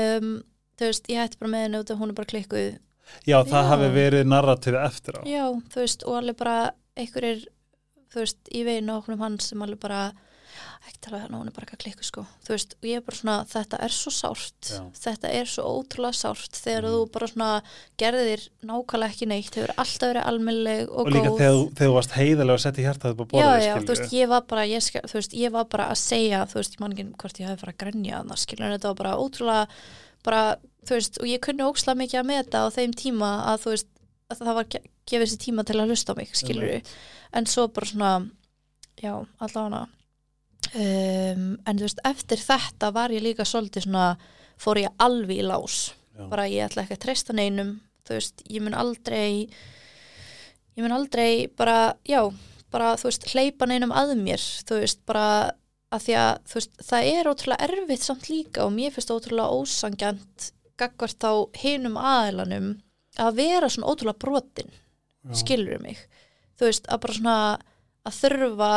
um, 0.02 0.31
þú 0.80 0.89
veist, 0.89 1.11
ég 1.11 1.22
hætti 1.22 1.41
bara 1.41 1.53
með 1.53 1.65
henni 1.68 1.81
út 1.81 1.93
og 1.93 2.02
hún 2.02 2.14
er 2.14 2.19
bara 2.19 2.31
klikkuð. 2.34 2.69
Já, 3.27 3.38
það 3.43 3.57
Já. 3.57 3.69
hafi 3.72 3.89
verið 3.95 4.30
narratífi 4.30 4.80
eftir 4.81 5.19
á. 5.19 5.22
Já, 5.27 5.45
þú 5.73 5.84
veist, 5.84 6.06
og 6.07 6.19
alveg 6.22 6.39
bara 6.39 6.57
einhverjir, 6.99 7.43
þú 8.11 8.19
veist, 8.25 8.38
í 8.51 8.63
veginn 8.67 8.89
okkur 8.97 9.13
um 9.17 9.25
hans 9.27 9.49
sem 9.51 9.61
alveg 9.63 9.79
bara 9.79 10.11
ekki 10.81 10.97
tala 11.05 11.19
hérna, 11.21 11.38
hún 11.39 11.47
er 11.47 11.53
bara 11.55 11.63
ekki 11.67 11.75
að 11.77 11.81
klikku 11.85 12.03
sko 12.03 12.21
þú 12.43 12.51
veist, 12.55 12.73
og 12.81 12.85
ég 12.89 12.97
er 12.99 13.03
bara 13.05 13.17
svona, 13.17 13.35
þetta 13.47 13.77
er 13.85 13.93
svo 13.95 14.11
sárt 14.11 14.71
Já. 14.73 14.81
þetta 15.05 15.29
er 15.38 15.45
svo 15.47 15.63
ótrúlega 15.77 16.17
sárt 16.17 16.57
þegar 16.57 16.81
Mhm. 16.83 16.91
þú 16.91 17.11
bara 17.13 17.27
svona 17.31 17.49
gerðir 18.01 18.43
nákvæmlega 18.65 19.11
ekki 19.13 19.27
neitt, 19.31 19.55
hefur 19.55 19.73
alltaf 19.77 20.09
verið 20.11 20.25
almennleg 20.31 20.89
og, 20.89 21.05
og 21.05 21.13
líka 21.13 21.29
góð 21.29 21.38
þegar, 21.39 21.55
þú- 21.55 21.71
þegar 21.77 21.88
þú 21.91 21.93
varst 21.95 22.11
heiðalega 22.17 22.57
að 22.57 22.65
setja 22.65 22.85
hjartaðið 22.88 23.15
på 23.21 23.23
já, 23.23 23.31
borðið 23.31 23.63
já, 23.63 23.73
þú 23.75 23.79
skilurðu. 23.81 24.01
veist, 24.01 24.13
ég 24.19 24.27
var 24.33 24.41
bara 24.41 24.65
ég, 24.65 24.81
þú 25.07 25.13
veist, 25.21 25.33
ég 25.45 25.51
var 25.51 25.65
bara 25.65 25.85
að 25.93 25.97
segja, 26.01 26.39
þú 26.51 26.53
veist, 26.59 26.73
ég 26.75 26.79
man 26.81 26.91
ekki 26.97 27.07
hvort 27.15 27.39
ég 27.39 27.47
hefði 27.47 27.59
fara 27.63 27.73
að 27.73 27.81
grenja 27.85 28.19
þannig, 28.21 28.41
skilur 28.43 28.65
en 28.67 28.75
þetta 28.79 28.89
var 28.91 28.99
bara 29.03 29.15
ótrúlega 29.21 29.67
bara, 30.23 30.41
þú 30.85 30.89
veist, 30.97 31.17
og 31.21 31.25
ég 31.31 31.39
kunni 31.41 31.63
ókslega 31.63 31.97
mikið 32.01 32.19
að 32.19 32.25
meta 32.33 32.57
á 32.65 32.67
þeim 32.73 32.91
tíma 32.93 33.31
að 33.47 33.57
þú 33.63 33.69
veist, 33.77 33.88
það 34.40 34.56
var 34.60 34.68
ge- 34.72 34.84
gefið 35.12 35.30
sér 35.34 35.41
tíma 35.45 35.66
til 35.68 35.80
að 35.82 35.91
hlusta 35.91 36.14
á 36.14 36.20
mig, 36.20 36.30
skilur 36.38 36.68
en 37.34 37.45
svo 37.45 37.68
bara 37.68 37.88
svona 37.91 38.12
já, 39.02 39.14
allavega 39.41 39.82
um, 40.76 41.58
en 41.66 41.78
þú 41.80 41.86
veist, 41.88 42.02
eftir 42.08 42.41
þetta 42.44 42.91
var 42.95 43.14
ég 43.16 43.24
líka 43.26 43.45
svolítið 43.48 43.88
svona 43.88 44.06
fór 44.62 44.78
ég 44.84 44.94
alveg 45.02 45.41
í 45.41 45.45
lás. 45.48 45.91
Já. 46.12 46.28
bara 46.30 46.44
ég 46.52 46.66
ætla 46.68 46.84
ekki 46.84 46.98
að 46.98 47.03
treysta 47.06 47.34
neinum 47.34 47.80
þú 48.06 48.18
veist, 48.18 48.41
ég 48.52 48.62
mun 48.62 48.76
aldrei 48.78 49.48
ég 50.76 50.84
mun 50.84 50.91
aldrei 50.95 51.48
bara, 51.58 51.94
já, 52.08 52.22
bara 52.72 52.94
þú 52.99 53.08
veist, 53.10 53.28
hleypa 53.32 53.68
neinum 53.70 53.94
að 53.95 54.16
mér, 54.20 54.44
þú 54.68 54.82
veist, 54.84 54.99
bara 55.08 55.26
að 55.91 56.06
því 56.06 56.16
að, 56.20 56.34
þú 56.48 56.60
veist, 56.60 56.74
það 56.88 57.10
er 57.16 57.30
ótrúlega 57.32 57.68
erfitt 57.68 58.06
samt 58.06 58.30
líka 58.32 58.66
og 58.68 58.74
mér 58.76 58.94
finnst 58.95 59.12
ótrúlega 59.12 59.56
ósangjant 59.56 60.52
gagvart 60.80 61.18
þá 61.22 61.32
hinum 61.64 61.98
aðeilanum 61.99 62.70
að 63.19 63.35
vera 63.41 63.69
svona 63.69 63.91
ótrúlega 63.91 64.19
brotin 64.21 64.71
skilur 65.35 65.81
mig? 65.83 65.97
Þú 66.57 66.65
veist, 66.69 66.88
að 66.89 66.99
bara 67.03 67.13
svona 67.17 67.35
að 68.07 68.15
þurfa 68.21 68.69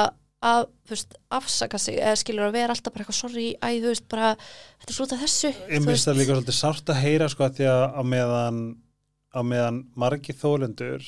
að, 0.44 0.66
veist, 0.90 1.14
afsaka 1.32 1.78
sig 1.80 1.96
eða 1.96 2.16
skilur 2.20 2.48
að 2.50 2.56
vera 2.58 2.74
alltaf 2.74 2.92
bara 2.92 3.04
eitthvað 3.04 3.16
sorry, 3.16 3.46
æ, 3.64 3.68
þú 3.80 3.88
veist, 3.92 4.08
bara 4.12 4.32
þetta 4.36 4.90
er 4.90 4.96
slúta 4.98 5.18
þessu. 5.22 5.52
Ég 5.72 5.84
finnst 5.86 6.08
það 6.08 6.18
líka 6.18 6.34
svolítið 6.36 6.58
sárt 6.58 6.92
að 6.92 7.00
heyra 7.04 7.28
sko 7.32 7.46
að 7.46 7.54
því 7.60 7.68
að 7.70 7.84
á 7.96 8.02
meðan, 8.04 8.58
á 9.32 9.40
meðan 9.42 9.78
margi 9.96 10.36
þólendur 10.36 11.06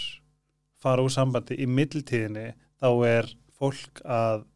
fara 0.80 1.02
úr 1.04 1.12
sambandi 1.12 1.58
í 1.60 1.66
middeltíðinni 1.68 2.46
þá 2.80 2.88
er 3.10 3.28
fólk 3.58 4.00
að 4.04 4.46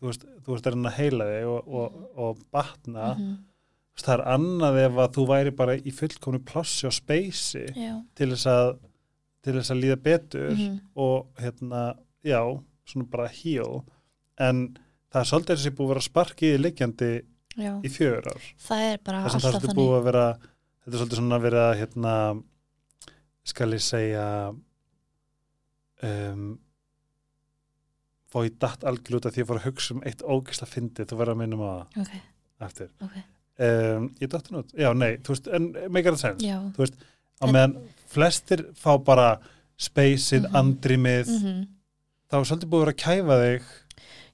þú 0.00 0.10
veist, 0.10 0.22
þú 0.44 0.52
veist 0.56 0.66
að 0.68 0.74
reyna 0.76 0.90
að 0.92 0.98
heila 0.98 1.30
þig 1.30 1.48
og, 1.54 1.72
og, 1.80 1.96
og 2.26 2.44
batna 2.52 3.14
Mhm, 3.16 3.32
Þú 3.32 3.32
veist, 3.32 3.51
það 3.98 4.14
er 4.14 4.22
annað 4.34 4.78
ef 4.86 5.00
að 5.04 5.10
þú 5.16 5.26
væri 5.28 5.52
bara 5.56 5.76
í 5.76 5.92
fullkomnu 5.94 6.40
plássi 6.48 6.88
og 6.88 6.94
speysi 6.96 7.66
til 7.72 8.30
þess 8.32 8.48
að 8.50 8.70
til 9.42 9.56
þess 9.58 9.74
að 9.74 9.82
líða 9.82 9.98
betur 10.04 10.52
mhm, 10.54 10.78
og 11.02 11.42
hérna, 11.42 11.82
já, 12.22 12.40
svona 12.86 13.08
bara 13.10 13.28
heal, 13.34 13.82
en 14.38 14.64
það 15.12 15.20
er 15.20 15.28
svolítið 15.32 15.58
þessi 15.58 15.74
búið 15.74 15.86
að 15.88 15.92
vera 15.92 16.04
spark 16.06 16.44
í 16.46 16.52
liggjandi 16.60 17.12
í 17.58 17.90
fjör 17.92 18.30
ár. 18.32 18.48
Það 18.62 18.84
er 18.86 19.02
bara 19.04 19.22
þess 19.26 19.34
að 19.34 19.42
það 19.42 19.48
er 19.48 19.56
alltaf 19.56 19.66
þannig. 19.66 19.80
búið 19.80 19.96
að 19.96 20.06
vera 20.08 20.26
þetta 20.38 20.92
er 20.92 21.00
svolítið 21.00 21.20
svona 21.20 21.38
að 21.38 21.46
vera 21.48 21.64
hérna 21.80 22.14
skal 23.52 23.68
ég 23.74 23.82
segja 23.82 24.26
um, 26.06 26.46
algjörlega 28.32 29.18
út 29.18 29.28
af 29.28 29.34
því 29.34 29.36
að 29.36 29.42
ég 29.42 29.50
fór 29.50 29.60
að 29.60 29.66
hugsa 29.66 29.94
um 29.96 30.04
eitt 30.08 30.22
ógisla 30.24 30.68
fyndið, 30.70 31.10
þú 31.10 31.18
verður 31.20 31.34
að 31.34 31.40
minnum 31.42 31.64
á 31.66 31.68
það 31.68 32.02
ok, 32.04 32.14
eftir. 32.68 32.92
ok, 33.04 33.16
Um, 33.62 34.08
ég 34.18 34.28
datt 34.32 34.48
hann 34.50 34.58
út, 34.62 34.72
já, 34.74 34.88
nei, 34.96 35.12
þú 35.22 35.34
veist, 35.36 35.46
en 35.54 35.68
meikar 35.94 36.16
það 36.16 36.22
sens, 36.24 36.42
já. 36.42 36.56
Á 37.42 37.44
meðan 37.46 37.76
flestir 38.10 38.64
fá 38.74 38.96
bara 39.04 39.28
speysið, 39.78 40.48
Mhm. 40.48 40.56
andrimið, 40.58 41.28
mm 41.36 41.62
þá 42.32 42.38
er 42.40 42.44
svolítið 42.48 42.70
búið 42.72 42.80
að 42.80 42.84
vera 42.86 42.92
að 42.96 43.02
kæfa 43.04 43.36
þig, 43.42 43.62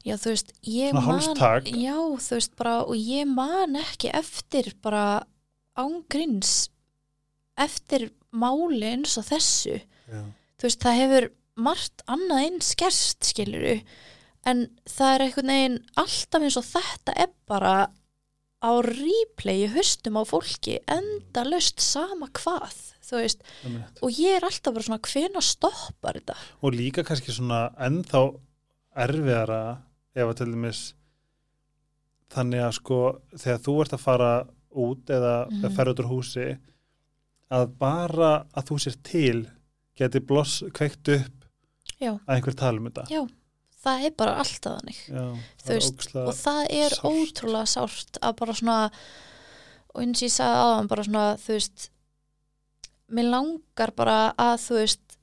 Já, 0.06 0.14
þú 0.16 0.30
veist, 0.30 0.52
ég 0.62 0.90
Svona 0.92 1.00
man 1.05 1.09
hálstak. 1.18 1.64
Já, 1.74 1.96
þú 2.22 2.34
veist, 2.38 2.52
bara 2.56 2.74
og 2.86 2.94
ég 2.96 3.26
man 3.26 3.74
ekki 3.76 4.10
eftir 4.14 4.72
bara 4.80 5.24
ángríns 5.76 6.68
eftir 7.59 8.10
máli 8.32 8.86
eins 8.94 9.16
og 9.18 9.26
þessu. 9.28 9.80
Já, 10.09 10.22
þú 10.59 10.68
veist, 10.68 10.80
það 10.84 11.00
hefur 11.02 11.28
margt 11.59 12.05
annað 12.09 12.44
eins 12.46 12.74
gerst, 12.78 13.20
skiluru 13.32 13.80
en 14.46 14.68
það 14.86 15.14
er 15.14 15.24
einhvern 15.26 15.52
veginn 15.52 15.78
alltaf 15.98 16.42
eins 16.46 16.56
og 16.60 16.64
þetta 16.70 17.16
er 17.24 17.32
bara 17.50 17.74
á 18.59 18.70
replay 18.82 19.64
í 19.66 19.70
höstum 19.72 20.18
á 20.18 20.22
fólki 20.26 20.78
enda 20.90 21.44
löst 21.47 21.80
sama 21.85 22.26
hvað 22.35 22.74
þú 23.09 23.20
veist, 23.22 23.43
einmitt. 23.64 24.01
og 24.02 24.10
ég 24.18 24.36
er 24.36 24.44
alltaf 24.48 24.74
bara 24.74 24.85
svona 24.89 25.01
hvena 25.06 25.43
stoppar 25.44 26.18
þetta 26.18 26.35
og 26.62 26.74
líka 26.74 27.05
kannski 27.06 27.32
svona 27.32 27.68
ennþá 27.78 28.22
erfiðara 29.05 29.60
ef 30.18 30.26
að 30.32 30.36
til 30.40 30.48
dæmis 30.52 30.80
þannig 32.35 32.64
að 32.66 32.74
sko 32.80 32.98
þegar 33.39 33.62
þú 33.64 33.76
ert 33.85 33.94
að 33.97 34.02
fara 34.05 34.32
út 34.78 35.06
eða, 35.14 35.35
Mhm. 35.48 35.62
eða 35.64 35.74
ferða 35.76 35.93
út 35.94 36.01
úr 36.05 36.10
húsi 36.12 36.48
að 37.51 37.78
bara 37.78 38.32
að 38.55 38.66
þú 38.68 38.76
sér 38.85 38.97
til 39.02 39.48
geti 39.97 40.20
bloss 40.20 40.62
kveikt 40.72 41.09
upp 41.09 41.44
Já. 41.98 42.12
að 42.28 42.35
einhver 42.36 42.55
tala 42.55 42.78
um 42.78 42.90
þetta 42.90 43.06
Já, 43.09 43.22
það 43.89 44.06
er 44.09 44.15
bara 44.23 44.35
alltaf 44.43 44.78
þannig 44.78 44.98
Já, 45.09 45.24
Þú 45.65 45.77
veist, 45.77 46.06
og 46.23 46.35
það 46.39 46.60
er 46.78 46.97
sárt. 46.97 47.09
ótrúlega 47.12 47.70
sárt 47.74 48.20
að 48.23 48.36
bara 48.43 48.56
svona 48.60 48.78
og 49.94 50.02
eins 50.05 50.20
og 50.23 50.27
ég 50.28 50.35
sagði 50.36 50.59
aðan 50.65 50.90
bara 50.93 51.06
svona 51.09 51.27
þú 51.43 51.55
veist 51.56 51.89
mér 53.19 53.31
langar 53.32 53.94
bara 53.97 54.19
að 54.36 54.56
þú 54.66 54.78
veist 54.82 55.19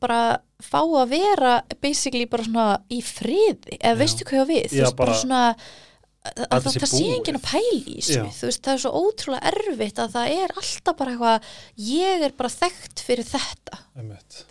bara 0.00 0.20
fá 0.62 0.78
að 0.82 1.08
vera 1.10 1.54
basically 1.82 2.26
bara 2.30 2.44
svona 2.46 2.66
í 2.94 3.00
friði 3.02 3.76
eða 3.80 3.96
Já. 3.96 3.98
veistu 3.98 4.26
hvað 4.28 4.38
ég 4.38 4.44
á 4.46 4.50
við 4.52 4.66
þú 4.70 4.76
Já, 4.78 4.84
veist 4.86 4.96
bara, 5.00 5.10
bara- 5.10 5.22
svona 5.22 5.42
að, 6.22 6.44
Að 6.54 6.64
það, 6.66 6.76
það 6.78 6.90
sé 6.92 7.02
enginn 7.16 7.38
að 7.38 7.44
pæla 7.48 7.80
í 7.82 8.02
þú 8.36 8.48
veist, 8.48 8.62
það 8.62 8.72
er 8.72 8.82
svo 8.84 8.92
ótrúlega 9.02 9.50
erfitt 9.52 10.00
að 10.02 10.12
það 10.14 10.34
er 10.36 10.54
alltaf 10.62 10.98
bara 11.00 11.14
eitthvað 11.16 11.50
ég 11.88 12.24
er 12.28 12.34
bara 12.38 12.52
þekkt 12.54 13.02
fyrir 13.08 13.28
þetta. 13.32 13.80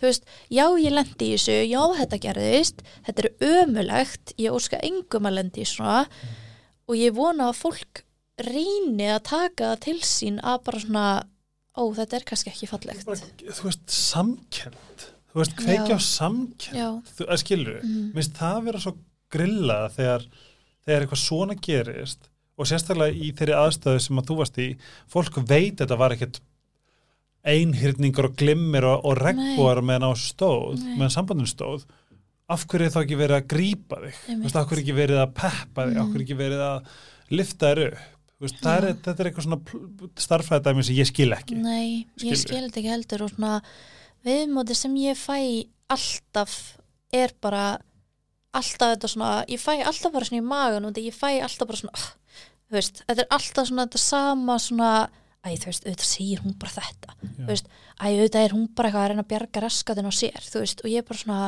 Veist, 0.02 0.28
já 0.52 0.64
ég 0.82 0.92
lendi 0.92 1.30
í 1.30 1.34
þessu 1.36 1.58
já 1.64 1.82
þetta 2.02 2.20
gerðist, 2.26 2.84
þetta 3.08 3.24
er 3.24 3.50
ömulegt 3.62 4.34
ég 4.42 4.56
óska 4.58 4.80
engum 4.84 5.28
að 5.30 5.38
lendi 5.40 5.64
í 5.64 5.68
svona 5.72 6.02
og 6.88 6.98
ég 6.98 7.14
vona 7.16 7.48
að 7.48 7.60
fólk 7.62 8.04
reyni 8.42 9.08
að 9.12 9.22
taka 9.28 9.74
til 9.80 9.98
sín 10.04 10.40
að 10.42 10.62
bara 10.66 10.82
svona 10.82 11.06
ó 11.72 11.82
þetta 11.96 12.18
er 12.18 12.24
kannski 12.28 12.52
ekki 12.52 12.68
fallegt. 12.68 13.04
Bara, 13.08 13.32
þú 13.48 13.68
veist, 13.68 13.84
samkend 13.88 15.06
þú 15.32 15.40
veist, 15.40 15.54
kveikja 15.56 15.96
á 15.96 16.00
samkend 16.04 17.12
þú, 17.16 17.26
að 17.28 17.40
skilur, 17.40 17.78
mm, 17.80 18.08
minnst 18.16 18.36
það 18.36 18.58
vera 18.68 18.82
svo 18.84 18.94
grilla 19.32 19.78
þegar, 19.94 20.26
þegar 20.86 21.04
eitthvað 21.06 21.22
svona 21.22 21.56
gerist 21.62 22.28
og 22.58 22.68
sérstaklega 22.68 23.16
í 23.16 23.30
þeirri 23.38 23.54
aðstöðu 23.56 24.00
sem 24.04 24.18
að 24.20 24.26
þú 24.30 24.36
varst 24.42 24.58
í 24.62 24.68
fólk 25.10 25.38
veit 25.48 25.74
að 25.80 25.84
þetta 25.86 25.98
var 26.02 26.14
ekkert 26.16 26.40
einhyrningur 27.42 28.28
og 28.30 28.36
glimmir 28.38 28.84
og, 28.86 29.02
og 29.08 29.18
regnbúar 29.18 29.80
meðan 29.82 30.06
á 30.06 30.12
stóð 30.18 30.78
Nei. 30.82 30.94
meðan 31.00 31.14
sambandin 31.16 31.48
stóð. 31.50 31.86
Af 32.52 32.66
hverju 32.68 32.86
er 32.86 32.92
þá 32.94 33.00
ekki 33.02 33.16
verið 33.18 33.38
að 33.38 33.46
grípa 33.50 33.98
þig? 34.02 34.18
Veist, 34.44 34.58
af 34.60 34.66
hverju 34.68 34.78
er 34.78 34.82
ekki 34.84 34.96
verið 34.98 35.20
að 35.22 35.32
peppa 35.38 35.86
þig? 35.88 35.96
Af 35.96 36.02
Mm. 36.04 36.12
hverju 36.12 36.20
er 36.20 36.26
ekki 36.26 36.38
verið 36.42 36.62
að 36.66 36.92
lifta 37.32 37.70
þér 37.72 37.80
upp? 37.86 38.02
Veist, 38.42 38.58
það 38.62 38.76
er, 38.76 38.86
þetta 39.06 39.22
er 39.22 39.28
eitthvað 39.30 39.46
svona 39.46 40.12
starffræðdæmi 40.26 40.84
sem 40.86 40.96
ég 40.98 41.06
skil 41.10 41.30
ekki. 41.36 41.56
Nei, 41.62 42.06
Skilur. 42.18 42.32
ég 42.34 42.40
skil 42.42 42.62
þetta 42.66 42.80
ekki 42.82 42.92
heldur 42.92 43.22
og 43.26 43.30
svona 43.32 43.52
viðmóti 44.26 44.74
sem 44.78 44.94
ég 45.02 45.18
fæ 45.18 45.38
alltaf 45.90 46.56
er 47.14 47.32
bara 47.40 47.64
alltaf 48.52 48.92
þetta 48.94 49.08
svona, 49.08 49.30
ég 49.48 49.60
fæ 49.62 49.72
alltaf 49.86 50.12
bara 50.12 50.28
svona 50.28 50.42
í 50.42 50.46
magun 50.46 50.88
og 50.90 50.98
ég 51.00 51.14
fæ 51.16 51.30
alltaf 51.42 51.68
bara 51.68 51.80
svona 51.80 52.02
þú 52.02 52.76
veist, 52.78 53.02
þetta 53.08 53.22
er 53.24 53.30
alltaf 53.36 53.68
svona 53.68 53.86
þetta 53.86 54.00
sama 54.02 54.56
svona, 54.62 54.90
æ 55.44 55.48
þú 55.56 55.66
veist, 55.70 55.86
auðvitað 55.86 56.08
segir 56.08 56.42
hún 56.44 56.54
bara 56.60 56.72
þetta, 56.76 57.16
Já. 57.22 57.46
veist, 57.50 57.66
æ 58.00 58.04
auðvitað 58.12 58.44
er 58.46 58.54
hún 58.56 58.66
bara 58.76 58.88
eitthvað 58.90 59.04
að 59.04 59.10
reyna 59.12 59.24
að 59.24 59.30
bjarga 59.32 59.62
raskatin 59.66 60.08
á 60.08 60.12
sér, 60.12 60.40
þú 60.52 60.62
veist, 60.64 60.84
og 60.84 60.90
ég 60.92 61.02
er 61.02 61.08
bara 61.08 61.22
svona 61.22 61.40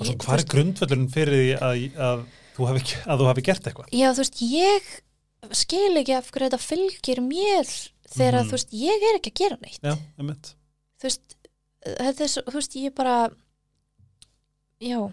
ég, 0.00 0.06
svo 0.10 0.16
hvað 0.24 0.38
er 0.42 0.46
grundvöldurinn 0.54 1.10
fyrir 1.14 1.38
því 1.40 1.50
að, 1.58 1.82
að, 2.08 2.24
þú 2.56 2.68
hafi, 2.70 2.82
ekki- 2.84 3.02
að 3.10 3.20
þú 3.24 3.28
hafi 3.30 3.46
gert 3.50 3.68
eitthvað 3.70 3.92
já 4.00 4.08
þú 4.14 4.22
veist, 4.24 4.40
ég 4.50 4.92
skil 5.60 5.96
ekki 6.00 6.14
af 6.16 6.30
hverju 6.32 6.48
þetta 6.50 6.62
fylgir 6.64 7.20
mér 7.24 7.72
þegar 8.14 8.40
Mhm. 8.40 8.48
þú 8.48 8.56
veist, 8.58 8.70
ég 8.72 9.08
er 9.10 9.18
ekki 9.18 9.32
að 9.34 9.40
gera 9.42 9.58
neitt 9.60 9.80
já, 9.84 9.94
þú 11.00 11.08
veist, 11.08 11.36
þetta 11.84 12.24
er 12.24 12.44
þú 12.48 12.54
veist, 12.60 12.76
ég 12.80 12.94
bara 12.94 13.16
já 14.80 14.98
þú 15.00 15.12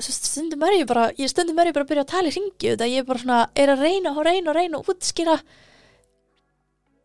stundum 0.00 0.62
er 0.66 0.72
ég 0.80 0.86
bara 0.88 1.10
ég 1.18 1.28
stundum 1.30 1.58
er 1.58 1.66
ég 1.70 1.74
bara 1.76 1.84
að 1.84 1.90
byrja 1.92 2.04
að 2.06 2.12
tala 2.14 2.28
í 2.30 2.34
ringi 2.36 2.70
þetta 2.72 2.88
ég 2.90 2.98
er 3.02 3.08
bara 3.08 3.18
svona, 3.22 3.38
er 3.56 3.68
að 3.74 3.82
reyna 3.86 4.12
og 4.14 4.24
reyna 4.26 4.50
og 4.50 4.56
reyna 4.58 4.78
og 4.80 4.86
útskýra 4.94 5.36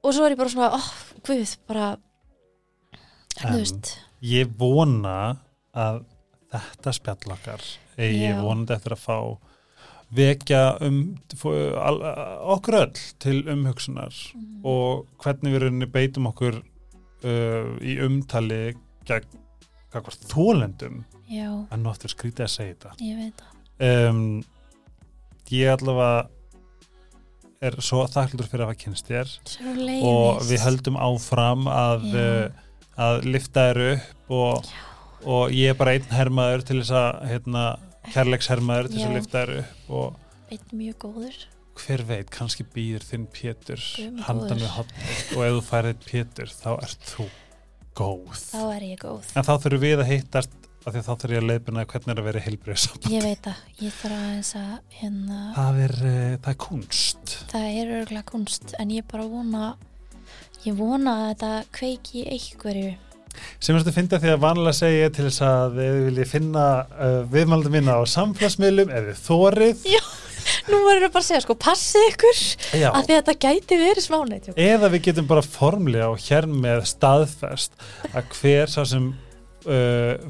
og 0.03 0.13
svo 0.15 0.25
er 0.25 0.31
ég 0.35 0.39
bara 0.39 0.49
svona, 0.53 0.69
oh, 0.77 0.89
guð, 1.27 1.57
bara 1.67 1.89
En- 3.39 3.53
þú 3.53 3.57
veist, 3.61 3.91
Ég 4.21 4.49
vona 4.59 5.37
að 5.73 6.01
þetta 6.51 6.91
spjall 6.97 7.31
okkar 7.37 7.61
eigi 7.99 8.25
Já. 8.33 8.41
vonandi 8.41 8.73
eftir 8.75 8.95
að 8.95 9.03
fá 9.05 9.17
vekja 10.11 10.61
um 10.81 10.97
okkur 12.55 12.79
öll 12.81 12.99
til 13.21 13.43
umhugsunar 13.47 14.11
Mm. 14.35 14.65
og 14.65 15.05
hvernig 15.21 15.53
við 15.55 15.91
beitum 15.91 16.27
okkur 16.27 16.57
uh, 17.23 17.77
í 17.79 17.95
umtali 18.03 18.73
gegn 19.05 19.39
þólendum 20.27 21.03
já, 21.29 21.49
nú 21.77 21.91
aftur 21.91 22.11
skrítið 22.13 22.45
að 22.47 22.51
segja 22.55 22.75
þetta. 22.75 22.93
Ég 23.05 23.21
veit 23.23 23.43
það. 23.43 23.55
Um, 23.79 24.21
ég 25.53 25.73
allavega 25.73 26.27
er 27.69 27.75
svo 27.83 28.05
þakklútur 28.07 28.47
fyrir 28.47 28.63
að 28.65 28.71
hafa 28.71 28.79
kynst 28.83 29.09
þér. 29.09 29.33
Og 30.07 30.43
við 30.47 30.63
höldum 30.63 30.99
áfram 30.99 31.67
að, 31.71 32.07
uh, 32.15 32.63
að 32.99 33.27
lifta 33.27 33.67
þér 33.69 33.81
upp 33.89 34.33
og, 34.39 34.71
og 35.27 35.55
ég 35.55 35.73
er 35.73 35.79
bara 35.79 35.95
einn 35.97 36.09
hermaður 36.13 36.65
til 36.69 36.79
þess 36.81 36.95
að 37.01 37.21
hérna, 37.33 37.65
kærleikshermaður 38.13 38.91
til 38.91 38.99
þess 38.99 39.09
að 39.09 39.17
lifta 39.19 39.43
þér 39.43 39.55
upp 39.59 39.95
og 39.99 40.25
einn 40.49 40.77
mjög 40.79 40.95
góður. 41.03 41.35
hver 41.79 42.03
veit, 42.09 42.31
kannski 42.33 42.65
býður 42.73 43.05
þinn 43.07 43.27
Pétur 43.31 43.83
handan 44.25 44.59
við 44.59 44.71
hotnið 44.75 45.19
og 45.35 45.43
ef 45.45 45.53
þú 45.57 45.61
færið 45.67 46.07
Pétur 46.07 46.51
þá 46.51 46.71
ert 46.77 47.11
þú 47.11 47.27
góð. 47.99 48.41
Þá 48.49 48.63
er 48.63 48.87
ég 48.87 49.03
góð. 49.03 49.29
En 49.35 49.45
þá 49.47 49.53
þurfum 49.59 49.83
við 49.83 50.03
að 50.03 50.11
hittast 50.13 50.58
af 50.85 50.93
því 50.93 50.99
að 51.01 51.05
þá 51.05 51.11
þurfum 51.11 51.35
ég 51.35 51.43
að 51.43 51.49
leiðbuna 51.49 51.85
hvernig 51.91 52.13
er 52.13 52.21
að 52.21 52.29
vera 52.29 52.45
heilbrið 52.45 52.87
ég 53.11 53.25
veit 53.25 53.43
það, 53.49 53.61
ég 53.83 53.99
þarf 53.99 54.17
aðeins 54.21 54.53
að 54.59 54.71
hérna, 55.01 55.43
það 55.57 55.83
er, 55.85 55.95
uh, 55.99 56.33
það 56.39 56.51
er 56.53 56.59
kunst 56.65 57.37
það 57.51 57.69
er 57.69 57.93
örgulega 57.99 58.27
kunst 58.31 58.75
en 58.79 58.95
ég 58.95 59.07
bara 59.09 59.27
vona 59.29 59.69
ég 60.67 60.79
vona 60.79 61.13
að 61.19 61.29
þetta 61.29 61.51
kveiki 61.75 62.25
einhverju. 62.33 62.95
Sem 63.61 63.77
er 63.77 63.85
þetta 63.85 64.17
að 64.17 64.23
því 64.23 64.31
að 64.33 64.41
vanlega 64.43 64.75
segja 64.75 65.11
til 65.15 65.25
þess 65.27 65.43
að 65.45 65.77
þið 65.77 65.99
viljið 66.07 66.31
finna 66.31 66.63
uh, 66.81 67.19
viðmaldum 67.31 67.75
minna 67.77 67.95
á 67.95 68.03
samfélagsmiðlum 68.09 68.91
ef 68.91 69.05
þið 69.09 69.21
þórið 69.27 69.85
nú 70.69 70.79
verður 70.85 71.05
það 71.05 71.13
bara 71.13 71.21
að 71.21 71.27
segja 71.27 71.43
sko, 71.45 71.55
passið 71.61 72.07
ykkur. 72.09 72.41
Já. 72.81 72.89
að 72.89 73.05
því 73.05 73.15
að 73.15 73.21
þetta 73.21 73.37
gæti 73.45 73.79
verið 73.79 74.05
smáneitt 74.05 74.51
eða 74.55 74.91
við 74.91 75.05
getum 75.07 75.29
bara 75.29 75.45
formlega 75.45 76.09
og 76.09 76.25
hér 76.25 76.49
með 76.51 76.83
staðfest 76.89 77.79
að 78.09 78.35
hver 78.39 78.73
sá 78.73 78.81
sem 78.89 79.11
uh, 79.69 80.29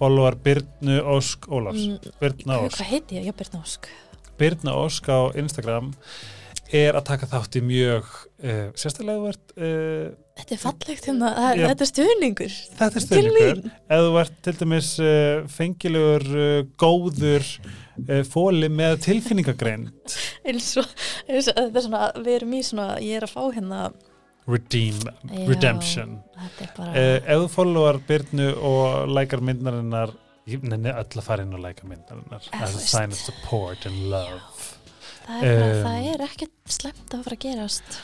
followar 0.00 0.36
Byrnu 0.40 1.00
Ósk 1.14 1.48
Ólafs. 1.52 1.86
Birna 2.20 2.56
hvað, 2.56 2.66
Ósk. 2.66 2.78
hvað 2.78 2.92
heiti 2.94 3.18
ég? 3.18 3.28
Já, 3.28 3.36
Birna 3.36 3.60
Ósk. 3.60 3.88
Birna 4.40 4.76
Ósk 4.80 5.10
á 5.12 5.20
Instagram 5.36 5.90
er 6.70 6.94
að 6.94 7.06
taka 7.08 7.26
þátt 7.26 7.58
í 7.58 7.62
mjög 7.66 8.06
uh, 8.06 8.66
sérstaklega 8.78 9.18
þú 9.18 9.30
ert 9.32 9.54
uh, 9.58 10.10
þetta 10.38 10.54
er 10.54 10.60
fallegt 10.62 11.08
hérna, 11.10 11.30
Já. 11.58 11.64
þetta 11.66 11.84
er 11.84 11.90
stuðningur. 11.90 12.56
Þetta 12.78 13.02
er 13.18 13.30
mín. 13.34 13.64
ef 13.90 14.04
þú 14.06 14.18
ert 14.22 14.36
til 14.46 14.54
dæmis 14.62 14.90
uh, 15.02 15.48
fengilegur 15.50 16.28
góður 16.80 17.50
fóli 18.30 18.70
með 18.72 19.02
tilfinningagreind. 19.04 19.90
Eins 20.48 20.70
og, 20.80 20.88
eins 21.26 21.50
og 21.50 21.58
þetta 21.58 21.82
er 21.82 21.84
svona, 21.84 22.06
við 22.22 22.38
erum 22.38 22.54
í 22.56 22.62
svona 22.64 22.94
ég 23.04 23.18
er 23.18 23.26
að 23.26 23.34
fá 23.34 23.42
hérna 23.50 23.82
redeem, 24.50 24.98
Já. 25.04 25.46
redemption 25.48 26.18
bara, 26.76 26.90
uh, 26.90 27.16
ef 27.20 27.44
þú 27.44 27.48
followar 27.54 28.00
Byrnu 28.08 28.50
og 28.56 29.14
lækar 29.14 29.42
myndarinnar 29.44 30.14
nenni 30.50 30.90
öll 30.90 31.18
að 31.20 31.26
fara 31.26 31.44
inn 31.46 31.54
og 31.54 31.62
læka 31.62 31.86
myndarinnar 31.88 32.46
as 32.58 32.74
a 32.74 32.82
sign 32.82 33.14
of 33.14 33.20
support 33.20 33.86
and 33.86 34.08
love 34.10 34.40
það, 35.26 35.44
er, 35.44 35.60
um, 35.62 35.82
það 35.84 36.08
er 36.14 36.24
ekkert 36.26 36.74
slemt 36.78 37.14
að 37.14 37.26
fara 37.26 37.38
að 37.38 37.44
gerast 37.44 38.00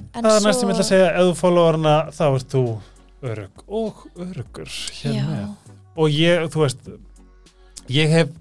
en 0.00 0.24
það 0.24 0.34
er 0.36 0.44
næst 0.46 0.62
sem 0.62 0.70
ég 0.70 0.74
ætla 0.74 0.84
að 0.84 0.90
segja 0.90 1.08
ef 1.10 1.30
þú 1.30 1.38
followar 1.40 1.78
hana 1.80 1.96
þá 2.16 2.24
ert 2.28 2.54
þú 2.54 2.64
örug 3.30 3.64
og 3.66 4.04
örugur 4.16 4.76
hér 5.00 5.16
Já. 5.18 5.24
með 5.28 5.72
og 6.00 6.14
ég, 6.14 6.44
þú 6.52 6.62
veist 6.64 6.92
ég 7.90 8.14
hef 8.14 8.36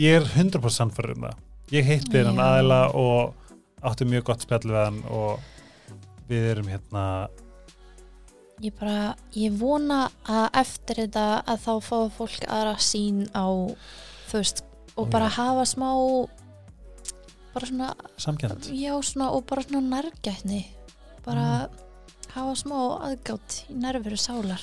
ég 0.00 0.20
er 0.20 0.28
100% 0.28 0.76
sannfærið 0.76 1.16
um 1.16 1.28
það 1.28 1.78
ég 1.78 1.88
heitti 1.88 2.22
Já. 2.22 2.30
aðila 2.30 2.82
og 2.98 3.38
átti 3.82 4.06
mjög 4.06 4.28
gott 4.28 4.44
spjall 4.44 4.66
við 4.68 4.78
hann 4.78 5.00
og 5.10 5.51
við 6.28 6.50
erum 6.54 6.68
hérna 6.70 7.04
Ég 8.62 8.74
bara, 8.78 9.16
ég 9.34 9.54
vona 9.58 10.04
að 10.22 10.44
eftir 10.60 11.00
þetta 11.00 11.24
að 11.50 11.62
þá 11.64 11.72
fá 11.82 11.96
fólk 12.14 12.44
aðra 12.46 12.74
sín 12.78 13.24
á 13.34 13.50
þú 14.30 14.38
veist, 14.38 14.62
og 14.94 15.08
bara 15.10 15.26
já. 15.26 15.34
hafa 15.40 15.64
smá 15.66 15.88
bara 17.52 17.66
svona, 17.66 17.88
samkjönd 18.22 18.68
já 18.70 18.92
svona 19.02 19.32
og 19.34 19.48
bara 19.50 19.64
svona 19.66 19.82
nærgætni. 19.96 20.62
Bara 21.26 21.66
hafa 22.36 22.54
smá 22.60 22.76
aðgátt 23.08 23.64
í 23.72 23.80
nærveru 23.82 24.20
sálar. 24.20 24.62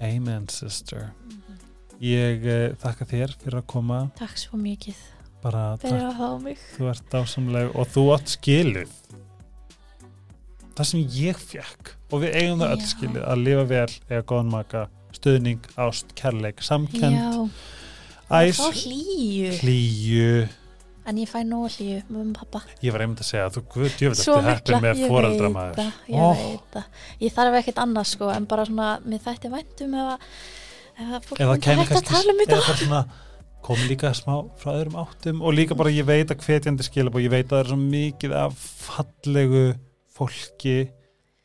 Amen 0.00 0.48
sister. 0.48 1.10
Ég 2.00 2.48
uh, 2.48 2.72
þakka 2.80 3.10
þér 3.12 3.36
fyrir 3.42 3.60
að 3.60 3.68
koma. 3.74 4.00
Takk 4.16 4.40
svo 4.40 4.56
mikið 4.60 4.96
bara 5.44 5.74
fyrir 5.76 6.00
takk, 6.00 6.08
að 6.08 6.18
hafa 6.22 6.40
mig. 6.48 6.64
Þú 6.78 6.88
ert 6.94 7.12
dásamleg 7.12 7.76
og 7.76 7.92
þú 7.92 8.06
átt 8.16 8.32
skilið 8.38 8.96
það 10.74 10.90
sem 10.90 11.04
ég 11.18 11.38
fekk 11.40 11.94
og 12.10 12.24
við 12.24 12.36
eigum 12.40 12.60
það 12.62 12.74
öll 12.74 12.88
skilið 12.90 13.22
að 13.28 13.44
lifa 13.46 13.64
vel 13.70 13.86
eða 14.08 14.26
góðan 14.32 14.50
maka, 14.52 14.82
stuðning, 15.14 15.70
ást, 15.80 16.12
kærleik 16.18 16.62
samkend, 16.64 17.54
æs 18.30 18.60
hlýju. 18.60 19.54
Hlýju. 19.62 20.44
En 21.04 21.18
ég 21.20 21.28
fæ 21.28 21.42
nóg 21.44 21.68
hlýju 21.74 22.00
með 22.08 22.20
og 22.22 22.34
pappa 22.38 22.62
ég 22.80 22.94
var 22.94 23.04
einmitt 23.04 23.20
að 23.20 23.28
segja 23.28 23.46
að 23.50 23.58
þú 23.58 23.62
guð 23.74 23.90
Svo 24.16 24.38
eftir 24.40 24.46
heppin 24.48 24.84
með 24.86 25.02
ég 25.02 25.12
foreldra 25.12 25.50
veit 25.50 25.56
maður. 25.58 25.92
ég 26.08 26.38
veit 26.40 26.68
það. 26.72 27.02
Ég 27.20 27.34
þarf 27.36 27.58
ekkert 27.60 27.80
annað 27.84 28.06
sko 28.14 28.30
en 28.32 28.46
bara 28.48 28.64
svona, 28.70 28.88
mér 29.04 29.20
þætti 29.26 29.50
væntum 29.52 29.98
að 30.00 30.14
fólk 31.28 31.40
eða 31.42 31.58
myndi 31.58 31.76
hægt 31.82 31.98
að 31.98 32.08
tala 32.08 32.34
um 32.34 32.42
eða 32.46 32.60
þetta 32.70 33.04
komi 33.64 33.88
líka 33.88 34.12
smá 34.16 34.34
frá 34.60 34.74
öðrum 34.74 34.98
áttum 35.00 35.40
og 35.44 35.56
líka 35.56 35.76
bara 35.76 35.92
ég 35.92 36.06
veit 36.08 36.30
að 36.32 36.42
hvetjandi 36.44 36.84
skilab 36.84 37.16
og 37.16 37.24
ég 37.24 37.32
veit 37.32 37.46
að 37.48 37.54
það 37.54 37.62
er 37.62 37.70
svo 37.70 37.78
mikið 37.80 38.34
af 38.36 38.64
fallegu 38.84 39.64
fólki 40.14 40.76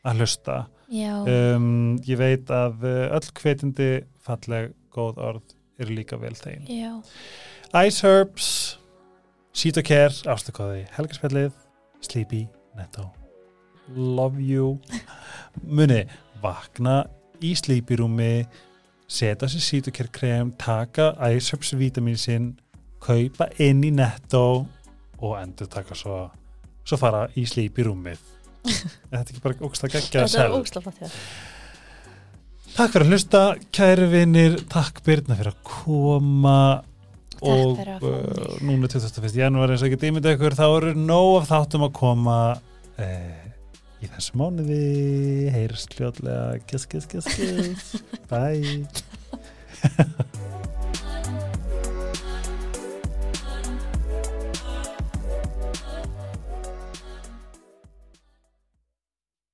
að 0.06 0.22
hlusta. 0.24 0.60
Um, 0.90 2.00
ég 2.08 2.18
veit 2.18 2.50
að 2.50 2.86
uh, 2.88 3.16
öll 3.18 3.32
hvetjandi 3.38 3.90
falleg 4.26 4.72
góð 4.94 5.20
orð 5.22 5.56
eru 5.80 5.96
líka 6.00 6.18
vel 6.20 6.34
þeim 6.34 6.66
já, 6.66 6.90
Ice 7.86 8.02
Herbs 8.02 8.48
Care, 9.84 10.14
ástakóði 10.26 10.86
Helgarspjallið, 10.96 11.52
Sleepy 12.06 12.48
Netto. 12.78 13.10
Love 13.94 14.40
you. 14.40 14.78
Muni, 15.78 16.06
vakna 16.42 17.04
í 17.44 17.56
Sleepy 17.58 17.98
rúmi 18.00 18.46
setja 19.10 19.50
sér 19.50 19.92
Care 19.92 20.12
krem 20.14 20.54
taka 20.58 21.12
Ice 21.34 21.52
Herbs 21.52 21.74
vítamin 21.76 22.18
sinn 22.18 22.54
kaupa 23.04 23.50
inn 23.60 23.84
í 23.84 23.92
Netto 23.92 24.66
og 25.20 25.38
endur 25.42 25.68
taka 25.68 25.98
svo. 25.98 26.30
Svo 26.86 26.98
fara 26.98 27.28
í 27.36 27.46
Sleepy 27.46 27.84
rúmið 28.70 28.98
Er 29.10 29.16
þetta 29.18 29.34
ekki 29.34 29.46
bara 29.46 29.70
ógst 29.70 29.86
að 29.86 29.96
gegja 29.98 30.26
þetta 30.26 30.46
er 30.46 30.58
ógslafat 30.60 31.02
hér 31.04 31.18
Takk 32.80 32.94
fyrir 32.94 33.06
að 33.06 33.12
hlusta, 33.12 33.42
kæri 33.76 34.06
vinnir 34.08 34.54
takk 34.72 35.02
Birna 35.04 35.36
fyrir 35.36 35.52
að 35.52 35.64
koma. 35.68 36.60
Og 37.40 37.80
uh, 37.80 38.56
núna 38.64 38.88
21. 38.92 39.30
janúar 39.36 39.74
eins 39.74 39.84
og 39.84 39.90
ekki 39.90 40.00
dýmynd 40.06 40.28
ykkur 40.32 40.56
þá 40.56 40.66
eru 40.68 40.94
nóg 40.96 41.42
af 41.42 41.50
þáttum 41.52 41.88
að 41.88 41.94
koma 42.00 42.40
uh, 42.56 43.46
í 44.00 44.12
þessu 44.12 44.40
mánuði. 44.40 44.82
Heyrst 45.56 45.96
hljóðlega 45.98 46.60
kiss 46.70 46.88
kiss 46.88 47.10
kiss 47.12 47.28
kiss. 47.36 47.98
Bye 48.32 48.86